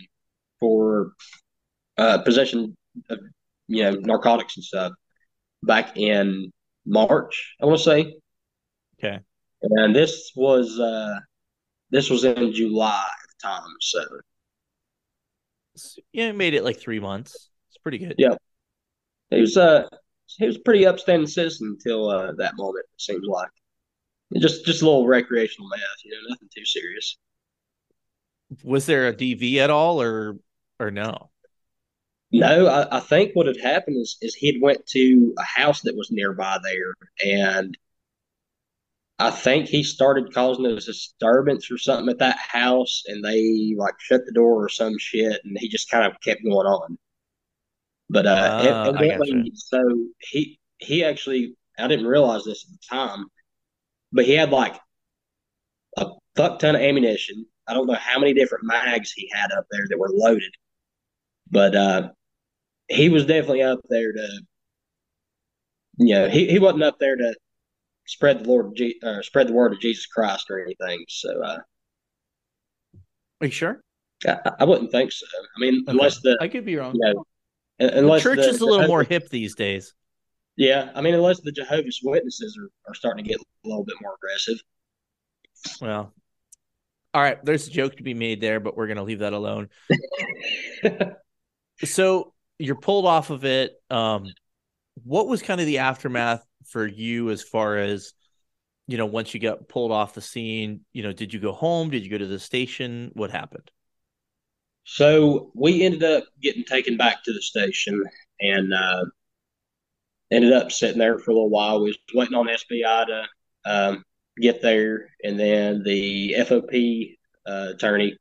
for 0.60 1.12
uh, 1.96 2.18
possession 2.18 2.76
of 3.10 3.18
you 3.68 3.82
know 3.82 3.92
narcotics 3.92 4.56
and 4.56 4.64
stuff 4.64 4.92
back 5.62 5.96
in 5.96 6.50
March. 6.86 7.54
I 7.62 7.66
want 7.66 7.78
to 7.78 7.84
say, 7.84 8.14
Okay. 9.02 9.20
and 9.62 9.94
this 9.96 10.32
was 10.36 10.78
uh, 10.78 11.18
this 11.90 12.10
was 12.10 12.24
in 12.24 12.52
July 12.52 13.06
at 13.06 13.28
the 13.28 13.48
time. 13.48 13.70
So, 13.80 14.04
Yeah, 16.12 16.28
it 16.28 16.36
made 16.36 16.54
it 16.54 16.62
like 16.64 16.78
three 16.78 17.00
months. 17.00 17.48
It's 17.68 17.78
pretty 17.78 17.98
good. 17.98 18.16
Yeah. 18.18 18.34
he 19.30 19.40
was 19.40 19.56
uh 19.56 19.88
he 20.26 20.46
was 20.46 20.56
a 20.56 20.60
pretty 20.60 20.86
upstanding 20.86 21.26
citizen 21.26 21.76
until 21.78 22.08
uh, 22.08 22.32
that 22.38 22.56
moment. 22.56 22.86
It 22.94 23.00
seems 23.00 23.26
like 23.26 23.50
just 24.38 24.64
just 24.64 24.82
a 24.82 24.84
little 24.84 25.06
recreational 25.06 25.68
math, 25.68 25.80
you 26.04 26.12
know, 26.12 26.28
nothing 26.28 26.48
too 26.54 26.64
serious. 26.64 27.16
Was 28.62 28.86
there 28.86 29.08
a 29.08 29.14
DV 29.14 29.56
at 29.56 29.70
all, 29.70 30.00
or 30.00 30.36
or 30.78 30.90
no? 30.90 31.30
No, 32.32 32.66
I, 32.66 32.96
I 32.96 33.00
think 33.00 33.34
what 33.34 33.46
had 33.46 33.60
happened 33.60 33.98
is 33.98 34.16
is 34.20 34.34
he 34.34 34.52
had 34.52 34.60
went 34.60 34.86
to 34.88 35.34
a 35.38 35.44
house 35.44 35.82
that 35.82 35.96
was 35.96 36.10
nearby 36.10 36.58
there, 36.62 36.94
and 37.24 37.76
I 39.18 39.30
think 39.30 39.68
he 39.68 39.82
started 39.84 40.34
causing 40.34 40.66
a 40.66 40.74
disturbance 40.74 41.70
or 41.70 41.78
something 41.78 42.08
at 42.08 42.18
that 42.18 42.38
house, 42.38 43.04
and 43.06 43.24
they 43.24 43.74
like 43.78 43.94
shut 44.00 44.26
the 44.26 44.32
door 44.32 44.64
or 44.64 44.68
some 44.68 44.98
shit, 44.98 45.40
and 45.44 45.56
he 45.58 45.68
just 45.68 45.90
kind 45.90 46.04
of 46.04 46.20
kept 46.20 46.42
going 46.42 46.66
on. 46.66 46.98
But 48.10 48.26
uh, 48.26 48.50
Ah, 48.52 48.86
ev- 48.88 48.96
I 48.96 49.06
evidently, 49.06 49.52
so 49.54 49.82
he 50.20 50.58
he 50.78 51.04
actually 51.04 51.56
I 51.78 51.88
didn't 51.88 52.06
realize 52.06 52.44
this 52.44 52.64
at 52.64 52.70
the 52.70 52.96
time, 52.96 53.26
but 54.12 54.24
he 54.24 54.34
had 54.34 54.50
like 54.50 54.76
a 55.96 56.06
fuck 56.36 56.58
ton 56.58 56.76
of 56.76 56.82
ammunition. 56.82 57.46
I 57.66 57.74
don't 57.74 57.86
know 57.86 57.94
how 57.94 58.18
many 58.18 58.34
different 58.34 58.64
mags 58.64 59.12
he 59.12 59.30
had 59.32 59.50
up 59.52 59.64
there 59.70 59.86
that 59.88 59.98
were 59.98 60.10
loaded, 60.12 60.52
but 61.50 61.74
uh, 61.74 62.10
he 62.88 63.08
was 63.08 63.24
definitely 63.24 63.62
up 63.62 63.80
there 63.88 64.12
to, 64.12 64.40
you 65.96 66.14
know, 66.14 66.28
he, 66.28 66.46
he 66.46 66.58
wasn't 66.58 66.82
up 66.82 66.98
there 66.98 67.16
to 67.16 67.34
spread 68.06 68.44
the 68.44 68.48
Lord, 68.48 68.78
uh, 69.02 69.22
spread 69.22 69.48
the 69.48 69.54
word 69.54 69.72
of 69.72 69.80
Jesus 69.80 70.04
Christ 70.06 70.50
or 70.50 70.62
anything. 70.62 71.04
So 71.08 71.42
uh, 71.42 71.58
Are 73.40 73.46
you 73.46 73.50
sure? 73.50 73.80
I, 74.26 74.52
I 74.60 74.64
wouldn't 74.64 74.90
think 74.90 75.10
so. 75.10 75.26
I 75.56 75.60
mean, 75.60 75.84
unless 75.88 76.20
the 76.20 76.36
I 76.40 76.48
could 76.48 76.64
be 76.66 76.76
wrong. 76.76 76.94
you 76.94 77.00
know, 77.00 77.24
un- 77.80 78.06
The 78.06 78.20
church 78.20 78.38
the, 78.38 78.48
is 78.48 78.60
a 78.60 78.64
little 78.64 78.86
more 78.86 79.02
hip 79.02 79.28
these 79.28 79.54
days. 79.54 79.94
Yeah, 80.56 80.90
I 80.94 81.00
mean, 81.00 81.14
unless 81.14 81.40
the 81.40 81.52
Jehovah's 81.52 82.00
Witnesses 82.02 82.56
are, 82.58 82.70
are 82.90 82.94
starting 82.94 83.24
to 83.24 83.28
get 83.28 83.40
a 83.40 83.68
little 83.68 83.84
bit 83.84 83.96
more 84.00 84.14
aggressive. 84.14 84.62
Well, 85.80 86.12
all 87.12 87.22
right. 87.22 87.44
There's 87.44 87.66
a 87.66 87.70
joke 87.70 87.96
to 87.96 88.02
be 88.02 88.14
made 88.14 88.40
there, 88.40 88.60
but 88.60 88.76
we're 88.76 88.86
gonna 88.86 89.04
leave 89.04 89.20
that 89.20 89.32
alone. 89.32 89.68
So 91.82 92.32
you're 92.58 92.76
pulled 92.76 93.06
off 93.06 93.30
of 93.30 93.44
it. 93.44 93.72
Um, 93.90 94.26
what 95.02 95.26
was 95.26 95.42
kind 95.42 95.60
of 95.60 95.66
the 95.66 95.78
aftermath 95.78 96.44
for 96.66 96.86
you 96.86 97.30
as 97.30 97.42
far 97.42 97.76
as 97.76 98.12
you 98.86 98.96
know 98.96 99.06
once 99.06 99.34
you 99.34 99.40
got 99.40 99.68
pulled 99.68 99.90
off 99.90 100.14
the 100.14 100.20
scene? 100.20 100.82
You 100.92 101.02
know, 101.02 101.12
did 101.12 101.34
you 101.34 101.40
go 101.40 101.52
home? 101.52 101.90
Did 101.90 102.04
you 102.04 102.10
go 102.10 102.18
to 102.18 102.26
the 102.26 102.38
station? 102.38 103.10
What 103.14 103.30
happened? 103.30 103.70
So 104.84 105.50
we 105.54 105.82
ended 105.82 106.04
up 106.04 106.24
getting 106.42 106.64
taken 106.64 106.96
back 106.96 107.24
to 107.24 107.32
the 107.32 107.40
station 107.40 108.04
and 108.40 108.72
uh, 108.72 109.04
ended 110.30 110.52
up 110.52 110.70
sitting 110.70 110.98
there 110.98 111.18
for 111.18 111.30
a 111.30 111.34
little 111.34 111.50
while. 111.50 111.80
We 111.80 111.88
was 111.88 111.98
waiting 112.14 112.34
on 112.34 112.48
SBI 112.48 113.06
to 113.06 113.24
um, 113.64 114.04
get 114.40 114.60
there, 114.60 115.08
and 115.22 115.38
then 115.38 115.82
the 115.82 116.34
FOP 116.38 117.16
uh, 117.46 117.72
attorney 117.74 118.16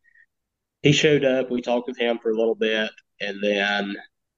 he 0.81 0.91
showed 0.93 1.25
up. 1.25 1.51
We 1.51 1.61
talked 1.61 1.87
with 1.87 1.97
him 1.97 2.19
for 2.19 2.31
a 2.31 2.37
little 2.37 2.55
bit, 2.55 2.91
and 3.19 3.43
then 3.43 3.95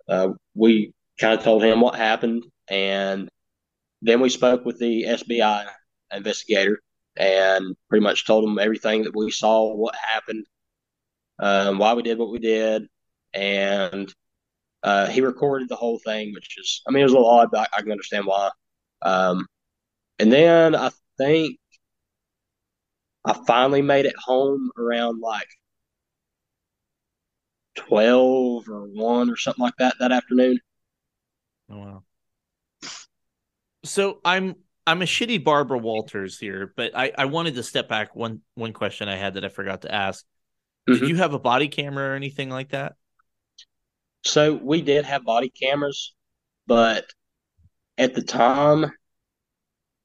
uh, 0.08 0.30
we 0.56 0.94
kind 1.20 1.38
of 1.38 1.44
told 1.44 1.64
him 1.64 1.80
what 1.80 1.96
happened, 1.96 2.44
and 2.68 3.30
then 4.02 4.20
we 4.20 4.30
spoke 4.30 4.66
with 4.66 4.80
the 4.80 5.04
SBI 5.04 5.68
investigator 6.12 6.80
and 7.18 7.76
pretty 7.90 8.04
much 8.04 8.26
told 8.26 8.44
him 8.44 8.60
everything 8.60 9.04
that 9.04 9.16
we 9.16 9.32
saw, 9.32 9.74
what 9.74 9.96
happened 9.96 10.46
um, 11.40 11.78
why 11.78 11.94
we 11.94 12.04
did 12.04 12.18
what 12.18 12.32
we 12.32 12.40
did, 12.40 12.88
and 13.34 14.14
uh, 14.84 15.08
he 15.08 15.22
recorded 15.22 15.70
the 15.70 15.76
whole 15.76 16.00
thing, 16.06 16.34
which 16.34 16.58
is, 16.58 16.82
I 16.88 16.92
mean, 16.92 17.02
it 17.02 17.06
was 17.06 17.14
a 17.14 17.16
little 17.16 17.30
odd, 17.30 17.50
but 17.52 17.70
I, 17.74 17.78
I 17.78 17.82
can 17.82 17.92
understand 17.92 18.26
why. 18.26 18.50
Um, 19.02 19.46
and 20.20 20.32
then 20.32 20.76
I 20.76 20.92
think 21.18 21.58
I 23.26 23.34
finally 23.48 23.82
made 23.82 24.06
it 24.06 24.16
home 24.18 24.70
around 24.78 25.20
like 25.20 25.48
twelve 27.76 28.70
or 28.70 28.86
one 28.86 29.30
or 29.30 29.36
something 29.36 29.64
like 29.64 29.76
that 29.80 29.96
that 30.00 30.12
afternoon. 30.12 30.60
Oh 31.70 31.78
wow. 31.78 32.04
So 33.84 34.20
I'm 34.24 34.56
I'm 34.88 35.02
a 35.02 35.06
shitty 35.06 35.44
Barbara 35.44 35.78
Walters 35.78 36.40
here, 36.40 36.74
but 36.76 36.96
I 36.96 37.12
I 37.18 37.26
wanted 37.26 37.56
to 37.56 37.64
step 37.64 37.90
back 37.90 38.16
one 38.16 38.42
one 38.54 38.74
question 38.74 39.10
I 39.10 39.16
had 39.16 39.34
that 39.34 39.46
I 39.46 39.50
forgot 39.50 39.82
to 39.82 39.94
ask. 39.94 40.24
Did 40.92 41.02
Mhm. 41.02 41.08
you 41.08 41.16
have 41.18 41.34
a 41.34 41.40
body 41.40 41.68
camera 41.68 42.12
or 42.12 42.16
anything 42.16 42.50
like 42.50 42.70
that? 42.70 42.96
So 44.24 44.54
we 44.56 44.82
did 44.82 45.06
have 45.06 45.24
body 45.24 45.50
cameras, 45.50 46.14
but 46.68 47.06
at 47.98 48.16
the 48.16 48.24
time, 48.24 48.92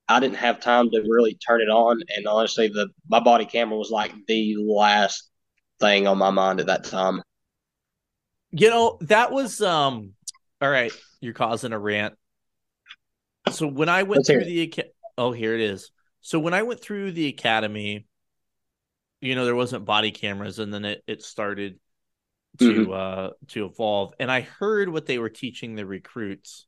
I 0.09 0.18
didn't 0.20 0.37
have 0.39 0.61
time 0.61 0.91
to 0.91 1.01
really 1.09 1.35
turn 1.35 1.61
it 1.61 1.68
on. 1.70 2.03
And 2.16 2.26
honestly, 2.26 2.68
the 2.68 2.89
my 3.09 3.20
body 3.20 3.47
camera 3.47 3.78
was 3.78 3.91
like 3.91 4.12
the 4.26 4.57
last 4.57 5.31
thing 5.78 6.07
on 6.07 6.18
my 6.18 6.31
mind 6.31 6.61
at 6.61 6.66
that 6.66 6.85
time. 6.85 7.22
You 8.51 8.70
know, 8.70 8.99
that 9.03 9.31
was 9.33 9.61
um 9.61 10.12
all 10.61 10.70
right, 10.70 10.93
you're 11.20 11.33
causing 11.35 11.72
a 11.72 11.78
rant. 11.78 12.14
So 13.53 13.66
when 13.66 13.89
I 13.89 14.03
went 14.03 14.18
Let's 14.18 14.28
through 14.28 14.45
the 14.45 14.91
oh, 15.16 15.33
here 15.33 15.55
it 15.55 15.61
is. 15.61 15.91
So 16.20 16.39
when 16.39 16.55
I 16.55 16.62
went 16.62 16.81
through 16.81 17.12
the 17.12 17.28
academy, 17.28 18.07
you 19.21 19.35
know, 19.35 19.45
there 19.45 19.55
wasn't 19.55 19.85
body 19.85 20.11
cameras 20.11 20.59
and 20.59 20.73
then 20.73 20.85
it, 20.85 21.03
it 21.07 21.23
started 21.23 21.79
to 22.59 22.93
uh 22.93 23.31
to 23.49 23.64
evolve. 23.64 24.12
And 24.18 24.31
I 24.31 24.41
heard 24.41 24.89
what 24.89 25.07
they 25.07 25.18
were 25.18 25.29
teaching 25.29 25.75
the 25.75 25.87
recruits 25.87 26.66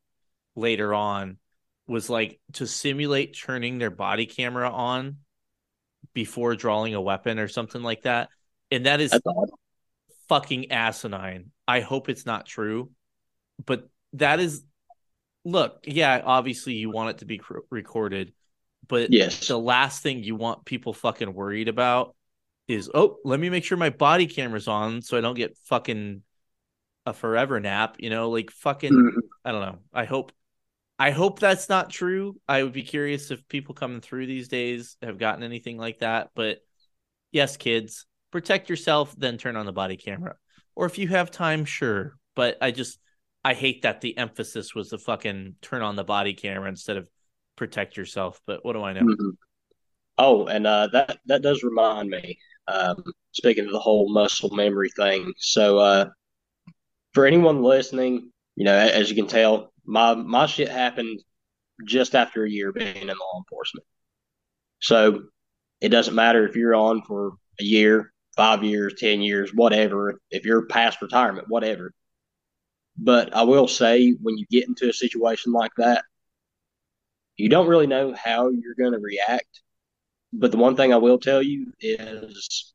later 0.54 0.94
on 0.94 1.38
was 1.86 2.08
like 2.08 2.40
to 2.54 2.66
simulate 2.66 3.36
turning 3.36 3.78
their 3.78 3.90
body 3.90 4.26
camera 4.26 4.70
on 4.70 5.18
before 6.14 6.54
drawing 6.54 6.94
a 6.94 7.00
weapon 7.00 7.38
or 7.38 7.48
something 7.48 7.82
like 7.82 8.02
that. 8.02 8.28
And 8.70 8.86
that 8.86 9.00
is 9.00 9.18
fucking 10.28 10.70
asinine. 10.70 11.50
I 11.66 11.80
hope 11.80 12.08
it's 12.08 12.26
not 12.26 12.46
true, 12.46 12.90
but 13.64 13.88
that 14.14 14.40
is 14.40 14.64
look, 15.44 15.80
yeah, 15.84 16.22
obviously 16.24 16.74
you 16.74 16.90
want 16.90 17.10
it 17.10 17.18
to 17.18 17.24
be 17.24 17.38
cr- 17.38 17.58
recorded, 17.70 18.32
but 18.86 19.12
Yes. 19.12 19.48
the 19.48 19.58
last 19.58 20.02
thing 20.02 20.22
you 20.22 20.36
want 20.36 20.64
people 20.64 20.92
fucking 20.92 21.34
worried 21.34 21.68
about 21.68 22.14
is, 22.68 22.90
oh, 22.94 23.16
let 23.24 23.40
me 23.40 23.50
make 23.50 23.64
sure 23.64 23.76
my 23.76 23.90
body 23.90 24.26
camera's 24.26 24.68
on 24.68 25.02
so 25.02 25.18
I 25.18 25.20
don't 25.20 25.34
get 25.34 25.56
fucking 25.64 26.22
a 27.06 27.12
forever 27.12 27.58
nap, 27.60 27.96
you 27.98 28.10
know, 28.10 28.30
like 28.30 28.50
fucking 28.50 28.92
Mhm. 28.92 29.20
I 29.44 29.52
don't 29.52 29.60
know. 29.60 29.78
I 29.92 30.04
hope 30.04 30.32
I 30.98 31.10
hope 31.10 31.40
that's 31.40 31.68
not 31.68 31.90
true. 31.90 32.40
I 32.48 32.62
would 32.62 32.72
be 32.72 32.84
curious 32.84 33.30
if 33.32 33.48
people 33.48 33.74
coming 33.74 34.00
through 34.00 34.26
these 34.26 34.46
days 34.48 34.96
have 35.02 35.18
gotten 35.18 35.42
anything 35.42 35.76
like 35.76 35.98
that, 35.98 36.30
but 36.34 36.58
yes, 37.32 37.56
kids, 37.56 38.06
protect 38.30 38.70
yourself 38.70 39.14
then 39.16 39.36
turn 39.38 39.56
on 39.56 39.66
the 39.66 39.72
body 39.72 39.96
camera. 39.96 40.36
Or 40.74 40.86
if 40.86 40.98
you 40.98 41.08
have 41.08 41.30
time, 41.30 41.64
sure, 41.64 42.16
but 42.34 42.56
I 42.60 42.70
just 42.70 42.98
I 43.44 43.54
hate 43.54 43.82
that 43.82 44.00
the 44.00 44.16
emphasis 44.16 44.74
was 44.74 44.90
to 44.90 44.98
fucking 44.98 45.56
turn 45.60 45.82
on 45.82 45.96
the 45.96 46.04
body 46.04 46.34
camera 46.34 46.68
instead 46.68 46.96
of 46.96 47.08
protect 47.56 47.96
yourself, 47.96 48.40
but 48.46 48.64
what 48.64 48.74
do 48.74 48.82
I 48.82 48.92
know? 48.92 49.02
Mhm. 49.02 49.36
Oh, 50.18 50.46
and 50.46 50.66
uh, 50.66 50.88
that 50.92 51.18
that 51.26 51.42
does 51.42 51.62
remind 51.62 52.08
me. 52.08 52.38
Um, 52.68 53.02
speaking 53.32 53.66
of 53.66 53.72
the 53.72 53.80
whole 53.80 54.12
muscle 54.12 54.50
memory 54.50 54.90
thing, 54.90 55.32
so 55.38 55.78
uh, 55.78 56.10
for 57.12 57.26
anyone 57.26 57.62
listening, 57.62 58.30
you 58.56 58.64
know, 58.64 58.74
as 58.76 59.10
you 59.10 59.16
can 59.16 59.26
tell, 59.26 59.72
my 59.84 60.14
my 60.14 60.46
shit 60.46 60.68
happened 60.68 61.20
just 61.84 62.14
after 62.14 62.44
a 62.44 62.50
year 62.50 62.72
being 62.72 62.96
in 62.96 63.08
law 63.08 63.38
enforcement. 63.38 63.86
So 64.80 65.24
it 65.80 65.88
doesn't 65.88 66.14
matter 66.14 66.46
if 66.46 66.56
you're 66.56 66.74
on 66.74 67.02
for 67.02 67.32
a 67.60 67.64
year, 67.64 68.12
five 68.36 68.62
years, 68.62 68.94
ten 68.98 69.20
years, 69.20 69.52
whatever. 69.54 70.20
If 70.30 70.44
you're 70.44 70.66
past 70.66 71.02
retirement, 71.02 71.48
whatever. 71.48 71.92
But 72.96 73.34
I 73.34 73.42
will 73.42 73.68
say, 73.68 74.10
when 74.22 74.36
you 74.36 74.46
get 74.50 74.68
into 74.68 74.88
a 74.88 74.92
situation 74.92 75.52
like 75.52 75.72
that, 75.78 76.04
you 77.36 77.48
don't 77.48 77.68
really 77.68 77.86
know 77.86 78.14
how 78.14 78.50
you're 78.50 78.74
going 78.78 78.92
to 78.92 78.98
react. 78.98 79.62
But 80.32 80.50
the 80.50 80.58
one 80.58 80.76
thing 80.76 80.92
I 80.92 80.96
will 80.96 81.18
tell 81.18 81.42
you 81.42 81.72
is 81.80 82.72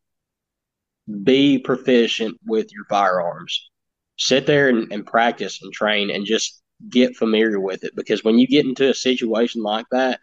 be 1.24 1.58
proficient 1.60 2.38
with 2.46 2.72
your 2.72 2.86
firearms. 2.86 3.70
Sit 4.18 4.46
there 4.46 4.70
and, 4.70 4.92
and 4.92 5.06
practice 5.06 5.62
and 5.62 5.72
train 5.72 6.10
and 6.12 6.26
just 6.26 6.62
get 6.90 7.16
familiar 7.16 7.60
with 7.60 7.84
it 7.84 7.96
because 7.96 8.24
when 8.24 8.38
you 8.38 8.48
get 8.48 8.66
into 8.66 8.90
a 8.90 8.94
situation 8.94 9.62
like 9.64 9.86
that, 9.92 10.20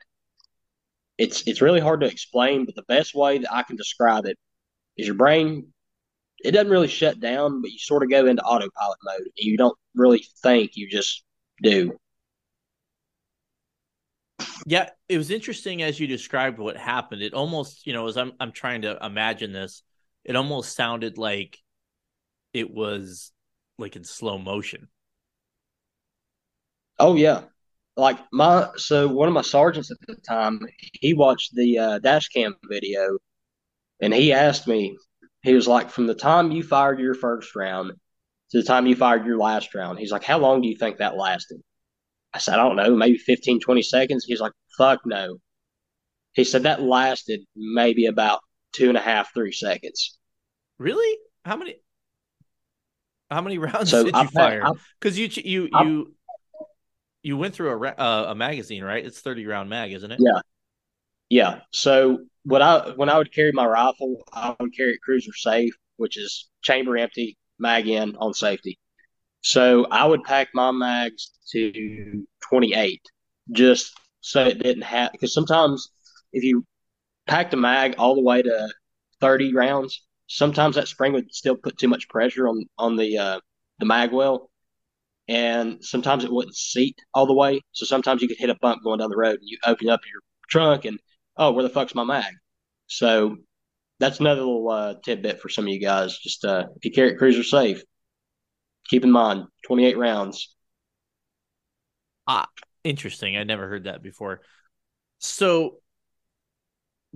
it's 1.18 1.46
it's 1.46 1.62
really 1.62 1.80
hard 1.80 2.00
to 2.00 2.06
explain, 2.06 2.66
but 2.66 2.74
the 2.74 2.82
best 2.82 3.14
way 3.14 3.38
that 3.38 3.52
I 3.52 3.62
can 3.62 3.76
describe 3.76 4.26
it 4.26 4.36
is 4.96 5.06
your 5.06 5.16
brain 5.16 5.72
it 6.44 6.52
doesn't 6.52 6.70
really 6.70 6.88
shut 6.88 7.20
down, 7.20 7.62
but 7.62 7.70
you 7.70 7.78
sort 7.78 8.02
of 8.02 8.10
go 8.10 8.26
into 8.26 8.42
autopilot 8.42 8.98
mode 9.02 9.22
and 9.22 9.30
you 9.36 9.56
don't 9.56 9.76
really 9.94 10.24
think, 10.42 10.72
you 10.74 10.88
just 10.88 11.24
do. 11.62 11.96
Yeah, 14.66 14.90
it 15.08 15.18
was 15.18 15.30
interesting 15.30 15.82
as 15.82 16.00
you 16.00 16.06
described 16.06 16.58
what 16.58 16.76
happened. 16.76 17.22
It 17.22 17.34
almost, 17.34 17.86
you 17.86 17.92
know, 17.92 18.06
as 18.08 18.16
I'm 18.16 18.32
I'm 18.40 18.52
trying 18.52 18.82
to 18.82 18.98
imagine 19.04 19.52
this, 19.52 19.82
it 20.24 20.36
almost 20.36 20.74
sounded 20.74 21.18
like 21.18 21.58
it 22.52 22.70
was 22.70 23.32
like 23.78 23.96
in 23.96 24.04
slow 24.04 24.38
motion. 24.38 24.88
Oh 26.98 27.16
yeah. 27.16 27.42
Like 27.96 28.18
my 28.32 28.68
so 28.76 29.06
one 29.08 29.28
of 29.28 29.34
my 29.34 29.42
sergeants 29.42 29.90
at 29.90 29.98
the 30.06 30.16
time, 30.16 30.60
he 30.94 31.14
watched 31.14 31.54
the 31.54 31.78
uh, 31.78 31.98
dash 31.98 32.28
cam 32.28 32.56
video 32.68 33.18
and 34.00 34.12
he 34.14 34.32
asked 34.32 34.66
me, 34.66 34.96
he 35.42 35.54
was 35.54 35.68
like, 35.68 35.90
from 35.90 36.06
the 36.06 36.14
time 36.14 36.50
you 36.52 36.62
fired 36.62 36.98
your 37.00 37.14
first 37.14 37.54
round 37.54 37.92
to 38.50 38.58
the 38.58 38.66
time 38.66 38.86
you 38.86 38.96
fired 38.96 39.26
your 39.26 39.38
last 39.38 39.74
round, 39.74 39.98
he's 39.98 40.12
like, 40.12 40.24
how 40.24 40.38
long 40.38 40.60
do 40.62 40.68
you 40.68 40.76
think 40.76 40.98
that 40.98 41.16
lasted? 41.16 41.60
I 42.34 42.38
said, 42.38 42.54
I 42.54 42.56
don't 42.68 42.76
know, 42.76 42.96
maybe 42.96 43.16
15, 43.16 43.60
20 43.60 43.82
seconds. 43.82 44.24
He's 44.24 44.40
like, 44.40 44.52
fuck 44.76 45.00
no. 45.06 45.36
He 46.32 46.42
said 46.42 46.64
that 46.64 46.82
lasted 46.82 47.40
maybe 47.54 48.06
about 48.06 48.40
two 48.72 48.88
and 48.88 48.98
a 48.98 49.00
half, 49.00 49.32
three 49.32 49.52
seconds. 49.52 50.18
Really? 50.78 51.18
How 51.44 51.56
many 51.56 51.76
how 53.30 53.40
many 53.40 53.58
rounds 53.66 53.90
So 53.90 54.04
did 54.04 54.14
I- 54.14 54.22
you 54.22 54.28
fire? 54.28 54.64
Because 55.00 55.18
you 55.18 55.28
you 55.44 55.68
I- 55.72 55.84
you 55.84 56.14
you 57.22 57.36
went 57.38 57.54
through 57.54 57.70
a 57.70 57.78
uh, 57.88 58.26
a 58.30 58.34
magazine, 58.34 58.82
right? 58.82 59.04
It's 59.04 59.20
thirty 59.20 59.46
round 59.46 59.70
mag, 59.70 59.92
isn't 59.92 60.10
it? 60.10 60.18
Yeah. 60.20 60.40
Yeah. 61.30 61.60
So 61.72 62.18
what 62.42 62.60
I 62.62 62.90
when 62.96 63.08
I 63.08 63.16
would 63.16 63.32
carry 63.32 63.52
my 63.52 63.64
rifle, 63.64 64.16
I 64.32 64.54
would 64.58 64.76
carry 64.76 64.90
it 64.94 65.00
cruiser 65.02 65.32
safe, 65.34 65.72
which 65.96 66.18
is 66.18 66.50
chamber 66.62 66.96
empty, 66.98 67.38
mag 67.58 67.86
in 67.88 68.16
on 68.16 68.34
safety. 68.34 68.78
So 69.44 69.86
I 69.90 70.06
would 70.06 70.24
pack 70.24 70.48
my 70.54 70.70
mags 70.70 71.30
to 71.52 72.26
28 72.48 73.02
just 73.52 73.92
so 74.22 74.42
it 74.42 74.58
didn't 74.58 74.84
have 74.84 75.12
because 75.12 75.34
sometimes 75.34 75.90
if 76.32 76.44
you 76.44 76.64
pack 77.26 77.50
the 77.50 77.58
mag 77.58 77.96
all 77.98 78.14
the 78.14 78.22
way 78.22 78.40
to 78.40 78.68
30 79.20 79.52
rounds, 79.52 80.02
sometimes 80.28 80.76
that 80.76 80.88
spring 80.88 81.12
would 81.12 81.30
still 81.34 81.56
put 81.56 81.76
too 81.76 81.88
much 81.88 82.08
pressure 82.08 82.48
on 82.48 82.64
on 82.78 82.96
the 82.96 83.18
uh, 83.18 83.40
the 83.80 83.84
mag 83.84 84.12
well, 84.12 84.50
and 85.28 85.84
sometimes 85.84 86.24
it 86.24 86.32
wouldn't 86.32 86.56
seat 86.56 86.96
all 87.12 87.26
the 87.26 87.34
way. 87.34 87.60
So 87.72 87.84
sometimes 87.84 88.22
you 88.22 88.28
could 88.28 88.38
hit 88.38 88.48
a 88.48 88.56
bump 88.62 88.82
going 88.82 89.00
down 89.00 89.10
the 89.10 89.16
road, 89.16 89.40
and 89.40 89.48
you 89.48 89.58
open 89.66 89.90
up 89.90 90.00
your 90.10 90.22
trunk, 90.48 90.86
and 90.86 90.98
oh, 91.36 91.52
where 91.52 91.64
the 91.64 91.68
fuck's 91.68 91.94
my 91.94 92.04
mag? 92.04 92.32
So 92.86 93.36
that's 94.00 94.20
another 94.20 94.40
little 94.40 94.70
uh, 94.70 94.94
tidbit 95.04 95.42
for 95.42 95.50
some 95.50 95.66
of 95.66 95.72
you 95.72 95.80
guys. 95.80 96.16
Just 96.18 96.46
uh, 96.46 96.64
if 96.76 96.84
you 96.86 96.92
carry 96.92 97.10
it 97.10 97.18
cruiser 97.18 97.42
safe, 97.42 97.82
keep 98.88 99.04
in 99.04 99.10
mind 99.10 99.46
28 99.66 99.98
rounds. 99.98 100.54
Ah, 102.26 102.48
interesting. 102.82 103.36
I 103.36 103.44
never 103.44 103.68
heard 103.68 103.84
that 103.84 104.02
before. 104.02 104.40
So, 105.18 105.78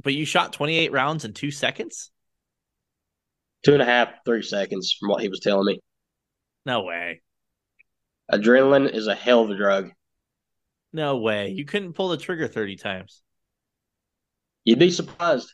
but 0.02 0.14
you 0.14 0.24
shot 0.24 0.52
twenty 0.52 0.76
eight 0.76 0.92
rounds 0.92 1.24
in 1.24 1.32
two 1.32 1.50
seconds? 1.50 2.10
Two 3.64 3.72
and 3.72 3.82
a 3.82 3.86
half, 3.86 4.24
three 4.24 4.42
seconds 4.42 4.92
from 4.92 5.08
what 5.08 5.22
he 5.22 5.28
was 5.28 5.40
telling 5.40 5.66
me. 5.66 5.80
No 6.64 6.82
way. 6.82 7.22
Adrenaline 8.30 8.92
is 8.92 9.06
a 9.06 9.14
hell 9.14 9.42
of 9.42 9.50
a 9.50 9.56
drug. 9.56 9.90
No 10.92 11.18
way. 11.18 11.48
You 11.50 11.64
couldn't 11.64 11.94
pull 11.94 12.08
the 12.08 12.16
trigger 12.16 12.48
thirty 12.48 12.76
times. 12.76 13.22
You'd 14.64 14.78
be 14.78 14.90
surprised. 14.90 15.52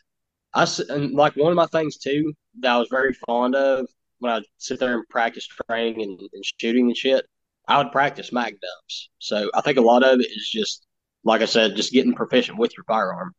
I 0.53 0.67
and 0.89 1.13
like 1.13 1.35
one 1.35 1.51
of 1.51 1.55
my 1.55 1.67
things 1.67 1.97
too 1.97 2.33
that 2.59 2.71
I 2.71 2.77
was 2.77 2.87
very 2.89 3.13
fond 3.13 3.55
of 3.55 3.87
when 4.19 4.31
I 4.31 4.41
sit 4.57 4.79
there 4.79 4.95
and 4.95 5.07
practice 5.09 5.47
training 5.69 6.01
and, 6.01 6.19
and 6.33 6.45
shooting 6.59 6.87
and 6.87 6.97
shit. 6.97 7.25
I 7.67 7.77
would 7.81 7.91
practice 7.91 8.31
mag 8.31 8.53
dumps. 8.61 9.09
So 9.19 9.49
I 9.53 9.61
think 9.61 9.77
a 9.77 9.81
lot 9.81 10.03
of 10.03 10.19
it 10.19 10.27
is 10.27 10.49
just 10.51 10.85
like 11.23 11.41
I 11.41 11.45
said, 11.45 11.75
just 11.75 11.91
getting 11.91 12.13
proficient 12.13 12.59
with 12.59 12.77
your 12.77 12.83
firearm. 12.85 13.33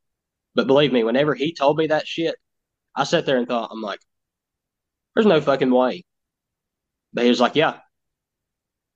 But 0.54 0.66
believe 0.68 0.92
me, 0.92 1.04
whenever 1.04 1.34
he 1.34 1.54
told 1.54 1.78
me 1.78 1.88
that 1.88 2.06
shit, 2.08 2.36
I 2.96 3.04
sat 3.04 3.26
there 3.26 3.38
and 3.38 3.48
thought, 3.48 3.70
I'm 3.72 3.82
like, 3.82 4.00
there's 5.14 5.26
no 5.26 5.40
fucking 5.40 5.70
way. 5.72 6.04
But 7.12 7.24
he 7.24 7.30
was 7.30 7.40
like, 7.40 7.56
yeah, 7.56 7.80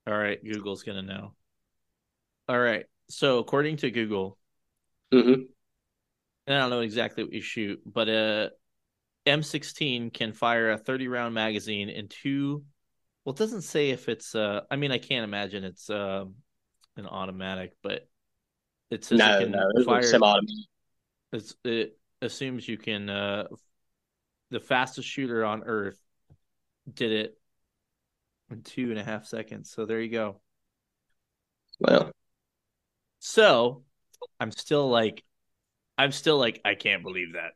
All 0.06 0.16
right, 0.16 0.42
Google's 0.42 0.82
gonna 0.82 1.02
know. 1.02 1.34
All 2.48 2.58
right. 2.58 2.86
So 3.08 3.38
according 3.38 3.78
to 3.78 3.90
Google, 3.90 4.38
hmm 5.12 5.46
and 6.46 6.56
I 6.56 6.60
don't 6.60 6.70
know 6.70 6.80
exactly 6.80 7.24
what 7.24 7.32
you 7.32 7.40
shoot, 7.40 7.80
but 7.86 8.08
a 8.08 8.50
M16 9.26 10.10
can 10.10 10.32
fire 10.32 10.70
a 10.72 10.78
30 10.78 11.08
round 11.08 11.34
magazine 11.34 11.88
in 11.88 12.08
two. 12.08 12.64
Well, 13.24 13.34
it 13.34 13.38
doesn't 13.38 13.62
say 13.62 13.90
if 13.90 14.08
it's. 14.08 14.34
Uh, 14.34 14.62
I 14.70 14.76
mean, 14.76 14.92
I 14.92 14.98
can't 14.98 15.24
imagine 15.24 15.64
it's 15.64 15.90
uh, 15.90 16.24
an 16.96 17.06
automatic, 17.06 17.72
but 17.82 18.08
it 18.90 19.04
says 19.04 19.18
no, 19.18 19.28
it 19.28 19.38
can 19.38 19.52
no, 19.52 19.84
fire. 19.84 20.02
semi-automatic. 20.02 20.48
It's, 21.32 21.54
it 21.64 21.98
assumes 22.22 22.66
you 22.68 22.76
can 22.76 23.08
uh, 23.08 23.44
the 24.50 24.60
fastest 24.60 25.08
shooter 25.08 25.44
on 25.44 25.62
earth 25.64 25.98
did 26.92 27.12
it 27.12 27.38
in 28.50 28.62
two 28.62 28.90
and 28.90 28.98
a 28.98 29.04
half 29.04 29.26
seconds. 29.26 29.70
So 29.70 29.86
there 29.86 30.00
you 30.00 30.10
go. 30.10 30.40
Well, 31.78 32.12
So 33.20 33.84
I'm 34.40 34.50
still 34.50 34.88
like, 34.88 35.22
I'm 35.98 36.12
still 36.12 36.38
like, 36.38 36.60
I 36.64 36.74
can't 36.74 37.02
believe 37.02 37.34
that. 37.34 37.52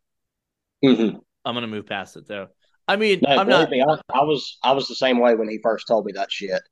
mhm. 0.82 1.20
I'm 1.44 1.54
gonna 1.54 1.66
move 1.66 1.86
past 1.86 2.16
it 2.16 2.26
though. 2.26 2.48
I 2.86 2.96
mean, 2.96 3.20
no, 3.22 3.36
I'm 3.36 3.48
not. 3.48 3.70
me, 3.70 3.82
I, 3.82 3.98
I 4.12 4.24
was 4.24 4.58
I 4.62 4.72
was 4.72 4.88
the 4.88 4.94
same 4.94 5.18
way 5.18 5.34
when 5.34 5.48
he 5.48 5.58
first 5.62 5.86
told 5.86 6.04
me 6.04 6.12
that 6.12 6.30
shit. 6.30 6.62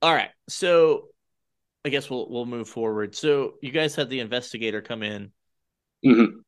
All 0.00 0.14
right, 0.14 0.30
so 0.48 1.08
I 1.84 1.88
guess 1.88 2.08
we'll 2.08 2.28
we'll 2.30 2.46
move 2.46 2.68
forward. 2.68 3.14
So 3.14 3.54
you 3.60 3.72
guys 3.72 3.94
had 3.94 4.10
the 4.10 4.20
investigator 4.20 4.80
come 4.80 5.02
in. 5.02 5.32
Mhm. 6.04 6.42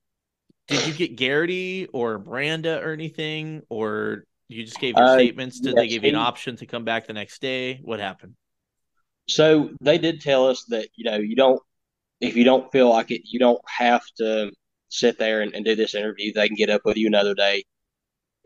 Did 0.68 0.86
you 0.86 0.92
get 0.94 1.16
Garrity 1.16 1.88
or 1.92 2.20
Miranda 2.20 2.80
or 2.80 2.92
anything, 2.92 3.62
or 3.68 4.24
you 4.48 4.64
just 4.64 4.78
gave 4.78 4.96
your 4.96 5.04
Uh, 5.04 5.14
statements? 5.14 5.58
Did 5.58 5.74
they 5.74 5.84
yes, 5.86 5.94
give 5.94 6.04
you 6.04 6.10
an 6.10 6.16
option 6.16 6.56
to 6.56 6.66
come 6.66 6.84
back 6.84 7.08
the 7.08 7.12
next 7.12 7.40
day? 7.40 7.80
What 7.82 7.98
happened? 7.98 8.34
So 9.28 9.70
they 9.80 9.98
did 9.98 10.20
tell 10.20 10.48
us 10.48 10.64
that 10.66 10.88
you 10.94 11.04
know 11.04 11.16
you 11.16 11.34
don't 11.34 11.60
if 12.20 12.36
you 12.36 12.44
don't 12.44 12.70
feel 12.70 12.90
like 12.90 13.10
it, 13.10 13.22
you 13.24 13.38
don't 13.40 13.60
have 13.66 14.02
to 14.18 14.52
sit 14.90 15.18
there 15.18 15.40
and, 15.40 15.54
and 15.54 15.64
do 15.64 15.74
this 15.74 15.94
interview. 15.94 16.32
They 16.32 16.48
can 16.48 16.56
get 16.56 16.70
up 16.70 16.82
with 16.84 16.96
you 16.96 17.06
another 17.06 17.34
day. 17.34 17.64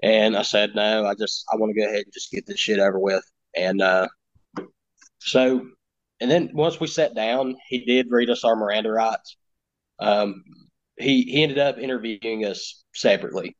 And 0.02 0.36
I 0.36 0.42
said 0.42 0.74
no. 0.74 1.06
I 1.06 1.14
just 1.14 1.44
I 1.52 1.56
want 1.56 1.74
to 1.74 1.80
go 1.80 1.86
ahead 1.86 2.04
and 2.04 2.12
just 2.12 2.30
get 2.30 2.46
this 2.46 2.60
shit 2.60 2.78
over 2.78 2.98
with. 2.98 3.24
And 3.56 3.80
uh, 3.80 4.08
so, 5.18 5.66
and 6.20 6.30
then 6.30 6.50
once 6.52 6.78
we 6.78 6.86
sat 6.86 7.14
down, 7.14 7.56
he 7.68 7.84
did 7.84 8.08
read 8.10 8.30
us 8.30 8.44
our 8.44 8.56
Miranda 8.56 8.90
rights. 8.90 9.36
Um, 9.98 10.44
he 10.98 11.22
he 11.22 11.42
ended 11.42 11.58
up 11.58 11.78
interviewing 11.78 12.44
us 12.44 12.84
separately. 12.94 13.56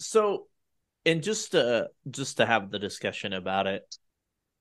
So, 0.00 0.46
and 1.06 1.22
just 1.22 1.52
to 1.52 1.88
just 2.10 2.38
to 2.38 2.46
have 2.46 2.70
the 2.70 2.78
discussion 2.78 3.32
about 3.32 3.66
it, 3.66 3.82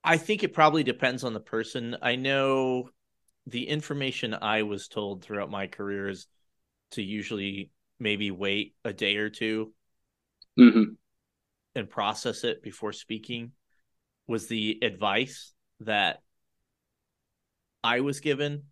I 0.04 0.18
think 0.18 0.44
it 0.44 0.54
probably 0.54 0.84
depends 0.84 1.24
on 1.24 1.34
the 1.34 1.40
person. 1.40 1.98
I 2.02 2.16
know 2.16 2.90
the 3.48 3.68
information 3.68 4.34
I 4.34 4.64
was 4.64 4.88
told 4.88 5.24
throughout 5.24 5.50
my 5.50 5.68
career 5.68 6.10
is 6.10 6.28
to 6.94 7.04
usually 7.04 7.72
maybe 8.00 8.32
wait 8.32 8.76
a 8.84 8.94
day 8.94 9.18
or 9.18 9.30
two 9.30 9.74
hmm 10.58 10.96
and 11.76 11.90
process 11.90 12.44
it 12.44 12.62
before 12.62 12.94
speaking 12.94 13.52
was 14.28 14.48
the 14.48 14.80
advice 14.82 15.54
that 15.82 16.22
I 17.84 18.00
was 18.02 18.20
given. 18.20 18.64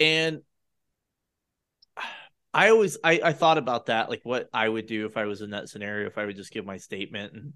And 0.00 0.42
I 2.54 2.68
always 2.68 2.98
I, 3.02 3.20
I 3.24 3.32
thought 3.32 3.58
about 3.58 3.86
that, 3.86 4.10
like 4.10 4.20
what 4.24 4.48
I 4.52 4.68
would 4.68 4.86
do 4.86 5.06
if 5.06 5.16
I 5.16 5.24
was 5.24 5.40
in 5.40 5.50
that 5.50 5.68
scenario, 5.68 6.06
if 6.06 6.18
I 6.18 6.26
would 6.26 6.36
just 6.36 6.52
give 6.52 6.66
my 6.66 6.76
statement. 6.76 7.32
And 7.32 7.52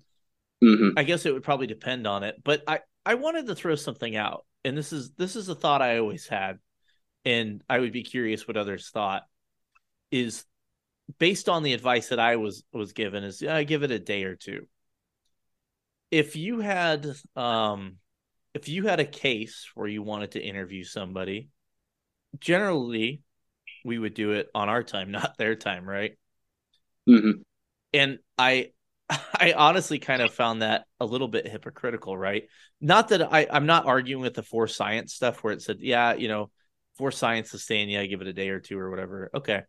hmm 0.63 0.91
I 0.97 1.05
guess 1.05 1.27
it 1.27 1.33
would 1.33 1.43
probably 1.45 1.67
depend 1.67 2.07
on 2.07 2.23
it. 2.23 2.37
But 2.43 2.63
I, 2.67 2.81
I 3.05 3.15
wanted 3.15 3.47
to 3.47 3.55
throw 3.55 3.75
something 3.75 4.17
out. 4.17 4.47
And 4.65 4.77
this 4.77 4.93
is 4.93 5.13
this 5.13 5.37
is 5.37 5.49
a 5.49 5.55
thought 5.55 5.83
I 5.83 5.99
always 5.99 6.27
had. 6.27 6.59
And 7.27 7.63
I 7.69 7.81
would 7.81 7.93
be 7.93 8.05
curious 8.05 8.49
what 8.49 8.57
others 8.57 8.89
thought 8.91 9.25
is 10.11 10.47
based 11.19 11.49
on 11.49 11.63
the 11.63 11.75
advice 11.75 12.09
that 12.09 12.21
I 12.21 12.37
was 12.37 12.65
was 12.73 12.93
given 12.93 13.25
is 13.25 13.43
yeah, 13.43 13.63
give 13.65 13.83
it 13.83 13.91
a 13.91 13.99
day 13.99 14.25
or 14.25 14.37
two. 14.37 14.69
If 16.11 16.37
you 16.37 16.61
had 16.61 17.07
um 17.35 17.99
if 18.55 18.69
you 18.69 18.87
had 18.87 19.01
a 19.01 19.05
case 19.07 19.69
where 19.75 19.89
you 19.89 20.03
wanted 20.03 20.33
to 20.33 20.43
interview 20.43 20.85
somebody, 20.85 21.51
generally 22.41 23.23
we 23.85 23.99
would 23.99 24.15
do 24.15 24.33
it 24.33 24.49
on 24.55 24.69
our 24.69 24.83
time, 24.83 25.11
not 25.13 25.39
their 25.39 25.57
time, 25.57 25.89
right? 25.89 26.17
hmm 27.07 27.47
And 27.93 28.19
I 28.39 28.71
I 29.11 29.55
honestly 29.57 29.99
kind 29.99 30.23
of 30.23 30.33
found 30.33 30.63
that 30.63 30.85
a 31.01 31.07
little 31.07 31.29
bit 31.29 31.47
hypocritical, 31.47 32.17
right? 32.17 32.49
Not 32.81 33.09
that 33.09 33.33
I, 33.33 33.47
I'm 33.51 33.67
not 33.67 33.87
arguing 33.87 34.23
with 34.23 34.35
the 34.35 34.43
Force 34.43 34.77
Science 34.77 35.15
stuff 35.15 35.43
where 35.43 35.53
it 35.53 35.63
said, 35.63 35.79
yeah, 35.81 36.15
you 36.15 36.29
know, 36.29 36.51
Force 36.97 37.19
Science 37.19 37.53
is 37.55 37.65
saying, 37.65 37.91
yeah, 37.91 38.05
give 38.07 38.21
it 38.21 38.27
a 38.27 38.33
day 38.33 38.49
or 38.49 38.61
two 38.61 38.79
or 38.79 38.91
whatever. 38.91 39.31
Okay. 39.35 39.63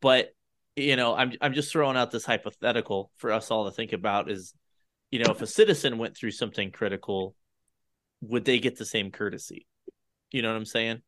But 0.00 0.30
you 0.76 0.96
know, 0.96 1.14
I'm 1.14 1.32
I'm 1.40 1.54
just 1.54 1.70
throwing 1.70 1.96
out 1.96 2.10
this 2.10 2.24
hypothetical 2.24 3.10
for 3.16 3.32
us 3.32 3.50
all 3.50 3.66
to 3.66 3.70
think 3.70 3.92
about 3.92 4.30
is, 4.30 4.54
you 5.10 5.20
know, 5.20 5.30
if 5.30 5.40
a 5.40 5.46
citizen 5.46 5.98
went 5.98 6.16
through 6.16 6.32
something 6.32 6.72
critical, 6.72 7.36
would 8.20 8.44
they 8.44 8.58
get 8.58 8.76
the 8.76 8.84
same 8.84 9.10
courtesy? 9.10 9.66
You 10.32 10.42
know 10.42 10.48
what 10.48 10.56
I'm 10.56 10.64
saying? 10.64 11.02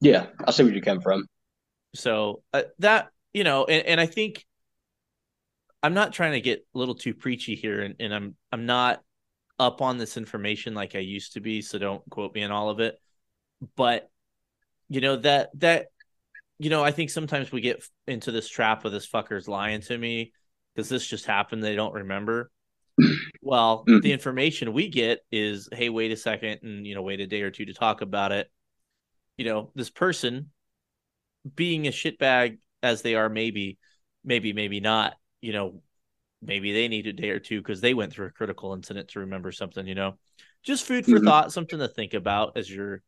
Yeah, 0.00 0.26
I 0.46 0.52
see 0.52 0.62
where 0.62 0.72
you 0.72 0.80
come 0.80 1.00
from. 1.00 1.24
So 1.94 2.42
uh, 2.52 2.62
that 2.80 3.08
you 3.32 3.44
know, 3.44 3.64
and, 3.64 3.86
and 3.86 4.00
I 4.00 4.06
think 4.06 4.44
I'm 5.82 5.94
not 5.94 6.12
trying 6.12 6.32
to 6.32 6.40
get 6.40 6.64
a 6.74 6.78
little 6.78 6.94
too 6.94 7.14
preachy 7.14 7.56
here, 7.56 7.82
and, 7.82 7.96
and 7.98 8.14
I'm 8.14 8.36
I'm 8.52 8.66
not 8.66 9.02
up 9.58 9.82
on 9.82 9.98
this 9.98 10.16
information 10.16 10.74
like 10.74 10.94
I 10.94 11.00
used 11.00 11.34
to 11.34 11.40
be, 11.40 11.62
so 11.62 11.78
don't 11.78 12.08
quote 12.10 12.34
me 12.34 12.42
on 12.44 12.50
all 12.52 12.70
of 12.70 12.80
it. 12.80 12.96
But 13.76 14.08
you 14.94 15.00
know 15.00 15.16
that 15.16 15.50
that 15.60 15.86
you 16.58 16.70
know 16.70 16.84
I 16.84 16.92
think 16.92 17.10
sometimes 17.10 17.50
we 17.50 17.60
get 17.60 17.84
into 18.06 18.30
this 18.30 18.48
trap 18.48 18.84
of 18.84 18.92
this 18.92 19.08
fucker's 19.08 19.48
lying 19.48 19.80
to 19.82 19.98
me 19.98 20.32
because 20.74 20.88
this 20.88 21.06
just 21.06 21.26
happened. 21.26 21.62
They 21.62 21.76
don't 21.76 21.94
remember. 21.94 22.50
Well, 23.42 23.84
Mhm. 23.86 24.00
the 24.02 24.12
information 24.12 24.72
we 24.72 24.88
get 24.88 25.20
is, 25.30 25.68
hey, 25.70 25.90
wait 25.90 26.12
a 26.12 26.16
second, 26.16 26.60
and 26.62 26.86
you 26.86 26.94
know, 26.94 27.02
wait 27.02 27.20
a 27.20 27.26
day 27.26 27.42
or 27.42 27.50
two 27.50 27.66
to 27.66 27.74
talk 27.74 28.00
about 28.00 28.32
it. 28.32 28.50
You 29.36 29.44
know, 29.44 29.70
this 29.74 29.90
person 29.90 30.50
being 31.54 31.86
a 31.86 31.90
shitbag 31.90 32.58
as 32.82 33.02
they 33.02 33.14
are, 33.14 33.28
maybe, 33.28 33.78
maybe, 34.24 34.52
maybe 34.52 34.80
not. 34.80 35.14
You 35.42 35.52
know, 35.52 35.82
maybe 36.40 36.72
they 36.72 36.88
need 36.88 37.06
a 37.06 37.12
day 37.12 37.30
or 37.30 37.38
two 37.38 37.60
because 37.60 37.80
they 37.80 37.94
went 37.94 38.12
through 38.12 38.26
a 38.26 38.30
critical 38.30 38.72
incident 38.72 39.08
to 39.08 39.20
remember 39.20 39.52
something. 39.52 39.86
You 39.86 39.94
know, 39.94 40.18
just 40.62 40.86
food 40.86 41.04
for 41.06 41.18
Mhm. 41.18 41.24
thought, 41.24 41.52
something 41.52 41.78
to 41.78 41.88
think 41.88 42.14
about 42.14 42.56
as 42.56 42.70
you're 42.70 43.02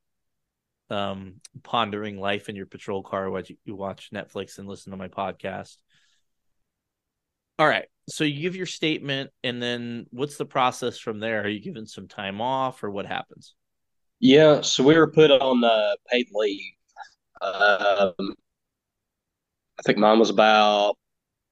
um 0.90 1.40
pondering 1.62 2.18
life 2.18 2.48
in 2.48 2.56
your 2.56 2.66
patrol 2.66 3.02
car 3.02 3.28
while 3.30 3.42
you, 3.64 3.74
watch 3.74 4.10
Netflix 4.12 4.58
and 4.58 4.68
listen 4.68 4.92
to 4.92 4.96
my 4.96 5.08
podcast. 5.08 5.76
All 7.58 7.66
right. 7.66 7.86
So 8.08 8.24
you 8.24 8.40
give 8.40 8.54
your 8.54 8.66
statement 8.66 9.30
and 9.42 9.60
then 9.60 10.06
what's 10.10 10.36
the 10.36 10.44
process 10.44 10.98
from 10.98 11.18
there? 11.18 11.42
Are 11.42 11.48
you 11.48 11.60
given 11.60 11.86
some 11.86 12.06
time 12.06 12.40
off 12.40 12.84
or 12.84 12.90
what 12.90 13.06
happens? 13.06 13.54
Yeah, 14.20 14.62
so 14.62 14.82
we 14.82 14.96
were 14.96 15.10
put 15.10 15.30
on 15.30 15.62
uh, 15.62 15.94
paid 16.10 16.28
leave. 16.32 16.72
Um, 17.42 18.14
I 19.78 19.82
think 19.84 19.98
mine 19.98 20.18
was 20.18 20.30
about 20.30 20.96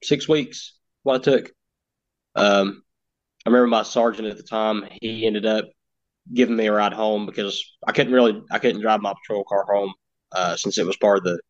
six 0.02 0.28
weeks. 0.28 0.78
What 1.02 1.16
it 1.16 1.22
took. 1.24 1.52
Um, 2.34 2.82
I 3.44 3.50
remember 3.50 3.66
my 3.66 3.82
sergeant 3.82 4.28
at 4.28 4.38
the 4.38 4.42
time. 4.42 4.84
He 5.02 5.26
ended 5.26 5.44
up 5.44 5.66
giving 6.32 6.56
me 6.56 6.66
a 6.66 6.72
ride 6.72 6.92
home 6.92 7.26
because 7.26 7.64
I 7.86 7.92
couldn't 7.92 8.12
really, 8.12 8.42
I 8.50 8.58
couldn't 8.58 8.80
drive 8.82 9.00
my 9.00 9.12
patrol 9.14 9.44
car 9.44 9.66
home 9.68 9.92
uh, 10.32 10.56
since 10.56 10.78
it 10.78 10.86
was 10.86 10.96
part 10.96 11.18
of 11.18 11.24
the 11.24 11.40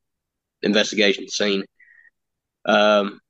investigation 0.62 1.28
scene. 1.28 1.64
Um, 2.66 3.20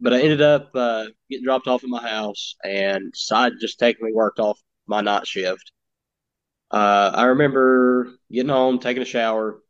but 0.00 0.12
I 0.12 0.20
ended 0.20 0.42
up 0.42 0.70
uh, 0.74 1.06
getting 1.30 1.44
dropped 1.44 1.66
off 1.66 1.84
at 1.84 1.90
my 1.90 2.06
house, 2.06 2.56
and 2.64 3.12
decided 3.12 3.58
just 3.60 3.78
technically 3.78 4.12
worked 4.12 4.38
off 4.38 4.60
my 4.86 5.00
night 5.00 5.26
shift. 5.26 5.72
Uh, 6.70 7.12
I 7.14 7.24
remember 7.26 8.10
getting 8.30 8.50
home, 8.50 8.78
taking 8.78 9.02
a 9.02 9.06
shower, 9.06 9.60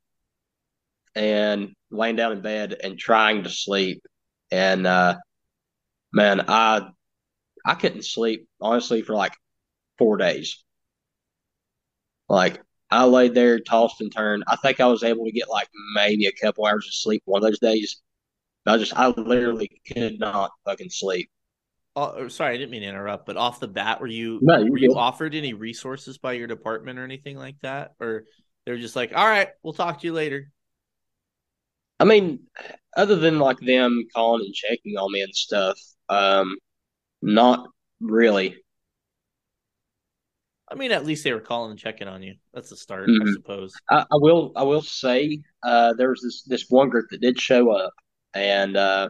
and 1.15 1.75
laying 1.91 2.17
down 2.17 2.33
in 2.33 2.43
bed 2.43 2.75
and 2.83 2.99
trying 2.99 3.45
to 3.45 3.51
sleep. 3.51 4.03
And 4.51 4.87
uh, 4.87 5.17
man, 6.13 6.43
I 6.49 6.89
I 7.67 7.75
couldn't 7.75 8.05
sleep 8.05 8.49
honestly 8.61 9.03
for 9.03 9.15
like 9.15 9.35
four 9.99 10.17
days. 10.17 10.64
Like 12.29 12.63
I 12.91 13.05
laid 13.05 13.35
there, 13.35 13.59
tossed 13.61 14.01
and 14.01 14.13
turned. 14.15 14.45
I 14.47 14.57
think 14.57 14.81
I 14.81 14.87
was 14.87 15.03
able 15.03 15.25
to 15.27 15.33
get 15.33 15.49
like 15.49 15.69
maybe 15.95 16.27
a 16.27 16.33
couple 16.33 16.67
hours 16.67 16.87
of 16.87 16.95
sleep 16.95 17.23
one 17.27 17.43
of 17.43 17.49
those 17.49 17.59
days. 17.59 18.01
I 18.67 18.79
just 18.79 18.97
I 18.97 19.09
literally 19.09 19.71
could 19.87 20.19
not 20.19 20.53
fucking 20.65 20.91
sleep. 20.91 21.31
Oh, 21.97 22.27
sorry, 22.29 22.55
I 22.55 22.57
didn't 22.57 22.73
mean 22.73 22.83
to 22.83 22.89
interrupt, 22.89 23.25
but 23.25 23.37
off 23.37 23.61
the 23.61 23.69
bat, 23.69 24.01
were 24.01 24.09
you 24.09 24.41
No, 24.43 24.65
were 24.65 24.79
you 24.79 24.97
offered 24.97 25.35
any 25.35 25.53
resources 25.53 26.19
by 26.19 26.33
your 26.33 26.49
department 26.49 26.99
or 26.99 27.05
anything 27.05 27.37
like 27.37 27.57
that? 27.63 27.95
Or 28.01 28.25
they're 28.67 28.79
just 28.79 28.97
like, 28.97 29.13
all 29.15 29.27
right, 29.27 29.51
we'll 29.63 29.75
talk 29.75 30.01
to 30.01 30.07
you 30.07 30.13
later. 30.13 30.51
I 32.01 32.05
mean, 32.05 32.41
other 32.97 33.17
than 33.17 33.39
like 33.39 33.59
them 33.61 34.07
calling 34.15 34.45
and 34.45 34.55
checking 34.55 34.97
on 34.97 35.13
me 35.13 35.23
and 35.23 35.35
stuff, 35.35 35.79
um, 36.09 36.57
not 37.23 37.69
really. 38.01 38.64
I 40.71 40.75
mean, 40.77 40.93
at 40.93 41.05
least 41.05 41.25
they 41.25 41.33
were 41.33 41.41
calling 41.41 41.71
and 41.73 41.79
checking 41.79 42.09
on 42.09 42.23
you. 42.23 42.37
That's 42.53 42.73
a 42.73 42.77
start, 42.77 43.11
I 43.21 43.25
Mhm. 43.25 43.35
suppose. 43.35 43.75
I, 43.91 44.01
I 44.01 44.17
will 44.17 44.53
I 44.57 44.63
will 44.63 44.83
say 44.83 45.43
uh, 45.63 45.93
there 45.95 46.09
was 46.11 46.23
this 46.23 46.43
this 46.45 46.71
one 46.71 46.89
group 46.89 47.07
that 47.11 47.21
did 47.21 47.41
show 47.41 47.71
up, 47.71 47.93
and 48.35 48.77
uh, 48.77 49.09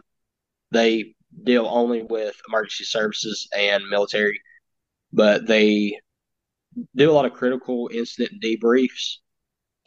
they 0.71 1.15
deal 1.43 1.67
only 1.67 2.03
with 2.03 2.35
emergency 2.49 2.85
services 2.85 3.47
and 3.55 3.87
military, 3.89 4.41
but 5.13 5.47
they 5.47 5.99
do 6.95 7.11
a 7.11 7.13
lot 7.13 7.25
of 7.25 7.33
critical 7.33 7.89
incident 7.93 8.41
debriefs, 8.43 9.17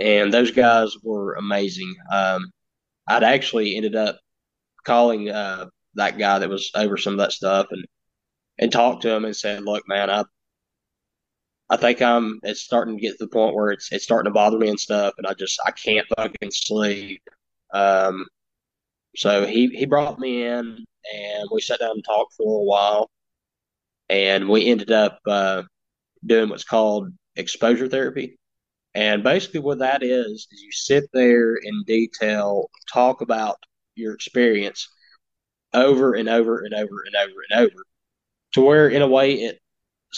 and 0.00 0.32
those 0.32 0.50
guys 0.52 0.96
were 1.02 1.34
amazing. 1.34 1.94
Um, 2.12 2.50
I'd 3.08 3.24
actually 3.24 3.76
ended 3.76 3.96
up 3.96 4.18
calling 4.84 5.30
uh, 5.30 5.66
that 5.94 6.18
guy 6.18 6.38
that 6.40 6.50
was 6.50 6.70
over 6.76 6.96
some 6.98 7.14
of 7.14 7.20
that 7.20 7.32
stuff 7.32 7.68
and 7.72 7.86
and 8.58 8.72
talked 8.72 9.02
to 9.02 9.10
him 9.14 9.24
and 9.24 9.36
said, 9.36 9.64
"Look, 9.64 9.84
man, 9.88 10.10
I 10.10 10.24
I 11.70 11.76
think 11.76 12.00
I'm 12.02 12.40
it's 12.42 12.60
starting 12.62 12.96
to 12.96 13.00
get 13.02 13.18
to 13.18 13.26
the 13.26 13.28
point 13.28 13.54
where 13.54 13.70
it's 13.70 13.92
it's 13.92 14.04
starting 14.04 14.30
to 14.30 14.34
bother 14.34 14.58
me 14.58 14.68
and 14.68 14.80
stuff, 14.80 15.14
and 15.18 15.26
I 15.26 15.34
just 15.34 15.60
I 15.66 15.70
can't 15.72 16.06
fucking 16.16 16.50
sleep." 16.50 17.22
Um, 17.72 18.26
so 19.16 19.46
he 19.46 19.68
he 19.68 19.86
brought 19.86 20.18
me 20.18 20.44
in 20.44 20.84
and 21.12 21.48
we 21.52 21.60
sat 21.60 21.80
down 21.80 21.92
and 21.92 22.04
talked 22.04 22.34
for 22.34 22.60
a 22.60 22.64
while, 22.64 23.10
and 24.08 24.48
we 24.48 24.66
ended 24.66 24.90
up 24.90 25.18
uh, 25.26 25.62
doing 26.26 26.48
what's 26.50 26.64
called 26.64 27.12
exposure 27.36 27.88
therapy. 27.88 28.38
And 28.94 29.22
basically, 29.22 29.60
what 29.60 29.78
that 29.80 30.02
is, 30.02 30.48
is 30.50 30.62
you 30.62 30.72
sit 30.72 31.04
there 31.12 31.56
in 31.56 31.84
detail, 31.86 32.70
talk 32.92 33.20
about 33.20 33.56
your 33.94 34.14
experience 34.14 34.88
over 35.74 36.14
and 36.14 36.28
over 36.28 36.60
and 36.64 36.74
over 36.74 37.04
and 37.06 37.16
over 37.16 37.34
and 37.50 37.60
over 37.60 37.84
to 38.54 38.62
where, 38.62 38.88
in 38.88 39.02
a 39.02 39.08
way, 39.08 39.34
it 39.34 39.60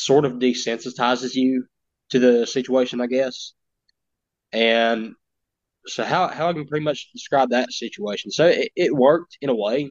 sort 0.04 0.24
of 0.24 0.34
desensitizes 0.34 1.34
you 1.34 1.66
to 2.10 2.18
the 2.18 2.46
situation, 2.46 3.00
I 3.00 3.06
guess. 3.06 3.52
And 4.52 5.14
so, 5.86 6.04
how, 6.04 6.28
how 6.28 6.48
I 6.48 6.52
can 6.52 6.66
pretty 6.66 6.84
much 6.84 7.10
describe 7.12 7.50
that 7.50 7.72
situation. 7.72 8.30
So, 8.30 8.46
it, 8.46 8.70
it 8.76 8.94
worked 8.94 9.38
in 9.40 9.48
a 9.48 9.54
way, 9.54 9.90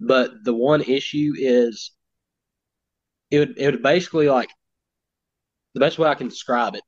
but 0.00 0.32
the 0.44 0.54
one 0.54 0.82
issue 0.82 1.32
is 1.36 1.92
it 3.30 3.38
would, 3.38 3.58
it 3.58 3.70
would 3.72 3.82
basically 3.82 4.28
like 4.28 4.50
the 5.74 5.80
best 5.80 5.98
way 5.98 6.08
I 6.08 6.14
can 6.14 6.28
describe 6.28 6.74
it 6.74 6.82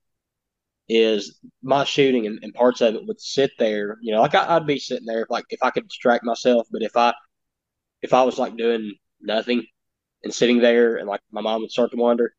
is 0.88 1.38
my 1.62 1.84
shooting 1.84 2.26
and, 2.26 2.40
and, 2.42 2.52
parts 2.54 2.80
of 2.80 2.94
it 2.94 3.06
would 3.06 3.20
sit 3.20 3.52
there. 3.58 3.96
You 4.02 4.14
know, 4.14 4.20
like 4.22 4.34
I, 4.34 4.58
would 4.58 4.66
be 4.66 4.78
sitting 4.78 5.06
there 5.06 5.22
if 5.22 5.30
like 5.30 5.44
if 5.50 5.62
I 5.62 5.70
could 5.70 5.88
distract 5.88 6.24
myself, 6.24 6.66
but 6.70 6.82
if 6.82 6.96
I 6.96 7.14
if 8.02 8.12
I 8.12 8.22
was 8.24 8.38
like 8.38 8.56
doing 8.56 8.94
nothing 9.20 9.64
and 10.24 10.32
sitting 10.32 10.60
there 10.60 10.96
and 10.96 11.08
like 11.08 11.20
my 11.30 11.40
mom 11.40 11.62
would 11.62 11.70
start 11.70 11.90
to 11.90 11.96
wonder, 11.96 12.34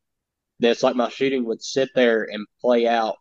then 0.60 0.70
it's 0.70 0.82
like 0.82 0.96
my 0.96 1.08
shooting 1.08 1.44
would 1.44 1.62
sit 1.62 1.90
there 1.94 2.22
and 2.24 2.46
play 2.60 2.86
out 2.86 3.16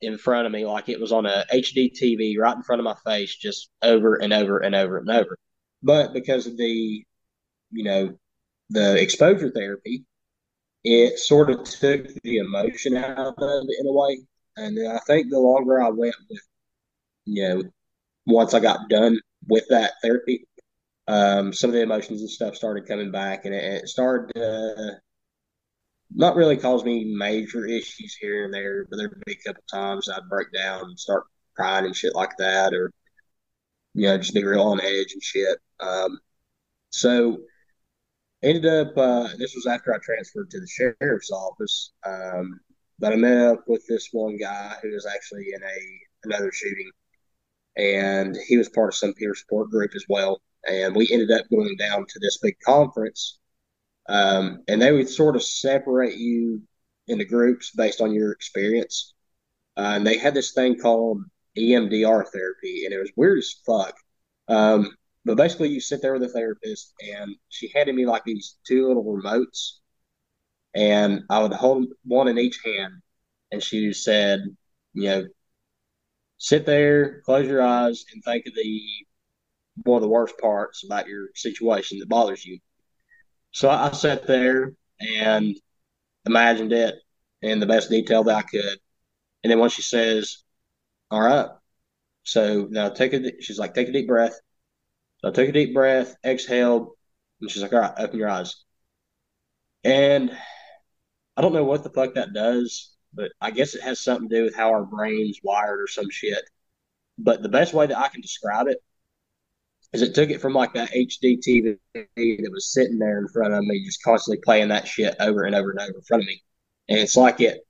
in 0.00 0.18
front 0.18 0.46
of 0.46 0.52
me 0.52 0.64
like 0.64 0.88
it 0.88 1.00
was 1.00 1.12
on 1.12 1.26
a 1.26 1.44
HD 1.52 1.90
TV 1.92 2.38
right 2.38 2.56
in 2.56 2.62
front 2.62 2.80
of 2.80 2.84
my 2.84 2.96
face, 3.04 3.34
just 3.34 3.70
over 3.82 4.16
and 4.16 4.32
over 4.32 4.58
and 4.58 4.74
over 4.74 4.98
and 4.98 5.10
over. 5.10 5.38
But 5.82 6.12
because 6.12 6.46
of 6.46 6.56
the, 6.56 7.04
you 7.70 7.84
know, 7.84 8.18
the 8.70 9.00
exposure 9.00 9.50
therapy, 9.50 10.04
it 10.84 11.18
sort 11.18 11.50
of 11.50 11.64
took 11.64 12.06
the 12.22 12.38
emotion 12.38 12.96
out 12.96 13.18
of 13.18 13.34
it 13.38 13.76
in 13.80 13.86
a 13.86 13.92
way. 13.92 14.20
And 14.56 14.88
I 14.90 14.98
think 15.06 15.30
the 15.30 15.38
longer 15.38 15.82
I 15.82 15.90
went 15.90 16.14
with, 16.28 16.40
you 17.26 17.48
know, 17.48 17.62
once 18.26 18.54
I 18.54 18.60
got 18.60 18.88
done 18.88 19.18
with 19.48 19.64
that 19.68 19.92
therapy, 20.02 20.46
um, 21.08 21.52
some 21.52 21.70
of 21.70 21.74
the 21.74 21.82
emotions 21.82 22.20
and 22.20 22.30
stuff 22.30 22.56
started 22.56 22.86
coming 22.86 23.10
back, 23.10 23.44
and 23.44 23.54
it, 23.54 23.82
it 23.82 23.88
started 23.88 24.32
to 24.34 25.00
not 26.12 26.36
really 26.36 26.56
cause 26.56 26.84
me 26.84 27.14
major 27.16 27.66
issues 27.66 28.16
here 28.20 28.44
and 28.44 28.54
there, 28.54 28.84
but 28.90 28.96
there'd 28.96 29.22
be 29.26 29.32
a 29.32 29.48
couple 29.48 29.62
times 29.70 30.08
I'd 30.08 30.28
break 30.28 30.48
down 30.52 30.84
and 30.84 30.98
start 30.98 31.24
crying 31.54 31.86
and 31.86 31.96
shit 31.96 32.14
like 32.14 32.36
that, 32.38 32.74
or 32.74 32.92
you 33.94 34.06
know, 34.06 34.18
just 34.18 34.34
be 34.34 34.44
real 34.44 34.62
on 34.62 34.80
edge 34.80 35.12
and 35.12 35.22
shit. 35.22 35.58
Um, 35.80 36.18
so 36.90 37.38
ended 38.42 38.66
up 38.66 38.96
uh, 38.96 39.28
this 39.38 39.54
was 39.54 39.66
after 39.66 39.94
I 39.94 39.98
transferred 40.02 40.50
to 40.50 40.60
the 40.60 40.66
sheriff's 40.66 41.30
office. 41.30 41.92
Um, 42.06 42.60
but 42.98 43.12
I 43.12 43.16
met 43.16 43.38
up 43.38 43.64
with 43.66 43.86
this 43.88 44.08
one 44.12 44.36
guy 44.36 44.76
who 44.82 44.90
was 44.90 45.06
actually 45.06 45.46
in 45.54 45.62
a 45.62 46.00
another 46.24 46.52
shooting, 46.52 46.90
and 47.76 48.36
he 48.48 48.56
was 48.56 48.68
part 48.68 48.88
of 48.88 48.94
some 48.94 49.14
peer 49.14 49.34
support 49.34 49.70
group 49.70 49.92
as 49.94 50.04
well. 50.08 50.40
And 50.68 50.94
we 50.94 51.08
ended 51.10 51.30
up 51.30 51.48
going 51.50 51.76
down 51.76 52.06
to 52.06 52.18
this 52.20 52.38
big 52.38 52.56
conference, 52.64 53.38
um, 54.08 54.62
and 54.68 54.80
they 54.80 54.92
would 54.92 55.08
sort 55.08 55.36
of 55.36 55.42
separate 55.42 56.16
you 56.16 56.62
into 57.08 57.24
groups 57.24 57.70
based 57.70 58.00
on 58.00 58.12
your 58.12 58.32
experience. 58.32 59.14
Uh, 59.76 59.94
and 59.96 60.06
they 60.06 60.18
had 60.18 60.34
this 60.34 60.52
thing 60.52 60.78
called 60.78 61.22
EMDR 61.56 62.26
therapy, 62.32 62.84
and 62.84 62.94
it 62.94 62.98
was 62.98 63.12
weird 63.16 63.38
as 63.38 63.54
fuck. 63.66 63.94
Um, 64.48 64.96
but 65.24 65.36
basically, 65.36 65.68
you 65.68 65.80
sit 65.80 66.02
there 66.02 66.12
with 66.12 66.22
a 66.22 66.28
therapist, 66.28 66.92
and 67.00 67.36
she 67.48 67.70
handed 67.74 67.94
me 67.94 68.06
like 68.06 68.24
these 68.24 68.56
two 68.66 68.88
little 68.88 69.04
remotes, 69.04 69.78
and 70.74 71.22
I 71.30 71.42
would 71.42 71.52
hold 71.52 71.86
one 72.04 72.28
in 72.28 72.38
each 72.38 72.60
hand, 72.64 72.94
and 73.52 73.62
she 73.62 73.92
said, 73.92 74.40
you 74.94 75.04
know, 75.04 75.24
sit 76.38 76.66
there, 76.66 77.20
close 77.22 77.46
your 77.46 77.62
eyes, 77.62 78.04
and 78.12 78.22
think 78.24 78.46
of 78.46 78.54
the 78.54 78.80
one 79.84 79.96
of 79.96 80.02
the 80.02 80.08
worst 80.08 80.38
parts 80.38 80.84
about 80.84 81.08
your 81.08 81.28
situation 81.34 81.98
that 81.98 82.08
bothers 82.08 82.44
you. 82.44 82.58
So 83.52 83.68
I 83.68 83.90
sat 83.92 84.26
there 84.26 84.74
and 85.00 85.56
imagined 86.26 86.72
it 86.72 86.94
in 87.42 87.60
the 87.60 87.66
best 87.66 87.90
detail 87.90 88.24
that 88.24 88.36
I 88.36 88.42
could. 88.42 88.78
And 89.42 89.50
then 89.50 89.58
when 89.58 89.70
she 89.70 89.82
says, 89.82 90.44
All 91.10 91.20
right, 91.20 91.48
so 92.22 92.68
now 92.70 92.90
take 92.90 93.12
a, 93.12 93.42
she's 93.42 93.58
like, 93.58 93.74
take 93.74 93.88
a 93.88 93.92
deep 93.92 94.06
breath. 94.06 94.38
So 95.18 95.28
I 95.28 95.32
took 95.32 95.48
a 95.48 95.52
deep 95.52 95.74
breath, 95.74 96.14
exhaled, 96.24 96.90
and 97.40 97.50
she's 97.50 97.62
like, 97.62 97.72
all 97.72 97.80
right, 97.80 97.94
open 97.98 98.18
your 98.18 98.28
eyes. 98.28 98.64
And 99.84 100.30
I 101.36 101.42
don't 101.42 101.52
know 101.52 101.64
what 101.64 101.82
the 101.82 101.90
fuck 101.90 102.14
that 102.14 102.32
does, 102.32 102.94
but 103.12 103.32
I 103.40 103.50
guess 103.50 103.74
it 103.74 103.82
has 103.82 103.98
something 103.98 104.28
to 104.28 104.36
do 104.36 104.44
with 104.44 104.54
how 104.54 104.70
our 104.70 104.84
brain's 104.84 105.40
wired 105.42 105.80
or 105.80 105.86
some 105.88 106.10
shit. 106.10 106.42
But 107.18 107.42
the 107.42 107.48
best 107.48 107.74
way 107.74 107.86
that 107.86 107.98
I 107.98 108.08
can 108.08 108.20
describe 108.20 108.66
it 108.68 108.78
is 109.92 110.02
it 110.02 110.14
took 110.14 110.30
it 110.30 110.40
from 110.40 110.52
like 110.52 110.72
that 110.74 110.90
HD 110.90 111.38
TV 111.38 111.76
that 111.94 112.50
was 112.52 112.72
sitting 112.72 112.98
there 112.98 113.18
in 113.18 113.28
front 113.28 113.54
of 113.54 113.64
me, 113.64 113.84
just 113.84 114.02
constantly 114.02 114.40
playing 114.44 114.68
that 114.68 114.86
shit 114.86 115.16
over 115.18 115.44
and 115.44 115.54
over 115.54 115.70
and 115.70 115.80
over 115.80 115.96
in 115.96 116.02
front 116.02 116.22
of 116.22 116.26
me. 116.26 116.42
And 116.88 116.98
it's 116.98 117.16
like 117.16 117.40
it 117.40 117.60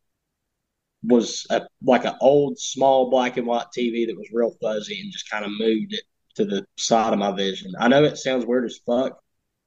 was 1.02 1.46
a, 1.50 1.62
like 1.82 2.04
an 2.04 2.14
old, 2.20 2.58
small 2.58 3.10
black 3.10 3.36
and 3.36 3.46
white 3.46 3.66
TV 3.76 4.06
that 4.06 4.16
was 4.16 4.28
real 4.32 4.54
fuzzy 4.60 5.00
and 5.00 5.12
just 5.12 5.30
kind 5.30 5.44
of 5.44 5.50
moved 5.58 5.94
it 5.94 6.04
to 6.36 6.44
the 6.44 6.66
side 6.76 7.12
of 7.12 7.18
my 7.18 7.32
vision. 7.32 7.72
I 7.78 7.88
know 7.88 8.04
it 8.04 8.18
sounds 8.18 8.44
weird 8.44 8.66
as 8.66 8.80
fuck, 8.86 9.18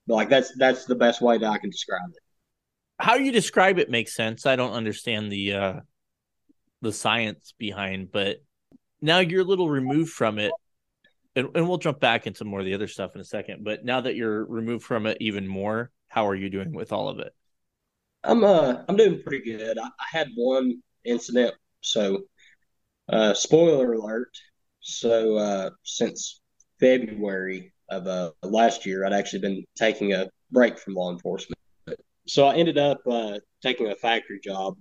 but 0.08 0.16
like 0.16 0.30
that's 0.30 0.56
that's 0.58 0.86
the 0.86 0.96
best 0.96 1.22
way 1.22 1.38
that 1.38 1.50
I 1.50 1.58
can 1.58 1.70
describe 1.70 2.10
it. 2.10 2.20
How 3.00 3.16
you 3.16 3.32
describe 3.32 3.80
it 3.80 3.90
makes 3.90 4.16
sense. 4.16 4.46
I 4.46 4.56
don't 4.56 4.74
understand 4.74 5.32
the 5.32 5.54
uh 5.54 5.74
the 6.82 6.94
science 6.94 7.54
behind, 7.58 8.12
but 8.12 8.44
now 9.02 9.20
you're 9.20 9.42
a 9.42 9.46
little 9.46 9.70
removed 9.70 10.12
from 10.12 10.38
it. 10.38 10.52
And, 11.36 11.50
and 11.56 11.68
we'll 11.68 11.78
jump 11.78 12.00
back 12.00 12.28
into 12.28 12.46
more 12.46 12.60
of 12.60 12.66
the 12.66 12.74
other 12.74 12.88
stuff 12.88 13.16
in 13.16 13.22
a 13.22 13.26
second. 13.26 13.64
But 13.64 13.84
now 13.84 14.02
that 14.02 14.16
you're 14.16 14.46
removed 14.46 14.86
from 14.86 15.08
it 15.08 15.18
even 15.20 15.48
more, 15.48 15.92
how 16.08 16.28
are 16.28 16.36
you 16.36 16.50
doing 16.50 16.74
with 16.74 16.92
all 16.92 17.10
of 17.10 17.20
it? 17.20 17.34
I'm 18.24 18.44
uh 18.44 18.84
I'm 18.88 18.96
doing 18.96 19.22
pretty 19.22 19.44
good. 19.44 19.78
I, 19.78 19.86
I 19.86 20.06
had 20.10 20.30
one 20.36 20.82
incident, 21.04 21.56
so 21.82 22.24
uh 23.10 23.34
spoiler 23.34 23.94
alert. 23.94 24.32
So 24.80 25.36
uh 25.38 25.70
since 25.84 26.40
February 26.80 27.74
of 27.90 28.08
uh, 28.08 28.32
last 28.44 28.86
year, 28.86 29.06
I'd 29.06 29.14
actually 29.14 29.40
been 29.40 29.64
taking 29.76 30.14
a 30.14 30.30
break 30.52 30.78
from 30.78 30.94
law 30.94 31.12
enforcement. 31.12 31.60
So 32.28 32.46
I 32.46 32.56
ended 32.56 32.78
up 32.78 33.00
uh, 33.10 33.40
taking 33.62 33.92
a 33.92 33.96
factory 33.96 34.40
job 34.44 34.78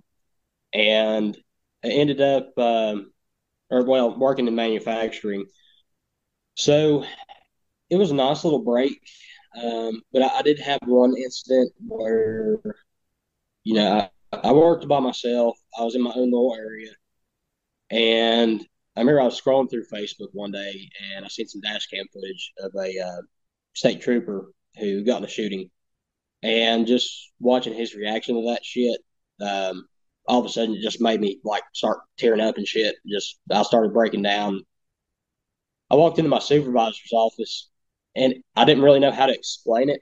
and 0.73 1.37
I 1.83 1.89
ended 1.89 2.21
up, 2.21 2.57
um, 2.57 3.11
or 3.69 3.83
well, 3.85 4.17
working 4.17 4.47
in 4.47 4.55
manufacturing. 4.55 5.45
So 6.55 7.05
it 7.89 7.95
was 7.97 8.11
a 8.11 8.15
nice 8.15 8.43
little 8.43 8.63
break. 8.63 8.99
Um, 9.61 10.01
but 10.11 10.23
I, 10.23 10.39
I, 10.39 10.41
did 10.41 10.59
have 10.59 10.79
one 10.85 11.15
incident 11.15 11.71
where, 11.87 12.57
you 13.63 13.75
know, 13.75 14.09
I, 14.31 14.37
I 14.37 14.51
worked 14.51 14.87
by 14.87 14.99
myself. 14.99 15.57
I 15.77 15.83
was 15.83 15.93
in 15.93 16.01
my 16.01 16.11
own 16.15 16.31
little 16.31 16.55
area 16.57 16.89
and 17.91 18.65
I 18.95 19.01
remember 19.01 19.21
I 19.21 19.25
was 19.25 19.39
scrolling 19.39 19.69
through 19.69 19.85
Facebook 19.85 20.29
one 20.33 20.51
day 20.51 20.89
and 21.13 21.23
I 21.23 21.27
seen 21.27 21.47
some 21.47 21.61
dash 21.61 21.87
cam 21.87 22.05
footage 22.11 22.51
of 22.59 22.71
a 22.75 22.99
uh, 22.99 23.21
state 23.73 24.01
trooper 24.01 24.51
who 24.79 25.03
got 25.03 25.17
in 25.17 25.25
a 25.25 25.29
shooting, 25.29 25.69
and 26.41 26.87
just 26.87 27.31
watching 27.39 27.73
his 27.73 27.95
reaction 27.95 28.35
to 28.35 28.49
that 28.49 28.65
shit, 28.65 28.99
um, 29.41 29.87
all 30.27 30.39
of 30.39 30.45
a 30.45 30.49
sudden 30.49 30.75
it 30.75 30.81
just 30.81 31.01
made 31.01 31.21
me 31.21 31.39
like 31.43 31.63
start 31.73 31.99
tearing 32.17 32.41
up 32.41 32.57
and 32.57 32.67
shit. 32.67 32.95
Just 33.07 33.39
I 33.51 33.61
started 33.63 33.93
breaking 33.93 34.23
down. 34.23 34.63
I 35.93 35.95
walked 35.95 36.17
into 36.17 36.29
my 36.29 36.39
supervisor's 36.39 37.13
office 37.13 37.69
and 38.15 38.33
I 38.55 38.65
didn't 38.65 38.83
really 38.83 38.99
know 38.99 39.11
how 39.11 39.27
to 39.27 39.33
explain 39.33 39.91
it. 39.91 40.01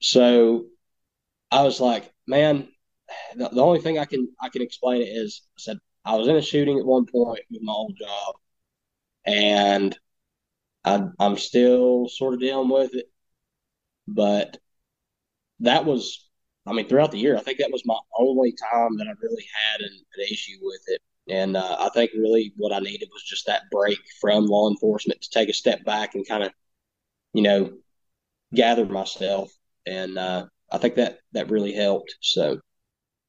So 0.00 0.66
I 1.50 1.62
was 1.64 1.80
like, 1.80 2.12
man, 2.26 2.68
the, 3.36 3.50
the 3.50 3.62
only 3.62 3.80
thing 3.80 3.98
I 3.98 4.06
can 4.06 4.28
I 4.40 4.48
can 4.48 4.62
explain 4.62 5.02
it 5.02 5.06
is 5.10 5.42
I 5.58 5.60
said 5.60 5.78
I 6.06 6.16
was 6.16 6.28
in 6.28 6.36
a 6.36 6.42
shooting 6.42 6.78
at 6.78 6.86
one 6.86 7.06
point 7.06 7.40
with 7.50 7.62
my 7.62 7.72
old 7.74 7.96
job, 7.98 8.36
and 9.26 9.98
I, 10.84 11.02
I'm 11.20 11.38
still 11.38 12.08
sort 12.08 12.34
of 12.34 12.40
dealing 12.40 12.70
with 12.70 12.94
it. 12.94 13.10
But 14.08 14.58
that 15.60 15.84
was, 15.84 16.28
I 16.66 16.72
mean, 16.72 16.88
throughout 16.88 17.12
the 17.12 17.18
year, 17.18 17.36
I 17.36 17.40
think 17.42 17.58
that 17.58 17.72
was 17.72 17.84
my 17.86 17.98
only 18.18 18.52
time 18.72 18.96
that 18.98 19.06
I 19.08 19.12
really 19.22 19.46
had 19.72 19.82
an, 19.82 19.92
an 20.16 20.24
issue 20.30 20.58
with 20.62 20.82
it. 20.88 21.02
And 21.28 21.56
uh, 21.56 21.76
I 21.78 21.90
think 21.90 22.10
really 22.16 22.52
what 22.56 22.72
I 22.72 22.80
needed 22.80 23.08
was 23.12 23.22
just 23.22 23.46
that 23.46 23.62
break 23.70 23.98
from 24.20 24.46
law 24.46 24.68
enforcement 24.68 25.20
to 25.22 25.30
take 25.30 25.48
a 25.48 25.52
step 25.52 25.84
back 25.84 26.14
and 26.14 26.26
kind 26.26 26.42
of 26.42 26.52
you 27.32 27.42
know, 27.42 27.72
gather 28.54 28.86
myself, 28.86 29.52
and 29.86 30.18
uh, 30.18 30.46
I 30.70 30.78
think 30.78 30.96
that 30.96 31.18
that 31.32 31.50
really 31.50 31.72
helped. 31.72 32.16
So, 32.20 32.60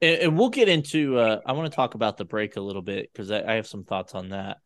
and, 0.02 0.22
and 0.22 0.38
we'll 0.38 0.50
get 0.50 0.70
into. 0.70 1.18
Uh, 1.18 1.40
I 1.46 1.54
want 1.54 1.72
to 1.72 1.76
talk 1.76 1.94
about 1.96 2.18
the 2.18 2.26
break 2.26 2.56
a 2.56 2.62
little 2.62 2.82
bit 2.82 3.12
because 3.12 3.32
I, 3.32 3.44
I 3.44 3.54
have 3.56 3.68
some 3.68 3.84
thoughts 3.84 4.16
on 4.16 4.30
that. 4.30 4.58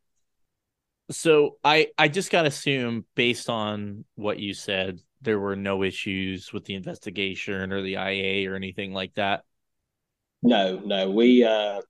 So 1.11 1.57
I 1.63 1.89
I 1.97 2.07
just 2.07 2.31
got 2.31 2.43
to 2.43 2.47
assume 2.47 3.05
based 3.15 3.49
on 3.49 4.05
what 4.15 4.39
you 4.39 4.53
said, 4.53 5.01
there 5.21 5.39
were 5.39 5.55
no 5.55 5.83
issues 5.83 6.51
with 6.51 6.65
the 6.65 6.75
investigation 6.75 7.71
or 7.71 7.81
the 7.81 7.97
IA 7.97 8.49
or 8.49 8.55
anything 8.55 8.93
like 8.93 9.13
that. 9.15 9.43
No, 10.41 10.79
no, 10.83 11.11
we 11.11 11.43
uh, 11.43 11.81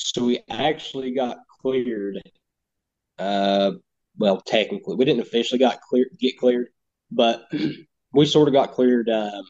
so 0.00 0.24
we 0.24 0.40
actually 0.48 1.12
got 1.12 1.38
cleared. 1.60 2.20
Uh, 3.18 3.72
well, 4.18 4.40
technically, 4.40 4.96
we 4.96 5.04
didn't 5.04 5.22
officially 5.22 5.58
got 5.58 5.80
clear 5.80 6.06
get 6.18 6.38
cleared, 6.38 6.68
but 7.10 7.44
we 8.12 8.26
sort 8.26 8.48
of 8.48 8.54
got 8.54 8.72
cleared 8.72 9.08
uh, 9.08 9.42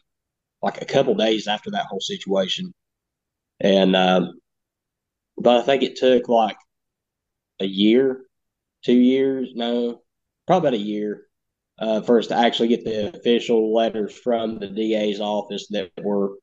like 0.61 0.81
a 0.81 0.85
couple 0.85 1.15
days 1.15 1.47
after 1.47 1.71
that 1.71 1.85
whole 1.85 2.01
situation, 2.01 2.73
and 3.59 3.95
um, 3.95 4.39
but 5.37 5.61
I 5.61 5.63
think 5.63 5.83
it 5.83 5.97
took 5.97 6.27
like 6.27 6.57
a 7.59 7.65
year, 7.65 8.21
two 8.83 8.97
years, 8.97 9.51
no, 9.55 10.01
probably 10.47 10.67
about 10.69 10.79
a 10.79 10.83
year 10.83 11.27
uh, 11.79 12.01
for 12.01 12.19
us 12.19 12.27
to 12.27 12.35
actually 12.35 12.69
get 12.69 12.83
the 12.83 13.15
official 13.15 13.73
letters 13.73 14.13
from 14.17 14.59
the 14.59 14.67
DA's 14.67 15.21
office 15.21 15.67
that 15.69 15.91
were 16.01 16.33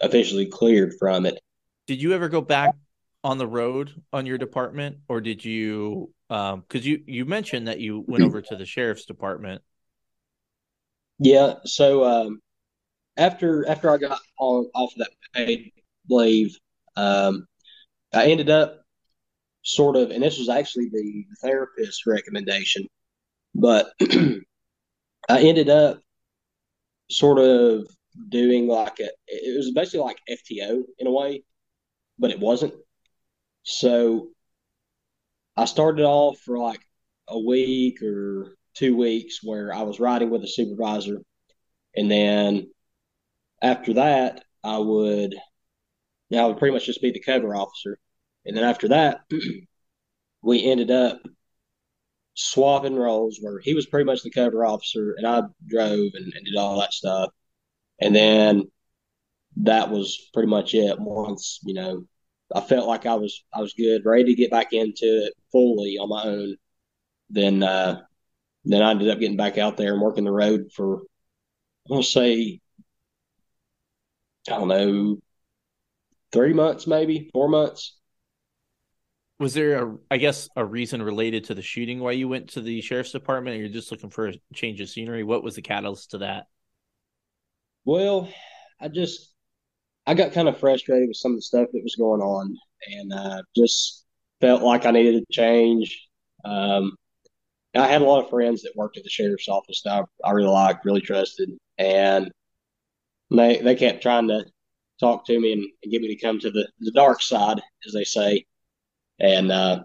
officially 0.00 0.46
cleared 0.46 0.94
from 0.98 1.26
it. 1.26 1.40
Did 1.86 2.00
you 2.00 2.12
ever 2.12 2.28
go 2.28 2.40
back 2.40 2.74
on 3.24 3.38
the 3.38 3.46
road 3.46 4.02
on 4.12 4.26
your 4.26 4.38
department, 4.38 4.98
or 5.08 5.20
did 5.20 5.44
you? 5.44 6.12
Because 6.28 6.54
um, 6.54 6.64
you 6.72 7.02
you 7.06 7.24
mentioned 7.24 7.68
that 7.68 7.80
you 7.80 8.04
went 8.06 8.24
over 8.24 8.40
to 8.42 8.56
the 8.56 8.66
sheriff's 8.66 9.06
department. 9.06 9.62
Yeah. 11.18 11.54
So 11.64 12.04
um, 12.04 12.40
after 13.16 13.68
after 13.68 13.90
I 13.90 13.98
got 13.98 14.20
on 14.38 14.70
off 14.74 14.92
of 14.92 14.98
that 14.98 15.10
paid 15.34 15.72
leave, 16.08 16.56
um, 16.96 17.46
I 18.14 18.26
ended 18.26 18.50
up 18.50 18.82
sort 19.62 19.96
of, 19.96 20.10
and 20.10 20.22
this 20.22 20.38
was 20.38 20.48
actually 20.48 20.88
the 20.90 21.24
therapist's 21.42 22.06
recommendation, 22.06 22.86
but 23.54 23.92
I 24.00 25.40
ended 25.40 25.68
up 25.68 26.00
sort 27.10 27.38
of 27.38 27.86
doing 28.28 28.66
like 28.66 28.98
a, 29.00 29.08
it 29.26 29.56
was 29.56 29.72
basically 29.72 30.00
like 30.00 30.18
FTO 30.28 30.82
in 30.98 31.06
a 31.06 31.10
way, 31.10 31.42
but 32.18 32.30
it 32.30 32.40
wasn't. 32.40 32.74
So 33.68 34.30
I 35.54 35.66
started 35.66 36.02
off 36.02 36.38
for 36.38 36.58
like 36.58 36.80
a 37.28 37.38
week 37.38 38.00
or 38.02 38.56
two 38.72 38.96
weeks 38.96 39.40
where 39.42 39.74
I 39.74 39.82
was 39.82 40.00
riding 40.00 40.30
with 40.30 40.42
a 40.42 40.48
supervisor. 40.48 41.20
And 41.94 42.10
then 42.10 42.70
after 43.60 43.92
that, 43.94 44.42
I 44.64 44.78
would, 44.78 45.34
now 46.30 46.44
I 46.44 46.46
would 46.46 46.56
pretty 46.56 46.72
much 46.72 46.86
just 46.86 47.02
be 47.02 47.10
the 47.10 47.20
cover 47.20 47.54
officer. 47.54 47.98
And 48.46 48.56
then 48.56 48.64
after 48.64 48.88
that, 48.88 49.20
we 50.42 50.64
ended 50.64 50.90
up 50.90 51.20
swapping 52.32 52.96
roles 52.96 53.36
where 53.38 53.58
he 53.58 53.74
was 53.74 53.84
pretty 53.84 54.06
much 54.06 54.22
the 54.22 54.30
cover 54.30 54.64
officer 54.64 55.14
and 55.18 55.26
I 55.26 55.42
drove 55.66 56.12
and, 56.14 56.32
and 56.34 56.46
did 56.46 56.56
all 56.56 56.80
that 56.80 56.94
stuff. 56.94 57.32
And 58.00 58.16
then 58.16 58.70
that 59.58 59.90
was 59.90 60.30
pretty 60.32 60.48
much 60.48 60.74
it. 60.74 60.98
Once, 60.98 61.60
you 61.64 61.74
know, 61.74 62.06
I 62.54 62.60
felt 62.60 62.88
like 62.88 63.06
I 63.06 63.14
was 63.14 63.44
I 63.52 63.60
was 63.60 63.74
good, 63.74 64.04
ready 64.04 64.24
to 64.24 64.34
get 64.34 64.50
back 64.50 64.72
into 64.72 65.26
it 65.26 65.34
fully 65.52 65.98
on 65.98 66.08
my 66.08 66.22
own. 66.24 66.56
Then 67.30 67.62
uh 67.62 68.02
then 68.64 68.82
I 68.82 68.90
ended 68.90 69.10
up 69.10 69.18
getting 69.18 69.36
back 69.36 69.58
out 69.58 69.76
there 69.76 69.92
and 69.92 70.02
working 70.02 70.24
the 70.24 70.32
road 70.32 70.72
for 70.74 71.02
I 71.88 71.92
want 71.94 72.04
to 72.04 72.10
say 72.10 72.60
I 74.48 74.52
don't 74.52 74.68
know 74.68 75.18
three 76.32 76.52
months 76.52 76.86
maybe 76.86 77.30
four 77.32 77.48
months. 77.48 77.96
Was 79.38 79.54
there 79.54 79.86
a 79.86 79.96
i 80.10 80.16
guess 80.16 80.48
a 80.56 80.64
reason 80.64 81.02
related 81.02 81.44
to 81.44 81.54
the 81.54 81.62
shooting 81.62 82.00
why 82.00 82.12
you 82.12 82.28
went 82.28 82.50
to 82.50 82.60
the 82.60 82.80
sheriff's 82.80 83.12
department 83.12 83.56
or 83.56 83.60
you're 83.60 83.68
just 83.68 83.90
looking 83.90 84.10
for 84.10 84.28
a 84.28 84.34
change 84.54 84.80
of 84.80 84.88
scenery? 84.88 85.22
What 85.22 85.42
was 85.42 85.54
the 85.54 85.62
catalyst 85.62 86.12
to 86.12 86.18
that? 86.18 86.46
Well 87.84 88.28
i 88.80 88.88
just 88.88 89.34
i 90.08 90.14
got 90.14 90.32
kind 90.32 90.48
of 90.48 90.58
frustrated 90.58 91.08
with 91.08 91.16
some 91.16 91.32
of 91.32 91.38
the 91.38 91.42
stuff 91.42 91.68
that 91.72 91.82
was 91.82 91.96
going 91.96 92.20
on 92.20 92.56
and 92.88 93.12
uh, 93.12 93.42
just 93.56 94.04
felt 94.40 94.62
like 94.62 94.86
i 94.86 94.90
needed 94.90 95.20
to 95.20 95.32
change. 95.32 96.08
Um, 96.44 96.96
i 97.76 97.86
had 97.86 98.02
a 98.02 98.04
lot 98.04 98.24
of 98.24 98.30
friends 98.30 98.62
that 98.62 98.76
worked 98.76 98.96
at 98.96 99.04
the 99.04 99.10
sheriff's 99.10 99.48
office 99.48 99.82
that 99.84 100.04
i, 100.24 100.28
I 100.28 100.32
really 100.32 100.50
liked 100.50 100.84
really 100.84 101.00
trusted 101.00 101.50
and 101.78 102.30
they 103.30 103.58
they 103.58 103.74
kept 103.74 104.02
trying 104.02 104.28
to 104.28 104.44
talk 104.98 105.26
to 105.26 105.38
me 105.38 105.52
and, 105.52 105.64
and 105.82 105.92
get 105.92 106.02
me 106.02 106.08
to 106.14 106.20
come 106.20 106.38
to 106.40 106.50
the, 106.50 106.68
the 106.80 106.92
dark 106.92 107.22
side 107.22 107.60
as 107.86 107.92
they 107.92 108.04
say. 108.04 108.44
And 109.20 109.50
uh, 109.50 109.84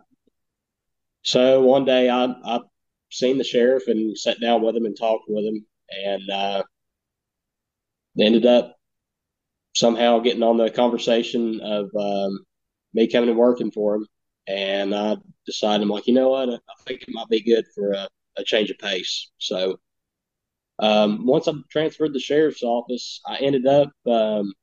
so 1.24 1.62
one 1.62 1.86
day 1.86 2.10
I 2.10 2.26
I 2.26 2.60
seen 3.12 3.38
the 3.38 3.44
sheriff 3.44 3.88
and 3.88 4.18
sat 4.18 4.40
down 4.40 4.62
with 4.62 4.76
him 4.76 4.86
and 4.86 4.98
talked 4.98 5.26
with 5.28 5.46
him, 5.46 5.66
and 6.06 6.30
uh, 6.30 6.64
ended 8.20 8.46
up 8.46 8.76
somehow 9.74 10.20
getting 10.20 10.44
on 10.44 10.58
the 10.58 10.70
conversation 10.70 11.60
of 11.62 11.90
um, 12.00 12.46
me 12.94 13.08
coming 13.08 13.30
and 13.30 13.38
working 13.38 13.72
for 13.72 13.96
him. 13.96 14.08
And 14.48 14.94
I 14.94 15.18
decided, 15.46 15.84
I'm 15.84 15.90
like, 15.90 16.08
you 16.08 16.14
know 16.14 16.30
what? 16.30 16.50
I 16.50 16.58
think 16.86 17.04
it 17.04 17.14
might 17.14 17.30
be 17.30 17.42
good 17.42 17.66
for 17.74 17.94
a, 17.94 18.08
a 18.38 18.44
change 18.44 18.70
of 18.72 18.78
pace. 18.78 19.32
So 19.38 19.80
um, 20.80 21.26
once 21.26 21.48
I 21.48 21.54
transferred 21.72 22.14
the 22.14 22.20
sheriff's 22.20 22.64
office, 22.64 23.22
I 23.26 23.38
ended 23.38 23.66
up 23.68 23.92
um, 24.08 24.54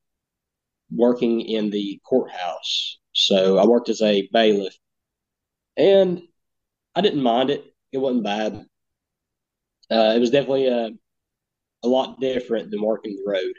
working 0.90 1.40
in 1.40 1.70
the 1.70 2.00
courthouse. 2.04 2.98
So 3.12 3.58
I 3.58 3.66
worked 3.66 3.88
as 3.88 4.02
a 4.02 4.28
bailiff, 4.32 4.76
and 5.76 6.22
I 6.94 7.00
didn't 7.00 7.22
mind 7.22 7.50
it. 7.50 7.64
It 7.92 7.98
wasn't 7.98 8.24
bad. 8.24 8.66
Uh, 9.90 10.12
it 10.14 10.20
was 10.20 10.30
definitely 10.30 10.66
a 10.68 10.90
a 11.82 11.88
lot 11.88 12.20
different 12.20 12.70
than 12.70 12.82
working 12.82 13.16
the 13.16 13.30
road. 13.30 13.54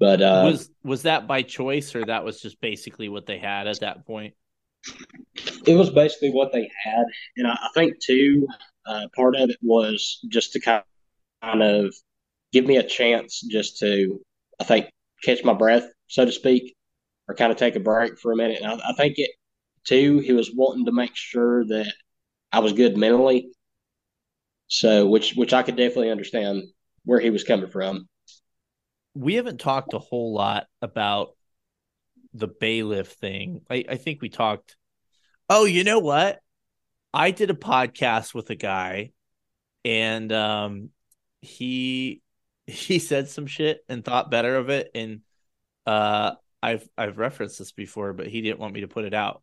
But 0.00 0.22
uh, 0.22 0.42
was 0.46 0.70
was 0.82 1.02
that 1.02 1.28
by 1.28 1.42
choice, 1.42 1.94
or 1.94 2.04
that 2.06 2.24
was 2.24 2.40
just 2.40 2.60
basically 2.60 3.10
what 3.10 3.26
they 3.26 3.38
had 3.38 3.66
at 3.68 3.80
that 3.80 4.06
point? 4.06 4.34
It 5.66 5.76
was 5.76 5.90
basically 5.90 6.30
what 6.30 6.52
they 6.52 6.70
had, 6.82 7.04
and 7.36 7.46
I, 7.46 7.52
I 7.52 7.68
think 7.74 8.00
too, 8.00 8.48
uh, 8.86 9.08
part 9.14 9.36
of 9.36 9.50
it 9.50 9.58
was 9.62 10.24
just 10.28 10.54
to 10.54 10.60
kind 10.60 10.82
of 11.42 11.94
give 12.50 12.64
me 12.64 12.78
a 12.78 12.82
chance, 12.82 13.42
just 13.42 13.78
to, 13.80 14.20
I 14.58 14.64
think, 14.64 14.90
catch 15.22 15.44
my 15.44 15.52
breath, 15.52 15.84
so 16.08 16.24
to 16.24 16.32
speak 16.32 16.74
or 17.28 17.34
kind 17.34 17.52
of 17.52 17.58
take 17.58 17.76
a 17.76 17.80
break 17.80 18.18
for 18.18 18.32
a 18.32 18.36
minute. 18.36 18.60
And 18.62 18.72
I, 18.72 18.90
I 18.90 18.92
think 18.94 19.18
it 19.18 19.30
too, 19.84 20.18
he 20.20 20.32
was 20.32 20.50
wanting 20.54 20.86
to 20.86 20.92
make 20.92 21.14
sure 21.14 21.64
that 21.66 21.92
I 22.52 22.60
was 22.60 22.72
good 22.72 22.96
mentally. 22.96 23.50
So, 24.68 25.06
which 25.06 25.34
which 25.34 25.52
I 25.52 25.62
could 25.62 25.76
definitely 25.76 26.10
understand 26.10 26.62
where 27.04 27.20
he 27.20 27.30
was 27.30 27.44
coming 27.44 27.68
from. 27.68 28.08
We 29.14 29.34
haven't 29.34 29.60
talked 29.60 29.94
a 29.94 29.98
whole 29.98 30.32
lot 30.32 30.66
about 30.80 31.36
the 32.32 32.48
bailiff 32.48 33.08
thing. 33.08 33.62
I, 33.68 33.84
I 33.88 33.96
think 33.96 34.22
we 34.22 34.28
talked. 34.28 34.76
Oh, 35.48 35.64
you 35.64 35.84
know 35.84 35.98
what? 35.98 36.40
I 37.12 37.32
did 37.32 37.50
a 37.50 37.54
podcast 37.54 38.34
with 38.34 38.50
a 38.50 38.54
guy, 38.54 39.12
and 39.84 40.32
um, 40.32 40.90
he 41.40 42.22
he 42.66 42.98
said 43.00 43.28
some 43.28 43.46
shit 43.46 43.80
and 43.88 44.04
thought 44.04 44.30
better 44.30 44.56
of 44.56 44.68
it, 44.70 44.90
and 44.94 45.22
uh, 45.86 46.32
I've 46.62 46.88
I've 46.96 47.18
referenced 47.18 47.58
this 47.58 47.72
before, 47.72 48.12
but 48.12 48.28
he 48.28 48.42
didn't 48.42 48.60
want 48.60 48.74
me 48.74 48.82
to 48.82 48.88
put 48.88 49.04
it 49.04 49.14
out. 49.14 49.42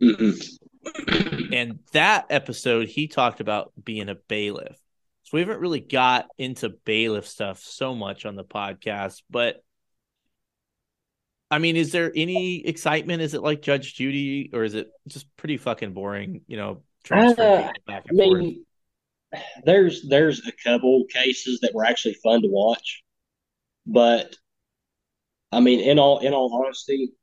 And 0.00 1.78
that 1.92 2.26
episode, 2.30 2.88
he 2.88 3.08
talked 3.08 3.40
about 3.40 3.72
being 3.82 4.08
a 4.08 4.14
bailiff. 4.14 4.78
So 5.26 5.30
we 5.32 5.40
haven't 5.40 5.58
really 5.58 5.80
got 5.80 6.28
into 6.38 6.68
bailiff 6.68 7.26
stuff 7.26 7.58
so 7.58 7.96
much 7.96 8.24
on 8.24 8.36
the 8.36 8.44
podcast, 8.44 9.22
but 9.28 9.60
I 11.50 11.58
mean, 11.58 11.74
is 11.74 11.90
there 11.90 12.12
any 12.14 12.64
excitement? 12.64 13.22
Is 13.22 13.34
it 13.34 13.42
like 13.42 13.60
Judge 13.60 13.96
Judy, 13.96 14.50
or 14.52 14.62
is 14.62 14.74
it 14.74 14.88
just 15.08 15.26
pretty 15.36 15.56
fucking 15.56 15.94
boring? 15.94 16.42
You 16.46 16.56
know, 16.56 16.82
uh, 17.10 17.72
I 17.88 18.00
mean, 18.10 18.64
forth? 19.32 19.42
there's 19.64 20.08
there's 20.08 20.46
a 20.46 20.52
couple 20.62 21.04
cases 21.12 21.58
that 21.60 21.74
were 21.74 21.84
actually 21.84 22.14
fun 22.22 22.42
to 22.42 22.48
watch, 22.48 23.02
but 23.84 24.36
I 25.50 25.58
mean, 25.58 25.80
in 25.80 25.98
all 25.98 26.20
in 26.20 26.34
all 26.34 26.54
honesty, 26.54 27.14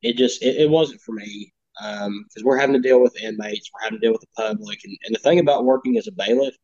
it 0.00 0.16
just 0.16 0.42
it, 0.42 0.56
it 0.56 0.70
wasn't 0.70 1.02
for 1.02 1.12
me 1.12 1.52
because 1.78 2.06
um, 2.06 2.24
we're 2.42 2.58
having 2.58 2.74
to 2.74 2.80
deal 2.80 3.02
with 3.02 3.20
inmates, 3.22 3.70
we're 3.74 3.84
having 3.84 4.00
to 4.00 4.06
deal 4.06 4.12
with 4.12 4.22
the 4.22 4.42
public, 4.42 4.78
and, 4.84 4.96
and 5.04 5.14
the 5.14 5.18
thing 5.18 5.40
about 5.40 5.66
working 5.66 5.98
as 5.98 6.08
a 6.08 6.12
bailiff 6.12 6.54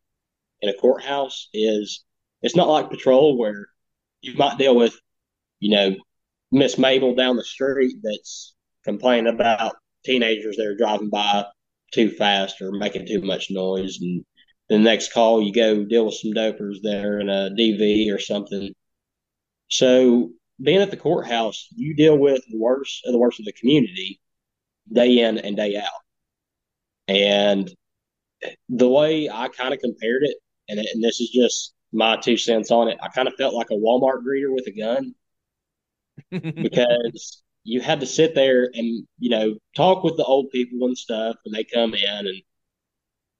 in 0.61 0.69
a 0.69 0.73
courthouse 0.73 1.49
is 1.53 2.03
it's 2.41 2.55
not 2.55 2.69
like 2.69 2.89
patrol 2.89 3.37
where 3.37 3.67
you 4.21 4.35
might 4.35 4.57
deal 4.57 4.75
with, 4.75 4.95
you 5.59 5.75
know, 5.75 5.95
Miss 6.51 6.77
Mabel 6.77 7.15
down 7.15 7.35
the 7.35 7.43
street 7.43 7.95
that's 8.01 8.55
complaining 8.83 9.33
about 9.33 9.75
teenagers 10.05 10.55
that 10.57 10.65
are 10.65 10.77
driving 10.77 11.09
by 11.09 11.45
too 11.93 12.09
fast 12.11 12.61
or 12.61 12.71
making 12.71 13.05
too 13.05 13.21
much 13.21 13.51
noise 13.51 13.99
and 14.01 14.23
The 14.69 14.77
next 14.77 15.13
call, 15.13 15.41
you 15.41 15.53
go 15.53 15.85
deal 15.85 16.05
with 16.05 16.15
some 16.15 16.33
dopers 16.33 16.77
there 16.83 17.19
in 17.19 17.29
a 17.29 17.49
DV 17.57 18.13
or 18.13 18.19
something. 18.19 18.73
So 19.69 20.31
being 20.61 20.81
at 20.81 20.91
the 20.91 20.97
courthouse, 20.97 21.67
you 21.75 21.95
deal 21.95 22.17
with 22.17 22.41
the 22.49 22.57
worst 22.57 23.03
of 23.05 23.13
the 23.13 23.19
worst 23.19 23.39
of 23.39 23.45
the 23.45 23.53
community 23.53 24.19
day 24.91 25.19
in 25.19 25.37
and 25.37 25.55
day 25.55 25.77
out. 25.77 26.01
And 27.07 27.71
the 28.69 28.89
way 28.89 29.29
I 29.29 29.47
kind 29.47 29.73
of 29.73 29.79
compared 29.79 30.23
it, 30.23 30.37
and, 30.69 30.79
and 30.79 31.03
this 31.03 31.19
is 31.19 31.29
just 31.29 31.73
my 31.91 32.17
two 32.17 32.37
cents 32.37 32.71
on 32.71 32.89
it, 32.89 32.97
I 33.01 33.07
kind 33.09 33.27
of 33.27 33.35
felt 33.35 33.53
like 33.53 33.69
a 33.71 33.75
Walmart 33.75 34.23
greeter 34.23 34.53
with 34.53 34.67
a 34.67 34.77
gun 34.77 35.15
because 36.31 37.43
you 37.63 37.81
had 37.81 37.99
to 37.99 38.05
sit 38.05 38.33
there 38.35 38.69
and 38.73 39.07
you 39.19 39.29
know 39.29 39.55
talk 39.75 40.03
with 40.03 40.17
the 40.17 40.23
old 40.23 40.49
people 40.51 40.87
and 40.87 40.97
stuff 40.97 41.35
when 41.43 41.53
they 41.53 41.63
come 41.63 41.93
in 41.93 42.27
and 42.27 42.41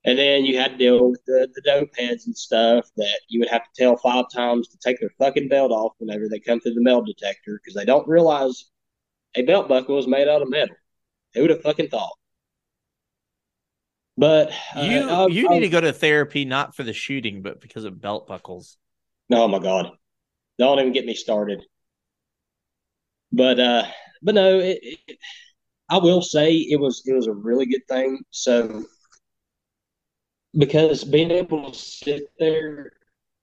and 0.06 0.18
then 0.18 0.46
you 0.46 0.58
had 0.58 0.72
to 0.72 0.78
deal 0.78 1.10
with 1.10 1.24
the, 1.26 1.50
the 1.54 1.62
dope 1.62 1.90
heads 1.98 2.28
and 2.28 2.38
stuff 2.38 2.90
that 2.96 3.20
you 3.28 3.40
would 3.40 3.50
have 3.50 3.64
to 3.64 3.70
tell 3.76 3.98
five 3.98 4.26
times 4.34 4.70
to 4.70 4.78
take 4.78 5.00
their 5.00 5.10
fucking 5.20 5.50
belt 5.50 5.72
off 5.72 5.94
whenever 5.98 6.30
they 6.30 6.40
come 6.40 6.60
through 6.62 6.76
the 6.76 6.82
metal 6.82 7.04
detector 7.04 7.60
because 7.62 7.74
they 7.74 7.84
don't 7.84 8.08
realize 8.08 8.70
a 9.36 9.42
belt 9.44 9.68
buckle 9.68 10.00
is 10.00 10.08
made 10.08 10.28
out 10.30 10.42
of 10.42 10.50
metal. 10.50 10.76
Who 11.34 11.42
would 11.42 11.50
have 11.50 11.62
fucking 11.62 11.90
thought? 11.90 12.18
But 14.18 14.52
uh, 14.76 14.82
you 14.82 15.10
I, 15.10 15.28
you 15.28 15.48
I, 15.48 15.54
need 15.54 15.58
I, 15.58 15.60
to 15.60 15.70
go 15.70 15.82
to 15.82 15.94
therapy 15.94 16.44
not 16.44 16.76
for 16.76 16.84
the 16.84 16.94
shooting, 16.94 17.42
but 17.44 17.62
because 17.62 17.84
of 17.84 18.02
belt 18.02 18.28
buckles. 18.28 18.78
Oh 19.32 19.48
my 19.48 19.60
god! 19.60 19.92
Don't 20.58 20.80
even 20.80 20.94
get 20.94 21.06
me 21.06 21.14
started. 21.14 21.64
But 23.32 23.60
uh, 23.60 23.84
but 24.24 24.36
no, 24.36 24.60
it, 24.60 24.80
it, 24.82 25.18
I 25.90 26.00
will 26.00 26.22
say 26.22 26.54
it 26.56 26.80
was 26.80 27.04
it 27.06 27.14
was 27.14 27.28
a 27.28 27.34
really 27.34 27.68
good 27.68 27.88
thing. 27.88 28.22
So 28.32 28.86
because 30.58 31.04
being 31.04 31.30
able 31.30 31.72
to 31.72 31.78
sit 31.78 32.24
there, 32.40 32.94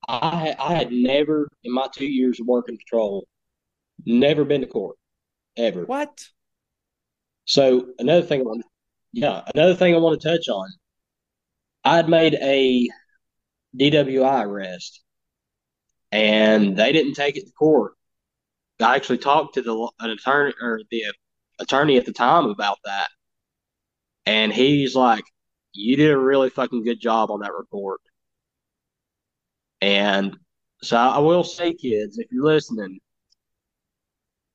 I 0.08 0.56
I 0.58 0.74
had 0.74 0.90
never 0.90 1.48
in 1.62 1.72
my 1.72 1.86
two 1.94 2.06
years 2.06 2.40
of 2.40 2.46
working 2.46 2.76
patrol, 2.76 3.28
never 4.04 4.44
been 4.44 4.62
to 4.62 4.66
court, 4.66 4.96
ever. 5.56 5.84
What? 5.84 6.26
So 7.44 7.90
another 7.98 8.26
thing 8.26 8.44
yeah, 9.14 9.42
another 9.54 9.74
thing 9.76 9.94
I 9.94 9.98
want 9.98 10.20
to 10.20 10.28
touch 10.28 10.48
on. 10.48 10.68
I 11.84 11.96
had 11.96 12.08
made 12.08 12.34
a 12.34 12.88
DWI 13.78 14.44
arrest, 14.44 15.02
and 16.10 16.76
they 16.76 16.92
didn't 16.92 17.14
take 17.14 17.36
it 17.36 17.46
to 17.46 17.52
court. 17.52 17.94
I 18.80 18.96
actually 18.96 19.18
talked 19.18 19.54
to 19.54 19.62
the 19.62 19.90
an 20.00 20.10
attorney 20.10 20.54
or 20.60 20.80
the 20.90 21.04
attorney 21.60 21.96
at 21.96 22.06
the 22.06 22.12
time 22.12 22.46
about 22.46 22.78
that, 22.84 23.08
and 24.26 24.52
he's 24.52 24.96
like, 24.96 25.24
"You 25.72 25.96
did 25.96 26.10
a 26.10 26.18
really 26.18 26.50
fucking 26.50 26.82
good 26.84 27.00
job 27.00 27.30
on 27.30 27.40
that 27.40 27.52
report." 27.54 28.00
And 29.80 30.36
so 30.82 30.96
I 30.96 31.18
will 31.18 31.44
say, 31.44 31.74
kids, 31.74 32.18
if 32.18 32.26
you're 32.32 32.44
listening, 32.44 32.98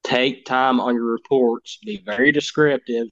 take 0.03 0.45
time 0.45 0.79
on 0.81 0.95
your 0.95 1.05
reports, 1.05 1.77
be 1.85 1.97
very 2.05 2.31
descriptive, 2.31 3.07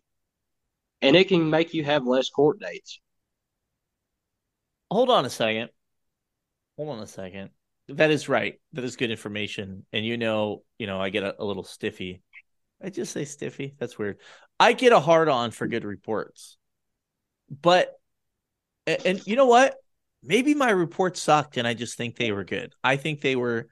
and 1.01 1.15
it 1.15 1.27
can 1.27 1.49
make 1.49 1.73
you 1.73 1.83
have 1.83 2.05
less 2.05 2.29
court 2.29 2.59
dates. 2.59 2.99
Hold 4.89 5.09
on 5.09 5.25
a 5.25 5.29
second. 5.29 5.69
Hold 6.77 6.89
on 6.89 6.99
a 6.99 7.07
second. 7.07 7.49
That 7.89 8.11
is 8.11 8.29
right. 8.29 8.59
That 8.73 8.83
is 8.83 8.95
good 8.95 9.11
information. 9.11 9.85
And 9.93 10.05
you 10.05 10.17
know, 10.17 10.63
you 10.77 10.87
know, 10.87 10.99
I 10.99 11.09
get 11.09 11.23
a, 11.23 11.41
a 11.41 11.45
little 11.45 11.63
stiffy. 11.63 12.21
I 12.83 12.89
just 12.89 13.11
say 13.11 13.25
stiffy. 13.25 13.75
That's 13.79 13.97
weird. 13.97 14.17
I 14.59 14.73
get 14.73 14.93
a 14.93 14.99
hard 14.99 15.29
on 15.29 15.51
for 15.51 15.67
good 15.67 15.83
reports. 15.83 16.57
But 17.49 17.93
and, 18.85 19.05
and 19.05 19.27
you 19.27 19.35
know 19.35 19.45
what? 19.45 19.75
Maybe 20.23 20.53
my 20.53 20.69
reports 20.69 21.21
sucked 21.21 21.57
and 21.57 21.67
I 21.67 21.73
just 21.73 21.97
think 21.97 22.15
they 22.15 22.31
were 22.31 22.43
good. 22.43 22.73
I 22.83 22.97
think 22.97 23.21
they 23.21 23.35
were 23.35 23.67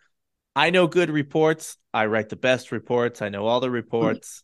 I 0.56 0.70
know 0.70 0.88
good 0.88 1.10
reports. 1.10 1.78
I 1.94 2.06
write 2.06 2.30
the 2.30 2.38
best 2.38 2.72
reports. 2.72 3.22
I 3.22 3.30
know 3.30 3.46
all 3.46 3.60
the 3.60 3.70
reports. 3.70 4.42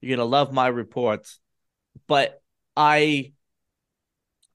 You're 0.00 0.16
going 0.16 0.26
to 0.26 0.30
love 0.30 0.52
my 0.52 0.66
reports. 0.66 1.38
But 2.06 2.40
I 2.76 3.32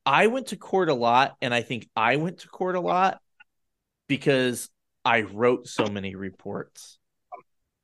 I 0.06 0.28
went 0.28 0.48
to 0.48 0.58
court 0.58 0.90
a 0.90 0.94
lot 0.94 1.36
and 1.42 1.54
I 1.54 1.62
think 1.62 1.88
I 1.96 2.18
went 2.18 2.40
to 2.40 2.48
court 2.48 2.76
a 2.76 2.80
lot 2.80 3.20
because 4.08 4.70
I 5.06 5.22
wrote 5.22 5.68
so 5.68 5.86
many 5.86 6.16
reports. 6.16 6.98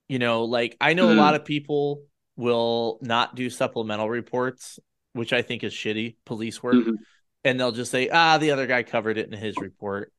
You 0.07 0.19
know, 0.19 0.45
like 0.45 0.77
I 0.80 0.94
know 0.94 1.07
mm-hmm. 1.07 1.19
a 1.19 1.22
lot 1.22 1.36
of 1.36 1.45
people 1.45 2.03
will 2.36 2.99
not 3.02 3.36
do 3.36 3.49
supplemental 3.49 4.10
reports, 4.10 4.80
which 5.14 5.34
I 5.34 5.41
think 5.41 5.64
is 5.64 5.73
shitty 5.73 6.18
police 6.26 6.61
work. 6.61 6.76
Mm-hmm. 6.76 6.95
And 7.44 7.60
they'll 7.60 7.72
just 7.72 7.91
say, 7.91 8.10
ah, 8.10 8.38
the 8.38 8.52
other 8.52 8.68
guy 8.68 8.84
covered 8.84 9.18
it 9.18 9.32
in 9.32 9.40
his 9.40 9.56
report 9.57 10.11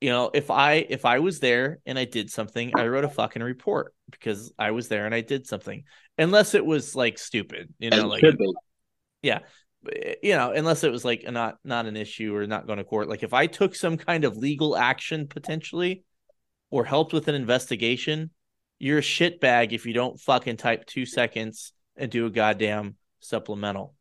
you 0.00 0.10
know, 0.10 0.30
if 0.32 0.50
I 0.50 0.86
if 0.88 1.04
I 1.04 1.18
was 1.18 1.40
there 1.40 1.80
and 1.84 1.98
I 1.98 2.04
did 2.04 2.30
something, 2.30 2.72
I 2.76 2.86
wrote 2.86 3.04
a 3.04 3.08
fucking 3.08 3.42
report 3.42 3.94
because 4.10 4.52
I 4.58 4.70
was 4.70 4.88
there 4.88 5.06
and 5.06 5.14
I 5.14 5.22
did 5.22 5.46
something. 5.46 5.84
Unless 6.18 6.54
it 6.54 6.66
was 6.66 6.96
like 6.96 7.18
stupid, 7.18 7.72
you 7.78 7.90
know, 7.90 8.08
like 8.08 8.24
yeah, 9.22 9.40
you 10.22 10.34
know, 10.34 10.50
unless 10.50 10.82
it 10.82 10.90
was 10.90 11.04
like 11.04 11.22
a 11.24 11.30
not 11.30 11.58
not 11.64 11.86
an 11.86 11.96
issue 11.96 12.34
or 12.34 12.46
not 12.46 12.66
going 12.66 12.78
to 12.78 12.84
court. 12.84 13.08
Like 13.08 13.22
if 13.22 13.32
I 13.32 13.46
took 13.46 13.74
some 13.74 13.96
kind 13.96 14.24
of 14.24 14.36
legal 14.36 14.76
action 14.76 15.28
potentially 15.28 16.04
or 16.70 16.84
helped 16.84 17.12
with 17.12 17.28
an 17.28 17.34
investigation, 17.34 18.30
you're 18.78 18.98
a 18.98 19.02
shitbag 19.02 19.72
if 19.72 19.86
you 19.86 19.92
don't 19.92 20.20
fucking 20.20 20.56
type 20.56 20.86
two 20.86 21.06
seconds 21.06 21.72
and 21.96 22.10
do 22.10 22.26
a 22.26 22.30
goddamn 22.30 22.96
supplemental. 23.20 23.94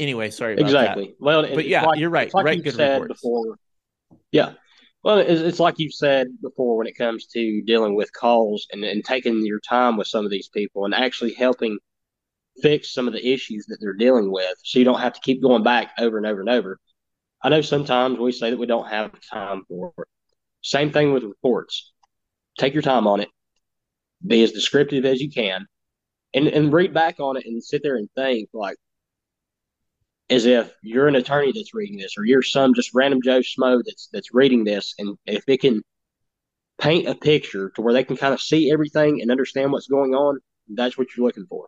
Anyway, 0.00 0.30
sorry 0.30 0.56
exactly. 0.58 1.06
That. 1.06 1.16
Well, 1.20 1.42
but 1.54 1.66
yeah, 1.66 1.84
like, 1.84 1.98
you're 2.00 2.10
right. 2.10 2.32
Like 2.32 2.44
right, 2.46 2.62
good 2.62 2.76
reports. 2.76 3.20
Before, 3.20 3.56
yeah. 4.32 4.54
Well, 5.04 5.18
it's, 5.18 5.60
like 5.60 5.78
you've 5.78 5.92
said 5.92 6.28
before 6.40 6.78
when 6.78 6.86
it 6.86 6.96
comes 6.96 7.26
to 7.26 7.62
dealing 7.66 7.94
with 7.94 8.10
calls 8.14 8.66
and, 8.72 8.82
and 8.84 9.04
taking 9.04 9.44
your 9.44 9.60
time 9.60 9.98
with 9.98 10.06
some 10.06 10.24
of 10.24 10.30
these 10.30 10.48
people 10.48 10.86
and 10.86 10.94
actually 10.94 11.34
helping 11.34 11.78
fix 12.62 12.94
some 12.94 13.06
of 13.06 13.12
the 13.12 13.32
issues 13.32 13.66
that 13.66 13.76
they're 13.82 13.92
dealing 13.92 14.32
with 14.32 14.54
so 14.62 14.78
you 14.78 14.84
don't 14.86 15.00
have 15.00 15.12
to 15.12 15.20
keep 15.20 15.42
going 15.42 15.62
back 15.62 15.90
over 15.98 16.16
and 16.16 16.26
over 16.26 16.40
and 16.40 16.48
over. 16.48 16.78
I 17.42 17.50
know 17.50 17.60
sometimes 17.60 18.18
we 18.18 18.32
say 18.32 18.48
that 18.48 18.56
we 18.56 18.64
don't 18.64 18.88
have 18.88 19.12
time 19.30 19.64
for 19.68 19.92
it. 19.98 20.08
Same 20.62 20.90
thing 20.90 21.12
with 21.12 21.22
reports. 21.22 21.92
Take 22.58 22.72
your 22.72 22.82
time 22.82 23.06
on 23.06 23.20
it, 23.20 23.28
be 24.26 24.42
as 24.42 24.52
descriptive 24.52 25.04
as 25.04 25.20
you 25.20 25.30
can, 25.30 25.66
and, 26.32 26.48
and 26.48 26.72
read 26.72 26.94
back 26.94 27.20
on 27.20 27.36
it 27.36 27.44
and 27.44 27.62
sit 27.62 27.82
there 27.82 27.96
and 27.96 28.08
think 28.16 28.48
like, 28.54 28.76
as 30.30 30.46
if 30.46 30.72
you're 30.82 31.08
an 31.08 31.16
attorney 31.16 31.52
that's 31.52 31.74
reading 31.74 31.98
this, 31.98 32.14
or 32.16 32.24
you're 32.24 32.42
some 32.42 32.74
just 32.74 32.94
random 32.94 33.20
Joe 33.22 33.40
Schmo 33.40 33.82
that's 33.84 34.08
that's 34.12 34.34
reading 34.34 34.64
this, 34.64 34.94
and 34.98 35.16
if 35.26 35.44
it 35.46 35.60
can 35.60 35.82
paint 36.78 37.08
a 37.08 37.14
picture 37.14 37.70
to 37.70 37.82
where 37.82 37.92
they 37.92 38.04
can 38.04 38.16
kind 38.16 38.34
of 38.34 38.40
see 38.40 38.72
everything 38.72 39.20
and 39.20 39.30
understand 39.30 39.70
what's 39.70 39.86
going 39.86 40.14
on, 40.14 40.38
that's 40.68 40.98
what 40.98 41.08
you're 41.16 41.26
looking 41.26 41.46
for. 41.46 41.66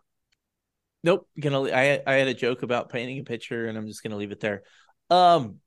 Nope, 1.03 1.27
gonna. 1.39 1.63
I 1.71 2.01
I 2.05 2.13
had 2.13 2.27
a 2.27 2.33
joke 2.33 2.63
about 2.63 2.89
painting 2.89 3.19
a 3.19 3.23
picture, 3.23 3.67
and 3.67 3.77
I'm 3.77 3.87
just 3.87 4.03
gonna 4.03 4.17
leave 4.17 4.31
it 4.31 4.39
there. 4.39 4.63
Um, 5.09 5.57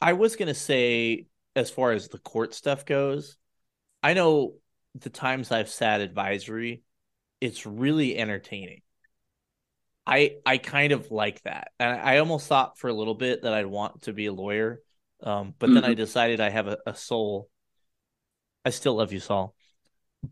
I 0.00 0.14
was 0.14 0.36
gonna 0.36 0.54
say, 0.54 1.26
as 1.54 1.70
far 1.70 1.92
as 1.92 2.08
the 2.08 2.18
court 2.18 2.54
stuff 2.54 2.84
goes, 2.84 3.36
I 4.02 4.14
know 4.14 4.54
the 4.94 5.10
times 5.10 5.52
I've 5.52 5.68
sat 5.68 6.00
advisory, 6.00 6.82
it's 7.40 7.66
really 7.66 8.16
entertaining. 8.16 8.80
I 10.06 10.36
I 10.44 10.58
kind 10.58 10.92
of 10.92 11.10
like 11.10 11.42
that, 11.42 11.72
and 11.78 12.00
I 12.00 12.18
almost 12.18 12.46
thought 12.46 12.78
for 12.78 12.88
a 12.88 12.94
little 12.94 13.14
bit 13.14 13.42
that 13.42 13.54
I'd 13.54 13.66
want 13.66 14.02
to 14.02 14.12
be 14.12 14.26
a 14.26 14.32
lawyer, 14.32 14.80
um, 15.22 15.54
but 15.58 15.66
mm-hmm. 15.66 15.74
then 15.74 15.84
I 15.84 15.88
mm-hmm. 15.88 15.96
decided 15.96 16.40
I 16.40 16.50
have 16.50 16.66
a, 16.68 16.78
a, 16.86 16.94
soul. 16.94 17.48
I 18.64 18.70
still 18.70 18.94
love 18.96 19.12
you, 19.12 19.20
Saul, 19.20 19.54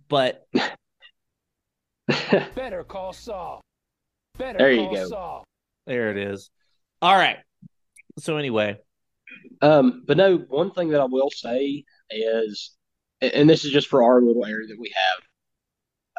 but 0.08 0.46
better 2.54 2.84
call 2.84 3.14
Saul. 3.14 3.62
Better 4.36 4.58
there 4.58 4.72
you 4.72 4.94
go. 4.94 5.08
Saul. 5.08 5.44
There 5.86 6.10
it 6.10 6.18
is. 6.18 6.50
All 7.00 7.16
right. 7.16 7.38
So 8.18 8.36
anyway, 8.36 8.78
um, 9.62 10.02
but 10.06 10.16
no, 10.16 10.36
one 10.36 10.72
thing 10.72 10.90
that 10.90 11.00
I 11.00 11.06
will 11.06 11.30
say 11.30 11.84
is, 12.10 12.72
and 13.20 13.48
this 13.48 13.64
is 13.64 13.72
just 13.72 13.88
for 13.88 14.02
our 14.02 14.20
little 14.20 14.44
area 14.44 14.66
that 14.68 14.78
we 14.78 14.92
have. 14.94 15.22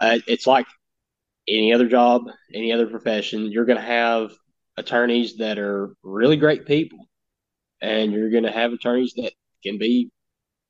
Uh, 0.02 0.20
it's 0.28 0.48
like 0.48 0.66
any 1.48 1.74
other 1.74 1.88
job, 1.88 2.24
any 2.54 2.72
other 2.72 2.88
profession, 2.88 3.52
you're 3.52 3.66
going 3.66 3.80
to 3.80 3.84
have 3.84 4.32
attorneys 4.78 5.38
that 5.38 5.60
are 5.60 5.96
really 6.04 6.38
great 6.38 6.66
people, 6.66 7.08
and 7.82 8.12
you're 8.12 8.30
going 8.30 8.44
to 8.44 8.52
have 8.52 8.74
attorneys 8.74 9.14
that 9.16 9.34
can 9.64 9.78
be 9.78 10.12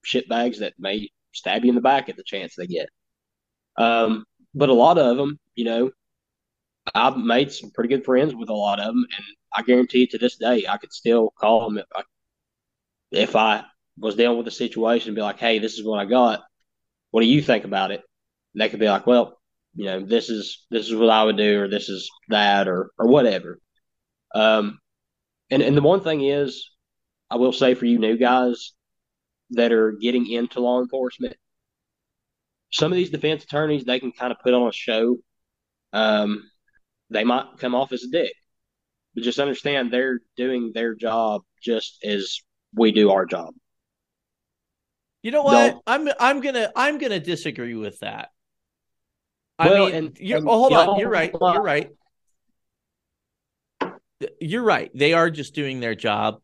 shitbags 0.06 0.60
that 0.60 0.74
may 0.78 1.10
stab 1.34 1.64
you 1.64 1.70
in 1.70 1.76
the 1.76 1.82
back 1.82 2.10
at 2.10 2.18
the 2.18 2.24
chance 2.24 2.56
they 2.56 2.68
get. 2.68 2.90
Um, 3.78 4.26
but 4.54 4.70
a 4.70 4.74
lot 4.74 4.98
of 4.98 5.18
them, 5.18 5.40
you 5.56 5.66
know, 5.66 5.92
I've 6.94 7.18
made 7.18 7.52
some 7.52 7.72
pretty 7.72 7.90
good 7.90 8.06
friends 8.06 8.36
with 8.36 8.50
a 8.50 8.54
lot 8.54 8.80
of 8.80 8.88
them, 8.88 9.06
and 9.16 9.26
I 9.54 9.62
guarantee 9.64 10.08
to 10.08 10.18
this 10.18 10.38
day 10.38 10.66
I 10.68 10.78
could 10.78 10.94
still 10.94 11.34
call 11.40 11.70
them 11.70 11.78
if 11.78 11.86
I 11.96 12.04
if 13.12 13.36
I 13.36 13.64
was 13.98 14.16
dealing 14.16 14.38
with 14.38 14.48
a 14.48 14.52
situation 14.52 15.10
and 15.10 15.16
be 15.16 15.22
like, 15.22 15.40
"Hey, 15.40 15.60
this 15.60 15.74
is 15.78 15.84
what 15.86 16.00
I 16.00 16.06
got. 16.06 16.44
What 17.12 17.22
do 17.22 17.28
you 17.28 17.42
think 17.42 17.64
about 17.64 17.92
it?" 17.92 18.02
And 18.54 18.62
they 18.62 18.70
could 18.70 18.80
be 18.80 18.90
like, 18.90 19.08
"Well, 19.08 19.40
you 19.76 19.86
know, 19.86 20.06
this 20.06 20.30
is 20.30 20.66
this 20.70 20.88
is 20.88 20.96
what 20.96 21.10
I 21.10 21.24
would 21.24 21.38
do, 21.38 21.62
or 21.62 21.68
this 21.68 21.90
is 21.90 22.10
that, 22.30 22.68
or 22.68 22.92
or 22.98 23.08
whatever. 23.08 23.60
Um, 24.36 24.80
and 25.50 25.62
and 25.62 25.76
the 25.76 25.82
one 25.82 26.02
thing 26.02 26.22
is, 26.22 26.70
I 27.30 27.38
will 27.38 27.54
say 27.54 27.74
for 27.74 27.86
you 27.86 28.00
new 28.00 28.18
guys 28.18 28.74
that 29.52 29.72
are 29.72 29.94
getting 29.94 30.30
into 30.30 30.60
law 30.60 30.82
enforcement, 30.82 31.36
some 32.72 32.92
of 32.92 32.96
these 32.96 33.10
defense 33.10 33.44
attorneys 33.44 33.84
they 33.86 34.00
can 34.00 34.12
kind 34.12 34.32
of 34.32 34.40
put 34.40 34.54
on 34.54 34.68
a 34.68 34.74
show. 34.74 35.18
Um, 35.92 36.50
they 37.10 37.24
might 37.24 37.58
come 37.60 37.76
off 37.76 37.92
as 37.92 38.04
a 38.04 38.10
dick, 38.10 38.34
but 39.14 39.24
just 39.24 39.40
understand 39.40 39.92
they're 39.92 40.20
doing 40.36 40.72
their 40.74 40.96
job 40.96 41.42
just 41.62 42.04
as 42.04 42.40
we 42.76 42.92
do 42.92 43.12
our 43.12 43.26
job. 43.26 43.54
You 45.24 45.32
know 45.32 45.44
what? 45.44 45.80
I'm 45.88 46.10
I'm 46.20 46.42
gonna 46.42 46.72
I'm 46.76 46.98
gonna 46.98 47.20
disagree 47.20 47.76
with 47.76 48.00
that. 48.02 48.30
I 49.64 49.70
well, 49.70 49.86
mean, 49.86 49.96
and, 49.96 50.18
you're, 50.20 50.38
and 50.40 50.48
oh, 50.48 50.60
hold 50.60 50.74
on. 50.74 51.00
You're 51.00 51.10
right. 51.10 51.32
You're 51.34 51.62
right. 51.62 51.92
You're 54.40 54.64
right. 54.64 54.92
They 54.94 55.14
are 55.14 55.30
just 55.30 55.56
doing 55.56 55.80
their 55.80 55.96
job. 55.96 56.42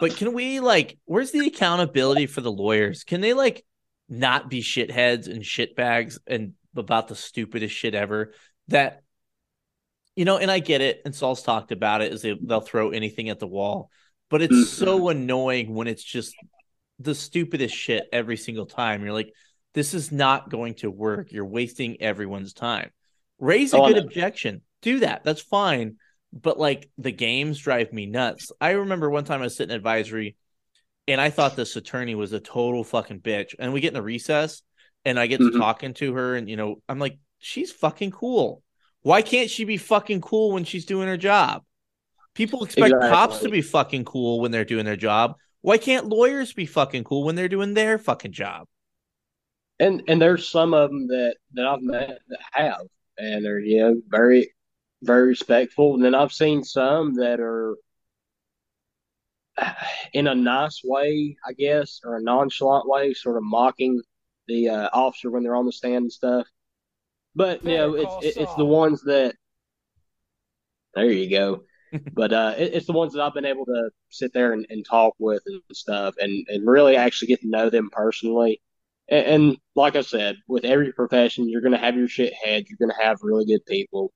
But 0.00 0.16
can 0.16 0.32
we 0.32 0.60
like 0.60 0.98
where's 1.04 1.32
the 1.32 1.46
accountability 1.46 2.26
for 2.26 2.40
the 2.40 2.52
lawyers? 2.52 3.04
Can 3.04 3.20
they 3.20 3.34
like 3.34 3.64
not 4.08 4.48
be 4.48 4.62
shitheads 4.62 5.26
and 5.26 5.42
shitbags 5.42 6.18
and 6.26 6.54
about 6.76 7.08
the 7.08 7.16
stupidest 7.16 7.74
shit 7.74 7.94
ever 7.94 8.32
that 8.68 9.02
you 10.16 10.24
know, 10.24 10.36
and 10.36 10.50
I 10.50 10.58
get 10.58 10.80
it, 10.80 11.02
and 11.04 11.14
Saul's 11.14 11.42
talked 11.42 11.72
about 11.72 12.02
it, 12.02 12.12
is 12.12 12.22
they, 12.22 12.36
they'll 12.40 12.60
throw 12.60 12.90
anything 12.90 13.28
at 13.28 13.38
the 13.38 13.46
wall. 13.46 13.90
But 14.28 14.42
it's 14.42 14.54
mm-hmm. 14.54 14.84
so 14.84 15.08
annoying 15.08 15.74
when 15.74 15.86
it's 15.86 16.04
just 16.04 16.34
the 16.98 17.14
stupidest 17.14 17.74
shit 17.74 18.06
every 18.12 18.36
single 18.36 18.66
time. 18.66 19.02
You're 19.02 19.14
like, 19.14 19.32
this 19.74 19.94
is 19.94 20.10
not 20.10 20.50
going 20.50 20.74
to 20.74 20.90
work. 20.90 21.32
You're 21.32 21.44
wasting 21.44 22.00
everyone's 22.02 22.52
time. 22.52 22.90
Raise 23.38 23.72
a 23.72 23.78
oh, 23.78 23.88
good 23.88 23.98
objection. 23.98 24.62
Do 24.82 25.00
that. 25.00 25.24
That's 25.24 25.40
fine 25.40 25.96
but 26.32 26.58
like 26.58 26.88
the 26.98 27.12
games 27.12 27.58
drive 27.58 27.92
me 27.92 28.06
nuts. 28.06 28.52
I 28.60 28.70
remember 28.70 29.10
one 29.10 29.24
time 29.24 29.40
I 29.40 29.44
was 29.44 29.56
sitting 29.56 29.74
advisory 29.74 30.36
and 31.08 31.20
I 31.20 31.30
thought 31.30 31.56
this 31.56 31.76
attorney 31.76 32.14
was 32.14 32.32
a 32.32 32.40
total 32.40 32.84
fucking 32.84 33.20
bitch. 33.20 33.54
And 33.58 33.72
we 33.72 33.80
get 33.80 33.92
in 33.92 33.98
a 33.98 34.02
recess 34.02 34.62
and 35.04 35.18
I 35.18 35.26
get 35.26 35.40
mm-hmm. 35.40 35.52
to 35.52 35.58
talking 35.58 35.94
to 35.94 36.14
her 36.14 36.36
and 36.36 36.48
you 36.48 36.56
know, 36.56 36.76
I'm 36.88 36.98
like, 36.98 37.18
she's 37.38 37.72
fucking 37.72 38.12
cool. 38.12 38.62
Why 39.02 39.22
can't 39.22 39.50
she 39.50 39.64
be 39.64 39.76
fucking 39.76 40.20
cool 40.20 40.52
when 40.52 40.64
she's 40.64 40.84
doing 40.84 41.08
her 41.08 41.16
job? 41.16 41.62
People 42.34 42.64
expect 42.64 42.92
exactly. 42.92 43.10
cops 43.10 43.38
to 43.40 43.48
be 43.48 43.62
fucking 43.62 44.04
cool 44.04 44.40
when 44.40 44.52
they're 44.52 44.64
doing 44.64 44.84
their 44.84 44.96
job. 44.96 45.34
Why 45.62 45.78
can't 45.78 46.06
lawyers 46.06 46.52
be 46.52 46.66
fucking 46.66 47.04
cool 47.04 47.24
when 47.24 47.34
they're 47.34 47.48
doing 47.48 47.74
their 47.74 47.98
fucking 47.98 48.32
job? 48.32 48.68
And 49.80 50.02
and 50.06 50.22
there's 50.22 50.48
some 50.48 50.74
of 50.74 50.90
them 50.90 51.08
that 51.08 51.36
that 51.54 51.66
I've 51.66 51.82
met 51.82 52.20
that 52.28 52.38
have, 52.52 52.86
and 53.18 53.44
they're 53.44 53.58
you 53.58 53.80
know 53.80 54.02
very 54.08 54.52
very 55.02 55.26
respectful. 55.28 55.94
And 55.94 56.04
then 56.04 56.14
I've 56.14 56.32
seen 56.32 56.62
some 56.62 57.14
that 57.14 57.40
are 57.40 57.76
in 60.12 60.26
a 60.26 60.34
nice 60.34 60.82
way, 60.84 61.36
I 61.46 61.52
guess, 61.52 62.00
or 62.04 62.16
a 62.16 62.22
nonchalant 62.22 62.88
way, 62.88 63.14
sort 63.14 63.36
of 63.36 63.42
mocking 63.42 64.00
the 64.46 64.68
uh, 64.68 64.88
officer 64.92 65.30
when 65.30 65.42
they're 65.42 65.56
on 65.56 65.66
the 65.66 65.72
stand 65.72 66.04
and 66.04 66.12
stuff. 66.12 66.46
But 67.34 67.64
you 67.64 67.76
know, 67.76 67.94
it's 67.94 68.36
it, 68.36 68.42
it's 68.42 68.54
the 68.56 68.64
ones 68.64 69.02
that 69.04 69.34
there 70.94 71.10
you 71.10 71.30
go. 71.30 71.64
but 72.12 72.32
uh, 72.32 72.54
it, 72.56 72.74
it's 72.74 72.86
the 72.86 72.92
ones 72.92 73.12
that 73.12 73.22
I've 73.22 73.34
been 73.34 73.44
able 73.44 73.64
to 73.66 73.90
sit 74.10 74.32
there 74.32 74.52
and, 74.52 74.66
and 74.70 74.84
talk 74.84 75.14
with 75.18 75.42
and 75.46 75.62
stuff, 75.72 76.14
and 76.18 76.46
and 76.48 76.68
really 76.68 76.96
actually 76.96 77.28
get 77.28 77.40
to 77.42 77.48
know 77.48 77.70
them 77.70 77.90
personally. 77.90 78.60
And, 79.10 79.26
and 79.26 79.56
like 79.74 79.96
I 79.96 80.02
said, 80.02 80.36
with 80.48 80.64
every 80.64 80.92
profession, 80.92 81.48
you're 81.48 81.60
going 81.60 81.72
to 81.72 81.78
have 81.78 81.96
your 81.96 82.08
shit 82.08 82.32
head. 82.32 82.64
You're 82.68 82.78
going 82.78 82.96
to 82.96 83.04
have 83.04 83.18
really 83.22 83.44
good 83.44 83.66
people. 83.66 84.12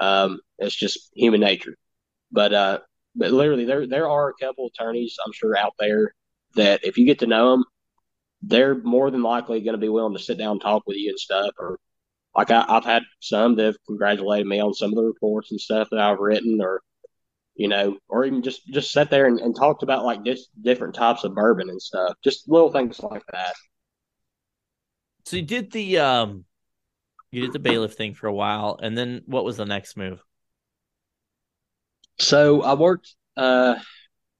Um, 0.00 0.40
it's 0.58 0.74
just 0.74 1.10
human 1.14 1.40
nature. 1.40 1.76
But 2.32 2.52
uh, 2.52 2.78
but 3.14 3.30
literally, 3.30 3.64
there 3.64 3.86
there 3.86 4.08
are 4.08 4.30
a 4.30 4.44
couple 4.44 4.66
attorneys 4.66 5.16
I'm 5.24 5.32
sure 5.32 5.56
out 5.56 5.74
there 5.78 6.14
that 6.56 6.80
if 6.84 6.98
you 6.98 7.06
get 7.06 7.20
to 7.20 7.26
know 7.26 7.52
them, 7.52 7.64
they're 8.42 8.74
more 8.74 9.10
than 9.10 9.22
likely 9.22 9.60
going 9.60 9.74
to 9.74 9.78
be 9.78 9.88
willing 9.88 10.16
to 10.16 10.22
sit 10.22 10.38
down 10.38 10.52
and 10.52 10.60
talk 10.60 10.82
with 10.86 10.96
you 10.96 11.10
and 11.10 11.18
stuff. 11.18 11.52
Or 11.58 11.78
like 12.36 12.50
I, 12.50 12.64
have 12.68 12.84
had 12.84 13.02
some 13.20 13.56
that 13.56 13.66
have 13.66 13.76
congratulated 13.86 14.46
me 14.46 14.60
on 14.60 14.74
some 14.74 14.90
of 14.90 14.96
the 14.96 15.04
reports 15.04 15.50
and 15.52 15.60
stuff 15.60 15.88
that 15.90 16.00
I've 16.00 16.18
written, 16.18 16.60
or 16.60 16.82
you 17.54 17.68
know, 17.68 17.98
or 18.08 18.24
even 18.24 18.42
just 18.42 18.66
just 18.68 18.92
sat 18.92 19.10
there 19.10 19.26
and, 19.26 19.38
and 19.40 19.54
talked 19.56 19.82
about 19.84 20.04
like 20.04 20.24
just 20.24 20.50
different 20.60 20.94
types 20.94 21.24
of 21.24 21.34
bourbon 21.34 21.70
and 21.70 21.80
stuff, 21.80 22.14
just 22.24 22.48
little 22.48 22.72
things 22.72 23.00
like 23.02 23.22
that. 23.32 23.54
So 25.24 25.36
you 25.36 25.42
did 25.42 25.72
the 25.72 25.98
um 25.98 26.44
you 27.30 27.40
did 27.40 27.52
the 27.52 27.58
bailiff 27.58 27.94
thing 27.94 28.14
for 28.14 28.28
a 28.28 28.32
while, 28.32 28.78
and 28.80 28.96
then 28.96 29.22
what 29.26 29.44
was 29.44 29.56
the 29.56 29.64
next 29.64 29.96
move? 29.96 30.22
So 32.20 32.62
I 32.62 32.74
worked 32.74 33.14
uh, 33.36 33.74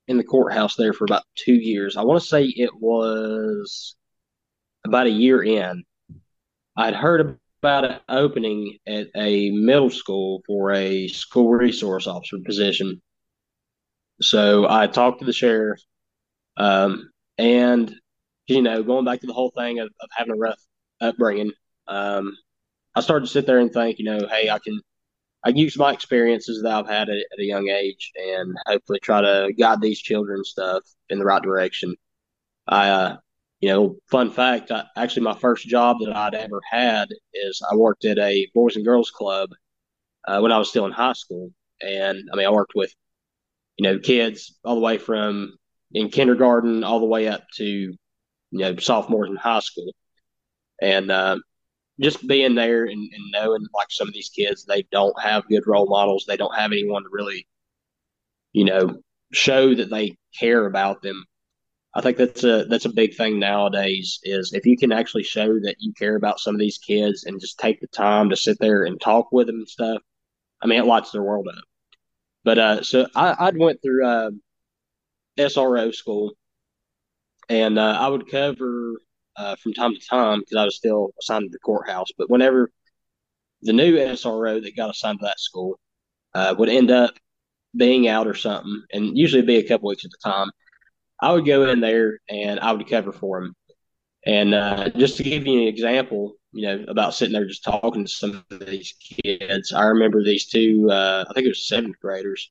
in 0.07 0.17
the 0.17 0.23
courthouse 0.23 0.77
there 0.77 0.93
for 0.93 1.05
about 1.05 1.25
two 1.35 1.55
years. 1.55 1.97
I 1.97 2.03
want 2.05 2.23
to 2.23 2.29
say 2.29 2.45
it 2.45 2.71
was 2.73 3.97
about 4.85 5.07
a 5.07 5.11
year 5.11 5.43
in. 5.43 5.83
I'd 6.77 6.95
heard 6.95 7.39
about 7.63 7.85
an 7.85 7.99
opening 8.09 8.79
at 8.87 9.09
a 9.17 9.51
middle 9.51 9.91
school 9.91 10.43
for 10.47 10.71
a 10.73 11.09
school 11.09 11.51
resource 11.51 12.07
officer 12.07 12.37
position. 12.45 13.03
So 14.21 14.69
I 14.69 14.87
talked 14.87 15.19
to 15.19 15.25
the 15.25 15.33
sheriff, 15.33 15.81
um, 16.57 17.11
and 17.39 17.93
you 18.47 18.63
know, 18.63 18.83
going 18.83 19.05
back 19.05 19.21
to 19.23 19.27
the 19.27 19.33
whole 19.33 19.53
thing 19.57 19.81
of, 19.81 19.89
of 20.01 20.09
having 20.15 20.35
a 20.35 20.37
rough 20.37 20.61
upbringing, 21.01 21.53
um, 21.89 22.37
I 22.95 23.01
started 23.01 23.27
to 23.27 23.33
sit 23.33 23.47
there 23.47 23.59
and 23.59 23.73
think, 23.73 23.99
you 23.99 24.05
know, 24.05 24.27
hey, 24.29 24.51
I 24.51 24.59
can 24.59 24.81
I 25.45 25.51
can 25.51 25.59
use 25.59 25.77
my 25.77 25.93
experiences 25.93 26.63
that 26.63 26.73
I've 26.73 26.89
had 26.89 27.11
at, 27.11 27.19
at 27.19 27.39
a 27.39 27.45
young 27.45 27.69
age 27.69 28.13
and 28.17 28.57
hopefully 28.67 28.99
try 29.01 29.21
to 29.21 29.53
guide 29.59 29.81
these 29.81 30.01
children 30.01 30.43
stuff 30.43 30.83
in 31.11 31.19
the 31.19 31.25
right 31.25 31.43
direction. 31.43 31.97
I, 32.67 32.89
uh, 32.89 33.17
you 33.61 33.69
know, 33.69 33.97
fun 34.11 34.31
fact, 34.31 34.71
I, 34.71 34.85
actually 34.97 35.23
my 35.23 35.35
first 35.35 35.69
job 35.69 35.99
that 36.01 36.17
I'd 36.17 36.35
ever 36.35 36.61
had 36.71 37.09
is 37.35 37.63
I 37.71 37.77
worked 37.77 38.07
at 38.07 38.19
a 38.19 38.49
Boys 38.55 38.77
and 38.77 38.85
Girls 38.87 39.11
Club 39.11 39.51
uh, 40.27 40.41
when 40.41 40.53
I 40.53 40.59
was 40.59 40.71
still 40.71 40.87
in 40.87 40.93
high 40.93 41.13
school. 41.13 41.51
And 41.83 42.29
I 42.33 42.37
mean, 42.37 42.47
I 42.47 42.51
worked 42.51 42.75
with, 42.75 42.93
you 43.77 43.85
know, 43.85 43.99
kids 43.99 44.59
all 44.65 44.77
the 44.77 44.81
way 44.81 44.97
from 44.97 45.57
in 45.93 46.09
kindergarten 46.09 46.85
all 46.85 47.01
the 47.01 47.07
way 47.07 47.29
up 47.29 47.45
to, 47.57 47.65
you 47.65 47.97
know, 48.53 48.77
sophomores 48.77 49.29
in 49.31 49.37
high 49.37 49.61
school. 49.61 49.93
And, 50.81 51.11
uh, 51.11 51.39
just 52.01 52.27
being 52.27 52.55
there 52.55 52.85
and, 52.85 53.13
and 53.13 53.31
knowing 53.33 53.67
like 53.75 53.91
some 53.91 54.09
of 54.09 54.15
these 54.15 54.31
kids, 54.31 54.65
they 54.65 54.83
don't 54.91 55.21
have 55.21 55.47
good 55.49 55.67
role 55.67 55.87
models. 55.87 56.25
They 56.27 56.37
don't 56.37 56.55
have 56.55 56.73
anyone 56.73 57.05
to 57.05 57.09
really, 57.11 57.47
you 58.53 58.65
know, 58.65 59.01
show 59.33 59.75
that 59.75 59.91
they 59.91 60.17
care 60.39 60.67
about 60.67 61.03
them. 61.03 61.25
I 61.95 62.01
think 62.01 62.17
that's 62.17 62.43
a 62.43 62.65
that's 62.65 62.87
a 62.87 62.93
big 62.93 63.15
thing 63.15 63.39
nowadays. 63.39 64.19
Is 64.25 64.53
if 64.53 64.67
you 64.67 64.77
can 64.77 64.91
actually 64.91 65.23
show 65.23 65.61
that 65.61 65.77
you 65.79 65.93
care 65.93 66.17
about 66.17 66.41
some 66.41 66.55
of 66.55 66.59
these 66.59 66.79
kids 66.79 67.25
and 67.25 67.41
just 67.41 67.59
take 67.59 67.81
the 67.81 67.87
time 67.87 68.31
to 68.31 68.37
sit 68.37 68.59
there 68.59 68.85
and 68.85 69.01
talk 69.01 69.31
with 69.31 69.47
them 69.47 69.57
and 69.57 69.69
stuff. 69.69 70.03
I 70.61 70.67
mean, 70.67 70.81
it 70.81 70.87
lights 70.87 71.13
their 71.13 71.23
world 71.23 71.47
up. 71.49 71.65
But 72.45 72.59
uh, 72.59 72.83
so 72.83 73.07
I 73.15 73.37
I'd 73.39 73.57
went 73.57 73.81
through 73.83 74.05
uh, 74.07 74.31
SRO 75.39 75.93
school, 75.93 76.33
and 77.49 77.79
uh, 77.79 77.97
I 78.01 78.09
would 78.09 78.29
cover 78.29 78.97
uh, 79.37 79.57
from 79.57 79.73
time 79.73 79.95
to 79.95 80.01
time 80.01 80.41
because 80.41 80.57
I 80.57 80.65
was 80.65 80.77
still 80.77 81.11
assigned 81.21 81.45
to 81.45 81.51
the 81.51 81.59
courthouse. 81.59 82.09
But 82.17 82.31
whenever 82.31 82.71
the 83.63 83.73
new 83.73 83.97
SRO 83.97 84.63
that 84.63 84.77
got 84.77 84.91
assigned 84.91 85.21
to 85.21 85.27
that 85.27 85.41
school 85.41 85.79
uh, 86.35 86.55
would 86.59 86.69
end 86.69 86.91
up 86.91 87.15
being 87.77 88.09
out 88.09 88.27
or 88.27 88.35
something, 88.35 88.83
and 88.93 89.17
usually 89.17 89.43
be 89.43 89.57
a 89.57 89.67
couple 89.69 89.89
weeks 89.89 90.05
at 90.05 90.11
a 90.13 90.29
time, 90.29 90.51
I 91.21 91.33
would 91.33 91.47
go 91.47 91.69
in 91.69 91.81
there 91.81 92.21
and 92.29 92.61
I 92.61 92.73
would 92.73 92.89
cover 92.89 93.13
for 93.13 93.39
him. 93.39 93.55
And 94.27 94.55
uh, 94.55 94.89
just 94.91 95.17
to 95.19 95.23
give 95.23 95.47
you 95.47 95.63
an 95.63 95.69
example, 95.69 96.35
you 96.53 96.67
know, 96.67 96.85
about 96.89 97.15
sitting 97.15 97.33
there 97.33 97.47
just 97.47 97.65
talking 97.65 98.05
to 98.05 98.11
some 98.11 98.45
of 98.51 98.61
these 98.61 98.95
kids, 99.25 99.73
I 99.73 99.85
remember 99.85 100.23
these 100.23 100.47
two, 100.47 100.89
uh, 100.91 101.25
I 101.29 101.33
think 101.35 101.47
it 101.47 101.51
was 101.51 101.69
seventh 101.69 101.99
graders, 102.01 102.51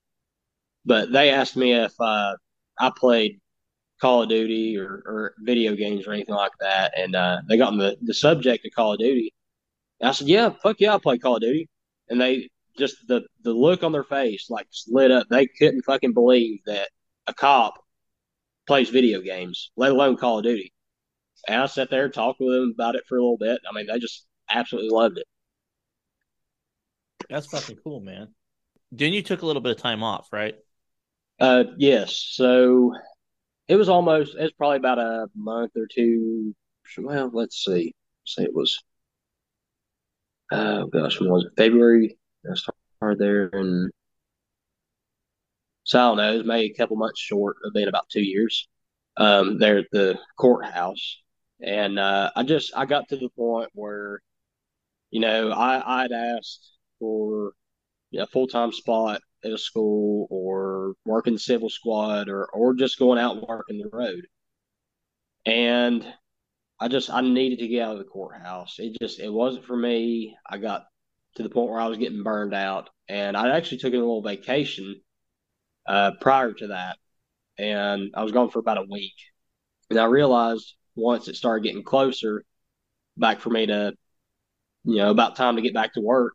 but 0.85 1.11
they 1.11 1.29
asked 1.29 1.55
me 1.55 1.73
if 1.73 1.93
uh, 1.99 2.35
I 2.79 2.91
played 2.95 3.39
Call 4.03 4.23
of 4.23 4.27
Duty 4.27 4.77
or, 4.77 5.01
or 5.05 5.33
video 5.39 5.75
games 5.75 6.05
or 6.05 6.11
anything 6.11 6.35
like 6.35 6.51
that. 6.59 6.91
And 6.97 7.15
uh, 7.15 7.41
they 7.47 7.55
got 7.55 7.71
on 7.71 7.77
the, 7.77 7.95
the 8.01 8.13
subject 8.13 8.65
of 8.65 8.73
Call 8.75 8.91
of 8.91 8.99
Duty. 8.99 9.33
And 10.01 10.09
I 10.09 10.11
said, 10.11 10.27
Yeah, 10.27 10.49
fuck 10.61 10.75
yeah, 10.79 10.95
I 10.95 10.97
play 10.97 11.17
Call 11.17 11.37
of 11.37 11.41
Duty. 11.41 11.69
And 12.09 12.19
they 12.19 12.49
just 12.77 12.97
the 13.07 13.21
the 13.43 13.53
look 13.53 13.81
on 13.81 13.93
their 13.93 14.03
face 14.03 14.49
like 14.49 14.67
lit 14.89 15.09
up. 15.09 15.27
They 15.29 15.47
couldn't 15.47 15.83
fucking 15.83 16.11
believe 16.11 16.59
that 16.65 16.89
a 17.27 17.33
cop 17.33 17.75
plays 18.67 18.89
video 18.89 19.21
games, 19.21 19.71
let 19.77 19.93
alone 19.93 20.17
Call 20.17 20.39
of 20.39 20.43
Duty. 20.43 20.73
And 21.47 21.61
I 21.61 21.67
sat 21.67 21.89
there 21.89 22.03
and 22.03 22.13
talked 22.13 22.41
with 22.41 22.53
them 22.53 22.73
about 22.75 22.95
it 22.95 23.05
for 23.07 23.17
a 23.17 23.21
little 23.21 23.37
bit. 23.37 23.61
I 23.69 23.73
mean, 23.73 23.87
they 23.87 23.99
just 23.99 24.25
absolutely 24.49 24.89
loved 24.89 25.17
it. 25.17 25.27
That's 27.29 27.47
fucking 27.47 27.77
cool, 27.81 28.01
man. 28.01 28.35
Then 28.91 29.13
you 29.13 29.21
took 29.21 29.43
a 29.43 29.45
little 29.45 29.61
bit 29.61 29.77
of 29.77 29.81
time 29.81 30.03
off, 30.03 30.27
right? 30.33 30.55
Uh, 31.39 31.63
yes. 31.77 32.15
So 32.31 32.93
it 33.67 33.75
was 33.75 33.89
almost 33.89 34.35
it's 34.37 34.53
probably 34.53 34.77
about 34.77 34.99
a 34.99 35.27
month 35.35 35.71
or 35.75 35.87
two. 35.87 36.55
Well, 36.97 37.29
let's 37.33 37.63
see. 37.63 37.95
Say 38.25 38.43
it 38.43 38.53
was. 38.53 38.83
Oh 40.51 40.87
gosh, 40.87 41.19
when 41.19 41.29
was 41.29 41.45
it? 41.45 41.53
February. 41.57 42.17
I 42.49 42.55
started 42.55 43.19
there 43.19 43.47
in 43.47 43.91
So 45.83 45.99
I 45.99 46.01
don't 46.03 46.17
know, 46.17 46.33
it 46.33 46.37
was 46.37 46.45
maybe 46.47 46.71
a 46.71 46.77
couple 46.77 46.95
months 46.97 47.19
short 47.19 47.57
of 47.63 47.73
being 47.73 47.87
about 47.87 48.09
two 48.09 48.21
years 48.21 48.67
um, 49.17 49.59
there 49.59 49.77
at 49.79 49.87
the 49.91 50.19
courthouse. 50.37 51.21
And 51.61 51.99
uh, 51.99 52.31
I 52.35 52.43
just 52.43 52.75
I 52.75 52.85
got 52.85 53.09
to 53.09 53.17
the 53.17 53.29
point 53.29 53.69
where, 53.73 54.21
you 55.11 55.21
know, 55.21 55.51
I 55.51 56.03
I'd 56.03 56.11
asked 56.11 56.71
for 56.99 57.53
a 58.17 58.27
full 58.27 58.47
time 58.47 58.71
spot 58.71 59.21
at 59.43 59.51
a 59.51 59.57
school 59.57 60.27
or 60.29 60.93
working 61.05 61.33
the 61.33 61.39
civil 61.39 61.69
squad 61.69 62.29
or 62.29 62.45
or 62.53 62.73
just 62.73 62.99
going 62.99 63.19
out 63.19 63.47
working 63.47 63.79
the 63.79 63.89
road. 63.91 64.27
And 65.45 66.05
I 66.79 66.87
just 66.87 67.09
I 67.09 67.21
needed 67.21 67.59
to 67.59 67.67
get 67.67 67.83
out 67.83 67.93
of 67.93 67.99
the 67.99 68.05
courthouse. 68.05 68.75
It 68.79 68.97
just 69.01 69.19
it 69.19 69.31
wasn't 69.31 69.65
for 69.65 69.77
me. 69.77 70.35
I 70.49 70.57
got 70.57 70.85
to 71.35 71.43
the 71.43 71.49
point 71.49 71.69
where 71.69 71.79
I 71.79 71.87
was 71.87 71.97
getting 71.97 72.23
burned 72.23 72.53
out, 72.53 72.89
and 73.07 73.35
I 73.37 73.55
actually 73.55 73.79
took 73.79 73.93
a 73.93 73.97
little 73.97 74.21
vacation 74.21 75.01
uh, 75.87 76.11
prior 76.21 76.53
to 76.53 76.67
that, 76.67 76.97
and 77.57 78.11
I 78.15 78.23
was 78.23 78.31
gone 78.31 78.49
for 78.49 78.59
about 78.59 78.77
a 78.77 78.87
week. 78.89 79.15
And 79.89 79.99
I 79.99 80.05
realized 80.05 80.75
once 80.95 81.27
it 81.27 81.35
started 81.35 81.63
getting 81.63 81.83
closer, 81.83 82.43
back 83.17 83.39
for 83.39 83.49
me 83.49 83.65
to, 83.67 83.93
you 84.85 84.97
know, 84.97 85.11
about 85.11 85.35
time 85.35 85.55
to 85.55 85.61
get 85.61 85.73
back 85.73 85.93
to 85.93 86.01
work, 86.01 86.33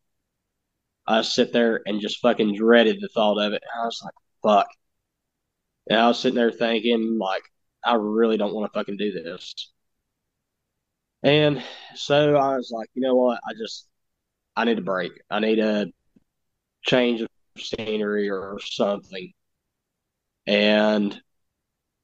I 1.09 1.23
sit 1.23 1.53
there 1.53 1.81
and 1.87 2.01
just 2.01 2.21
fucking 2.21 2.55
dreaded 2.55 2.99
the 3.01 3.09
thought 3.09 3.39
of 3.39 3.55
it. 3.55 3.63
I 3.75 3.85
was 3.87 4.01
like, 4.05 4.15
fuck. 4.43 4.69
And 5.89 5.99
I 5.99 6.09
was 6.09 6.21
sitting 6.21 6.37
there 6.37 6.53
thinking, 6.53 7.19
like, 7.19 7.43
I 7.85 7.95
really 7.95 8.37
don't 8.37 8.55
want 8.55 8.71
to 8.71 8.79
fucking 8.79 8.99
do 8.99 9.13
this. 9.13 9.55
And 11.23 11.63
so 11.95 12.37
I 12.37 12.57
was 12.57 12.71
like, 12.71 12.91
you 12.95 13.03
know 13.03 13.15
what? 13.15 13.41
I 13.49 13.55
just, 13.59 13.89
I 14.55 14.65
need 14.65 14.79
a 14.79 14.83
break. 14.83 15.13
I 15.31 15.41
need 15.41 15.59
a 15.59 15.87
change 16.83 17.23
of 17.23 17.29
scenery 17.57 18.31
or 18.31 18.59
something. 18.61 19.33
And 20.47 21.21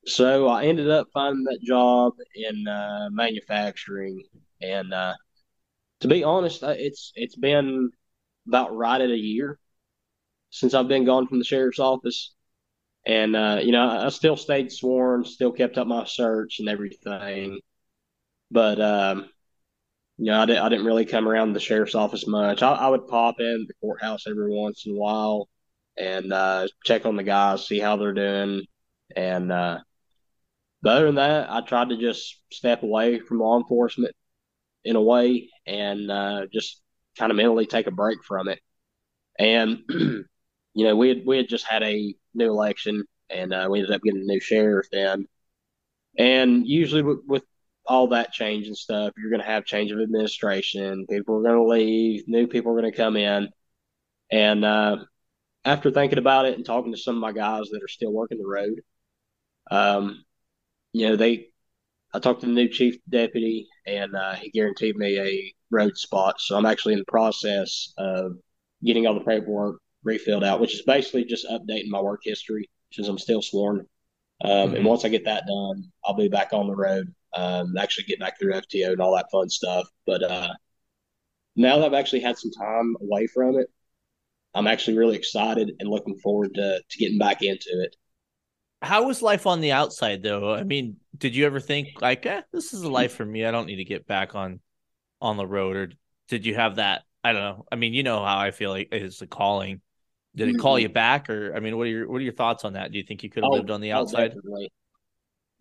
so 0.06 0.48
I 0.48 0.64
ended 0.66 0.90
up 0.90 1.09
finding 1.12 1.44
that 1.44 1.60
job 1.62 2.14
in 2.35 2.66
uh, 2.68 3.09
manufacturing. 3.10 4.24
And 4.62 4.93
uh, 4.93 5.14
to 6.01 6.09
be 6.09 6.24
honest, 6.24 6.62
it's 6.62 7.12
it's 7.14 7.36
been 7.36 7.90
about 8.46 8.76
right 8.76 9.00
at 9.00 9.10
a 9.10 9.16
year 9.16 9.58
since 10.50 10.74
I've 10.74 10.88
been 10.88 11.04
gone 11.04 11.26
from 11.26 11.38
the 11.38 11.44
sheriff's 11.44 11.78
office. 11.78 12.34
And 13.06 13.36
uh, 13.36 13.60
you 13.62 13.72
know, 13.72 13.88
I 13.88 14.08
still 14.08 14.36
stayed 14.36 14.72
sworn, 14.72 15.24
still 15.24 15.52
kept 15.52 15.78
up 15.78 15.86
my 15.86 16.04
search 16.04 16.60
and 16.60 16.68
everything. 16.68 17.60
But 18.50 18.80
um, 18.80 19.28
you 20.16 20.26
know, 20.26 20.40
I, 20.40 20.46
did, 20.46 20.58
I 20.58 20.68
didn't 20.68 20.86
really 20.86 21.04
come 21.04 21.28
around 21.28 21.52
the 21.52 21.60
sheriff's 21.60 21.94
office 21.94 22.26
much. 22.26 22.62
I, 22.62 22.72
I 22.72 22.88
would 22.88 23.08
pop 23.08 23.40
in 23.40 23.66
the 23.66 23.74
courthouse 23.80 24.26
every 24.26 24.50
once 24.54 24.84
in 24.86 24.92
a 24.92 24.98
while 24.98 25.48
and 25.96 26.32
uh, 26.32 26.68
check 26.84 27.06
on 27.06 27.16
the 27.16 27.22
guys, 27.22 27.66
see 27.66 27.78
how 27.78 27.96
they're 27.96 28.12
doing. 28.12 28.62
And 29.16 29.52
uh, 29.52 29.80
other 30.86 31.06
than 31.06 31.16
that, 31.16 31.50
I 31.50 31.60
tried 31.62 31.90
to 31.90 31.96
just 31.96 32.40
step 32.52 32.82
away 32.82 33.18
from 33.20 33.40
law 33.40 33.58
enforcement 33.58 34.14
in 34.84 34.96
a 34.96 35.02
way 35.02 35.50
and 35.66 36.10
uh, 36.10 36.46
just 36.52 36.80
kind 37.18 37.30
of 37.30 37.36
mentally 37.36 37.66
take 37.66 37.86
a 37.86 37.92
break 37.92 38.22
from 38.24 38.48
it. 38.48 38.60
And 39.38 39.82
you 39.88 40.24
know, 40.74 40.96
we 40.96 41.08
had 41.08 41.26
we 41.26 41.36
had 41.36 41.48
just 41.48 41.66
had 41.66 41.82
a 41.82 42.14
new 42.34 42.50
election, 42.50 43.04
and 43.30 43.52
uh, 43.52 43.68
we 43.70 43.80
ended 43.80 43.94
up 43.94 44.02
getting 44.02 44.22
a 44.22 44.24
new 44.24 44.40
sheriff 44.40 44.86
then. 44.92 45.26
And 46.16 46.66
usually 46.66 47.02
with, 47.02 47.20
with 47.26 47.44
all 47.86 48.08
that 48.08 48.32
change 48.32 48.66
and 48.66 48.76
stuff, 48.76 49.12
you're 49.16 49.30
going 49.30 49.42
to 49.42 49.46
have 49.46 49.64
change 49.64 49.90
of 49.90 50.00
administration. 50.00 51.06
People 51.08 51.36
are 51.36 51.42
going 51.42 51.56
to 51.56 51.64
leave. 51.64 52.24
New 52.28 52.46
people 52.46 52.72
are 52.72 52.80
going 52.80 52.90
to 52.90 52.96
come 52.96 53.16
in. 53.16 53.48
And 54.30 54.64
uh, 54.64 54.98
after 55.64 55.90
thinking 55.90 56.18
about 56.18 56.46
it 56.46 56.56
and 56.56 56.64
talking 56.64 56.92
to 56.92 56.98
some 56.98 57.16
of 57.16 57.20
my 57.20 57.32
guys 57.32 57.68
that 57.70 57.82
are 57.82 57.88
still 57.88 58.12
working 58.12 58.38
the 58.38 58.46
road, 58.46 58.80
um, 59.70 60.24
you 60.92 61.08
know, 61.08 61.16
they, 61.16 61.48
I 62.14 62.20
talked 62.20 62.40
to 62.40 62.46
the 62.46 62.52
new 62.52 62.68
chief 62.68 62.96
deputy 63.08 63.66
and 63.86 64.14
uh, 64.14 64.34
he 64.34 64.50
guaranteed 64.50 64.96
me 64.96 65.18
a 65.18 65.52
road 65.70 65.96
spot. 65.98 66.36
So 66.38 66.56
I'm 66.56 66.64
actually 66.64 66.92
in 66.92 67.00
the 67.00 67.04
process 67.06 67.92
of 67.98 68.36
getting 68.84 69.06
all 69.06 69.14
the 69.14 69.20
paperwork 69.24 69.80
refilled 70.04 70.44
out, 70.44 70.60
which 70.60 70.74
is 70.74 70.82
basically 70.82 71.24
just 71.24 71.46
updating 71.50 71.88
my 71.88 72.00
work 72.00 72.20
history 72.22 72.70
since 72.92 73.08
I'm 73.08 73.18
still 73.18 73.42
sworn. 73.42 73.86
Um, 74.44 74.50
mm-hmm. 74.50 74.76
And 74.76 74.84
once 74.84 75.04
I 75.04 75.08
get 75.08 75.24
that 75.24 75.46
done, 75.46 75.90
I'll 76.04 76.14
be 76.14 76.28
back 76.28 76.52
on 76.52 76.68
the 76.68 76.76
road, 76.76 77.12
um, 77.34 77.76
actually 77.76 78.04
get 78.04 78.20
back 78.20 78.38
through 78.38 78.52
FTO 78.52 78.92
and 78.92 79.00
all 79.00 79.16
that 79.16 79.30
fun 79.32 79.48
stuff. 79.48 79.88
But 80.06 80.22
uh, 80.22 80.52
now 81.56 81.78
that 81.78 81.86
I've 81.86 81.94
actually 81.94 82.20
had 82.20 82.38
some 82.38 82.52
time 82.52 82.94
away 83.00 83.26
from 83.26 83.58
it, 83.58 83.66
I'm 84.54 84.68
actually 84.68 84.98
really 84.98 85.16
excited 85.16 85.72
and 85.80 85.90
looking 85.90 86.16
forward 86.18 86.54
to, 86.54 86.80
to 86.88 86.98
getting 86.98 87.18
back 87.18 87.42
into 87.42 87.70
it. 87.82 87.96
How 88.82 89.06
was 89.06 89.20
life 89.20 89.46
on 89.46 89.60
the 89.60 89.72
outside, 89.72 90.22
though? 90.22 90.54
I 90.54 90.62
mean, 90.62 90.98
did 91.16 91.36
you 91.36 91.46
ever 91.46 91.60
think 91.60 92.00
like, 92.00 92.26
eh, 92.26 92.42
this 92.52 92.72
is 92.72 92.82
a 92.82 92.90
life 92.90 93.14
for 93.14 93.24
me. 93.24 93.44
I 93.44 93.50
don't 93.50 93.66
need 93.66 93.76
to 93.76 93.84
get 93.84 94.06
back 94.06 94.34
on 94.34 94.60
on 95.20 95.36
the 95.36 95.46
road, 95.46 95.76
or 95.76 95.92
did 96.28 96.44
you 96.44 96.54
have 96.54 96.76
that? 96.76 97.02
I 97.22 97.32
don't 97.32 97.42
know. 97.42 97.66
I 97.70 97.76
mean, 97.76 97.94
you 97.94 98.02
know 98.02 98.22
how 98.24 98.38
I 98.38 98.50
feel 98.50 98.70
like 98.70 98.88
it's 98.92 99.22
a 99.22 99.26
calling. 99.26 99.80
Did 100.36 100.48
it 100.48 100.58
call 100.58 100.78
you 100.78 100.88
mm-hmm. 100.88 100.94
back, 100.94 101.30
or 101.30 101.54
I 101.54 101.60
mean, 101.60 101.76
what 101.76 101.86
are 101.86 101.90
your 101.90 102.08
what 102.08 102.18
are 102.18 102.24
your 102.24 102.32
thoughts 102.32 102.64
on 102.64 102.72
that? 102.72 102.90
Do 102.90 102.98
you 102.98 103.04
think 103.04 103.22
you 103.22 103.30
could 103.30 103.44
have 103.44 103.52
oh, 103.52 103.56
lived 103.56 103.70
on 103.70 103.80
the 103.80 103.92
oh, 103.92 103.98
outside? 103.98 104.32
Oh, 104.32 104.34
definitely, 104.34 104.72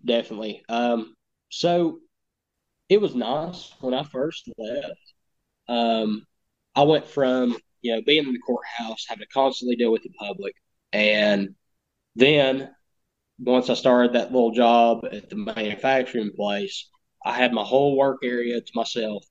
definitely. 0.03 0.63
Um, 0.67 1.15
so 1.49 1.99
it 2.89 2.99
was 2.99 3.13
nice 3.13 3.71
when 3.79 3.93
I 3.93 4.03
first 4.03 4.49
left. 4.57 5.13
Um, 5.67 6.25
I 6.75 6.83
went 6.83 7.07
from 7.07 7.55
you 7.81 7.95
know 7.95 8.01
being 8.01 8.25
in 8.25 8.33
the 8.33 8.39
courthouse, 8.39 9.05
having 9.07 9.25
to 9.25 9.27
constantly 9.27 9.75
deal 9.75 9.91
with 9.91 10.01
the 10.01 10.09
public, 10.19 10.55
and 10.91 11.55
then 12.15 12.69
once 13.39 13.69
I 13.69 13.73
started 13.73 14.13
that 14.13 14.31
little 14.31 14.51
job 14.51 15.05
at 15.11 15.29
the 15.29 15.35
manufacturing 15.35 16.31
place, 16.35 16.89
I 17.25 17.33
had 17.33 17.53
my 17.53 17.63
whole 17.63 17.97
work 17.97 18.19
area 18.23 18.59
to 18.61 18.71
myself. 18.75 19.25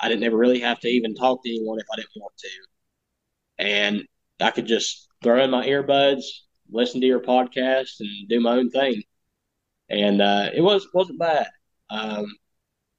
I 0.00 0.08
didn't 0.08 0.24
ever 0.24 0.36
really 0.36 0.60
have 0.60 0.80
to 0.80 0.88
even 0.88 1.14
talk 1.14 1.42
to 1.42 1.50
anyone 1.50 1.78
if 1.78 1.86
I 1.92 1.96
didn't 1.96 2.10
want 2.16 2.34
to. 2.38 2.48
And 3.58 4.08
I 4.40 4.50
could 4.50 4.66
just 4.66 5.08
throw 5.22 5.42
in 5.42 5.50
my 5.50 5.66
earbuds, 5.66 6.24
listen 6.70 7.00
to 7.00 7.06
your 7.06 7.20
podcast, 7.20 8.00
and 8.00 8.28
do 8.28 8.40
my 8.40 8.52
own 8.52 8.70
thing. 8.70 9.02
And 9.88 10.22
uh, 10.22 10.50
it 10.54 10.60
was 10.60 10.86
wasn't 10.94 11.18
bad. 11.18 11.48
Um, 11.90 12.26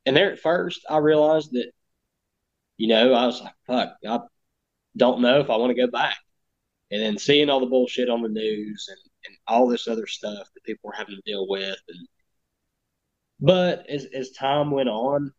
and 0.05 0.15
there 0.15 0.31
at 0.31 0.39
first, 0.39 0.81
I 0.89 0.97
realized 0.97 1.51
that, 1.53 1.71
you 2.77 2.87
know, 2.87 3.13
I 3.13 3.25
was 3.25 3.41
like, 3.41 3.53
"Fuck, 3.67 3.95
I 4.07 4.19
don't 4.97 5.21
know 5.21 5.39
if 5.39 5.49
I 5.49 5.57
want 5.57 5.75
to 5.75 5.81
go 5.81 5.87
back." 5.91 6.17
And 6.91 7.01
then 7.01 7.17
seeing 7.17 7.49
all 7.49 7.59
the 7.59 7.67
bullshit 7.67 8.09
on 8.09 8.21
the 8.23 8.29
news 8.29 8.87
and, 8.89 9.08
all 9.49 9.67
this 9.67 9.87
other 9.87 10.07
stuff 10.07 10.49
that 10.53 10.63
people 10.63 10.89
were 10.89 10.95
having 10.97 11.15
to 11.15 11.21
deal 11.25 11.47
with, 11.47 11.77
and 11.87 12.07
but 13.39 13.89
as 13.89 14.05
as 14.13 14.31
time 14.31 14.71
went 14.71 14.89
on, 14.89 15.33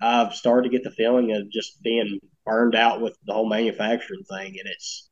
I've 0.00 0.34
started 0.34 0.70
to 0.70 0.76
get 0.76 0.84
the 0.84 0.90
feeling 0.90 1.32
of 1.32 1.50
just 1.50 1.82
being 1.82 2.20
burned 2.44 2.74
out 2.74 3.00
with 3.00 3.16
the 3.24 3.32
whole 3.34 3.48
manufacturing 3.48 4.24
thing, 4.24 4.56
and 4.58 4.68
it's 4.68 5.08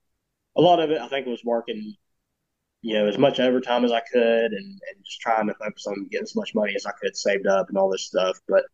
a 0.56 0.60
lot 0.60 0.80
of 0.80 0.90
it. 0.90 1.00
I 1.00 1.08
think 1.08 1.26
was 1.26 1.44
working, 1.44 1.94
you 2.82 2.94
know, 2.94 3.06
as 3.06 3.18
much 3.18 3.40
overtime 3.40 3.84
as 3.84 3.92
I 3.92 4.00
could, 4.00 4.52
and 4.52 4.54
and 4.54 5.04
just 5.04 5.20
trying 5.20 5.48
to 5.48 5.54
focus 5.54 5.86
on 5.86 6.08
getting 6.10 6.24
as 6.24 6.36
much 6.36 6.54
money 6.54 6.74
as 6.76 6.86
I 6.86 6.92
could 7.00 7.16
saved 7.16 7.46
up 7.46 7.68
and 7.68 7.78
all 7.78 7.90
this 7.90 8.06
stuff. 8.06 8.38
But 8.48 8.64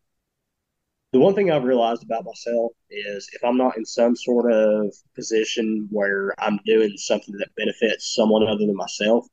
the 1.13 1.19
one 1.19 1.35
thing 1.35 1.51
I've 1.51 1.63
realized 1.63 2.03
about 2.03 2.25
myself 2.25 2.71
is 2.89 3.29
if 3.33 3.43
I'm 3.43 3.57
not 3.57 3.77
in 3.77 3.85
some 3.85 4.15
sort 4.15 4.51
of 4.51 4.93
position 5.15 5.87
where 5.91 6.33
I'm 6.39 6.59
doing 6.65 6.97
something 6.97 7.35
that 7.37 7.55
benefits 7.55 8.13
someone 8.15 8.43
other 8.47 8.65
than 8.65 8.75
myself, 8.75 9.27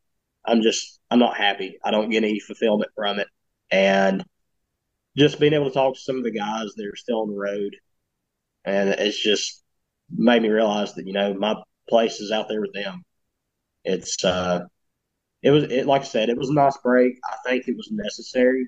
I'm 0.44 0.62
just 0.62 1.00
I'm 1.10 1.18
not 1.18 1.36
happy. 1.36 1.78
I 1.84 1.90
don't 1.90 2.10
get 2.10 2.24
any 2.24 2.40
fulfillment 2.40 2.90
from 2.96 3.18
it, 3.20 3.28
and 3.70 4.24
just 5.16 5.40
being 5.40 5.52
able 5.54 5.66
to 5.66 5.72
talk 5.74 5.94
to 5.94 6.00
some 6.00 6.18
of 6.18 6.24
the 6.24 6.30
guys 6.32 6.74
that 6.76 6.86
are 6.86 6.96
still 6.96 7.22
on 7.22 7.30
the 7.30 7.36
road, 7.38 7.76
and 8.64 8.90
it's 8.90 9.20
just 9.22 9.62
made 10.10 10.42
me 10.42 10.48
realize 10.50 10.94
that 10.94 11.06
you 11.06 11.12
know 11.12 11.34
my 11.34 11.56
place 11.88 12.20
is 12.20 12.32
out 12.32 12.48
there 12.48 12.60
with 12.62 12.74
them. 12.74 13.04
It's 13.84 14.24
uh, 14.24 14.62
it 15.42 15.50
was 15.52 15.64
it 15.64 15.86
like 15.86 16.02
I 16.02 16.06
said, 16.06 16.30
it 16.30 16.38
was 16.38 16.50
a 16.50 16.54
nice 16.54 16.78
break. 16.84 17.16
I 17.30 17.36
think 17.46 17.68
it 17.68 17.76
was 17.76 17.90
necessary 17.92 18.66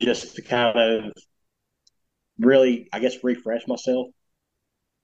just 0.00 0.34
to 0.36 0.42
kind 0.42 0.78
of 0.78 1.12
really, 2.38 2.88
I 2.92 3.00
guess, 3.00 3.22
refresh 3.24 3.66
myself 3.66 4.08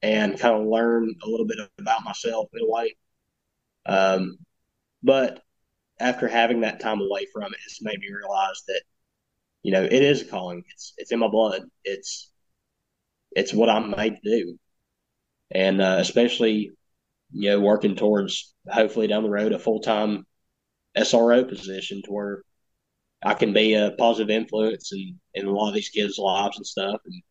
and 0.02 0.38
kind 0.38 0.54
of 0.60 0.66
learn 0.66 1.14
a 1.22 1.28
little 1.28 1.46
bit 1.46 1.58
about 1.78 2.04
myself 2.04 2.48
in 2.54 2.62
a 2.62 2.70
way. 2.70 2.96
Um, 3.86 4.38
but 5.04 5.43
after 6.00 6.28
having 6.28 6.60
that 6.60 6.80
time 6.80 7.00
away 7.00 7.26
from 7.32 7.44
it, 7.54 7.60
it's 7.66 7.82
made 7.82 7.98
me 8.00 8.08
realize 8.12 8.62
that 8.68 8.82
you 9.62 9.72
know, 9.72 9.82
it 9.82 9.92
is 9.92 10.22
a 10.22 10.26
calling. 10.26 10.62
It's 10.72 10.94
it's 10.98 11.12
in 11.12 11.18
my 11.20 11.28
blood. 11.28 11.62
It's 11.84 12.30
it's 13.32 13.52
what 13.54 13.70
I'm 13.70 13.90
made 13.90 14.16
to 14.22 14.30
do, 14.30 14.58
and 15.50 15.80
uh, 15.82 15.96
especially 16.00 16.72
you 17.32 17.50
know 17.50 17.60
working 17.60 17.96
towards 17.96 18.54
hopefully 18.68 19.06
down 19.08 19.24
the 19.24 19.30
road 19.30 19.52
a 19.52 19.58
full 19.58 19.80
time 19.80 20.26
SRO 20.96 21.44
position 21.44 22.02
to 22.04 22.12
where 22.12 22.42
I 23.22 23.34
can 23.34 23.52
be 23.52 23.74
a 23.74 23.92
positive 23.98 24.30
influence 24.30 24.92
in 24.92 25.20
in 25.34 25.46
a 25.46 25.52
lot 25.52 25.68
of 25.68 25.74
these 25.74 25.90
kids' 25.90 26.18
lives 26.18 26.56
and 26.58 26.66
stuff. 26.66 27.00
And 27.06 27.22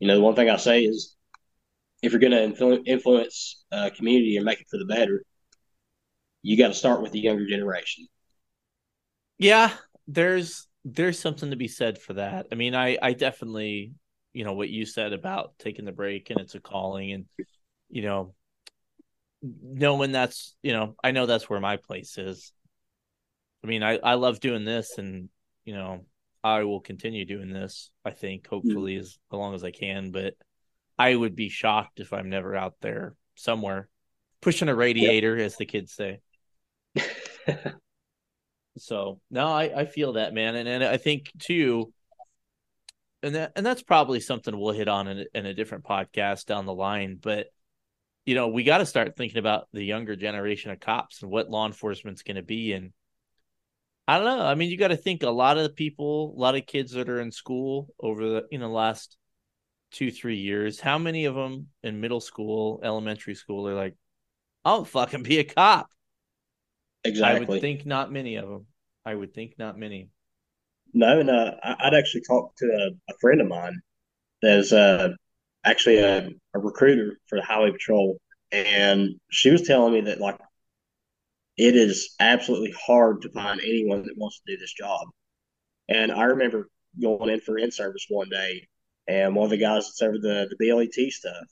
you 0.00 0.08
know, 0.08 0.16
the 0.16 0.22
one 0.22 0.34
thing 0.34 0.50
I 0.50 0.56
say 0.56 0.84
is, 0.84 1.16
if 2.02 2.12
you're 2.12 2.20
going 2.20 2.32
to 2.32 2.82
influence 2.86 3.64
a 3.72 3.90
community 3.90 4.36
and 4.36 4.44
make 4.44 4.60
it 4.60 4.68
for 4.70 4.78
the 4.78 4.84
better, 4.86 5.24
you 6.42 6.56
got 6.56 6.68
to 6.68 6.74
start 6.74 7.02
with 7.02 7.12
the 7.12 7.20
younger 7.20 7.46
generation. 7.46 8.06
Yeah, 9.38 9.72
there's 10.06 10.66
there's 10.84 11.18
something 11.18 11.50
to 11.50 11.56
be 11.56 11.68
said 11.68 11.98
for 11.98 12.14
that. 12.14 12.46
I 12.50 12.54
mean, 12.54 12.74
I 12.74 12.98
I 13.00 13.12
definitely, 13.12 13.94
you 14.32 14.44
know, 14.44 14.54
what 14.54 14.70
you 14.70 14.86
said 14.86 15.12
about 15.12 15.58
taking 15.58 15.84
the 15.84 15.92
break 15.92 16.30
and 16.30 16.40
it's 16.40 16.54
a 16.54 16.60
calling 16.60 17.12
and 17.12 17.24
you 17.88 18.02
know, 18.02 18.34
knowing 19.42 20.12
that's, 20.12 20.54
you 20.62 20.72
know, 20.72 20.96
I 21.02 21.10
know 21.12 21.26
that's 21.26 21.48
where 21.48 21.60
my 21.60 21.76
place 21.76 22.18
is. 22.18 22.52
I 23.64 23.66
mean, 23.66 23.82
I 23.82 23.98
I 23.98 24.14
love 24.14 24.40
doing 24.40 24.64
this 24.64 24.98
and, 24.98 25.28
you 25.64 25.74
know, 25.74 26.04
I 26.42 26.64
will 26.64 26.80
continue 26.80 27.24
doing 27.24 27.52
this, 27.52 27.90
I 28.04 28.10
think, 28.10 28.46
hopefully 28.46 28.96
mm. 28.96 29.00
as 29.00 29.18
long 29.30 29.54
as 29.54 29.64
I 29.64 29.70
can, 29.70 30.12
but 30.12 30.34
I 30.98 31.14
would 31.14 31.36
be 31.36 31.48
shocked 31.48 32.00
if 32.00 32.12
I'm 32.12 32.30
never 32.30 32.56
out 32.56 32.74
there 32.80 33.14
somewhere 33.34 33.88
pushing 34.40 34.68
a 34.68 34.74
radiator, 34.74 35.36
as 35.36 35.56
the 35.56 35.66
kids 35.66 35.92
say. 35.92 36.20
So 38.78 39.20
no, 39.30 39.48
I, 39.48 39.80
I 39.80 39.86
feel 39.86 40.14
that 40.14 40.34
man, 40.34 40.56
and 40.56 40.68
and 40.68 40.84
I 40.84 40.96
think 40.96 41.30
too, 41.38 41.92
and 43.22 43.34
that 43.34 43.52
and 43.56 43.64
that's 43.64 43.82
probably 43.82 44.20
something 44.20 44.58
we'll 44.58 44.72
hit 44.72 44.88
on 44.88 45.08
in, 45.08 45.26
in 45.34 45.46
a 45.46 45.54
different 45.54 45.84
podcast 45.84 46.46
down 46.46 46.66
the 46.66 46.74
line. 46.74 47.18
But 47.20 47.46
you 48.26 48.34
know, 48.34 48.48
we 48.48 48.64
got 48.64 48.78
to 48.78 48.86
start 48.86 49.16
thinking 49.16 49.38
about 49.38 49.68
the 49.72 49.84
younger 49.84 50.16
generation 50.16 50.70
of 50.70 50.80
cops 50.80 51.22
and 51.22 51.30
what 51.30 51.50
law 51.50 51.66
enforcement's 51.66 52.22
going 52.22 52.36
to 52.36 52.42
be. 52.42 52.72
And 52.72 52.92
I 54.06 54.18
don't 54.18 54.26
know. 54.26 54.44
I 54.44 54.54
mean, 54.54 54.70
you 54.70 54.76
got 54.76 54.88
to 54.88 54.96
think 54.96 55.22
a 55.22 55.30
lot 55.30 55.56
of 55.56 55.62
the 55.62 55.70
people, 55.70 56.34
a 56.36 56.40
lot 56.40 56.54
of 56.54 56.66
kids 56.66 56.92
that 56.92 57.08
are 57.08 57.20
in 57.20 57.32
school 57.32 57.88
over 58.00 58.28
the 58.28 58.42
you 58.50 58.58
know 58.58 58.70
last 58.70 59.16
two 59.90 60.10
three 60.10 60.36
years 60.36 60.78
how 60.78 60.98
many 60.98 61.24
of 61.24 61.34
them 61.34 61.68
in 61.82 62.00
middle 62.00 62.20
school 62.20 62.80
elementary 62.82 63.34
school 63.34 63.66
are 63.66 63.74
like 63.74 63.94
i'll 64.64 64.84
fucking 64.84 65.22
be 65.22 65.38
a 65.38 65.44
cop 65.44 65.88
exactly 67.04 67.46
i 67.46 67.48
would 67.48 67.60
think 67.60 67.86
not 67.86 68.12
many 68.12 68.36
of 68.36 68.48
them 68.48 68.66
i 69.04 69.14
would 69.14 69.34
think 69.34 69.58
not 69.58 69.78
many. 69.78 70.10
No 70.92 71.20
and 71.20 71.30
uh, 71.30 71.52
i'd 71.62 71.94
actually 71.94 72.22
talked 72.26 72.58
to 72.58 72.66
a, 72.66 73.12
a 73.12 73.14
friend 73.20 73.40
of 73.40 73.48
mine 73.48 73.80
that's 74.40 74.72
uh, 74.72 75.10
actually 75.64 75.98
a, 75.98 76.28
a 76.54 76.58
recruiter 76.58 77.18
for 77.26 77.36
the 77.36 77.44
highway 77.44 77.70
patrol 77.70 78.18
and 78.52 79.10
she 79.30 79.50
was 79.50 79.62
telling 79.62 79.92
me 79.92 80.00
that 80.02 80.20
like 80.20 80.38
it 81.58 81.74
is 81.74 82.14
absolutely 82.20 82.72
hard 82.86 83.22
to 83.22 83.30
find 83.30 83.60
anyone 83.60 84.04
that 84.04 84.16
wants 84.16 84.40
to 84.40 84.54
do 84.54 84.58
this 84.58 84.72
job. 84.72 85.08
And 85.88 86.12
i 86.12 86.24
remember 86.24 86.68
going 87.00 87.30
in 87.30 87.40
for 87.40 87.58
in 87.58 87.70
service 87.70 88.06
one 88.08 88.28
day 88.30 88.66
and 89.06 89.34
one 89.34 89.44
of 89.44 89.50
the 89.50 89.58
guys 89.58 89.86
that's 89.86 90.02
over 90.02 90.18
the, 90.18 90.48
the 90.48 90.56
BLET 90.58 91.12
stuff. 91.12 91.44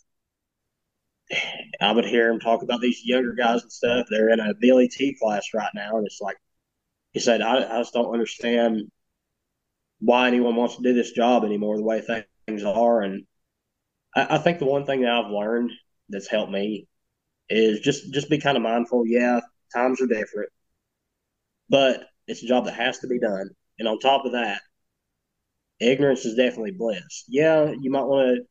I 1.80 1.92
would 1.92 2.04
hear 2.04 2.30
him 2.30 2.40
talk 2.40 2.62
about 2.62 2.80
these 2.80 3.02
younger 3.04 3.32
guys 3.32 3.62
and 3.62 3.72
stuff. 3.72 4.06
They're 4.10 4.30
in 4.30 4.40
a 4.40 4.54
BLET 4.54 5.18
class 5.20 5.48
right 5.54 5.70
now, 5.74 5.96
and 5.96 6.06
it's 6.06 6.20
like 6.20 6.36
he 7.12 7.20
said, 7.20 7.40
I, 7.42 7.76
I 7.76 7.78
just 7.80 7.94
don't 7.94 8.12
understand 8.12 8.90
why 10.00 10.28
anyone 10.28 10.56
wants 10.56 10.76
to 10.76 10.82
do 10.82 10.92
this 10.92 11.12
job 11.12 11.44
anymore, 11.44 11.76
the 11.76 11.82
way 11.82 12.02
things 12.46 12.64
are. 12.64 13.02
And 13.02 13.24
I, 14.14 14.36
I 14.36 14.38
think 14.38 14.58
the 14.58 14.66
one 14.66 14.86
thing 14.86 15.02
that 15.02 15.10
I've 15.10 15.30
learned 15.30 15.72
that's 16.08 16.28
helped 16.28 16.52
me 16.52 16.86
is 17.48 17.80
just 17.80 18.12
just 18.12 18.30
be 18.30 18.38
kind 18.38 18.56
of 18.56 18.62
mindful. 18.62 19.06
Yeah, 19.06 19.40
times 19.74 20.00
are 20.00 20.06
different, 20.06 20.50
but 21.68 22.04
it's 22.26 22.42
a 22.42 22.46
job 22.46 22.64
that 22.66 22.74
has 22.74 22.98
to 23.00 23.06
be 23.08 23.18
done. 23.18 23.50
And 23.78 23.88
on 23.88 23.98
top 23.98 24.24
of 24.24 24.32
that, 24.32 24.60
ignorance 25.80 26.24
is 26.24 26.34
definitely 26.34 26.72
bliss. 26.72 27.24
Yeah, 27.28 27.72
you 27.80 27.90
might 27.90 28.04
want 28.04 28.36
to 28.36 28.42